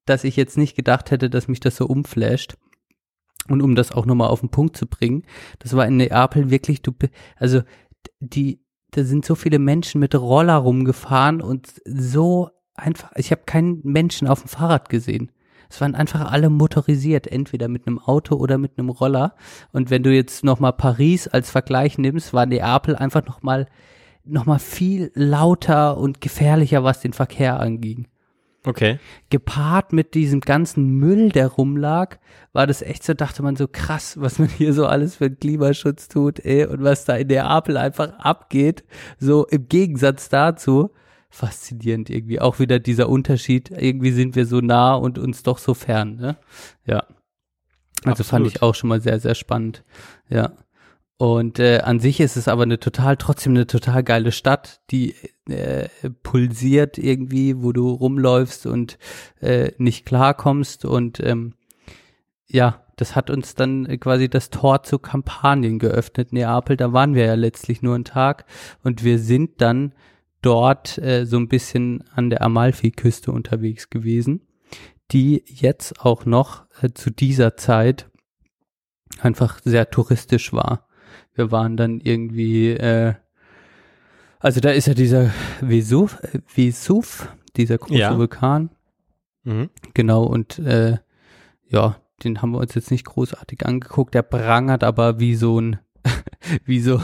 dass 0.04 0.24
ich 0.24 0.36
jetzt 0.36 0.58
nicht 0.58 0.74
gedacht 0.74 1.10
hätte, 1.10 1.30
dass 1.30 1.48
mich 1.48 1.60
das 1.60 1.76
so 1.76 1.86
umflasht. 1.86 2.56
Und 3.48 3.62
um 3.62 3.74
das 3.74 3.92
auch 3.92 4.06
nochmal 4.06 4.28
auf 4.28 4.40
den 4.40 4.50
Punkt 4.50 4.76
zu 4.76 4.86
bringen, 4.86 5.24
das 5.58 5.74
war 5.74 5.86
in 5.86 5.96
Neapel 5.96 6.50
wirklich, 6.50 6.82
du, 6.82 6.92
also 7.36 7.62
die, 8.20 8.62
da 8.92 9.04
sind 9.04 9.24
so 9.24 9.34
viele 9.34 9.58
Menschen 9.58 10.00
mit 10.00 10.14
Roller 10.14 10.56
rumgefahren 10.56 11.40
und 11.40 11.72
so 11.84 12.50
einfach, 12.74 13.12
ich 13.16 13.30
habe 13.30 13.42
keinen 13.46 13.80
Menschen 13.82 14.28
auf 14.28 14.42
dem 14.42 14.48
Fahrrad 14.48 14.88
gesehen. 14.88 15.32
Es 15.68 15.80
waren 15.80 15.94
einfach 15.94 16.32
alle 16.32 16.50
motorisiert, 16.50 17.28
entweder 17.28 17.68
mit 17.68 17.86
einem 17.86 18.00
Auto 18.00 18.34
oder 18.34 18.58
mit 18.58 18.76
einem 18.76 18.88
Roller. 18.88 19.36
Und 19.72 19.88
wenn 19.88 20.02
du 20.02 20.12
jetzt 20.12 20.42
nochmal 20.42 20.72
Paris 20.72 21.28
als 21.28 21.50
Vergleich 21.50 21.96
nimmst, 21.96 22.34
war 22.34 22.44
Neapel 22.46 22.96
einfach 22.96 23.24
nochmal 23.24 23.66
noch 24.24 24.46
mal 24.46 24.58
viel 24.58 25.10
lauter 25.14 25.96
und 25.96 26.20
gefährlicher, 26.20 26.84
was 26.84 27.00
den 27.00 27.12
Verkehr 27.12 27.58
anging. 27.58 28.06
Okay. 28.64 28.98
Gepaart 29.30 29.92
mit 29.92 30.14
diesem 30.14 30.40
ganzen 30.40 30.98
Müll, 30.98 31.30
der 31.30 31.46
rumlag, 31.46 32.18
war 32.52 32.66
das 32.66 32.82
echt 32.82 33.04
so, 33.04 33.14
dachte 33.14 33.42
man 33.42 33.56
so 33.56 33.66
krass, 33.66 34.20
was 34.20 34.38
man 34.38 34.48
hier 34.48 34.74
so 34.74 34.86
alles 34.86 35.16
für 35.16 35.30
den 35.30 35.38
Klimaschutz 35.38 36.08
tut, 36.08 36.40
ey, 36.44 36.66
und 36.66 36.82
was 36.82 37.06
da 37.06 37.16
in 37.16 37.28
Neapel 37.28 37.76
einfach 37.78 38.18
abgeht. 38.18 38.84
So 39.18 39.46
im 39.46 39.68
Gegensatz 39.68 40.28
dazu, 40.28 40.90
faszinierend 41.30 42.10
irgendwie. 42.10 42.40
Auch 42.40 42.58
wieder 42.58 42.78
dieser 42.78 43.08
Unterschied, 43.08 43.70
irgendwie 43.70 44.12
sind 44.12 44.36
wir 44.36 44.44
so 44.44 44.60
nah 44.60 44.94
und 44.94 45.18
uns 45.18 45.42
doch 45.42 45.58
so 45.58 45.72
fern, 45.72 46.16
ne? 46.16 46.36
Ja. 46.84 47.04
Also 48.04 48.22
Absolut. 48.22 48.26
fand 48.26 48.46
ich 48.46 48.62
auch 48.62 48.74
schon 48.74 48.88
mal 48.88 49.00
sehr, 49.00 49.20
sehr 49.20 49.34
spannend. 49.34 49.84
Ja. 50.28 50.52
Und 51.20 51.58
äh, 51.58 51.80
an 51.80 52.00
sich 52.00 52.18
ist 52.18 52.38
es 52.38 52.48
aber 52.48 52.62
eine 52.62 52.80
total, 52.80 53.18
trotzdem 53.18 53.52
eine 53.52 53.66
total 53.66 54.02
geile 54.02 54.32
Stadt, 54.32 54.80
die 54.90 55.14
äh, 55.50 55.86
pulsiert 56.22 56.96
irgendwie, 56.96 57.62
wo 57.62 57.72
du 57.72 57.90
rumläufst 57.90 58.64
und 58.64 58.96
äh, 59.42 59.70
nicht 59.76 60.06
klarkommst. 60.06 60.86
Und 60.86 61.20
ähm, 61.20 61.52
ja, 62.46 62.86
das 62.96 63.16
hat 63.16 63.28
uns 63.28 63.54
dann 63.54 64.00
quasi 64.00 64.30
das 64.30 64.48
Tor 64.48 64.82
zu 64.82 64.98
Kampanien 64.98 65.78
geöffnet, 65.78 66.32
Neapel. 66.32 66.78
Da 66.78 66.94
waren 66.94 67.14
wir 67.14 67.26
ja 67.26 67.34
letztlich 67.34 67.82
nur 67.82 67.96
einen 67.96 68.06
Tag 68.06 68.46
und 68.82 69.04
wir 69.04 69.18
sind 69.18 69.60
dann 69.60 69.92
dort 70.40 70.96
äh, 70.96 71.26
so 71.26 71.36
ein 71.36 71.48
bisschen 71.48 72.02
an 72.14 72.30
der 72.30 72.40
Amalfi-Küste 72.40 73.30
unterwegs 73.30 73.90
gewesen, 73.90 74.40
die 75.10 75.44
jetzt 75.44 76.00
auch 76.00 76.24
noch 76.24 76.64
äh, 76.80 76.88
zu 76.94 77.10
dieser 77.10 77.58
Zeit 77.58 78.08
einfach 79.20 79.60
sehr 79.62 79.90
touristisch 79.90 80.54
war 80.54 80.86
wir 81.40 81.50
waren 81.50 81.78
dann 81.78 82.00
irgendwie, 82.00 82.70
äh, 82.70 83.14
also 84.38 84.60
da 84.60 84.70
ist 84.70 84.86
ja 84.86 84.94
dieser 84.94 85.30
Vesuv, 85.62 86.18
Vesuv 86.46 87.28
dieser 87.56 87.78
große 87.78 87.98
ja. 87.98 88.16
Vulkan. 88.16 88.70
Mhm. 89.44 89.70
Genau, 89.94 90.24
und 90.24 90.58
äh, 90.58 90.98
ja, 91.66 91.96
den 92.22 92.42
haben 92.42 92.50
wir 92.50 92.58
uns 92.58 92.74
jetzt 92.74 92.90
nicht 92.90 93.06
großartig 93.06 93.64
angeguckt. 93.64 94.14
Der 94.14 94.22
prangert 94.22 94.84
aber 94.84 95.18
wie 95.18 95.34
so 95.34 95.58
ein 95.58 95.78
wie 96.64 96.80
so, 96.80 97.00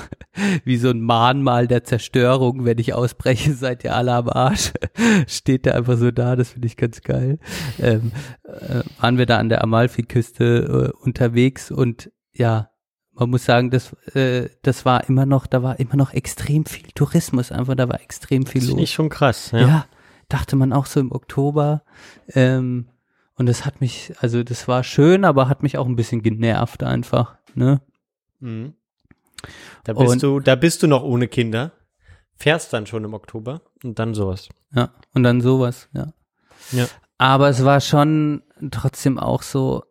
wie 0.65 0.77
so 0.77 0.91
ein 0.91 1.01
Mahnmal 1.01 1.67
der 1.67 1.85
Zerstörung, 1.85 2.65
wenn 2.65 2.79
ich 2.79 2.95
ausbreche, 2.95 3.53
seid 3.55 3.85
ihr 3.85 3.95
alle 3.95 4.13
am 4.13 4.29
Arsch. 4.29 4.73
Steht 5.27 5.65
der 5.65 5.77
einfach 5.77 5.97
so 5.97 6.11
da, 6.11 6.37
das 6.37 6.51
finde 6.51 6.67
ich 6.67 6.77
ganz 6.77 7.01
geil. 7.01 7.39
Ähm, 7.79 8.13
äh, 8.45 8.83
waren 9.01 9.19
wir 9.19 9.27
da 9.27 9.39
an 9.39 9.49
der 9.49 9.63
Amalfi-Küste 9.63 10.93
äh, 10.95 11.05
unterwegs 11.05 11.71
und 11.71 12.11
ja, 12.35 12.71
man 13.19 13.31
muss 13.31 13.45
sagen, 13.45 13.71
das, 13.71 13.93
äh, 14.15 14.51
das 14.63 14.85
war 14.85 15.09
immer 15.09 15.27
noch, 15.27 15.47
da 15.47 15.63
war 15.63 15.81
immer 15.81 15.97
noch 15.97 16.13
extrem 16.13 16.67
viel 16.67 16.87
Tourismus, 16.95 17.51
einfach 17.51 17.75
da 17.75 17.89
war 17.89 18.01
extrem 18.01 18.47
viel 18.47 18.61
das 18.61 18.71
los. 18.71 18.83
Ist 18.83 18.93
schon 18.93 19.09
krass, 19.09 19.51
ja. 19.53 19.61
Ja, 19.61 19.87
dachte 20.29 20.57
man 20.57 20.73
auch 20.73 20.87
so 20.87 21.01
im 21.01 21.13
Oktober. 21.13 21.83
Ähm, 22.29 22.89
und 23.35 23.47
das 23.47 23.65
hat 23.65 23.81
mich, 23.81 24.13
also 24.21 24.43
das 24.43 24.69
war 24.69 24.85
schön, 24.85 25.25
aber 25.25 25.49
hat 25.49 25.63
mich 25.63 25.79
auch 25.79 25.87
ein 25.87 25.97
bisschen 25.97 26.23
genervt 26.23 26.83
einfach, 26.83 27.37
ne? 27.55 27.81
Mhm. 28.41 28.75
Da 29.85 29.95
bist 29.95 30.13
und, 30.13 30.23
du, 30.23 30.41
da 30.41 30.55
bist 30.55 30.83
du 30.83 30.87
noch 30.87 31.03
ohne 31.03 31.29
Kinder, 31.29 31.73
fährst 32.35 32.73
dann 32.73 32.87
schon 32.87 33.05
im 33.05 33.15
Oktober 33.15 33.63
und 33.83 33.99
dann 33.99 34.15
sowas. 34.15 34.49
Ja, 34.75 34.91
und 35.15 35.23
dann 35.23 35.41
sowas, 35.41 35.89
ja. 35.93 36.13
Ja. 36.73 36.87
Aber 37.19 37.49
es 37.49 37.65
war 37.65 37.81
schon 37.81 38.43
trotzdem 38.71 39.19
auch 39.19 39.43
so, 39.43 39.85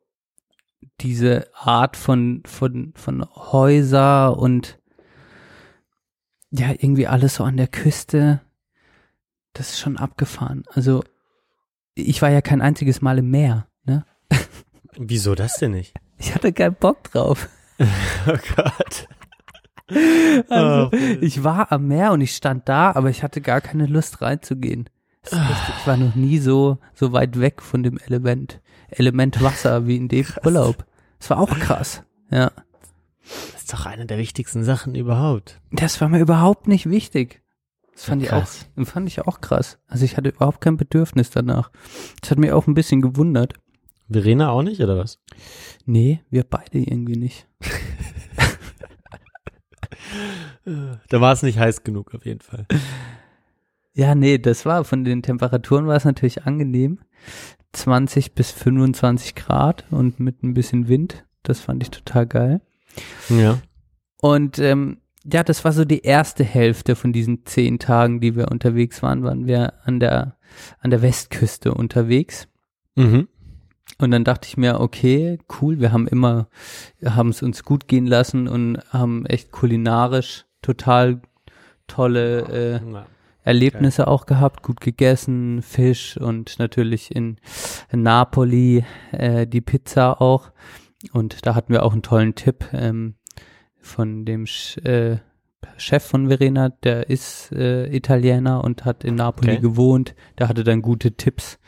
diese 1.01 1.47
Art 1.53 1.97
von, 1.97 2.43
von, 2.45 2.93
von 2.95 3.25
Häuser 3.35 4.37
und 4.37 4.79
ja, 6.51 6.69
irgendwie 6.71 7.07
alles 7.07 7.35
so 7.35 7.43
an 7.43 7.57
der 7.57 7.67
Küste, 7.67 8.41
das 9.53 9.71
ist 9.71 9.79
schon 9.79 9.97
abgefahren. 9.97 10.63
Also, 10.71 11.03
ich 11.95 12.21
war 12.21 12.29
ja 12.29 12.41
kein 12.41 12.61
einziges 12.61 13.01
Mal 13.01 13.17
im 13.17 13.29
Meer, 13.29 13.67
ne? 13.83 14.05
Wieso 14.97 15.35
das 15.35 15.57
denn 15.57 15.71
nicht? 15.71 15.93
Ich 16.17 16.33
hatte 16.33 16.53
keinen 16.53 16.75
Bock 16.75 17.03
drauf. 17.11 17.49
oh 17.79 18.37
Gott. 18.55 19.07
Also, 20.49 20.89
oh, 20.91 20.97
ich 21.21 21.43
war 21.43 21.71
am 21.71 21.87
Meer 21.87 22.11
und 22.11 22.21
ich 22.21 22.35
stand 22.35 22.67
da, 22.67 22.91
aber 22.93 23.09
ich 23.09 23.21
hatte 23.21 23.41
gar 23.41 23.61
keine 23.61 23.85
Lust 23.85 24.21
reinzugehen. 24.21 24.89
Echt, 25.23 25.73
ich 25.79 25.87
war 25.87 25.97
noch 25.97 26.15
nie 26.15 26.39
so, 26.39 26.77
so 26.93 27.11
weit 27.11 27.39
weg 27.39 27.61
von 27.61 27.83
dem 27.83 27.97
Element. 27.97 28.61
Element 28.89 29.41
Wasser 29.41 29.87
wie 29.87 29.97
in 29.97 30.07
dem 30.07 30.25
krass. 30.25 30.45
Urlaub. 30.45 30.85
Das 31.19 31.29
war 31.29 31.39
auch 31.39 31.57
krass. 31.59 32.03
Ja. 32.29 32.51
Das 33.53 33.63
ist 33.63 33.73
doch 33.73 33.85
eine 33.85 34.05
der 34.05 34.17
wichtigsten 34.17 34.63
Sachen 34.63 34.95
überhaupt. 34.95 35.59
Das 35.71 35.99
war 36.01 36.09
mir 36.09 36.19
überhaupt 36.19 36.67
nicht 36.67 36.89
wichtig. 36.89 37.41
Das 37.93 38.05
fand 38.05 38.21
ja, 38.21 38.27
ich 38.27 38.33
auch, 38.77 38.85
fand 38.85 39.07
ich 39.07 39.21
auch 39.21 39.41
krass. 39.41 39.79
Also 39.87 40.05
ich 40.05 40.17
hatte 40.17 40.29
überhaupt 40.29 40.61
kein 40.61 40.77
Bedürfnis 40.77 41.29
danach. 41.29 41.71
Das 42.21 42.31
hat 42.31 42.37
mich 42.37 42.51
auch 42.51 42.67
ein 42.67 42.73
bisschen 42.73 43.01
gewundert. 43.01 43.53
Verena 44.09 44.49
auch 44.51 44.61
nicht, 44.61 44.81
oder 44.81 44.97
was? 44.97 45.19
Nee, 45.85 46.21
wir 46.29 46.43
beide 46.43 46.77
irgendwie 46.77 47.15
nicht. 47.15 47.47
da 51.09 51.21
war 51.21 51.33
es 51.33 51.41
nicht 51.41 51.57
heiß 51.57 51.83
genug, 51.83 52.13
auf 52.13 52.25
jeden 52.25 52.41
Fall. 52.41 52.67
Ja, 53.95 54.13
nee, 54.13 54.37
das 54.37 54.65
war, 54.65 54.83
von 54.83 55.05
den 55.05 55.23
Temperaturen 55.23 55.87
war 55.87 55.95
es 55.95 56.05
natürlich 56.05 56.43
angenehm. 56.43 56.99
20 57.71 58.33
bis 58.33 58.51
25 58.51 59.35
Grad 59.35 59.85
und 59.89 60.19
mit 60.19 60.43
ein 60.43 60.53
bisschen 60.53 60.87
Wind. 60.87 61.25
Das 61.43 61.61
fand 61.61 61.81
ich 61.81 61.91
total 61.91 62.27
geil. 62.27 62.61
Ja. 63.29 63.59
Und 64.21 64.59
ähm, 64.59 64.97
ja, 65.23 65.43
das 65.43 65.63
war 65.63 65.71
so 65.71 65.85
die 65.85 66.01
erste 66.03 66.43
Hälfte 66.43 66.95
von 66.95 67.13
diesen 67.13 67.45
zehn 67.45 67.79
Tagen, 67.79 68.19
die 68.19 68.35
wir 68.35 68.51
unterwegs 68.51 69.01
waren, 69.01 69.23
waren 69.23 69.47
wir 69.47 69.73
an 69.85 69.99
der, 69.99 70.37
an 70.79 70.91
der 70.91 71.01
Westküste 71.01 71.73
unterwegs. 71.73 72.47
Mhm. 72.95 73.27
Und 73.97 74.11
dann 74.11 74.25
dachte 74.25 74.47
ich 74.47 74.57
mir, 74.57 74.81
okay, 74.81 75.39
cool, 75.61 75.79
wir 75.79 75.93
haben 75.93 76.07
immer, 76.07 76.49
haben 77.03 77.29
es 77.29 77.41
uns 77.41 77.63
gut 77.63 77.87
gehen 77.87 78.07
lassen 78.07 78.47
und 78.47 78.79
haben 78.89 79.25
echt 79.25 79.51
kulinarisch 79.51 80.45
total 80.61 81.21
tolle 81.87 82.41
äh, 82.81 83.05
Erlebnisse 83.45 84.03
okay. 84.03 84.11
auch 84.11 84.25
gehabt, 84.25 84.63
gut 84.63 84.81
gegessen, 84.81 85.61
Fisch 85.61 86.17
und 86.17 86.57
natürlich 86.57 87.15
in, 87.15 87.37
Napoli 87.91 88.83
äh, 89.11 89.45
die 89.45 89.61
Pizza 89.61 90.19
auch. 90.19 90.51
Und 91.13 91.45
da 91.45 91.53
hatten 91.53 91.71
wir 91.71 91.83
auch 91.83 91.93
einen 91.93 92.01
tollen 92.01 92.33
Tipp 92.33 92.65
ähm, 92.73 93.15
von 93.79 94.25
dem 94.25 94.47
Sch 94.47 94.77
äh, 94.79 95.19
Chef 95.77 96.03
von 96.03 96.27
Verena, 96.27 96.69
der 96.69 97.09
ist 97.09 97.51
äh, 97.51 97.87
Italiener 97.93 98.63
und 98.63 98.85
hat 98.85 99.03
in 99.03 99.15
Napoli 99.15 99.53
okay. 99.53 99.61
gewohnt. 99.61 100.15
Der 100.37 100.47
hatte 100.47 100.63
dann 100.63 100.81
gute 100.81 101.13
Tipps 101.13 101.59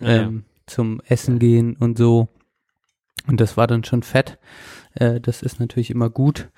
ähm, 0.00 0.06
ja, 0.06 0.22
ja. 0.22 0.32
zum 0.66 1.00
Essen 1.06 1.38
gehen 1.38 1.76
und 1.76 1.98
so. 1.98 2.28
Und 3.26 3.40
das 3.40 3.56
war 3.56 3.66
dann 3.66 3.82
schon 3.82 4.02
fett. 4.02 4.38
Äh, 4.94 5.20
das 5.20 5.42
ist 5.42 5.58
natürlich 5.58 5.90
immer 5.90 6.10
gut. 6.10 6.50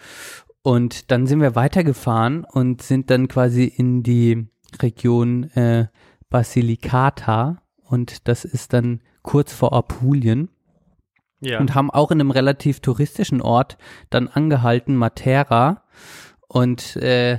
Und 0.62 1.10
dann 1.10 1.26
sind 1.26 1.40
wir 1.40 1.54
weitergefahren 1.54 2.44
und 2.44 2.82
sind 2.82 3.10
dann 3.10 3.28
quasi 3.28 3.64
in 3.64 4.02
die 4.02 4.48
Region 4.80 5.44
äh, 5.54 5.88
Basilicata 6.30 7.62
und 7.84 8.28
das 8.28 8.44
ist 8.44 8.72
dann 8.72 9.00
kurz 9.22 9.52
vor 9.52 9.72
Apulien. 9.72 10.50
Ja. 11.40 11.60
Und 11.60 11.74
haben 11.74 11.90
auch 11.90 12.10
in 12.10 12.20
einem 12.20 12.32
relativ 12.32 12.80
touristischen 12.80 13.40
Ort 13.40 13.78
dann 14.10 14.26
angehalten, 14.26 14.96
Matera. 14.96 15.84
Und 16.48 16.96
äh, 16.96 17.38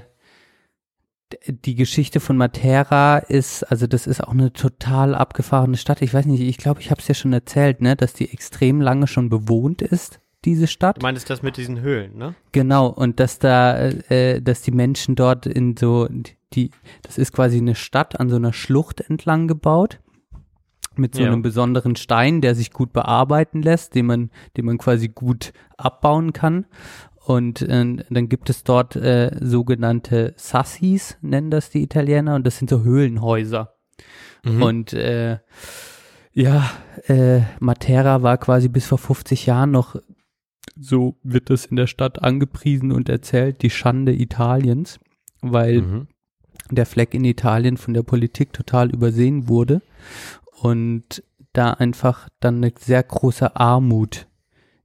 die 1.48 1.76
Geschichte 1.76 2.20
von 2.20 2.38
Matera 2.38 3.18
ist, 3.18 3.64
also 3.64 3.88
das 3.88 4.08
ist 4.08 4.24
auch 4.24 4.32
eine 4.32 4.54
total 4.54 5.14
abgefahrene 5.16 5.78
Stadt. 5.78 6.02
Ich 6.02 6.14
weiß 6.14 6.26
nicht, 6.26 6.42
ich 6.42 6.58
glaube, 6.58 6.82
ich 6.82 6.92
habe 6.92 7.02
es 7.02 7.08
ja 7.08 7.14
schon 7.14 7.34
erzählt, 7.34 7.82
ne, 7.82 7.96
dass 7.96 8.14
die 8.14 8.32
extrem 8.32 8.82
lange 8.82 9.08
schon 9.08 9.30
bewohnt 9.30 9.82
ist. 9.82 10.22
Diese 10.46 10.68
Stadt. 10.68 10.98
Du 10.98 11.02
meintest 11.02 11.30
das 11.30 11.42
mit 11.42 11.58
diesen 11.58 11.82
Höhlen, 11.82 12.18
ne? 12.18 12.36
Genau, 12.52 12.88
und 12.88 13.20
dass 13.20 13.40
da, 13.40 13.78
äh, 13.78 14.42
dass 14.42 14.62
die 14.62 14.72
Menschen 14.72 15.16
dort 15.16 15.46
in 15.46 15.76
so, 15.76 16.08
die, 16.54 16.72
das 17.02 17.18
ist 17.18 17.34
quasi 17.34 17.58
eine 17.58 17.76
Stadt 17.76 18.20
an 18.20 18.30
so 18.30 18.38
einer 18.38 18.54
Schlucht 18.54 19.02
entlang 19.02 19.48
gebaut. 19.48 20.00
Mit 20.96 21.16
so 21.16 21.22
Ja. 21.22 21.28
einem 21.28 21.42
besonderen 21.42 21.96
Stein, 21.96 22.42
der 22.42 22.56
sich 22.56 22.72
gut 22.72 22.92
bearbeiten 22.94 23.62
lässt, 23.62 23.96
den 23.96 24.06
man, 24.06 24.32
den 24.58 24.66
man 24.66 24.78
quasi 24.78 25.08
gut 25.08 25.54
abbauen 25.78 26.34
kann. 26.34 26.66
Und 27.24 27.62
äh, 27.62 27.98
dann 28.10 28.28
gibt 28.28 28.50
es 28.50 28.64
dort 28.64 28.96
äh, 28.96 29.32
sogenannte 29.40 30.34
Sassis, 30.36 31.18
nennen 31.22 31.52
das 31.52 31.70
die 31.70 31.84
Italiener, 31.84 32.36
und 32.36 32.46
das 32.48 32.58
sind 32.58 32.70
so 32.70 32.84
Höhlenhäuser. 32.84 33.76
Mhm. 34.44 34.62
Und 34.64 34.94
äh, 34.94 35.38
ja, 36.34 36.70
äh, 37.08 37.42
Matera 37.60 38.24
war 38.24 38.38
quasi 38.38 38.68
bis 38.68 38.86
vor 38.88 38.98
50 38.98 39.46
Jahren 39.46 39.72
noch, 39.72 39.96
so 40.80 41.18
wird 41.24 41.50
das 41.50 41.66
in 41.66 41.76
der 41.76 41.88
Stadt 41.88 42.22
angepriesen 42.22 42.92
und 42.92 43.10
erzählt, 43.10 43.62
die 43.62 43.70
Schande 43.70 44.14
Italiens, 44.14 45.00
weil 45.42 45.82
Mhm. 45.82 46.08
der 46.72 46.86
Fleck 46.86 47.14
in 47.14 47.26
Italien 47.26 47.78
von 47.78 47.94
der 47.94 48.04
Politik 48.04 48.54
total 48.54 48.90
übersehen 48.92 49.48
wurde 49.48 49.82
und 50.62 51.24
da 51.54 51.74
einfach 51.74 52.30
dann 52.40 52.58
eine 52.58 52.72
sehr 52.78 53.02
große 53.04 53.56
Armut 53.56 54.28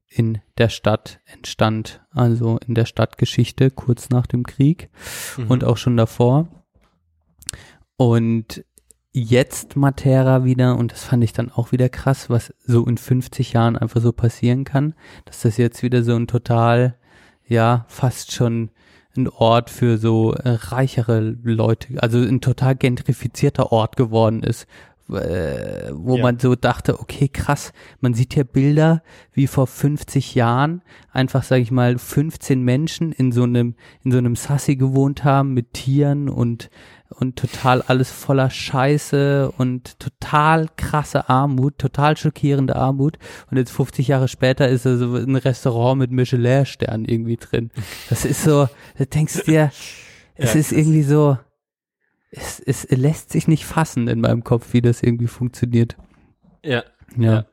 in 0.09 0.39
der 0.59 0.69
Stadt 0.69 1.21
entstand, 1.27 2.01
also 2.11 2.59
in 2.67 2.75
der 2.75 2.87
Stadtgeschichte 2.87 3.71
kurz 3.71 4.11
nach 4.11 4.27
dem 4.27 4.45
Krieg 4.45 4.89
Mhm. 5.37 5.47
und 5.51 5.65
auch 5.65 5.77
schon 5.77 5.97
davor. 5.97 6.49
Und 7.97 8.65
jetzt 9.15 9.77
Matera 9.77 10.45
wieder, 10.45 10.77
und 10.77 10.93
das 10.93 11.05
fand 11.05 11.23
ich 11.25 11.33
dann 11.33 11.51
auch 11.51 11.71
wieder 11.73 11.89
krass, 11.89 12.29
was 12.29 12.53
so 12.67 12.85
in 12.85 12.99
50 12.99 13.53
Jahren 13.53 13.77
einfach 13.79 14.01
so 14.01 14.13
passieren 14.13 14.65
kann, 14.65 14.95
dass 15.25 15.43
das 15.43 15.57
jetzt 15.57 15.83
wieder 15.83 16.03
so 16.03 16.15
ein 16.17 16.27
total, 16.27 16.97
ja, 17.47 17.85
fast 17.89 18.33
schon 18.33 18.71
ein 19.17 19.29
Ort 19.29 19.71
für 19.71 19.97
so 19.99 20.33
äh, 20.35 20.49
reichere 20.51 21.21
Leute, 21.21 22.03
also 22.03 22.19
ein 22.19 22.41
total 22.41 22.75
gentrifizierter 22.75 23.71
Ort 23.71 23.97
geworden 23.97 24.43
ist, 24.43 24.67
äh, 25.09 25.91
wo 25.93 26.17
Ja. 26.17 26.23
man 26.23 26.39
so 26.41 26.57
dachte, 26.57 26.99
okay, 26.99 27.29
krass, 27.29 27.73
man 28.01 28.15
sieht 28.15 28.35
hier 28.35 28.43
Bilder, 28.45 29.03
wie 29.33 29.47
vor 29.47 29.69
50 29.69 30.35
Jahren 30.35 30.83
einfach, 31.13 31.45
sage 31.45 31.63
ich 31.63 31.71
mal, 31.71 31.99
15 31.99 32.63
Menschen 32.63 33.13
in 33.13 33.31
so 33.31 33.45
einem 33.45 33.77
in 34.03 34.11
so 34.11 34.19
einem 34.19 34.35
Sassi 34.35 34.75
gewohnt 34.75 35.23
haben 35.23 35.55
mit 35.55 35.75
Tieren 35.75 36.29
und 36.29 36.71
und 37.19 37.37
total 37.37 37.83
alles 37.83 38.11
voller 38.11 38.51
Scheiße 38.51 39.53
und 39.57 39.99
total 40.01 40.69
krasse 40.77 41.29
Armut, 41.29 41.79
total 41.79 42.17
schockierende 42.17 42.77
Armut. 42.77 43.19
Und 43.51 43.57
jetzt 43.59 43.71
50 43.73 44.09
Jahre 44.09 44.29
später 44.29 44.69
ist 44.69 44.87
da 44.87 44.97
so 44.97 45.15
ein 45.17 45.37
Restaurant 45.37 45.99
mit 45.99 46.11
Michelin-Stern 46.11 47.05
irgendwie 47.05 47.37
drin. 47.37 47.71
Das 48.09 48.25
ist 48.25 48.43
so, 48.43 48.69
da 48.99 49.05
denkst 49.05 49.35
du 49.35 49.43
dir, 49.53 49.73
es 50.37 50.55
Ja, 50.55 50.55
ist 50.55 50.73
irgendwie 50.73 51.03
so, 51.03 51.39
es, 52.31 52.61
es 52.61 52.87
lässt 52.91 53.31
sich 53.31 53.49
nicht 53.49 53.65
fassen 53.65 54.09
in 54.09 54.21
meinem 54.21 54.45
Kopf, 54.45 54.73
wie 54.73 54.83
das 54.83 55.03
irgendwie 55.03 55.29
funktioniert. 55.29 55.97
Ja. 56.65 56.83
Ja. 57.17 57.35
Ja. 57.35 57.47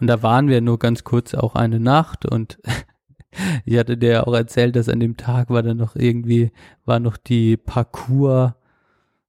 Und 0.00 0.06
da 0.08 0.22
waren 0.22 0.48
wir 0.48 0.60
nur 0.60 0.78
ganz 0.78 1.04
kurz 1.04 1.34
auch 1.34 1.54
eine 1.54 1.80
Nacht 1.80 2.26
und 2.26 2.58
ich 3.64 3.78
hatte 3.78 3.96
dir 3.96 4.10
ja 4.10 4.26
auch 4.26 4.34
erzählt, 4.34 4.76
dass 4.76 4.88
an 4.88 5.00
dem 5.00 5.16
Tag 5.16 5.50
war 5.50 5.62
dann 5.62 5.76
noch 5.76 5.96
irgendwie, 5.96 6.52
war 6.84 7.00
noch 7.00 7.16
die 7.16 7.56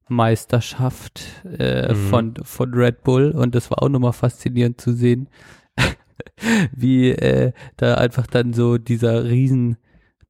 Parcours-Meisterschaft 0.06 1.22
äh, 1.58 1.94
Mhm. 1.94 1.96
von, 1.96 2.34
von 2.44 2.74
Red 2.74 3.04
Bull 3.04 3.32
und 3.32 3.56
das 3.56 3.70
war 3.72 3.82
auch 3.84 3.90
nochmal 3.90 4.14
faszinierend 4.14 4.80
zu 4.80 4.94
sehen, 4.94 5.30
wie 6.76 7.10
äh, 7.12 7.52
da 7.78 7.96
einfach 7.96 8.28
dann 8.28 8.54
so 8.54 8.78
dieser 8.78 9.26
riesen 9.26 9.78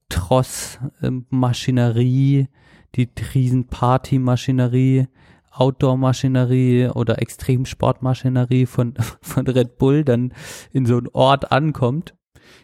Tross 0.09 0.79
ähm, 1.01 1.25
Maschinerie, 1.29 2.47
die 2.95 3.09
riesen 3.33 3.67
Party-Maschinerie, 3.67 5.07
Outdoor-Maschinerie 5.51 6.89
oder 6.89 7.21
Extremsportmaschinerie 7.21 8.65
von, 8.65 8.93
von 9.21 9.47
Red 9.47 9.77
Bull 9.77 10.03
dann 10.03 10.33
in 10.71 10.85
so 10.85 10.97
einen 10.97 11.07
Ort 11.13 11.51
ankommt, 11.51 12.15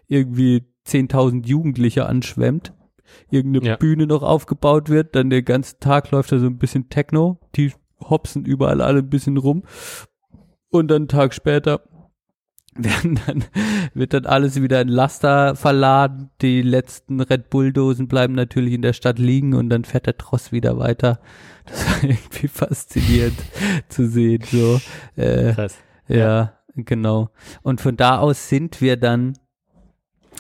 irgendwie 0.08 0.66
10.000 0.88 1.46
Jugendliche 1.46 2.06
anschwemmt, 2.06 2.74
irgendeine 3.30 3.66
Ja. 3.66 3.76
Bühne 3.78 4.08
noch 4.08 4.24
aufgebaut 4.24 4.90
wird, 4.90 5.16
dann 5.16 5.30
den 5.30 5.46
ganzen 5.46 5.80
Tag 5.80 6.12
läuft 6.12 6.32
da 6.32 6.40
so 6.40 6.46
ein 6.48 6.58
bisschen 6.58 6.90
Techno, 6.90 7.40
die 7.56 7.72
hopsen 8.00 8.46
überall 8.46 8.82
alle 8.82 9.00
ein 9.00 9.10
bisschen 9.10 9.38
rum 9.38 9.64
und 10.70 10.90
dann 10.90 11.04
einen 11.04 11.08
Tag 11.08 11.34
später 11.34 11.82
werden 12.76 13.20
dann, 13.28 13.44
wird 13.94 14.14
dann 14.14 14.26
alles 14.26 14.62
wieder 14.62 14.80
in 14.80 14.88
Laster 14.88 15.56
verladen. 15.58 16.30
Die 16.42 16.62
letzten 16.62 17.20
Red 17.20 17.50
Bull-Dosen 17.50 18.08
bleiben 18.08 18.34
natürlich 18.34 18.74
in 18.74 18.82
der 18.82 18.94
Stadt 18.94 19.20
liegen 19.20 19.54
und 19.56 19.68
dann 19.70 19.84
fährt 19.84 20.06
der 20.06 20.18
Tross 20.18 20.52
wieder 20.52 20.78
weiter. 20.80 21.20
Das 21.66 21.86
war 21.86 22.10
irgendwie 22.10 22.48
faszinierend 22.48 23.38
zu 23.90 24.08
sehen, 24.08 24.42
so. 24.50 24.82
Äh, 25.16 25.54
Krass. 25.54 25.78
ja, 26.08 26.54
genau. 26.76 27.30
Und 27.62 27.82
von 27.82 27.96
da 27.98 28.18
aus 28.18 28.50
sind 28.50 28.82
wir 28.82 28.98
dann 28.98 29.38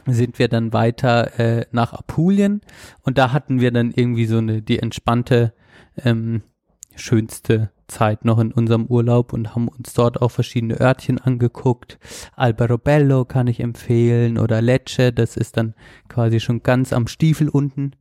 sind 0.06 0.40
wir 0.40 0.48
dann 0.48 0.73
weiter 0.73 1.40
äh, 1.40 1.65
nach 1.72 1.94
Apulien 1.94 2.61
und 3.02 3.18
da 3.18 3.32
hatten 3.32 3.60
wir 3.61 3.72
dann 3.72 3.91
irgendwie 3.91 4.26
so 4.26 4.38
eine 4.38 4.61
die 4.61 4.80
entspannte 4.80 5.53
ähm, 6.03 6.41
schönste 6.95 7.72
Zeit 7.88 8.26
noch 8.26 8.40
in 8.40 8.52
unserem 8.52 8.86
Urlaub 8.86 9.34
und 9.34 9.53
haben 9.53 9.68
uns 9.68 9.94
dort 9.94 10.22
auch 10.22 10.30
verschiedene 10.30 10.80
Örtchen 10.80 11.19
angeguckt. 11.19 11.99
Alberobello 12.36 13.26
kann 13.26 13.48
ich 13.48 13.60
empfehlen 13.60 14.38
oder 14.38 14.61
Lecce, 14.61 15.11
das 15.11 15.38
ist 15.38 15.57
dann 15.57 15.76
quasi 16.07 16.40
schon 16.40 16.64
ganz 16.64 16.94
am 16.94 17.07
Stiefel 17.07 17.49
unten. 17.49 17.91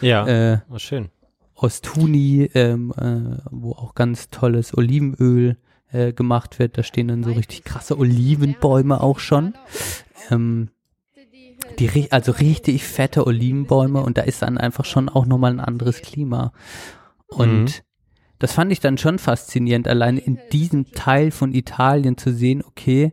Ja. 0.00 0.26
Äh, 0.26 0.60
schön. 0.76 1.08
Ostuni, 1.54 2.50
ähm, 2.54 2.92
äh, 2.96 3.38
wo 3.50 3.72
auch 3.72 3.94
ganz 3.94 4.30
tolles 4.30 4.76
Olivenöl 4.76 5.56
äh, 5.90 6.12
gemacht 6.12 6.58
wird. 6.58 6.78
Da 6.78 6.82
stehen 6.82 7.08
dann 7.08 7.24
so 7.24 7.32
richtig 7.32 7.64
krasse 7.64 7.98
Olivenbäume 7.98 9.00
auch 9.00 9.18
schon. 9.18 9.54
Ähm, 10.30 10.68
die, 11.78 12.10
also 12.12 12.32
richtig 12.32 12.84
fette 12.84 13.26
Olivenbäume 13.26 14.02
und 14.02 14.18
da 14.18 14.22
ist 14.22 14.42
dann 14.42 14.58
einfach 14.58 14.84
schon 14.84 15.08
auch 15.08 15.26
nochmal 15.26 15.52
ein 15.52 15.60
anderes 15.60 16.02
Klima. 16.02 16.52
Und 17.28 17.64
Mhm. 17.64 17.68
das 18.38 18.52
fand 18.52 18.72
ich 18.72 18.80
dann 18.80 18.98
schon 18.98 19.18
faszinierend, 19.18 19.88
allein 19.88 20.16
in 20.16 20.38
diesem 20.52 20.92
Teil 20.92 21.30
von 21.30 21.52
Italien 21.52 22.16
zu 22.16 22.32
sehen, 22.32 22.62
okay, 22.64 23.12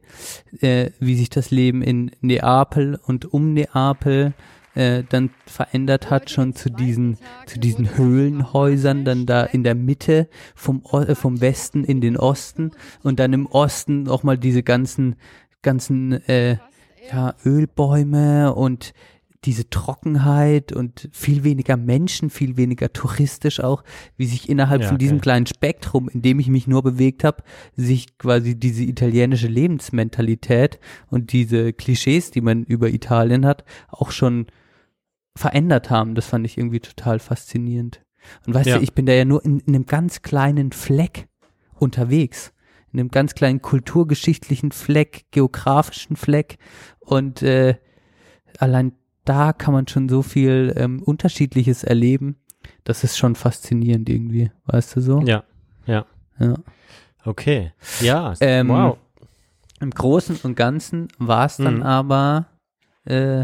äh, 0.61 0.91
wie 0.99 1.15
sich 1.15 1.29
das 1.29 1.51
Leben 1.51 1.81
in 1.81 2.11
Neapel 2.21 2.99
und 3.05 3.33
um 3.33 3.53
Neapel 3.53 4.33
äh, 4.75 5.03
dann 5.07 5.29
verändert 5.45 6.09
hat, 6.09 6.29
schon 6.29 6.53
zu 6.53 6.69
diesen, 6.69 7.17
zu 7.45 7.59
diesen 7.59 7.97
Höhlenhäusern, 7.97 9.05
dann 9.05 9.25
da 9.25 9.43
in 9.45 9.63
der 9.63 9.73
Mitte 9.73 10.27
vom, 10.53 10.83
O- 10.83 10.99
äh, 10.99 11.15
vom 11.15 11.39
Westen 11.39 11.83
in 11.85 12.01
den 12.01 12.17
Osten 12.17 12.71
und 13.01 13.19
dann 13.19 13.31
im 13.31 13.45
Osten 13.45 14.03
nochmal 14.03 14.37
diese 14.37 14.63
ganzen, 14.63 15.15
ganzen, 15.61 16.11
äh, 16.27 16.57
ja, 17.11 17.35
Ölbäume 17.45 18.53
und 18.53 18.93
diese 19.45 19.69
Trockenheit 19.69 20.71
und 20.71 21.07
viel 21.11 21.43
weniger 21.43 21.77
Menschen, 21.77 22.31
viel 22.31 22.57
weniger 22.57 22.91
touristisch 22.91 23.59
auch, 23.59 23.83
wie 24.17 24.25
sich 24.25 24.49
innerhalb 24.49 24.81
Ja, 24.81 24.87
von 24.89 24.97
diesem 24.97 25.17
geil. 25.17 25.21
kleinen 25.21 25.45
Spektrum, 25.45 26.09
in 26.09 26.23
dem 26.23 26.39
ich 26.39 26.47
mich 26.47 26.65
nur 26.65 26.81
bewegt 26.81 27.23
habe, 27.23 27.43
sich 27.75 28.17
quasi 28.17 28.55
diese 28.57 28.83
italienische 28.83 29.47
Lebensmentalität 29.47 30.79
und 31.11 31.31
diese 31.31 31.73
Klischees, 31.73 32.31
die 32.31 32.41
man 32.41 32.63
über 32.63 32.89
Italien 32.89 33.45
hat, 33.45 33.63
auch 33.87 34.09
schon 34.11 34.47
verändert 35.37 35.89
haben. 35.91 36.15
Das 36.15 36.25
fand 36.25 36.45
ich 36.45 36.57
irgendwie 36.57 36.79
total 36.79 37.19
faszinierend. 37.19 38.01
Und 38.47 38.55
weißt 38.55 38.67
Ja. 38.67 38.77
du, 38.77 38.83
ich 38.83 38.93
bin 38.93 39.05
da 39.05 39.13
ja 39.13 39.25
nur 39.25 39.45
in, 39.45 39.59
in 39.59 39.75
einem 39.75 39.85
ganz 39.85 40.23
kleinen 40.23 40.71
Fleck 40.71 41.27
unterwegs. 41.75 42.51
In 42.95 43.01
einem 43.01 43.11
ganz 43.11 43.35
kleinen 43.35 43.61
kulturgeschichtlichen 43.61 44.71
Fleck, 44.71 45.25
geografischen 45.31 46.15
Fleck. 46.15 46.59
Und 47.01 47.41
äh, 47.41 47.75
allein 48.57 48.93
da 49.25 49.51
kann 49.51 49.73
man 49.73 49.89
schon 49.89 50.07
so 50.07 50.21
viel 50.21 50.73
ähm, 50.77 51.03
Unterschiedliches 51.03 51.83
erleben. 51.83 52.37
Das 52.85 53.03
ist 53.03 53.17
schon 53.17 53.35
faszinierend 53.35 54.07
irgendwie, 54.07 54.49
weißt 54.67 54.95
du 54.95 55.01
so? 55.01 55.19
Ja. 55.23 55.43
Ja. 55.85 56.05
Ja. 56.39 56.53
Okay. 57.25 57.73
Ja. 57.99 58.33
Ähm, 58.39 58.69
wow. 58.69 58.97
Im 59.81 59.91
Großen 59.91 60.37
und 60.43 60.55
Ganzen 60.55 61.09
war 61.17 61.47
es 61.47 61.57
dann 61.57 61.77
Mhm. 61.79 61.83
aber 61.83 62.47
äh, 63.03 63.43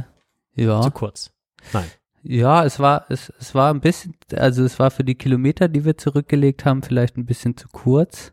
ja. 0.55 0.81
Zu 0.81 0.91
kurz. 0.91 1.31
Nein. 1.73 1.87
Ja, 2.23 2.63
es 2.63 2.79
war, 2.79 3.05
es, 3.09 3.33
es 3.37 3.53
war 3.53 3.73
ein 3.73 3.81
bisschen, 3.81 4.15
also 4.33 4.63
es 4.63 4.79
war 4.79 4.91
für 4.91 5.03
die 5.03 5.15
Kilometer, 5.15 5.67
die 5.67 5.83
wir 5.83 5.97
zurückgelegt 5.97 6.63
haben, 6.63 6.83
vielleicht 6.83 7.17
ein 7.17 7.25
bisschen 7.25 7.57
zu 7.57 7.67
kurz. 7.67 8.31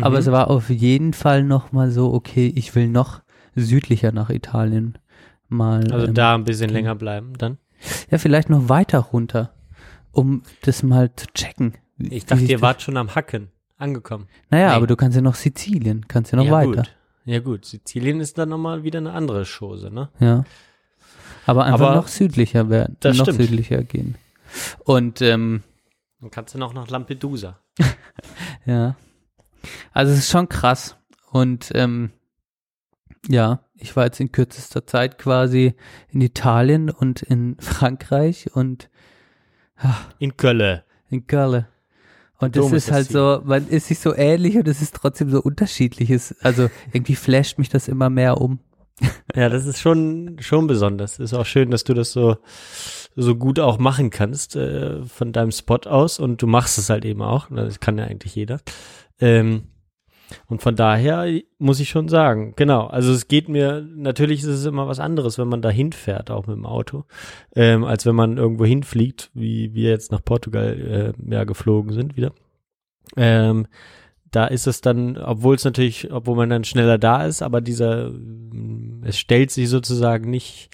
Aber 0.00 0.10
Mhm. 0.10 0.16
es 0.16 0.26
war 0.30 0.48
auf 0.50 0.70
jeden 0.70 1.12
Fall 1.12 1.42
nochmal 1.44 1.90
so, 1.90 2.12
okay, 2.12 2.52
ich 2.54 2.74
will 2.74 2.88
noch 2.88 3.22
südlicher 3.54 4.12
nach 4.12 4.30
Italien 4.30 4.98
mal. 5.48 5.90
Also 5.92 6.06
ähm, 6.08 6.14
da 6.14 6.34
ein 6.34 6.44
bisschen 6.44 6.68
gehen. 6.68 6.74
länger 6.76 6.94
bleiben 6.94 7.34
dann. 7.38 7.58
Ja, 8.10 8.18
vielleicht 8.18 8.50
noch 8.50 8.68
weiter 8.68 8.98
runter, 8.98 9.54
um 10.12 10.42
das 10.62 10.82
mal 10.82 11.14
zu 11.14 11.26
checken. 11.34 11.74
Ich 11.98 12.24
dachte, 12.26 12.44
ihr 12.44 12.60
wart 12.62 12.82
schon 12.82 12.96
am 12.96 13.14
Hacken 13.14 13.48
angekommen. 13.76 14.26
Naja, 14.50 14.70
Nee. 14.70 14.74
aber 14.76 14.86
du 14.86 14.96
kannst 14.96 15.16
ja 15.16 15.22
noch 15.22 15.34
Sizilien, 15.34 16.06
kannst 16.08 16.32
ja 16.32 16.36
noch 16.36 16.46
ja, 16.46 16.52
weiter. 16.52 16.82
Gut. 16.82 16.96
Ja 17.26 17.40
gut, 17.40 17.64
Sizilien 17.64 18.20
ist 18.20 18.36
dann 18.38 18.48
nochmal 18.50 18.82
wieder 18.84 18.98
eine 18.98 19.12
andere 19.12 19.44
Chose, 19.44 19.90
ne? 19.90 20.08
Ja. 20.20 20.44
Aber 21.46 21.64
einfach 21.64 21.80
Aber 21.88 21.94
noch 21.96 22.08
südlicher 22.08 22.68
werden, 22.70 22.96
noch 23.02 23.14
stimmt. 23.14 23.40
südlicher 23.40 23.82
gehen. 23.82 24.16
Und 24.84 25.20
ähm, 25.22 25.62
Dann 26.20 26.30
kannst 26.30 26.54
du 26.54 26.58
noch 26.58 26.72
nach 26.74 26.88
Lampedusa. 26.88 27.58
Ja. 28.66 28.96
Also 29.92 30.12
es 30.12 30.20
ist 30.20 30.30
schon 30.30 30.48
krass. 30.48 30.96
Und 31.30 31.70
ähm, 31.74 32.10
ja, 33.28 33.60
ich 33.76 33.96
war 33.96 34.04
jetzt 34.04 34.20
in 34.20 34.32
kürzester 34.32 34.86
Zeit 34.86 35.18
quasi 35.18 35.74
in 36.08 36.20
Italien 36.20 36.90
und 36.90 37.22
in 37.22 37.56
Frankreich 37.58 38.50
und 38.54 38.90
In 40.18 40.36
Köln. 40.36 40.82
in 41.10 41.26
Köln. 41.26 41.66
Und 42.38 42.56
das 42.56 42.72
ist 42.72 42.92
halt 42.92 43.08
so, 43.08 43.40
man 43.44 43.68
ist 43.68 43.86
sich 43.86 43.98
so 44.00 44.14
ähnlich 44.14 44.56
und 44.56 44.68
es 44.68 44.82
ist 44.82 44.94
trotzdem 44.94 45.30
so 45.30 45.40
unterschiedliches. 45.40 46.36
Also 46.42 46.68
irgendwie 46.92 47.14
flasht 47.14 47.58
mich 47.58 47.68
das 47.68 47.88
immer 47.88 48.10
mehr 48.10 48.40
um. 48.40 48.58
Ja, 49.34 49.48
das 49.48 49.66
ist 49.66 49.80
schon, 49.80 50.36
schon 50.40 50.68
besonders. 50.68 51.18
Ist 51.18 51.34
auch 51.34 51.46
schön, 51.46 51.72
dass 51.72 51.82
du 51.82 51.94
das 51.94 52.12
so, 52.12 52.36
so 53.16 53.34
gut 53.34 53.58
auch 53.58 53.78
machen 53.78 54.10
kannst, 54.10 54.54
äh, 54.54 55.02
von 55.04 55.32
deinem 55.32 55.50
Spot 55.50 55.80
aus. 55.86 56.20
Und 56.20 56.40
du 56.40 56.46
machst 56.46 56.78
es 56.78 56.88
halt 56.88 57.04
eben 57.04 57.20
auch. 57.20 57.48
Das 57.50 57.80
kann 57.80 57.98
ja 57.98 58.04
eigentlich 58.04 58.36
jeder. 58.36 58.60
Ähm, 59.20 59.64
und 60.46 60.62
von 60.62 60.74
daher 60.74 61.40
muss 61.58 61.80
ich 61.80 61.88
schon 61.88 62.08
sagen, 62.08 62.54
genau. 62.56 62.86
Also 62.86 63.12
es 63.12 63.28
geht 63.28 63.48
mir, 63.48 63.86
natürlich 63.94 64.40
ist 64.40 64.48
es 64.48 64.64
immer 64.64 64.88
was 64.88 65.00
anderes, 65.00 65.38
wenn 65.38 65.48
man 65.48 65.62
da 65.62 65.70
hinfährt, 65.70 66.30
auch 66.30 66.46
mit 66.46 66.56
dem 66.56 66.66
Auto, 66.66 67.04
ähm, 67.54 67.84
als 67.84 68.06
wenn 68.06 68.14
man 68.14 68.38
irgendwo 68.38 68.64
hinfliegt, 68.64 69.30
wie 69.34 69.74
wir 69.74 69.90
jetzt 69.90 70.12
nach 70.12 70.24
Portugal 70.24 71.14
äh, 71.28 71.32
ja 71.32 71.44
geflogen 71.44 71.92
sind 71.92 72.16
wieder. 72.16 72.32
Ähm, 73.16 73.66
da 74.30 74.46
ist 74.46 74.66
es 74.66 74.80
dann, 74.80 75.16
obwohl 75.16 75.54
es 75.54 75.64
natürlich, 75.64 76.12
obwohl 76.12 76.36
man 76.36 76.50
dann 76.50 76.64
schneller 76.64 76.98
da 76.98 77.24
ist, 77.24 77.42
aber 77.42 77.60
dieser, 77.60 78.10
es 79.02 79.16
stellt 79.16 79.52
sich 79.52 79.68
sozusagen 79.68 80.28
nicht 80.28 80.70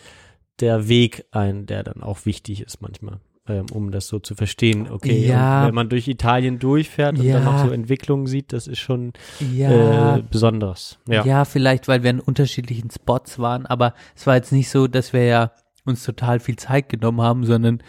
der 0.61 0.89
Weg 0.89 1.27
ein, 1.31 1.67
der 1.67 1.83
dann 1.83 2.03
auch 2.03 2.25
wichtig 2.25 2.63
ist 2.63 2.81
manchmal, 2.81 3.21
ähm, 3.51 3.67
um 3.73 3.91
das 3.91 4.07
so 4.09 4.19
zu 4.19 4.35
verstehen. 4.35 4.89
Okay, 4.91 5.27
Ja. 5.27 5.67
wenn 5.67 5.75
man 5.75 5.89
durch 5.89 6.09
Italien 6.09 6.59
durchfährt 6.59 7.19
und 7.19 7.27
dann 7.29 7.43
Ja. 7.45 7.51
auch 7.57 7.65
so 7.67 7.71
Entwicklungen 7.73 8.27
sieht, 8.27 8.53
das 8.53 8.67
ist 8.67 8.79
schon 8.79 9.13
Ja, 9.55 10.17
äh, 10.17 10.23
besonderes. 10.23 10.99
Ja. 11.09 11.25
ja. 11.25 11.45
vielleicht, 11.45 11.89
weil 11.89 12.03
wir 12.03 12.11
an 12.11 12.21
unterschiedlichen 12.21 12.91
Spots 12.91 13.39
waren, 13.39 13.67
aber 13.67 13.95
es 14.17 14.27
war 14.27 14.37
jetzt 14.37 14.53
nicht 14.53 14.71
so, 14.71 14.87
dass 14.87 15.13
wir 15.13 15.25
ja 15.25 15.53
uns 15.85 16.05
total 16.05 16.41
viel 16.41 16.57
Zeit 16.57 16.89
genommen 16.89 17.21
haben, 17.23 17.45
sondern 17.47 17.83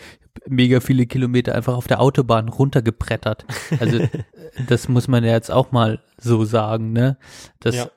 mega 0.47 0.79
viele 0.79 1.05
Kilometer 1.05 1.53
einfach 1.55 1.75
auf 1.75 1.87
der 1.87 1.99
Autobahn 2.01 2.47
runtergebrettert. 2.49 3.45
Also 3.79 3.99
das 4.67 4.87
muss 4.87 5.07
man 5.07 5.23
ja 5.23 5.31
jetzt 5.31 5.51
auch 5.51 5.71
mal 5.71 5.99
so 6.17 6.45
sagen, 6.45 6.93
ne? 6.93 7.17
Das, 7.59 7.75
Ja. 7.75 7.89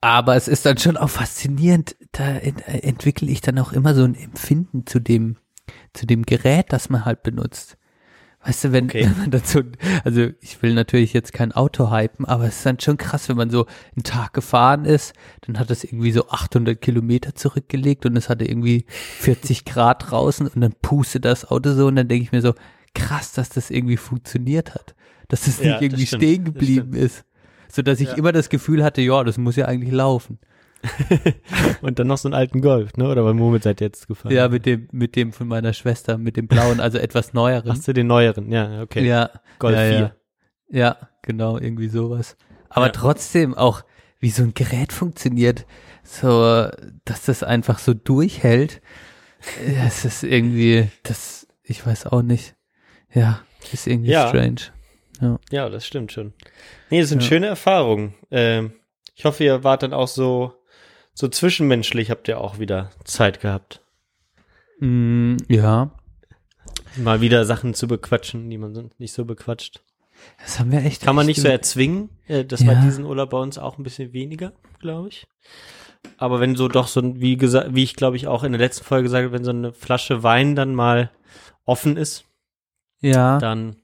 Aber 0.00 0.36
es 0.36 0.46
ist 0.46 0.64
dann 0.64 0.78
schon 0.78 0.96
auch 0.96 1.10
faszinierend, 1.10 1.96
da 2.12 2.24
ent 2.36 2.66
äh, 2.68 2.78
entwickle 2.78 3.28
ich 3.28 3.40
dann 3.40 3.58
auch 3.58 3.72
immer 3.72 3.94
so 3.94 4.04
ein 4.04 4.14
Empfinden 4.14 4.86
zu 4.86 5.00
dem, 5.00 5.36
zu 5.92 6.06
dem 6.06 6.22
Gerät, 6.24 6.66
das 6.72 6.88
man 6.88 7.04
halt 7.04 7.22
benutzt. 7.22 7.76
Weißt 8.44 8.64
du, 8.64 8.72
wenn, 8.72 8.86
Okay. 8.90 9.04
wenn 9.04 9.18
man 9.18 9.30
dazu, 9.32 9.62
also 10.04 10.28
ich 10.40 10.62
will 10.62 10.74
natürlich 10.74 11.12
jetzt 11.12 11.32
kein 11.32 11.52
Auto 11.52 11.90
hypen, 11.90 12.26
aber 12.26 12.44
es 12.46 12.58
ist 12.58 12.66
dann 12.66 12.80
schon 12.80 12.96
krass, 12.96 13.28
wenn 13.28 13.36
man 13.36 13.50
so 13.50 13.66
einen 13.96 14.04
Tag 14.04 14.32
gefahren 14.34 14.84
ist, 14.84 15.14
dann 15.42 15.58
hat 15.58 15.70
es 15.70 15.84
irgendwie 15.84 16.12
so 16.12 16.28
800 16.28 16.80
Kilometer 16.80 17.34
zurückgelegt 17.34 18.06
und 18.06 18.16
es 18.16 18.28
hatte 18.28 18.44
irgendwie 18.44 18.86
40 19.18 19.64
Grad 19.64 20.10
draußen 20.10 20.46
und 20.48 20.60
dann 20.60 20.74
pustet 20.82 21.24
das 21.24 21.46
Auto 21.50 21.72
so 21.74 21.88
und 21.88 21.96
dann 21.96 22.08
denke 22.08 22.24
ich 22.24 22.32
mir 22.32 22.42
so, 22.42 22.54
krass, 22.94 23.32
dass 23.32 23.48
das 23.50 23.70
irgendwie 23.70 23.96
funktioniert 23.96 24.74
hat, 24.74 24.94
dass 25.28 25.42
das 25.46 25.62
Ja, 25.62 25.72
nicht 25.72 25.82
irgendwie 25.82 26.06
stehen 26.06 26.44
geblieben 26.44 26.92
ist. 26.94 27.24
So 27.70 27.82
dass 27.82 28.00
ich 28.00 28.08
Ja. 28.10 28.14
immer 28.16 28.32
das 28.32 28.48
Gefühl 28.48 28.82
hatte, 28.84 29.00
ja, 29.02 29.22
das 29.24 29.38
muss 29.38 29.56
ja 29.56 29.66
eigentlich 29.66 29.92
laufen. 29.92 30.38
Und 31.82 31.98
dann 31.98 32.06
noch 32.06 32.18
so 32.18 32.28
einen 32.28 32.34
alten 32.34 32.60
Golf, 32.60 32.96
ne? 32.96 33.08
Oder 33.08 33.24
womit 33.24 33.64
seid 33.64 33.80
ihr 33.80 33.88
jetzt 33.88 34.06
gefahren? 34.06 34.32
Ja, 34.32 34.48
mit 34.48 34.64
dem, 34.66 34.88
mit 34.92 35.16
dem 35.16 35.32
von 35.32 35.48
meiner 35.48 35.72
Schwester, 35.72 36.18
mit 36.18 36.36
dem 36.36 36.46
blauen, 36.46 36.80
also 36.80 36.98
etwas 36.98 37.32
neueren. 37.32 37.68
Hast 37.70 37.88
du 37.88 37.92
den 37.92 38.06
neueren? 38.06 38.50
Ja, 38.52 38.82
okay. 38.82 39.04
Ja, 39.06 39.30
Golf 39.58 39.76
ja, 39.76 39.88
4. 39.88 39.98
Ja. 39.98 40.78
ja, 40.78 40.96
genau, 41.22 41.58
irgendwie 41.58 41.88
sowas. 41.88 42.36
Aber 42.68 42.86
Ja. 42.86 42.92
trotzdem 42.92 43.54
auch, 43.54 43.82
wie 44.20 44.30
so 44.30 44.42
ein 44.42 44.54
Gerät 44.54 44.92
funktioniert, 44.92 45.66
so, 46.04 46.68
dass 47.04 47.24
das 47.26 47.42
einfach 47.42 47.78
so 47.80 47.92
durchhält. 47.94 48.80
Ja, 49.66 49.84
Es 49.86 50.04
ist 50.04 50.22
irgendwie, 50.24 50.88
das, 51.02 51.46
ich 51.64 51.84
weiß 51.86 52.06
auch 52.06 52.22
nicht. 52.22 52.54
Ja, 53.12 53.40
ist 53.72 53.86
irgendwie 53.86 54.10
Ja. 54.10 54.28
strange. 54.28 54.60
Ja, 55.50 55.68
das 55.68 55.86
stimmt 55.86 56.12
schon. 56.12 56.32
Nee, 56.90 57.00
das 57.00 57.08
sind 57.08 57.22
Ja. 57.22 57.28
schöne 57.28 57.46
Erfahrungen. 57.46 58.14
Ähm, 58.30 58.72
ich 59.14 59.24
hoffe, 59.24 59.44
ihr 59.44 59.64
wart 59.64 59.82
dann 59.82 59.92
auch 59.92 60.08
so, 60.08 60.54
so 61.14 61.28
zwischenmenschlich, 61.28 62.10
habt 62.10 62.28
ihr 62.28 62.40
auch 62.40 62.58
wieder 62.58 62.90
Zeit 63.04 63.40
gehabt. 63.40 63.80
Mm, 64.80 65.36
ja, 65.48 65.90
Mal 66.96 67.20
wieder 67.20 67.44
Sachen 67.44 67.74
zu 67.74 67.86
bequatschen, 67.86 68.48
die 68.50 68.58
man 68.58 68.74
sonst 68.74 68.98
nicht 68.98 69.12
so 69.12 69.24
bequatscht. 69.24 69.82
das 70.40 70.58
haben 70.58 70.72
wir 70.72 70.84
echt. 70.84 71.02
Kann 71.02 71.14
man 71.14 71.24
echt 71.28 71.36
nicht 71.38 71.42
so 71.42 71.48
ge- 71.48 71.52
erzwingen. 71.52 72.08
Äh, 72.26 72.44
Das 72.44 72.60
Ja. 72.60 72.68
war 72.68 72.74
diesen 72.76 73.04
Urlaub 73.04 73.30
bei 73.30 73.38
uns 73.38 73.56
auch 73.58 73.78
ein 73.78 73.82
bisschen 73.84 74.12
weniger, 74.12 74.52
glaube 74.80 75.08
ich. 75.08 75.26
Aber 76.16 76.40
wenn 76.40 76.56
so 76.56 76.66
doch 76.68 76.88
so, 76.88 77.20
wie 77.20 77.36
gesagt, 77.36 77.74
wie 77.74 77.82
ich 77.84 77.94
glaube 77.94 78.16
ich 78.16 78.26
auch 78.26 78.42
in 78.42 78.52
der 78.52 78.60
letzten 78.60 78.84
Folge 78.84 79.04
gesagt 79.04 79.24
habe, 79.24 79.32
wenn 79.32 79.44
so 79.44 79.50
eine 79.50 79.72
Flasche 79.72 80.22
Wein 80.22 80.56
dann 80.56 80.74
mal 80.74 81.10
offen 81.64 81.96
ist, 81.96 82.24
Ja. 83.00 83.38
dann 83.38 83.76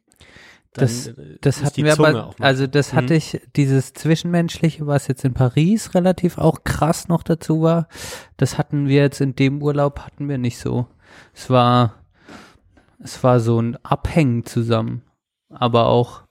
Das- 0.75 1.07
äh, 1.09 1.39
Das 1.41 1.63
hatten 1.63 1.85
wir 1.85 1.93
aber, 1.93 2.35
also 2.41 2.67
das 2.67 2.93
Mhm. 2.93 2.97
hatte 2.97 3.15
ich, 3.15 3.41
dieses 3.57 3.93
Zwischenmenschliche, 3.95 4.87
was 4.87 5.07
jetzt 5.09 5.25
in 5.25 5.33
Paris 5.35 5.95
relativ 5.95 6.37
auch 6.39 6.65
krass 6.65 7.09
noch 7.09 7.23
dazu 7.23 7.63
war, 7.63 7.89
das 8.37 8.59
hatten 8.59 8.87
wir 8.89 9.03
jetzt 9.03 9.21
in 9.21 9.35
dem 9.37 9.63
Urlaub, 9.63 10.01
hatten 10.01 10.29
wir 10.29 10.39
nicht 10.39 10.59
so. 10.59 10.87
Es 11.33 11.49
war, 11.49 11.95
es 12.99 13.23
war 13.23 13.41
so 13.41 13.61
ein 13.61 13.77
Abhängen 13.85 14.45
zusammen, 14.47 15.03
aber 15.49 15.87
auch 15.87 16.23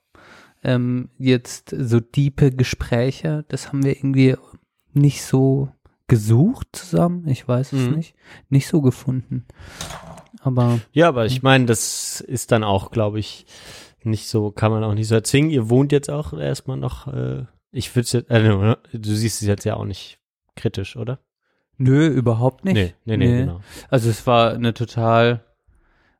ähm, 0.65 1.09
jetzt 1.17 1.73
so 1.77 1.99
diepe 1.99 2.51
Gespräche, 2.51 3.43
das 3.49 3.67
haben 3.67 3.83
wir 3.83 3.97
irgendwie 3.97 4.35
nicht 4.93 5.23
so 5.23 5.69
gesucht 6.07 6.67
zusammen, 6.73 7.27
ich 7.27 7.47
weiß 7.47 7.73
es 7.73 7.89
Mhm. 7.89 7.95
nicht, 7.95 8.15
nicht 8.49 8.67
so 8.67 8.81
gefunden. 8.81 9.45
Aber 10.41 10.79
Ja, 10.91 11.07
aber 11.09 11.25
ich 11.25 11.41
meine, 11.43 11.65
das 11.65 12.21
ist 12.21 12.51
dann 12.51 12.63
auch, 12.63 12.91
glaube 12.91 13.19
ich, 13.19 13.45
nicht 14.05 14.27
so, 14.27 14.51
kann 14.51 14.71
man 14.71 14.83
auch 14.83 14.93
nicht 14.93 15.07
so 15.07 15.15
erzwingen. 15.15 15.49
Ihr 15.49 15.69
wohnt 15.69 15.91
jetzt 15.91 16.09
auch 16.09 16.33
erstmal 16.33 16.77
noch, 16.77 17.07
äh, 17.07 17.45
ich 17.71 17.95
würde 17.95 18.07
jetzt, 18.11 18.29
äh, 18.29 18.43
du 18.43 18.77
du 18.93 19.15
siehst 19.15 19.41
es 19.41 19.47
jetzt 19.47 19.65
ja 19.65 19.75
auch 19.75 19.85
nicht 19.85 20.19
kritisch, 20.55 20.95
oder? 20.95 21.19
nö, 21.77 22.07
überhaupt 22.07 22.65
nicht. 22.65 22.75
Nee, 22.75 22.93
nee, 23.05 23.17
nee, 23.17 23.39
genau. 23.41 23.61
Also 23.89 24.09
es 24.09 24.25
war 24.27 24.53
eine 24.53 24.73
total, 24.73 25.43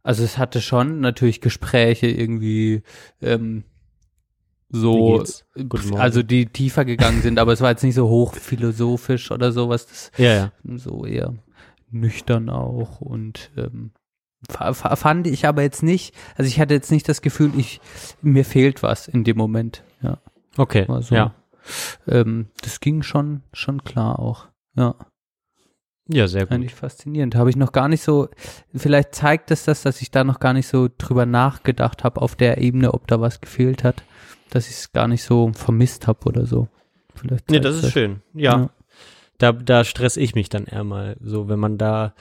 also 0.01 0.23
es 0.23 0.37
hatte 0.37 0.61
schon 0.61 0.99
natürlich 0.99 1.41
Gespräche 1.41 2.07
irgendwie 2.07 2.83
ähm, 3.21 3.63
so, 4.69 5.23
also 5.95 6.23
die 6.23 6.47
tiefer 6.47 6.83
gegangen 6.83 7.21
sind, 7.21 7.37
aber 7.37 7.53
es 7.53 7.61
war 7.61 7.69
jetzt 7.69 7.83
nicht 7.83 7.93
so 7.95 8.09
hochphilosophisch 8.09 9.31
oder 9.31 9.51
sowas, 9.51 9.85
das 9.85 10.11
Ja, 10.17 10.33
ja. 10.33 10.51
so 10.77 11.05
eher 11.05 11.35
nüchtern 11.91 12.49
auch 12.49 13.01
und 13.01 13.51
ähm, 13.55 13.91
fand 14.49 15.27
ich 15.27 15.47
aber 15.47 15.61
jetzt 15.61 15.83
nicht, 15.83 16.13
also 16.35 16.47
ich 16.47 16.59
hatte 16.59 16.73
jetzt 16.73 16.91
nicht 16.91 17.07
das 17.07 17.21
Gefühl, 17.21 17.51
ich 17.57 17.81
mir 18.21 18.45
fehlt 18.45 18.83
was 18.83 19.07
in 19.07 19.23
dem 19.23 19.37
Moment, 19.37 19.83
ja, 20.01 20.17
Okay, 20.57 20.85
also 20.87 21.15
ja. 21.15 21.33
ähm, 22.07 22.47
das 22.61 22.79
ging 22.79 23.03
schon 23.03 23.41
schon 23.53 23.83
klar 23.83 24.19
auch, 24.19 24.47
ja. 24.75 24.95
Ja, 26.09 26.27
sehr 26.27 26.41
gut. 26.41 26.51
Eigentlich 26.51 26.75
faszinierend. 26.75 27.35
Habe 27.35 27.49
ich 27.49 27.55
noch 27.55 27.71
gar 27.71 27.87
nicht 27.87 28.03
so, 28.03 28.27
vielleicht 28.75 29.15
zeigt 29.15 29.51
es 29.51 29.63
das, 29.63 29.83
dass 29.83 30.01
ich 30.01 30.11
da 30.11 30.25
noch 30.25 30.39
gar 30.41 30.51
nicht 30.51 30.67
so 30.67 30.89
drüber 30.97 31.25
nachgedacht 31.25 32.03
habe 32.03 32.21
auf 32.21 32.35
der 32.35 32.57
Ebene, 32.57 32.93
ob 32.93 33.07
da 33.07 33.21
was 33.21 33.39
gefehlt 33.39 33.85
hat, 33.85 34.03
dass 34.49 34.67
ich 34.67 34.75
es 34.75 34.91
gar 34.91 35.07
nicht 35.07 35.23
so 35.23 35.51
vermisst 35.53 36.07
habe 36.07 36.25
oder 36.25 36.45
so. 36.45 36.67
Vielleicht 37.15 37.49
Nee, 37.49 37.59
das 37.61 37.81
ist 37.81 37.91
schön. 37.93 38.21
Ja. 38.33 38.57
Ja. 38.57 38.69
Da, 39.37 39.51
da 39.53 39.83
stress 39.83 40.17
ich 40.17 40.35
mich 40.35 40.49
dann 40.49 40.65
eher 40.65 40.83
mal 40.83 41.15
so, 41.21 41.47
wenn 41.47 41.59
man 41.59 41.77
da, 41.77 42.13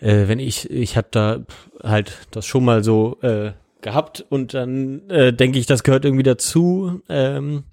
äh, 0.00 0.28
wenn 0.28 0.38
ich, 0.38 0.70
ich 0.70 0.96
hab 0.96 1.12
da 1.12 1.44
halt 1.82 2.26
das 2.30 2.46
schon 2.46 2.64
mal 2.64 2.82
so 2.82 3.18
äh, 3.22 3.52
gehabt 3.80 4.24
und 4.28 4.54
dann 4.54 5.08
äh, 5.08 5.32
denke 5.32 5.58
ich, 5.58 5.66
das 5.66 5.82
gehört 5.82 6.04
irgendwie 6.04 6.22
dazu. 6.22 7.02
Ähm, 7.08 7.64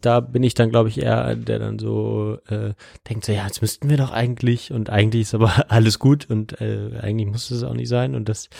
da 0.00 0.20
bin 0.20 0.42
ich 0.42 0.54
dann, 0.54 0.70
glaube 0.70 0.90
ich, 0.90 1.00
eher, 1.00 1.34
der 1.34 1.58
dann 1.58 1.78
so 1.78 2.38
äh, 2.48 2.74
denkt 3.08 3.24
so, 3.24 3.32
ja, 3.32 3.46
jetzt 3.46 3.62
müssten 3.62 3.88
wir 3.88 3.96
doch 3.96 4.10
eigentlich 4.10 4.72
und 4.72 4.90
eigentlich 4.90 5.22
ist 5.22 5.34
aber 5.34 5.64
alles 5.70 5.98
gut 5.98 6.28
und 6.28 6.60
äh, 6.60 6.98
eigentlich 7.00 7.28
muss 7.28 7.50
es 7.50 7.62
auch 7.62 7.72
nicht 7.72 7.88
sein 7.88 8.14
und 8.14 8.28
das 8.28 8.50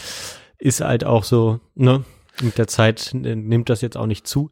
ist 0.59 0.81
halt 0.81 1.05
auch 1.05 1.25
so, 1.25 1.61
ne, 1.75 2.05
mit 2.43 2.59
der 2.59 2.67
Zeit 2.67 3.11
nimmt 3.13 3.69
das 3.69 3.83
jetzt 3.83 3.97
auch 3.97 4.07
nicht 4.07 4.27
zu, 4.27 4.51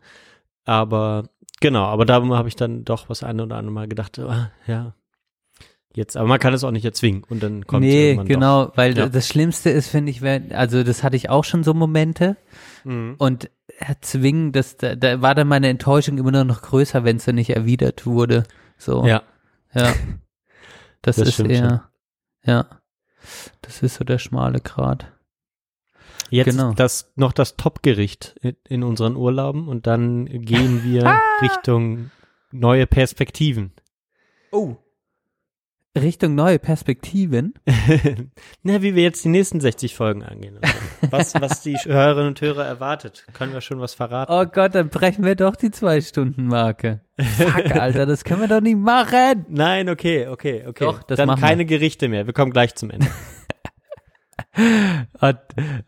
aber 0.64 1.30
genau, 1.60 1.84
aber 1.84 2.04
da 2.04 2.22
habe 2.22 2.48
ich 2.48 2.56
dann 2.56 2.84
doch 2.84 3.08
was 3.08 3.22
eine 3.22 3.44
oder 3.44 3.56
andere 3.56 3.72
Mal 3.72 3.88
gedacht, 3.88 4.18
ah, 4.18 4.50
ja, 4.66 4.94
jetzt, 5.94 6.16
aber 6.16 6.26
man 6.28 6.38
kann 6.38 6.54
es 6.54 6.64
auch 6.64 6.70
nicht 6.70 6.84
erzwingen 6.84 7.22
und 7.28 7.42
dann 7.42 7.66
kommt 7.66 7.82
Nee, 7.82 8.10
irgendwann 8.10 8.28
genau, 8.28 8.72
weil 8.76 8.96
Ja. 8.96 9.08
das 9.08 9.28
Schlimmste 9.28 9.70
ist, 9.70 9.88
finde 9.88 10.10
ich, 10.10 10.22
wenn, 10.22 10.52
also 10.52 10.82
das 10.82 11.02
hatte 11.02 11.16
ich 11.16 11.28
auch 11.30 11.44
schon 11.44 11.64
so 11.64 11.74
Momente 11.74 12.36
doch. 12.84 12.90
Mhm. 12.92 13.14
und 13.18 13.50
erzwingen, 13.78 14.52
das, 14.52 14.76
da, 14.76 14.94
da 14.96 15.20
war 15.22 15.34
dann 15.34 15.48
meine 15.48 15.68
Enttäuschung 15.68 16.18
immer 16.18 16.30
nur 16.32 16.44
noch 16.44 16.62
größer, 16.62 17.04
wenn 17.04 17.16
es 17.16 17.24
dann 17.24 17.34
nicht 17.36 17.50
erwidert 17.50 18.06
wurde. 18.06 18.44
So. 18.78 19.04
Ja, 19.06 19.22
Ja. 19.74 19.92
Das, 21.04 21.16
Das 21.16 21.28
ist 21.30 21.40
eher, 21.40 21.90
ja, 22.44 22.66
das 23.60 23.82
ist 23.82 23.96
so 23.96 24.04
der 24.04 24.18
schmale 24.18 24.60
Grat. 24.60 25.10
Jetzt 26.30 26.46
Genau. 26.56 26.72
das 26.74 27.12
noch 27.16 27.32
das 27.32 27.56
Topgericht 27.56 28.36
in, 28.40 28.54
in 28.68 28.82
unseren 28.84 29.16
Urlauben 29.16 29.66
und 29.66 29.88
dann 29.88 30.26
gehen 30.26 30.84
wir 30.84 31.20
Richtung 31.42 32.10
neue 32.52 32.86
Perspektiven. 32.86 33.72
Oh. 34.52 34.76
Richtung 35.96 36.34
neue 36.34 36.58
Perspektiven. 36.58 37.52
Na, 38.62 38.80
wie 38.80 38.94
wir 38.94 39.02
jetzt 39.02 39.24
die 39.24 39.28
nächsten 39.28 39.60
60 39.60 39.94
Folgen 39.94 40.22
angehen. 40.22 40.56
und 40.56 40.66
so. 40.66 40.72
Was, 41.10 41.34
was 41.34 41.60
die 41.62 41.74
Hörerinnen 41.84 42.28
und 42.28 42.40
Hörer 42.40 42.64
erwartet. 42.64 43.26
Können 43.34 43.52
wir 43.52 43.60
schon 43.60 43.78
was 43.78 43.92
verraten? 43.94 44.32
Oh 44.32 44.46
Gott, 44.46 44.74
dann 44.74 44.88
brechen 44.88 45.24
wir 45.24 45.34
doch 45.34 45.54
die 45.54 45.70
Zwei-Stunden-Marke. 45.70 47.00
Fuck, 47.20 47.72
Alter, 47.72 48.06
das 48.06 48.24
können 48.24 48.40
wir 48.40 48.48
doch 48.48 48.62
nicht 48.62 48.78
machen. 48.78 49.44
Nein, 49.50 49.90
okay, 49.90 50.28
okay, 50.28 50.64
okay. 50.66 50.84
Doch, 50.84 51.02
das 51.02 51.18
dann 51.18 51.26
machen 51.26 51.42
wir. 51.42 51.48
keine 51.48 51.64
Gerichte 51.66 52.08
mehr. 52.08 52.26
Wir 52.26 52.32
kommen 52.32 52.52
gleich 52.52 52.74
zum 52.74 52.90
Ende. 52.90 53.06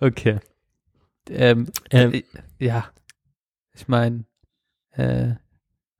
Okay. 0.01 0.39
Ähm, 1.31 1.71
Ähm. 1.91 2.13
äh, 2.13 2.23
ja. 2.59 2.87
Ich 3.75 3.89
meine, 3.89 4.25
äh, 4.93 5.35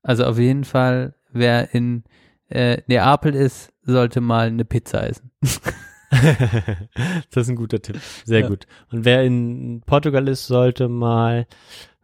also 0.03 0.25
auf 0.25 0.39
jeden 0.39 0.65
Fall, 0.65 1.15
wer 1.31 1.75
in 1.75 2.05
äh, 2.49 2.83
Neapel 2.87 3.35
ist, 3.35 3.73
sollte 3.85 4.21
mal 4.21 4.47
eine 4.49 4.65
Pizza 4.65 5.07
essen. 5.09 5.31
das 6.11 7.45
ist 7.45 7.49
ein 7.49 7.57
guter 7.57 7.81
Tipp. 7.83 8.01
Sehr 8.25 8.41
Ja. 8.41 8.49
gut. 8.49 8.67
Und 8.91 9.05
wer 9.05 9.25
in 9.25 9.83
Portugal 9.85 10.29
ist, 10.29 10.47
sollte 10.47 10.89
mal 10.89 11.47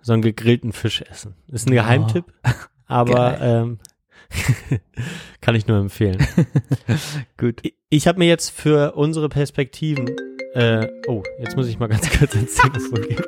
so 0.02 0.12
einen 0.12 0.22
gegrillten 0.22 0.72
Fisch 0.72 1.02
essen. 1.02 1.34
Ist 1.48 1.68
ein 1.68 1.72
Geheimtipp, 1.74 2.24
aber 2.86 3.40
ähm, 3.40 3.78
kann 5.40 5.54
ich 5.54 5.66
nur 5.66 5.78
empfehlen. 5.78 6.18
Gut. 7.36 7.60
Ich, 7.62 7.74
ich 7.88 8.06
habe 8.08 8.18
mir 8.18 8.28
jetzt 8.28 8.50
für 8.50 8.92
unsere 8.94 9.28
Perspektiven, 9.28 10.08
äh, 10.54 10.86
oh, 11.06 11.22
jetzt 11.38 11.56
muss 11.56 11.68
ich 11.68 11.78
mal 11.78 11.88
ganz 11.88 12.08
kurz 12.18 12.34
ins 12.34 12.54
Telefon 12.54 13.02
gehen. 13.02 13.22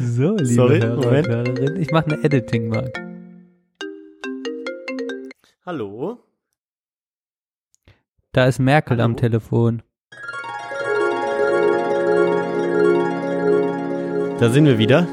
So, 0.00 0.32
liebe 0.36 0.46
Sorry, 0.46 0.80
Hörer 0.80 0.96
Moment. 0.96 1.26
und 1.28 1.32
Hörerinnen, 1.34 1.80
ich 1.80 1.90
mache 1.90 2.06
eine 2.06 2.22
Editing-Mark. 2.24 3.00
Hallo? 5.66 6.18
Da 8.34 8.46
ist 8.46 8.58
Merkel 8.58 9.00
am 9.00 9.12
Hallo? 9.12 9.20
Telefon. 9.20 9.82
Da 14.40 14.50
sind 14.50 14.66
wir 14.66 14.76
wieder. 14.76 15.06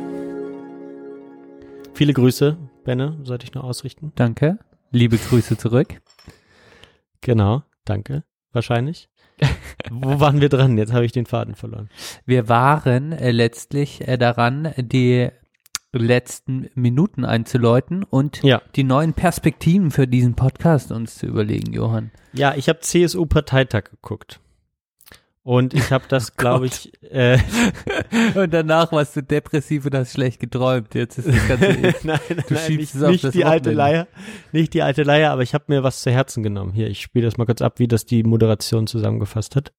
Viele 1.93 2.14
Grüße, 2.14 2.57
Benne, 2.84 3.19
sollte 3.22 3.43
ich 3.43 3.53
noch 3.53 3.64
ausrichten. 3.64 4.11
Danke. 4.15 4.57
Liebe 4.89 5.19
Grüße 5.19 5.56
zurück. 5.56 6.02
Genau, 7.22 7.61
danke, 7.85 8.23
wahrscheinlich. 8.53 9.07
Wo 9.91 10.19
waren 10.19 10.41
wir 10.41 10.49
dran? 10.49 10.80
Jetzt 10.80 10.91
habe 10.91 11.06
ich 11.06 11.11
den 11.11 11.27
Faden 11.27 11.53
verloren. 11.53 11.89
Wir 12.26 12.49
waren 12.49 13.11
äh, 13.11 13.30
letztlich 13.30 14.07
äh, 14.07 14.18
daran, 14.18 14.73
die 14.77 15.30
letzten 15.93 16.69
Minuten 16.73 17.26
einzuläuten 17.26 18.03
und 18.03 18.41
Ja. 18.43 18.61
die 18.76 18.84
neuen 18.84 19.13
Perspektiven 19.13 19.91
für 19.91 20.07
diesen 20.07 20.35
Podcast 20.35 20.91
uns 20.91 21.15
zu 21.18 21.26
überlegen, 21.27 21.73
Johann. 21.73 22.11
Ja, 22.34 22.55
ich 22.55 22.69
habe 22.69 22.80
CSU-Parteitag 22.80 23.85
geguckt. 23.91 24.39
Und 25.43 25.73
ich 25.73 25.91
habe 25.91 26.03
das, 26.07 26.35
glaube 26.38 26.68
ich, 26.68 26.91
äh, 27.11 27.39
Und 28.35 28.53
danach 28.53 28.91
warst 28.91 29.15
du 29.15 29.23
depressiv 29.23 29.85
und 29.85 29.95
hast 29.95 30.13
schlecht 30.13 30.39
geträumt. 30.39 30.93
Jetzt 30.93 31.18
ist 31.18 31.27
das 31.30 31.47
Ganze 31.47 31.65
nein, 31.81 31.95
nein, 32.03 32.19
Du 32.47 32.53
nein, 32.53 32.76
nicht, 32.76 32.93
nicht 32.95 33.34
die 33.34 33.43
alte. 33.45 33.72
Leier, 33.72 34.07
nicht 34.51 34.73
die 34.76 34.84
alte 34.84 35.01
Leier, 35.03 35.31
aber 35.31 35.41
ich 35.41 35.53
habe 35.55 35.65
mir 35.68 35.81
was 35.84 36.03
zu 36.03 36.11
Herzen 36.11 36.43
genommen. 36.43 36.73
Hier, 36.73 36.88
ich 36.88 37.01
spiele 37.01 37.26
das 37.26 37.38
mal 37.38 37.45
kurz 37.45 37.61
ab, 37.61 37.80
wie 37.80 37.88
das 37.88 38.05
die 38.05 38.22
Moderation 38.23 38.85
zusammengefasst 38.85 39.55
hat. 39.55 39.73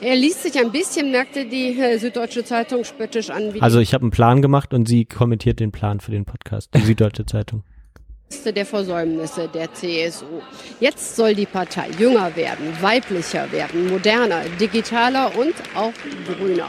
Er 0.00 0.16
liest 0.16 0.42
sich 0.42 0.58
ein 0.58 0.70
bisschen, 0.72 1.10
merkte 1.10 1.44
die 1.46 1.78
äh, 1.78 1.98
Süddeutsche 1.98 2.44
Zeitung 2.44 2.84
spöttisch 2.84 3.30
an, 3.30 3.52
wie 3.52 3.60
Also 3.60 3.80
ich 3.80 3.92
habe 3.94 4.02
einen 4.02 4.10
Plan 4.10 4.40
gemacht 4.42 4.72
und 4.72 4.86
sie 4.88 5.04
kommentiert 5.04 5.60
den 5.60 5.72
Plan 5.72 6.00
für 6.00 6.10
den 6.12 6.24
Podcast, 6.24 6.70
die 6.74 6.80
Süddeutsche 6.80 7.26
Zeitung. 7.26 7.64
Liste 8.30 8.52
der 8.52 8.66
Versäumnisse 8.66 9.48
der 9.48 9.72
CSU. 9.72 10.26
Jetzt 10.80 11.16
soll 11.16 11.34
die 11.34 11.46
Partei 11.46 11.88
jünger 11.98 12.34
werden, 12.36 12.66
weiblicher 12.80 13.50
werden, 13.52 13.88
moderner, 13.90 14.42
digitaler 14.60 15.36
und 15.38 15.54
auch 15.74 15.92
grüner. 16.26 16.68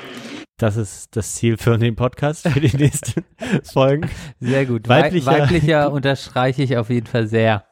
Das 0.57 0.75
ist 0.77 1.15
das 1.15 1.35
Ziel 1.35 1.57
für 1.57 1.77
den 1.77 1.95
Podcast, 1.95 2.47
für 2.47 2.59
die 2.59 2.75
nächsten 2.75 3.23
Folgen. 3.63 4.09
sehr 4.39 4.65
gut. 4.65 4.87
Weiblicher- 4.89 5.25
Weiblicher, 5.25 5.43
Weiblicher 5.43 5.91
unterstreiche 5.91 6.63
ich 6.63 6.77
auf 6.77 6.89
jeden 6.89 7.07
Fall 7.07 7.27
sehr. 7.27 7.65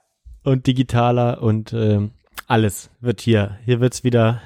Und 0.43 0.67
digitaler 0.67 1.41
und 1.41 1.73
ähm, 1.73 2.11
alles 2.47 2.89
wird 2.99 3.21
hier. 3.21 3.59
Hier 3.65 3.79
wird's 3.79 4.03
wieder 4.03 4.41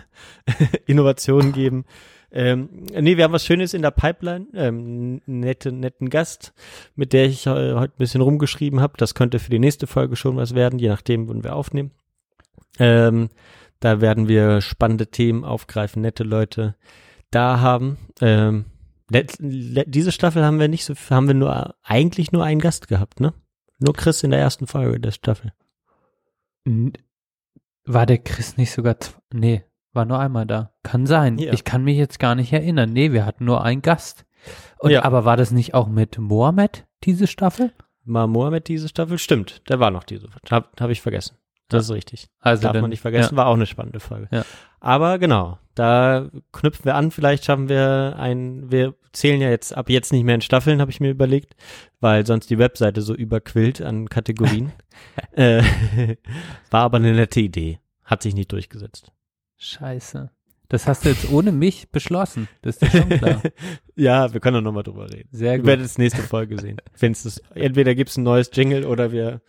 Innovationen 0.86 1.54
geben. 1.54 1.86
Ähm, 2.32 2.86
nee, 2.94 3.18
wir 3.18 3.26
haben 3.26 3.34
was 3.34 3.46
Schönes 3.46 3.74
in 3.74 3.82
der 3.82 3.92
Pipeline. 3.92 4.48
Ähm, 4.54 5.22
nette, 5.26 5.72
netten 5.72 6.10
Gast, 6.10 6.54
mit 6.96 7.14
der 7.14 7.26
ich 7.26 7.46
äh, 7.46 7.74
heute 7.74 7.94
ein 7.94 8.00
bisschen 8.00 8.22
rumgeschrieben 8.22 8.80
habe. 8.80 8.94
Das 8.98 9.16
könnte 9.16 9.40
für 9.40 9.50
die 9.50 9.60
nächste 9.60 9.86
Folge 9.86 10.16
schon 10.16 10.38
was 10.38 10.56
werden, 10.56 10.80
je 10.80 10.90
nachdem, 10.90 11.30
wann 11.30 11.44
wir 11.44 11.56
aufnehmen. 11.56 11.92
Ähm, 12.80 13.30
da 13.80 14.02
werden 14.02 14.28
wir 14.28 14.62
spannende 14.62 15.08
Themen 15.08 15.44
aufgreifen, 15.44 16.02
nette 16.02 16.24
Leute 16.24 16.76
da 17.32 17.60
haben. 17.60 17.98
Ähm, 18.22 18.66
diese 19.10 20.12
Staffel 20.14 20.46
haben 20.46 20.60
wir 20.60 20.70
nicht 20.70 20.86
so, 20.86 20.94
haben 21.10 21.28
wir 21.28 21.34
nur 21.34 21.76
eigentlich 21.84 22.32
nur 22.32 22.46
einen 22.46 22.62
Gast 22.62 22.88
gehabt, 22.88 23.20
ne? 23.20 23.34
Nur 23.80 23.94
Chris 23.94 24.24
in 24.24 24.32
der 24.32 24.40
ersten 24.40 24.68
Folge 24.68 25.00
der 25.00 25.12
Staffel. 25.12 25.52
War 27.86 28.06
der 28.06 28.20
Chris 28.20 28.58
nicht 28.58 28.72
sogar, 28.72 28.96
nee, 29.34 29.64
war 29.94 30.06
nur 30.06 30.20
einmal 30.20 30.46
da. 30.46 30.72
Kann 30.84 31.06
sein. 31.06 31.38
Ja. 31.38 31.52
Ich 31.54 31.64
kann 31.64 31.84
mich 31.84 31.98
jetzt 31.98 32.20
gar 32.20 32.36
nicht 32.36 32.54
erinnern. 32.54 32.92
Nee, 32.94 33.12
wir 33.12 33.26
hatten 33.26 33.46
nur 33.46 33.64
einen 33.64 33.82
Gast. 33.82 34.26
Und, 34.80 34.92
Ja. 34.92 35.04
Aber 35.04 35.26
war 35.26 35.38
das 35.38 35.52
nicht 35.52 35.74
auch 35.74 35.88
mit 35.88 36.18
Mohammed, 36.18 36.86
diese 37.04 37.28
Staffel? 37.28 37.72
War 38.06 38.28
Mohammed 38.28 38.68
diese 38.68 38.88
Staffel? 38.90 39.18
Stimmt, 39.20 39.68
der 39.70 39.80
war 39.80 39.92
noch 39.92 40.04
diese. 40.04 40.28
Hab, 40.50 40.80
hab 40.80 40.90
ich 40.90 41.02
vergessen. 41.02 41.38
Das 41.70 41.86
ist 41.86 41.92
richtig. 41.92 42.30
Also 42.40 42.64
Darf 42.64 42.74
dann- 42.74 42.82
man 42.82 42.90
nicht 42.90 43.02
vergessen, 43.02 43.36
ja. 43.36 43.38
war 43.38 43.48
auch 43.48 43.54
eine 43.56 43.66
spannende 43.66 44.00
Folge. 44.00 44.28
Aber 44.82 45.20
genau, 45.20 45.60
da 45.76 46.30
knüpfen 46.52 46.86
wir 46.86 46.96
an, 46.96 47.12
vielleicht 47.12 47.46
schaffen 47.46 47.70
wir 47.70 48.16
ein, 48.18 48.72
wir 48.72 48.96
zählen 49.14 49.40
ja 49.40 49.50
jetzt 49.50 49.78
ab 49.78 49.90
jetzt 49.90 50.12
nicht 50.12 50.24
mehr 50.24 50.36
in 50.36 50.42
Staffeln, 50.42 50.82
habe 50.82 50.92
ich 50.92 51.00
mir 51.00 51.12
überlegt, 51.12 51.56
weil 52.00 52.26
sonst 52.26 52.50
die 52.50 52.58
Webseite 52.58 53.02
so 53.02 53.14
überquillt 53.14 53.82
an 53.82 54.10
Kategorien. 54.10 54.74
äh, 55.34 55.64
war 56.72 56.82
aber 56.82 56.98
eine 56.98 57.14
nette 57.14 57.40
Idee. 57.40 57.80
Hat 58.04 58.24
sich 58.24 58.34
nicht 58.34 58.52
durchgesetzt. 58.52 59.12
Scheiße. 59.58 60.32
Das 60.68 60.88
hast 60.88 61.06
du 61.06 61.10
jetzt 61.10 61.30
ohne 61.30 61.52
mich 61.52 61.92
beschlossen. 61.92 62.48
Das 62.62 62.78
ist 62.78 62.82
dir 62.82 63.00
schon 63.00 63.10
klar. 63.10 63.42
ja, 63.96 64.34
wir 64.34 64.40
können 64.40 64.58
auch 64.58 64.62
nochmal 64.62 64.84
drüber 64.84 65.12
reden. 65.12 65.30
Sehr 65.32 65.58
gut. 65.58 65.68
werdet 65.68 65.86
es 65.86 65.98
nächste 65.98 66.24
Folge 66.24 66.60
sehen. 66.60 66.78
Wenn's 66.98 67.24
das, 67.24 67.38
entweder 67.54 67.94
gibt's 67.94 68.18
ein 68.18 68.24
neues 68.24 68.50
Jingle 68.54 68.86
oder 68.86 69.12
wir 69.12 69.42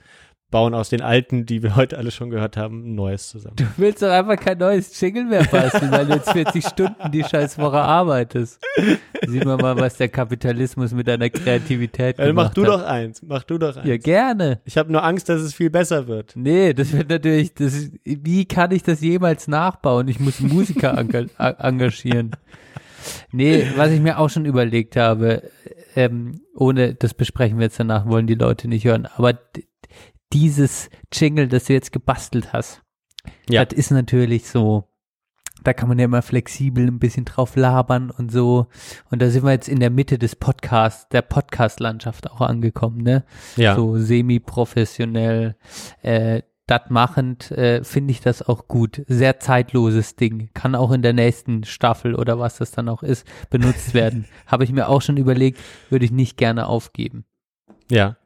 bauen 0.53 0.75
aus 0.75 0.91
den 0.91 1.01
alten, 1.01 1.47
die 1.47 1.65
wir 1.65 1.75
heute 1.75 1.99
alle 1.99 2.13
schon 2.13 2.31
gehört 2.31 2.57
haben, 2.57 2.93
ein 2.93 2.95
neues 2.95 3.29
zusammen. 3.29 3.57
Du 3.57 3.65
willst 3.79 4.03
doch 4.03 4.11
einfach 4.11 4.37
kein 4.37 4.59
neues 4.59 5.01
Jingle 5.01 5.25
mehr 5.25 5.43
basteln, 5.45 5.91
weil 5.91 6.07
du 6.07 6.13
jetzt 6.13 6.31
40 6.31 6.65
Stunden 6.65 7.11
die 7.11 7.25
scheiß 7.25 7.59
Woche 7.59 7.79
arbeitest. 7.79 8.61
Sieh 9.27 9.41
mal 9.41 9.57
mal, 9.57 9.77
was 9.77 9.97
der 9.97 10.09
Kapitalismus 10.09 10.93
mit 10.93 11.09
deiner 11.09 11.31
Kreativität 11.31 12.19
mach 12.19 12.27
gemacht 12.27 12.57
du 12.57 12.63
hat. 12.63 12.69
doch 12.69 12.85
eins, 12.85 13.23
mach 13.23 13.43
du 13.43 13.59
doch 13.59 13.77
eins. 13.77 13.89
Ja, 13.89 13.97
gerne. 13.97 14.61
Ich 14.65 14.79
habe 14.79 14.93
nur 14.93 15.03
Angst, 15.03 15.29
dass 15.29 15.41
es 15.41 15.55
viel 15.55 15.71
besser 15.71 16.07
wird. 16.07 16.33
Nee, 16.37 16.75
das 16.75 16.93
wird 16.93 17.09
natürlich, 17.09 17.55
das 17.55 17.75
ist, 17.75 17.93
wie 18.05 18.45
kann 18.45 18.71
ich 18.71 18.85
das 18.85 19.01
jemals 19.01 19.49
nachbauen? 19.49 20.07
Ich 20.07 20.21
muss 20.21 20.39
Musiker 20.39 20.97
engagieren. 20.97 22.33
Nee, 23.33 23.67
was 23.77 23.91
ich 23.91 24.01
mir 24.01 24.19
auch 24.19 24.29
schon 24.29 24.45
überlegt 24.45 24.97
habe, 24.97 25.43
ähm, 25.97 26.43
ohne, 26.55 26.95
das 26.95 27.15
besprechen 27.15 27.59
wir 27.59 27.65
jetzt 27.65 27.81
danach, 27.81 28.07
wollen 28.07 28.27
die 28.27 28.35
Leute 28.35 28.69
nicht 28.69 28.85
hören, 28.85 29.09
aber 29.17 29.39
dieses 30.33 30.91
Jingle, 31.13 31.49
das 31.49 31.65
du 31.65 31.73
jetzt 31.75 31.93
gebastelt 31.93 32.53
hast, 32.53 32.83
Ja. 33.49 33.65
das 33.65 33.77
ist 33.79 33.91
natürlich 33.91 34.49
so, 34.49 34.89
da 35.63 35.73
kann 35.73 35.89
man 35.89 35.99
ja 35.99 36.07
immer 36.07 36.23
flexibel 36.23 36.87
ein 36.87 36.99
bisschen 36.99 37.25
drauf 37.25 37.55
labern 37.55 38.11
und 38.11 38.33
so. 38.33 38.67
Und 39.11 39.23
da 39.23 39.31
sind 39.31 39.45
wir 39.45 39.53
jetzt 39.53 39.69
in 39.69 39.79
der 39.81 39.91
Mitte 39.91 40.19
des 40.19 40.35
Podcasts, 40.35 41.09
der 41.11 41.23
Podcast-Landschaft 41.23 42.31
auch 42.31 42.41
angekommen, 42.41 43.03
ne? 43.03 43.25
Ja. 43.57 43.77
So 43.77 43.97
semi-professionell, 43.97 45.55
äh, 46.03 46.43
das 46.67 46.83
machend, 46.89 47.51
äh, 47.53 47.85
finde 47.85 48.13
ich 48.13 48.21
das 48.21 48.41
auch 48.43 48.67
gut. 48.69 49.03
Sehr 49.07 49.39
zeitloses 49.41 50.17
Ding. 50.17 50.51
Kann 50.55 50.75
auch 50.75 50.91
in 50.93 51.03
der 51.03 51.13
nächsten 51.13 51.65
Staffel 51.65 52.15
oder 52.15 52.39
was 52.39 52.57
das 52.57 52.71
dann 52.71 52.89
auch 52.89 53.03
ist, 53.03 53.27
benutzt 53.51 53.95
werden. 53.95 54.27
Habe 54.47 54.65
ich 54.65 54.73
mir 54.73 54.89
auch 54.89 55.03
schon 55.03 55.17
überlegt, 55.17 55.59
würde 55.91 56.05
ich 56.05 56.13
nicht 56.13 56.37
gerne 56.37 56.67
aufgeben. 56.67 57.25
Ja. 57.91 58.17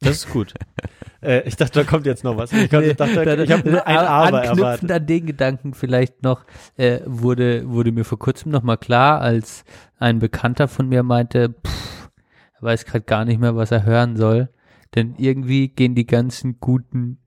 Das 0.00 0.16
ist 0.18 0.30
gut. 0.30 0.54
äh, 1.22 1.40
ich 1.48 1.56
dachte, 1.56 1.80
da 1.80 1.84
kommt 1.84 2.06
jetzt 2.06 2.22
noch 2.22 2.36
was. 2.36 2.52
Ich, 2.52 2.70
konnte, 2.70 2.94
dachte, 2.94 3.24
Da- 3.24 3.42
ich 3.42 3.50
habe 3.50 3.84
ein 3.86 3.96
aber 3.98 4.08
Anknüpfend 4.42 4.58
erwartet. 4.60 4.90
an 4.92 5.06
den 5.06 5.26
Gedanken 5.26 5.74
vielleicht 5.74 6.22
noch, 6.22 6.44
äh, 6.76 7.00
wurde, 7.04 7.68
wurde 7.68 7.90
mir 7.90 8.04
vor 8.04 8.18
kurzem 8.18 8.52
noch 8.52 8.62
mal 8.62 8.76
klar, 8.76 9.20
als 9.20 9.64
ein 9.98 10.20
Bekannter 10.20 10.68
von 10.68 10.88
mir 10.88 11.02
meinte, 11.02 11.54
pff, 11.66 12.10
er 12.54 12.62
weiß 12.62 12.84
gerade 12.84 13.04
gar 13.04 13.24
nicht 13.24 13.40
mehr, 13.40 13.56
was 13.56 13.72
er 13.72 13.84
hören 13.84 14.16
soll. 14.16 14.50
Denn 14.94 15.16
irgendwie 15.18 15.68
gehen 15.68 15.94
die 15.96 16.06
ganzen 16.06 16.60
guten 16.60 17.18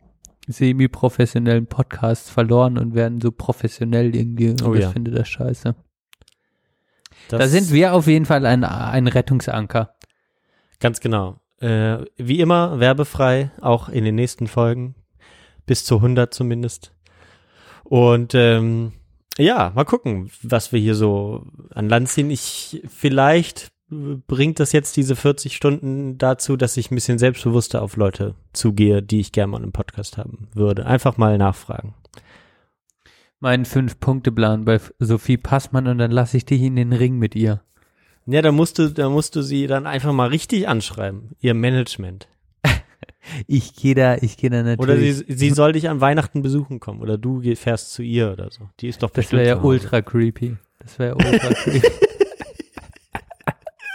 semi-professionellen 0.48 1.68
Podcasts 1.68 2.30
verloren 2.30 2.78
und 2.78 2.96
werden 2.96 3.20
so 3.20 3.32
professionell 3.32 4.16
irgendwie. 4.16 4.50
Und 4.50 4.64
Oh 4.64 4.74
ich 4.74 4.82
ja. 4.84 4.90
finde 4.92 5.12
das 5.12 5.28
scheiße. 5.28 5.76
Das- 7.28 7.40
da 7.40 7.48
sind 7.48 7.72
wir 7.74 7.94
auf 7.94 8.08
jeden 8.08 8.26
Fall 8.26 8.46
ein, 8.46 8.64
ein 8.64 9.08
Rettungsanker. 9.08 9.94
Ganz 10.80 11.02
genau. 11.02 11.41
Äh, 11.62 12.06
wie 12.18 12.40
immer 12.40 12.80
werbefrei, 12.80 13.52
auch 13.62 13.88
in 13.88 14.04
den 14.04 14.16
nächsten 14.16 14.48
Folgen. 14.48 14.96
Bis 15.66 15.86
zu 15.86 15.98
100 15.98 16.34
zumindest. 16.34 16.92
Und 17.84 18.34
ähm, 18.36 18.94
ja, 19.38 19.72
mal 19.76 19.86
gucken, 19.86 20.32
was 20.42 20.72
wir 20.72 20.80
hier 20.80 20.96
so 20.96 21.46
an 21.74 21.88
Land 21.88 22.10
ziehen. 22.10 22.30
Ich 22.32 22.82
vielleicht 22.88 23.72
bringt 23.92 24.60
das 24.60 24.72
jetzt 24.72 24.96
diese 24.96 25.16
40 25.16 25.56
Stunden 25.56 26.18
dazu, 26.18 26.56
dass 26.56 26.78
ich 26.78 26.90
ein 26.90 26.96
bisschen 26.96 27.20
selbstbewusster 27.20 27.82
auf 27.82 27.98
Leute 27.98 28.36
zugehe, 28.54 29.04
die 29.04 29.20
ich 29.20 29.34
gerne 29.34 29.52
mal 29.52 29.64
im 29.64 29.74
Podcast 29.74 30.18
haben 30.18 30.48
würde. 30.54 30.86
Einfach 30.86 31.18
mal 31.18 31.38
nachfragen. 31.38 31.94
Mein 33.40 33.66
Fünf-Punkte-Plan 33.66 34.66
bei 34.66 34.80
Sophie 35.00 35.38
Passmann 35.38 35.88
und 35.88 35.98
dann 35.98 36.12
lasse 36.12 36.38
ich 36.38 36.46
dich 36.46 36.62
in 36.62 36.76
den 36.76 36.94
Ring 36.94 37.18
mit 37.18 37.36
ihr. 37.36 37.62
Ja, 38.26 38.42
da 38.42 38.52
musst 38.52 38.80
du, 38.80 38.90
da 38.90 39.10
musst 39.10 39.36
du 39.36 39.42
sie 39.42 39.68
dann 39.68 39.88
einfach 39.88 40.14
mal 40.14 40.30
richtig 40.30 40.68
anschreiben, 40.68 41.32
ihr 41.40 41.54
Management. 41.54 42.28
Ich 43.48 43.76
gehe 43.76 43.94
da, 43.94 44.16
ich 44.18 44.36
gehe 44.36 44.50
da 44.50 44.64
natürlich. 44.64 44.80
Oder 44.80 44.98
sie, 44.98 45.12
sie 45.28 45.50
soll 45.52 45.74
dich 45.74 45.90
an 45.90 46.02
Weihnachten 46.02 46.42
besuchen 46.42 46.80
kommen 46.80 47.02
oder 47.02 47.20
du 47.20 47.42
fährst 47.56 47.94
zu 47.94 48.02
ihr 48.02 48.32
oder 48.32 48.50
so. 48.50 48.68
Die 48.80 48.88
ist 48.88 49.04
doch 49.04 49.10
das 49.10 49.26
bestimmt 49.26 49.44
wäre 49.44 49.58
ja 49.60 49.64
ultra 49.64 50.02
creepy. 50.02 50.58
Das 50.80 50.98
wäre 50.98 51.16
ja 51.20 51.32
ultra 51.32 51.50
creepy. 51.54 51.88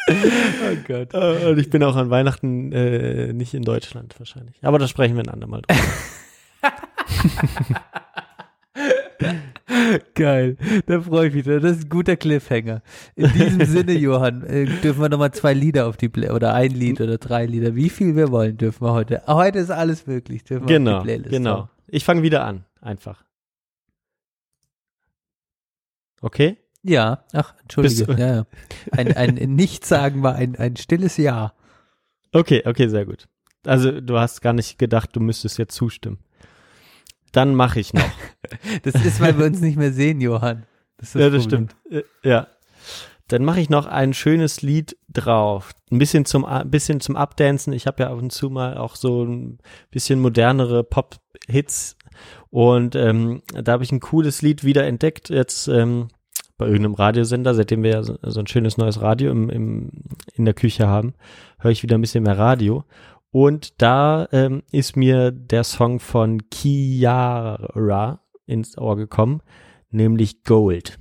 oh 0.09 0.77
Gott. 0.87 1.13
Äh, 1.13 1.51
Und 1.51 1.59
ich 1.59 1.71
bin 1.71 1.83
auch 1.83 1.97
an 1.97 2.09
Weihnachten 2.09 2.71
äh, 2.71 3.33
nicht 3.33 3.53
in 3.53 3.65
Deutschland 3.65 4.15
wahrscheinlich. 4.19 4.55
Aber 4.63 4.79
da 4.79 4.87
sprechen 4.87 5.17
wir 5.17 5.25
ein 5.25 5.29
andermal 5.29 5.63
drüber. 5.63 5.83
Geil, 10.15 10.57
da 10.87 11.01
freue 11.01 11.29
ich 11.29 11.35
mich. 11.35 11.45
Das 11.45 11.63
ist 11.65 11.85
ein 11.85 11.89
guter 11.89 12.17
Cliffhanger. 12.17 12.83
In 13.17 13.33
diesem 13.33 13.65
Sinne, 13.67 13.93
Johann, 13.95 14.43
äh, 14.45 14.65
dürfen 14.67 15.01
wir 15.03 15.09
nochmal 15.09 15.33
zwei 15.33 15.55
Lieder 15.55 15.87
auf 15.89 15.97
die 15.97 16.09
Play 16.09 16.31
oder 16.31 16.55
ein 16.55 16.71
Lied 16.71 17.01
oder 17.01 17.19
drei 17.19 17.47
Lieder, 17.47 17.75
wie 17.75 17.91
viel 17.91 18.15
wir 18.15 18.31
wollen, 18.31 18.57
dürfen 18.57 18.85
wir 18.87 18.93
heute. 18.93 19.23
Heute 19.27 19.59
ist 19.59 19.71
alles 19.71 20.07
möglich, 20.07 20.45
dürfen 20.45 20.69
wir 20.69 20.79
genau, 20.79 20.99
auf 20.99 21.03
die 21.03 21.07
Playlist. 21.09 21.31
genau. 21.31 21.57
hauen. 21.59 21.69
Ich 21.89 22.05
fange 22.05 22.23
wieder 22.23 22.45
an, 22.45 22.65
einfach. 22.81 23.25
Okay? 26.21 26.59
Ja, 26.83 27.25
ach, 27.33 27.55
entschuldige. 27.63 28.07
Bist- 28.07 28.19
ja, 28.19 28.35
ja. 28.37 28.47
Ein, 28.93 29.17
ein 29.17 29.35
Nichtsagen 29.55 30.23
war 30.23 30.35
ein, 30.37 30.57
ein 30.57 30.77
stilles 30.77 31.17
Ja. 31.17 31.53
Okay, 32.33 32.63
okay, 32.67 32.89
sehr 32.89 33.05
gut. 33.07 33.27
Also 33.65 34.01
du 34.01 34.19
hast 34.19 34.43
gar 34.43 34.53
nicht 34.53 34.79
gedacht, 34.79 35.11
du 35.15 35.21
müsstest 35.21 35.59
jetzt 35.59 35.75
zustimmen. 35.75 36.19
Dann 37.37 37.55
mache 37.55 37.81
ich 37.81 37.93
noch. 37.93 38.03
Das 38.85 38.95
ist, 38.95 39.21
weil 39.21 39.37
wir 39.39 39.45
uns 39.45 39.61
nicht 39.61 39.77
mehr 39.77 39.93
sehen, 39.93 40.21
Johann. 40.21 40.67
Das 40.99 41.15
ist 41.15 41.21
ja, 41.21 41.31
das 41.31 41.43
Problem. 41.43 41.69
stimmt. 41.69 42.05
Äh, 42.23 42.29
Ja. 42.29 42.47
Dann 43.29 43.45
mache 43.45 43.61
ich 43.61 43.69
noch 43.71 43.87
ein 43.87 44.15
schönes 44.15 44.63
Lied 44.63 44.97
drauf. 45.13 45.73
Ein 45.91 45.99
bisschen 45.99 46.25
zum, 46.27 46.45
ein 46.45 46.71
bisschen 46.71 47.01
zum 47.01 47.17
Abdancen. 47.17 47.73
Ich 47.73 47.89
habe 47.89 48.05
ja 48.05 48.11
ab 48.11 48.19
und 48.19 48.31
zu 48.31 48.51
mal 48.51 48.79
auch 48.79 48.95
so 48.95 49.25
ein 49.25 49.59
bisschen 49.91 50.21
modernere 50.21 50.85
Pop-Hits. 50.85 51.97
Und 52.51 52.95
ähm, 52.95 53.43
da 53.53 53.73
habe 53.73 53.83
ich 53.83 53.91
ein 53.91 54.01
cooles 54.01 54.43
Lied 54.43 54.63
wieder 54.63 54.87
entdeckt, 54.87 55.29
jetzt 55.29 55.67
ähm, 55.67 56.09
bei 56.57 56.67
irgendeinem 56.67 56.95
Radiosender, 56.95 57.55
seitdem 57.55 57.83
wir 57.83 57.91
ja 57.91 58.03
so, 58.03 58.17
so 58.23 58.41
ein 58.41 58.47
schönes 58.47 58.79
neues 58.79 59.03
Radio 59.03 59.33
im, 59.33 59.51
im, 59.51 59.91
in 60.35 60.45
der 60.45 60.55
Küche 60.55 60.87
haben, 60.87 61.15
höre 61.59 61.73
ich 61.73 61.83
wieder 61.83 61.99
ein 61.99 62.01
bisschen 62.01 62.23
mehr 62.25 62.39
Radio. 62.39 62.85
Und 63.37 63.83
da 63.83 64.29
ähm, 64.33 64.63
ist 64.73 64.97
mir 64.97 65.31
der 65.31 65.63
Song 65.63 66.01
von 66.01 66.49
Kiara 66.49 68.21
ins 68.47 68.79
Ohr 68.79 68.97
gekommen, 68.97 69.43
nämlich 69.91 70.43
Gold. 70.43 70.99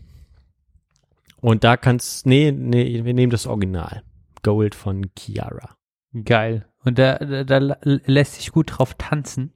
Und 1.39 1.63
da 1.63 1.77
kannst, 1.77 2.25
nee, 2.25 2.51
nee, 2.51 3.05
wir 3.05 3.13
nehmen 3.13 3.31
das 3.31 3.47
Original. 3.47 4.03
Gold 4.43 4.75
von 4.75 5.15
Kiara. 5.15 5.77
Geil. 6.25 6.65
Und 6.83 6.99
da, 6.99 7.19
da, 7.19 7.45
da 7.45 7.77
lässt 7.83 8.33
sich 8.33 8.51
gut 8.51 8.77
drauf 8.77 8.95
tanzen. 8.95 9.53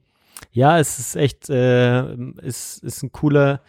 Ja, 0.50 0.78
es 0.78 0.98
ist 0.98 1.16
echt, 1.16 1.50
äh, 1.50 2.00
es 2.40 2.78
ist 2.78 3.02
ein 3.02 3.12
cooler, 3.12 3.60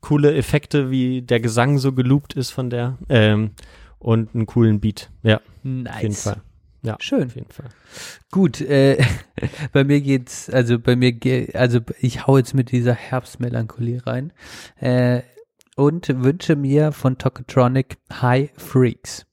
coole 0.00 0.34
Effekte, 0.34 0.90
wie 0.90 1.20
der 1.20 1.40
Gesang 1.40 1.76
so 1.76 1.92
geloopt 1.92 2.32
ist 2.32 2.50
von 2.50 2.70
der, 2.70 2.96
ähm, 3.10 3.50
und 3.98 4.34
einen 4.34 4.46
coolen 4.46 4.80
Beat. 4.80 5.10
Ja, 5.22 5.42
Nice. 5.62 5.94
auf 5.96 6.02
jeden 6.02 6.14
Fall. 6.14 6.42
Ja, 6.84 6.96
Schön. 7.00 7.24
auf 7.28 7.34
jeden 7.34 7.50
Fall. 7.50 7.70
Gut, 8.30 8.60
äh, 8.60 9.02
bei 9.72 9.84
mir 9.84 10.02
geht's, 10.02 10.50
also 10.50 10.78
bei 10.78 10.96
mir, 10.96 11.12
ge 11.12 11.54
also 11.54 11.80
ich 11.98 12.26
hau 12.26 12.36
jetzt 12.36 12.52
mit 12.52 12.70
dieser 12.72 12.92
Herbstmelancholie 12.92 14.06
rein 14.06 14.32
äh, 14.80 15.22
und 15.76 16.08
wünsche 16.22 16.56
mir 16.56 16.92
von 16.92 17.16
Tokotronic 17.16 17.96
High 18.20 18.50
Freaks. 18.56 19.26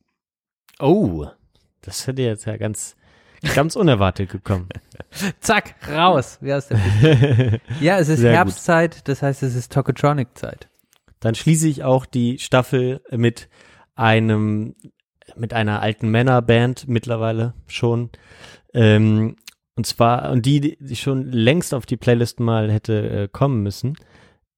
Oh, 0.80 1.28
das 1.82 2.08
hätte 2.08 2.22
jetzt 2.22 2.46
ja 2.46 2.56
ganz, 2.56 2.96
ganz 3.54 3.76
unerwartet 3.76 4.30
gekommen. 4.30 4.70
Zack, 5.42 5.76
raus. 5.90 6.40
Ja, 6.42 6.58
es 6.58 6.70
ist 8.08 8.20
Sehr 8.20 8.32
gut. 8.32 8.38
Herbstzeit, 8.38 9.08
das 9.10 9.22
heißt, 9.22 9.44
es 9.44 9.56
ist 9.56 9.74
Tokotronic-Zeit. 9.74 10.70
Dann 11.20 11.36
schließe 11.36 11.68
ich 11.68 11.84
auch 11.84 12.06
die 12.06 12.40
Staffel 12.40 13.02
mit 13.12 13.50
einem, 13.96 14.76
mit 15.38 15.54
einer 15.54 15.82
alten 15.82 16.10
Männerband 16.10 16.88
mittlerweile 16.88 17.54
schon. 17.68 18.10
Ähm, 18.74 19.36
und 19.76 19.86
zwar, 19.86 20.32
und 20.32 20.46
die, 20.46 20.78
die 20.80 20.96
schon 20.96 21.32
längst 21.32 21.74
auf 21.74 21.86
die 21.86 21.98
Playlist 21.98 22.40
mal 22.40 22.72
hätte 22.72 23.10
äh, 23.10 23.28
kommen 23.28 23.64
müssen. 23.64 23.96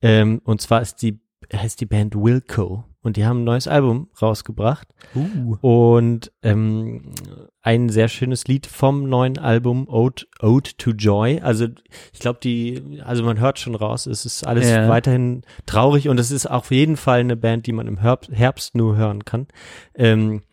Ähm, 0.01 0.41
und 0.43 0.61
zwar 0.61 0.81
ist 0.81 1.01
die, 1.01 1.19
heißt 1.53 1.79
die 1.79 1.85
Band 1.85 2.15
Wilco. 2.15 2.83
Und 3.03 3.17
die 3.17 3.25
haben 3.25 3.41
ein 3.41 3.43
neues 3.43 3.67
Album 3.67 4.09
rausgebracht. 4.21 4.87
Uh. 5.13 5.57
Und 5.61 6.31
ähm, 6.41 7.11
ein 7.61 7.89
sehr 7.89 8.07
schönes 8.07 8.47
Lied 8.47 8.65
vom 8.65 9.09
neuen 9.09 9.37
Album 9.37 9.89
Ode, 9.89 10.25
Ode 10.41 10.71
to 10.77 10.91
Joy. 10.91 11.41
Also 11.41 11.67
ich 12.13 12.19
glaube, 12.19 12.39
die, 12.41 13.01
also 13.03 13.23
man 13.23 13.39
hört 13.39 13.59
schon 13.59 13.75
raus, 13.75 14.05
es 14.05 14.25
ist 14.25 14.47
alles 14.47 14.69
Ja. 14.69 14.87
weiterhin 14.87 15.43
traurig 15.65 16.07
und 16.07 16.17
es 16.17 16.31
ist 16.31 16.45
auf 16.45 16.71
jeden 16.71 16.95
Fall 16.95 17.19
eine 17.19 17.35
Band, 17.35 17.67
die 17.67 17.73
man 17.73 17.87
im 17.87 17.97
Herbst, 17.97 18.31
Herbst 18.31 18.75
nur 18.75 18.95
hören 18.95 19.25
kann. 19.25 19.47
Ähm, 19.95 20.43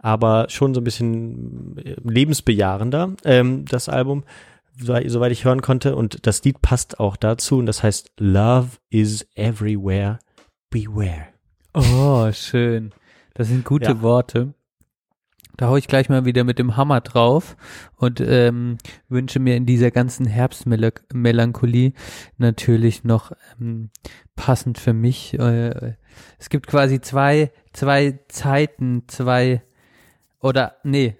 aber 0.00 0.46
schon 0.48 0.74
so 0.74 0.80
ein 0.80 0.84
bisschen 0.84 1.76
äh, 1.78 1.96
lebensbejahender, 2.02 3.14
ähm, 3.24 3.64
das 3.66 3.88
Album, 3.88 4.24
soweit 4.78 5.10
soweit 5.10 5.32
ich 5.32 5.44
hören 5.44 5.62
konnte. 5.62 5.94
Und 5.96 6.26
das 6.26 6.42
Lied 6.44 6.62
passt 6.62 7.00
auch 7.00 7.16
dazu 7.16 7.58
und 7.58 7.66
das 7.66 7.82
heißt 7.82 8.12
Love 8.18 8.70
is 8.88 9.26
everywhere, 9.34 10.18
beware. 10.70 11.26
Oh, 11.74 12.30
schön. 12.32 12.92
Das 13.34 13.48
sind 13.48 13.64
gute 13.64 13.90
Ja. 13.90 14.02
Worte. 14.02 14.54
Da 15.56 15.68
hau 15.68 15.76
ich 15.76 15.88
gleich 15.88 16.08
mal 16.08 16.24
wieder 16.24 16.42
mit 16.42 16.58
dem 16.58 16.78
Hammer 16.78 17.02
drauf 17.02 17.54
und 17.96 18.18
ähm, 18.22 18.78
wünsche 19.10 19.40
mir 19.40 19.56
in 19.56 19.66
dieser 19.66 19.90
ganzen 19.90 20.24
Herbstmelancholie 20.24 21.92
natürlich 22.38 23.04
noch 23.04 23.32
ähm, 23.60 23.90
passend 24.36 24.78
für 24.78 24.94
mich. 24.94 25.38
Äh, 25.38 25.96
es 26.38 26.48
gibt 26.48 26.66
quasi 26.66 27.02
zwei, 27.02 27.52
zwei 27.74 28.20
Zeiten, 28.28 29.02
zwei 29.08 29.62
oder 30.40 30.76
nee, 30.82 31.16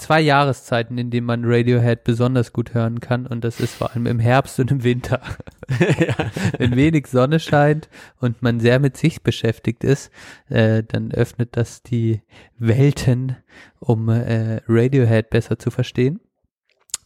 zwei 0.00 0.20
Jahreszeiten, 0.20 0.98
in 0.98 1.10
denen 1.10 1.26
man 1.26 1.42
Radiohead 1.44 2.04
besonders 2.04 2.52
gut 2.52 2.74
hören 2.74 3.00
kann 3.00 3.26
und 3.26 3.44
das 3.44 3.60
ist 3.60 3.74
vor 3.74 3.90
allem 3.90 4.06
im 4.06 4.18
Herbst 4.18 4.58
und 4.58 4.70
im 4.70 4.82
Winter. 4.82 5.20
Wenn 6.58 6.76
wenig 6.76 7.06
Sonne 7.06 7.38
scheint 7.38 7.88
und 8.18 8.42
man 8.42 8.60
sehr 8.60 8.78
mit 8.78 8.96
sich 8.96 9.22
beschäftigt 9.22 9.84
ist, 9.84 10.10
äh, 10.48 10.82
dann 10.82 11.12
öffnet 11.12 11.56
das 11.56 11.82
die 11.82 12.22
Welten, 12.58 13.36
um 13.78 14.08
äh, 14.08 14.60
Radiohead 14.66 15.30
besser 15.30 15.58
zu 15.58 15.70
verstehen. 15.70 16.20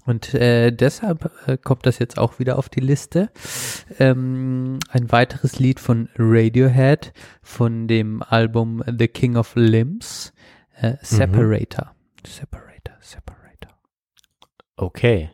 Und 0.07 0.35
äh, 0.35 0.71
deshalb 0.71 1.31
äh, 1.47 1.57
kommt 1.57 1.87
das 1.87 1.99
jetzt 1.99 2.19
auch 2.19 2.39
wieder 2.39 2.59
auf 2.59 2.69
die 2.69 2.81
Liste. 2.81 3.31
Ähm, 3.99 4.79
ein 4.91 5.11
weiteres 5.11 5.59
Lied 5.59 5.81
von 5.81 6.11
Radiohead 6.19 7.15
von 7.43 7.89
dem 7.89 8.23
Album 8.23 8.85
The 8.87 9.09
King 9.09 9.37
of 9.37 9.53
Limbs, 9.57 10.34
äh, 10.93 10.97
Separator. 11.03 11.95
Separator, 12.27 12.97
Separator. 13.01 13.79
Okay. 14.77 15.31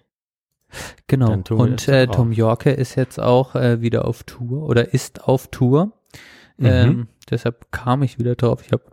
Genau. 1.07 1.43
Und 1.51 1.89
äh. 1.89 2.07
Tom 2.07 2.33
Yorke 2.33 2.71
ist 2.71 2.95
jetzt 2.95 3.19
auch 3.19 3.55
äh, 3.55 3.81
wieder 3.81 4.05
auf 4.07 4.23
Tour 4.23 4.69
oder 4.69 4.95
ist 4.95 5.25
auf 5.25 5.49
Tour. 5.49 5.93
Mhm. 6.57 6.67
Ähm, 6.67 7.09
deshalb 7.31 7.73
kam 7.73 8.03
ich 8.03 8.19
wieder 8.19 8.37
drauf. 8.37 8.63
Ich 8.65 8.73
habe 8.73 8.85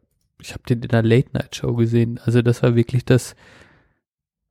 ich 0.41 0.53
hab 0.53 0.65
den 0.65 0.81
in 0.81 0.89
der 0.89 1.03
Late 1.03 1.29
Night 1.34 1.55
Show 1.55 1.75
gesehen. 1.75 2.19
Also 2.23 2.41
das 2.41 2.63
war 2.63 2.75
wirklich 2.75 3.05
das 3.05 3.35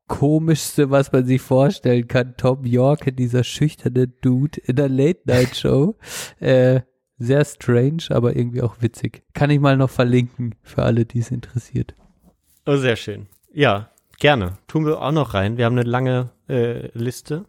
komischste, 0.08 0.90
was 0.90 1.12
man 1.12 1.26
sich 1.26 1.40
vorstellen 1.40 2.06
kann. 2.06 2.34
Tom 2.36 2.64
Yorke, 2.64 3.12
dieser 3.12 3.44
schüchterne 3.44 4.06
Dude 4.06 4.60
in 4.60 4.76
der 4.76 4.88
Late 4.88 5.20
Night 5.24 5.56
Show. 5.56 5.96
äh, 6.40 6.80
sehr 7.18 7.44
strange, 7.44 8.05
aber 8.10 8.36
irgendwie 8.36 8.62
auch 8.62 8.76
witzig. 8.80 9.22
Kann 9.32 9.51
ich 9.51 9.60
mal 9.60 9.76
noch 9.76 9.90
verlinken 9.90 10.55
für 10.62 10.82
alle, 10.82 11.05
die 11.05 11.20
es 11.20 11.30
interessiert. 11.30 11.94
Oh, 12.66 12.76
sehr 12.76 12.97
schön. 12.97 13.26
Ja, 13.52 13.90
gerne. 14.18 14.59
Tun 14.66 14.86
wir 14.86 15.01
auch 15.01 15.12
noch 15.12 15.34
rein. 15.34 15.56
Wir 15.56 15.64
haben 15.64 15.78
eine 15.78 15.88
lange 15.88 16.30
äh, 16.48 16.88
Liste. 16.93 17.47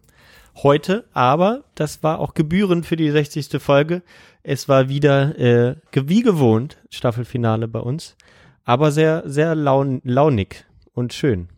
heute, 0.62 1.04
aber 1.12 1.64
das 1.74 2.02
war 2.02 2.18
auch 2.18 2.34
gebührend 2.34 2.84
für 2.86 2.96
die 2.96 3.10
60. 3.10 3.60
Folge. 3.62 4.02
Es 4.42 4.68
war 4.68 4.88
wieder 4.88 5.38
äh, 5.38 5.76
wie 5.92 6.22
gewohnt 6.22 6.78
Staffelfinale 6.90 7.68
bei 7.68 7.80
uns, 7.80 8.16
aber 8.64 8.90
sehr 8.90 9.22
sehr 9.26 9.54
laun 9.54 10.00
launig 10.04 10.64
und 10.94 11.12
schön. 11.12 11.48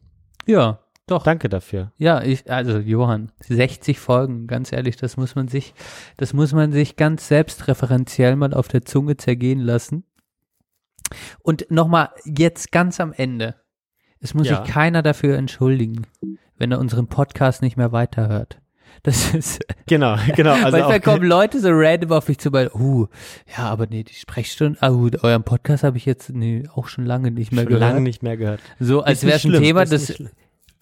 Ja, 0.47 0.81
doch. 1.11 1.23
Danke 1.25 1.49
dafür. 1.49 1.93
Ja, 1.99 2.23
ich, 2.23 2.51
also 2.51 2.79
Johann, 2.79 3.33
60 3.49 3.99
Folgen, 3.99 4.47
ganz 4.47 4.73
ehrlich, 4.73 4.97
das 4.97 5.17
muss 5.17 5.35
man 5.35 5.49
sich, 5.49 5.75
das 6.17 6.33
muss 6.33 6.53
man 6.53 6.73
sich 6.73 6.97
ganz 6.97 7.29
selbstreferenziell 7.29 8.37
mal 8.37 8.55
auf 8.55 8.69
der 8.69 8.85
Zunge 8.85 9.17
zergehen 9.17 9.61
lassen. 9.61 10.05
Und 11.43 11.71
nochmal, 11.71 12.11
jetzt 12.25 12.73
ganz 12.73 13.01
am 13.01 13.13
Ende. 13.13 13.57
Es 14.21 14.35
muss 14.35 14.49
Ja. 14.49 14.63
sich 14.65 14.73
keiner 14.73 15.03
dafür 15.03 15.37
entschuldigen, 15.37 16.07
wenn 16.59 16.71
er 16.73 16.79
unseren 16.79 17.09
Podcast 17.09 17.63
nicht 17.63 17.77
mehr 17.77 17.91
weiterhört. 17.93 18.61
Das 19.03 19.35
ist, 19.35 19.65
Genau, 19.87 20.17
genau. 20.37 20.53
Also 20.53 20.77
manchmal 20.77 20.99
auch, 20.99 21.03
kommen 21.03 21.25
Leute 21.25 21.61
so 21.61 21.69
random 21.71 22.13
auf 22.13 22.29
mich 22.29 22.39
zu, 22.39 22.53
weil, 22.53 22.71
uh, 22.75 23.07
ja, 23.57 23.65
aber 23.65 23.87
nee, 23.87 24.05
die 24.05 24.15
Sprechstunde, 24.15 24.79
ah, 24.83 24.91
uh, 24.91 25.09
euren 25.23 25.43
Podcast 25.43 25.85
habe 25.85 25.97
ich 25.97 26.05
jetzt 26.05 26.31
nee, 26.31 26.65
auch 26.75 26.89
schon 26.89 27.07
lange 27.07 27.31
nicht 27.31 27.51
mehr 27.53 27.63
schon 27.63 27.73
gehört. 27.75 27.93
lange 27.93 28.01
nicht 28.03 28.23
mehr 28.23 28.37
gehört. 28.37 28.61
So, 28.79 29.03
als 29.03 29.25
wäre 29.25 29.37
es 29.37 29.45
ein 29.45 29.53
Thema, 29.55 29.85
das 29.85 30.15
schlimm. 30.15 30.31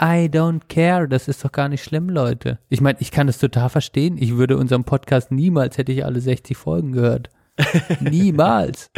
I 0.00 0.28
don't 0.28 0.60
care, 0.68 1.08
das 1.08 1.26
ist 1.26 1.44
doch 1.44 1.50
gar 1.50 1.68
nicht 1.68 1.82
schlimm, 1.82 2.08
Leute. 2.08 2.58
Ich 2.68 2.80
meine, 2.80 2.98
ich 3.00 3.10
kann 3.10 3.26
das 3.26 3.38
total 3.38 3.68
verstehen. 3.68 4.16
Ich 4.16 4.36
würde 4.36 4.56
unseren 4.56 4.84
Podcast 4.84 5.32
niemals, 5.32 5.76
hätte 5.76 5.90
ich 5.92 6.04
alle 6.04 6.20
60 6.20 6.56
Folgen 6.56 6.92
gehört. 6.92 7.30
niemals. 8.00 8.90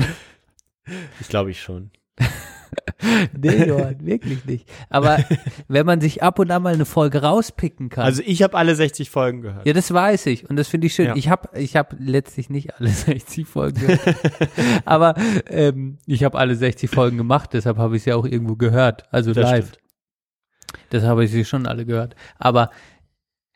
Ich 1.20 1.28
glaube 1.28 1.50
ich 1.50 1.60
schon. 1.60 1.90
Nee, 3.36 3.64
Johann, 3.66 4.04
wirklich 4.06 4.44
nicht. 4.44 4.68
Aber 4.90 5.18
wenn 5.68 5.86
man 5.86 6.00
sich 6.00 6.22
ab 6.22 6.38
und 6.38 6.50
an 6.50 6.62
mal 6.62 6.74
eine 6.74 6.84
Folge 6.84 7.22
rauspicken 7.22 7.88
kann. 7.88 8.04
Also 8.04 8.22
ich 8.24 8.42
habe 8.42 8.56
alle 8.56 8.76
60 8.76 9.10
Folgen 9.10 9.40
gehört. 9.40 9.66
ja, 9.66 9.72
das 9.72 9.92
weiß 9.92 10.26
ich 10.26 10.48
und 10.48 10.56
das 10.56 10.68
finde 10.68 10.86
ich 10.86 10.94
schön. 10.94 11.06
Ja. 11.06 11.16
Ich 11.16 11.28
habe 11.28 11.48
ich 11.58 11.76
hab 11.76 11.96
letztlich 11.98 12.48
nicht 12.50 12.74
alle 12.76 12.90
60 12.90 13.46
Folgen 13.48 13.80
gehört. 13.80 14.16
Aber 14.84 15.14
ähm, 15.48 15.98
ich 16.06 16.22
habe 16.22 16.38
alle 16.38 16.54
60 16.54 16.90
Folgen 16.90 17.16
gemacht, 17.16 17.50
deshalb 17.54 17.78
habe 17.78 17.96
ich 17.96 18.02
sie 18.04 18.12
auch 18.12 18.26
irgendwo 18.26 18.54
gehört. 18.54 19.08
Also 19.10 19.32
Das 19.32 19.50
live. 19.50 19.66
stimmt. 19.66 19.79
Das 20.90 21.04
habe 21.04 21.24
ich 21.24 21.30
sie 21.30 21.44
schon 21.44 21.66
alle 21.66 21.84
gehört. 21.86 22.14
Aber 22.38 22.70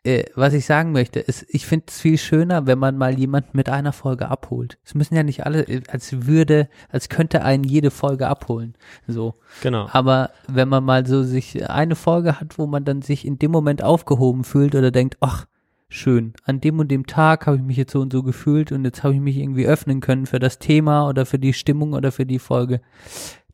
äh, 0.03 0.25
was 0.35 0.53
ich 0.53 0.65
sagen 0.65 0.91
möchte, 0.91 1.19
ist, 1.19 1.45
ich 1.49 1.65
finde 1.65 1.85
es 1.89 1.99
viel 1.99 2.17
schöner, 2.19 2.67
wenn 2.67 2.77
man 2.77 2.95
mal 2.97 3.17
jemanden 3.17 3.49
mit 3.53 3.69
einer 3.69 3.91
Folge 3.91 4.29
abholt. 4.29 4.77
Es 4.83 4.93
müssen 4.93 5.15
ja 5.15 5.23
nicht 5.23 5.45
alle, 5.45 5.63
äh, 5.67 5.81
als 5.89 6.27
würde, 6.27 6.69
als 6.89 7.09
könnte 7.09 7.43
einen 7.43 7.63
jede 7.63 7.89
Folge 7.89 8.27
abholen. 8.27 8.75
So. 9.07 9.35
Genau. 9.63 9.89
Aber 9.91 10.29
wenn 10.47 10.69
man 10.69 10.83
mal 10.83 11.07
so 11.07 11.23
sich 11.23 11.67
eine 11.69 11.95
Folge 11.95 12.39
hat, 12.39 12.59
wo 12.59 12.67
man 12.67 12.85
dann 12.85 13.01
sich 13.01 13.25
in 13.25 13.39
dem 13.39 13.51
Moment 13.51 13.83
aufgehoben 13.83 14.43
fühlt 14.43 14.75
oder 14.75 14.91
denkt, 14.91 15.17
ach, 15.21 15.45
schön, 15.89 16.33
an 16.43 16.61
dem 16.61 16.77
und 16.79 16.89
dem 16.91 17.07
Tag 17.07 17.47
habe 17.47 17.57
ich 17.57 17.63
mich 17.63 17.77
jetzt 17.77 17.93
so 17.93 18.01
und 18.01 18.13
so 18.13 18.21
gefühlt 18.21 18.71
und 18.71 18.85
jetzt 18.85 19.03
habe 19.03 19.15
ich 19.15 19.19
mich 19.21 19.37
irgendwie 19.37 19.65
öffnen 19.65 20.01
können 20.01 20.27
für 20.27 20.39
das 20.39 20.59
Thema 20.59 21.07
oder 21.09 21.25
für 21.25 21.39
die 21.39 21.53
Stimmung 21.53 21.93
oder 21.93 22.11
für 22.11 22.25
die 22.27 22.39
Folge. 22.39 22.81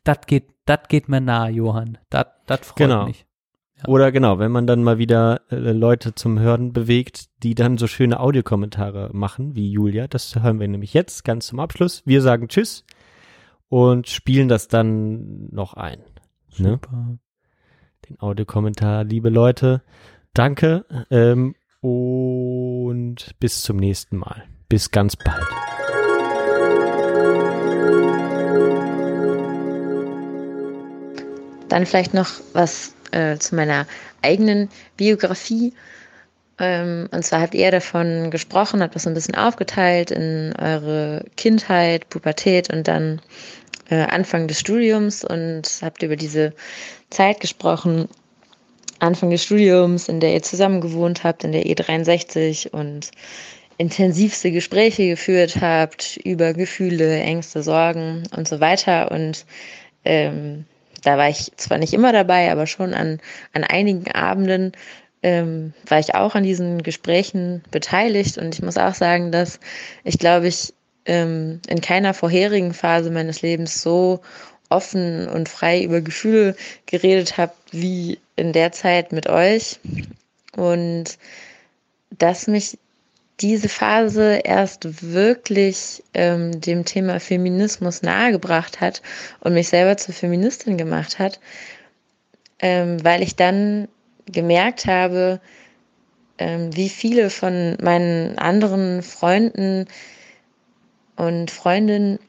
Das 0.04 0.18
geht, 0.28 0.50
das 0.66 0.80
geht 0.90 1.08
mir 1.08 1.22
nah, 1.22 1.48
Johann. 1.48 1.98
Das, 2.10 2.26
das 2.46 2.60
freut 2.68 2.78
Genau. 2.78 3.06
mich. 3.06 3.26
Oder 3.88 4.12
genau, 4.12 4.38
wenn 4.38 4.52
man 4.52 4.68
dann 4.68 4.84
mal 4.84 4.98
wieder 4.98 5.42
äh, 5.50 5.56
Leute 5.56 6.14
zum 6.14 6.40
Hören 6.40 6.72
bewegt, 6.72 7.30
die 7.44 7.56
dann 7.56 7.78
so 7.78 7.88
schöne 7.88 8.20
Audiokommentare 8.20 9.10
machen, 9.14 9.56
wie 9.56 9.72
Julia. 9.72 10.08
Das 10.08 10.36
hören 10.36 10.60
wir 10.60 10.68
nämlich 10.68 10.94
jetzt 10.94 11.24
ganz 11.24 11.48
zum 11.48 11.60
Abschluss. 11.60 12.04
Wir 12.06 12.22
sagen 12.22 12.48
Tschüss 12.48 12.86
und 13.70 14.08
spielen 14.08 14.50
das 14.50 14.68
dann 14.68 15.48
noch 15.52 15.74
ein. 15.74 16.00
Ne? 16.58 16.74
Super. 16.74 17.18
Den 18.10 18.20
Audiokommentar, 18.20 19.04
liebe 19.04 19.30
Leute. 19.30 19.82
Danke 20.34 20.86
ähm, 21.10 21.56
und 21.82 23.18
bis 23.40 23.64
zum 23.64 23.78
nächsten 23.78 24.18
Mal. 24.18 24.44
Bis 24.70 24.92
ganz 24.92 25.16
bald. 25.16 25.44
Dann 31.68 31.86
vielleicht 31.86 32.14
noch 32.14 32.28
was 32.54 32.94
äh, 33.12 33.38
zu 33.38 33.56
meiner 33.56 33.88
eigenen 34.22 34.70
Biografie. 34.98 35.74
Ähm, 36.60 37.10
und 37.12 37.24
zwar 37.24 37.42
habt 37.42 37.56
ihr 37.56 37.72
davon 37.72 38.32
gesprochen, 38.32 38.82
habt 38.82 38.96
das 38.96 39.04
so 39.04 39.10
ein 39.10 39.16
bisschen 39.16 39.36
aufgeteilt 39.36 40.12
in 40.12 40.54
eure 40.60 41.26
Kindheit, 41.38 42.10
Pubertät 42.10 42.72
und 42.72 42.88
dann 42.88 43.22
äh, 43.90 43.96
Anfang 43.96 44.48
des 44.48 44.60
Studiums 44.60 45.24
und 45.24 45.80
habt 45.82 46.04
über 46.04 46.16
diese 46.16 46.54
Zeit 47.10 47.40
gesprochen, 47.40 48.08
Anfang 49.00 49.32
des 49.32 49.44
Studiums, 49.44 50.08
in 50.08 50.20
der 50.20 50.34
ihr 50.34 50.44
zusammen 50.44 50.80
gewohnt 50.80 51.24
habt, 51.24 51.44
in 51.44 51.52
der 51.52 51.66
E63 51.66 52.70
und 52.70 53.10
intensivste 53.78 54.52
Gespräche 54.52 55.10
geführt 55.10 55.60
habt 55.60 56.18
über 56.24 56.54
Gefühle, 56.54 57.20
Ängste, 57.20 57.64
Sorgen 57.64 58.24
und 58.38 58.48
so 58.48 58.60
weiter. 58.60 59.10
Und 59.10 59.46
ähm, 60.06 60.66
da 61.04 61.18
war 61.18 61.30
ich 61.30 61.52
zwar 61.58 61.78
nicht 61.78 61.94
immer 61.94 62.14
dabei, 62.14 62.52
aber 62.52 62.68
schon 62.68 62.94
an, 62.94 63.20
an 63.54 63.64
einigen 63.64 64.12
Abenden 64.12 64.74
ähm, 65.24 65.74
war 65.88 66.00
ich 66.00 66.16
auch 66.16 66.36
an 66.36 66.44
diesen 66.44 66.84
Gesprächen 66.84 67.64
beteiligt. 67.72 68.38
Und 68.38 68.56
ich 68.56 68.62
muss 68.62 68.78
auch 68.78 68.94
sagen, 68.94 69.32
dass 69.32 69.60
ich 70.04 70.18
glaube, 70.18 70.48
ich 70.48 70.74
ähm, 71.06 71.62
in 71.68 71.82
keiner 71.82 72.14
vorherigen 72.14 72.74
Phase 72.74 73.12
meines 73.12 73.42
Lebens 73.42 73.82
so 73.82 74.22
offen 74.70 75.28
und 75.28 75.50
frei 75.50 75.84
über 75.84 76.02
Gefühle 76.02 76.56
geredet 76.86 77.38
habe, 77.38 77.54
wie 77.72 78.20
in 78.36 78.54
der 78.54 78.72
Zeit 78.72 79.12
mit 79.12 79.28
euch. 79.28 79.80
Und 80.56 81.18
dass 82.10 82.48
mich 82.48 82.78
diese 83.42 83.70
Phase 83.70 84.42
erst 84.44 85.04
wirklich 85.04 86.04
ähm, 86.14 86.62
dem 86.62 86.86
Thema 86.86 87.20
Feminismus 87.20 88.02
nahegebracht 88.02 88.82
hat 88.82 89.02
und 89.40 89.54
mich 89.54 89.70
selber 89.70 89.98
zur 89.98 90.14
Feministin 90.14 90.78
gemacht 90.78 91.20
hat, 91.20 91.40
ähm, 92.60 93.04
weil 93.04 93.24
ich 93.24 93.36
dann 93.36 93.88
gemerkt 94.28 94.86
habe, 94.86 95.42
ähm, 96.38 96.76
wie 96.76 96.90
viele 96.90 97.30
von 97.30 97.78
meinen 97.82 98.38
anderen 98.38 99.02
Freunden 99.02 99.86
und 101.16 101.52
Freundinnen 101.52 102.20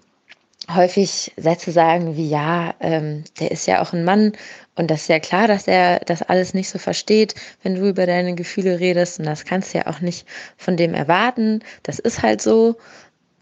häufig 0.74 1.32
Sätze 1.36 1.73
sagen 1.73 2.16
wie, 2.16 2.28
ja, 2.28 2.74
ähm, 2.81 3.24
der 3.40 3.51
ist 3.51 3.66
ja 3.66 3.82
auch 3.82 3.93
ein 3.93 4.05
Mann 4.05 4.32
und 4.74 4.90
das 4.90 5.03
ist 5.03 5.09
ja 5.09 5.20
klar, 5.20 5.49
dass 5.49 5.69
er 5.69 6.01
das 6.01 6.23
alles 6.23 6.55
nicht 6.55 6.69
so 6.69 6.78
versteht, 6.78 7.35
wenn 7.62 7.74
du 7.74 7.89
über 7.89 8.07
deine 8.07 8.35
Gefühle 8.35 8.81
redest 8.81 9.19
und 9.19 9.27
das 9.27 9.44
kannst 9.44 9.74
du 9.74 9.78
ja 9.78 9.86
auch 9.86 10.01
nicht 10.01 10.27
von 10.57 10.77
dem 10.77 10.94
erwarten. 10.94 11.61
Das 11.82 11.99
ist 11.99 12.23
halt 12.23 12.40
so. 12.40 12.77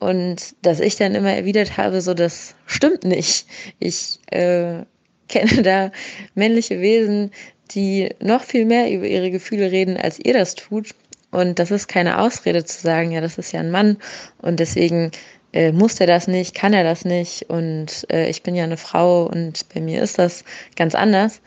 Und 0.00 0.54
dass 0.62 0.80
ich 0.80 0.96
dann 0.96 1.14
immer 1.14 1.32
erwidert 1.32 1.76
habe, 1.76 2.00
so 2.00 2.14
das 2.14 2.54
stimmt 2.66 3.04
nicht. 3.04 3.46
Ich 3.78 4.18
äh, 4.30 4.82
kenne 5.28 5.62
da 5.62 5.92
männliche 6.34 6.80
Wesen, 6.80 7.30
die 7.70 8.08
noch 8.20 8.42
viel 8.42 8.64
mehr 8.64 8.90
über 8.90 9.06
ihre 9.06 9.30
Gefühle 9.30 9.70
reden, 9.70 9.96
als 9.96 10.18
ihr 10.18 10.32
das 10.32 10.56
tut. 10.56 10.94
Und 11.30 11.60
das 11.60 11.70
ist 11.70 11.86
keine 11.86 12.18
Ausrede 12.18 12.64
zu 12.64 12.80
sagen, 12.80 13.12
ja, 13.12 13.20
das 13.20 13.38
ist 13.38 13.52
ja 13.52 13.60
ein 13.60 13.70
Mann 13.70 13.98
und 14.38 14.58
deswegen 14.58 15.12
äh, 15.52 15.72
muss 15.72 16.00
er 16.00 16.06
das 16.06 16.28
nicht, 16.28 16.54
kann 16.54 16.72
er 16.72 16.84
das 16.84 17.04
nicht 17.04 17.50
und 17.50 18.06
äh, 18.10 18.28
ich 18.28 18.42
bin 18.42 18.54
ja 18.54 18.64
eine 18.64 18.76
Frau 18.76 19.24
und 19.24 19.68
bei 19.74 19.80
mir 19.80 20.02
ist 20.02 20.18
das 20.18 20.44
ganz 20.76 20.94
anders. 20.94 21.40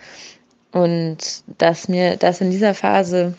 Und 0.72 1.44
dass 1.60 1.88
mir 1.88 2.18
das 2.18 2.42
in 2.42 2.50
dieser 2.50 2.74
Phase 2.74 3.36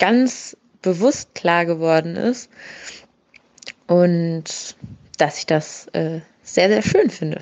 ganz 0.00 0.56
bewusst 0.82 1.34
klar 1.34 1.64
geworden 1.64 2.16
ist 2.16 2.50
und 3.86 4.44
dass 5.18 5.38
ich 5.38 5.46
das 5.46 5.86
äh, 5.92 6.20
sehr, 6.42 6.68
sehr 6.68 6.82
schön 6.82 7.08
finde. 7.08 7.40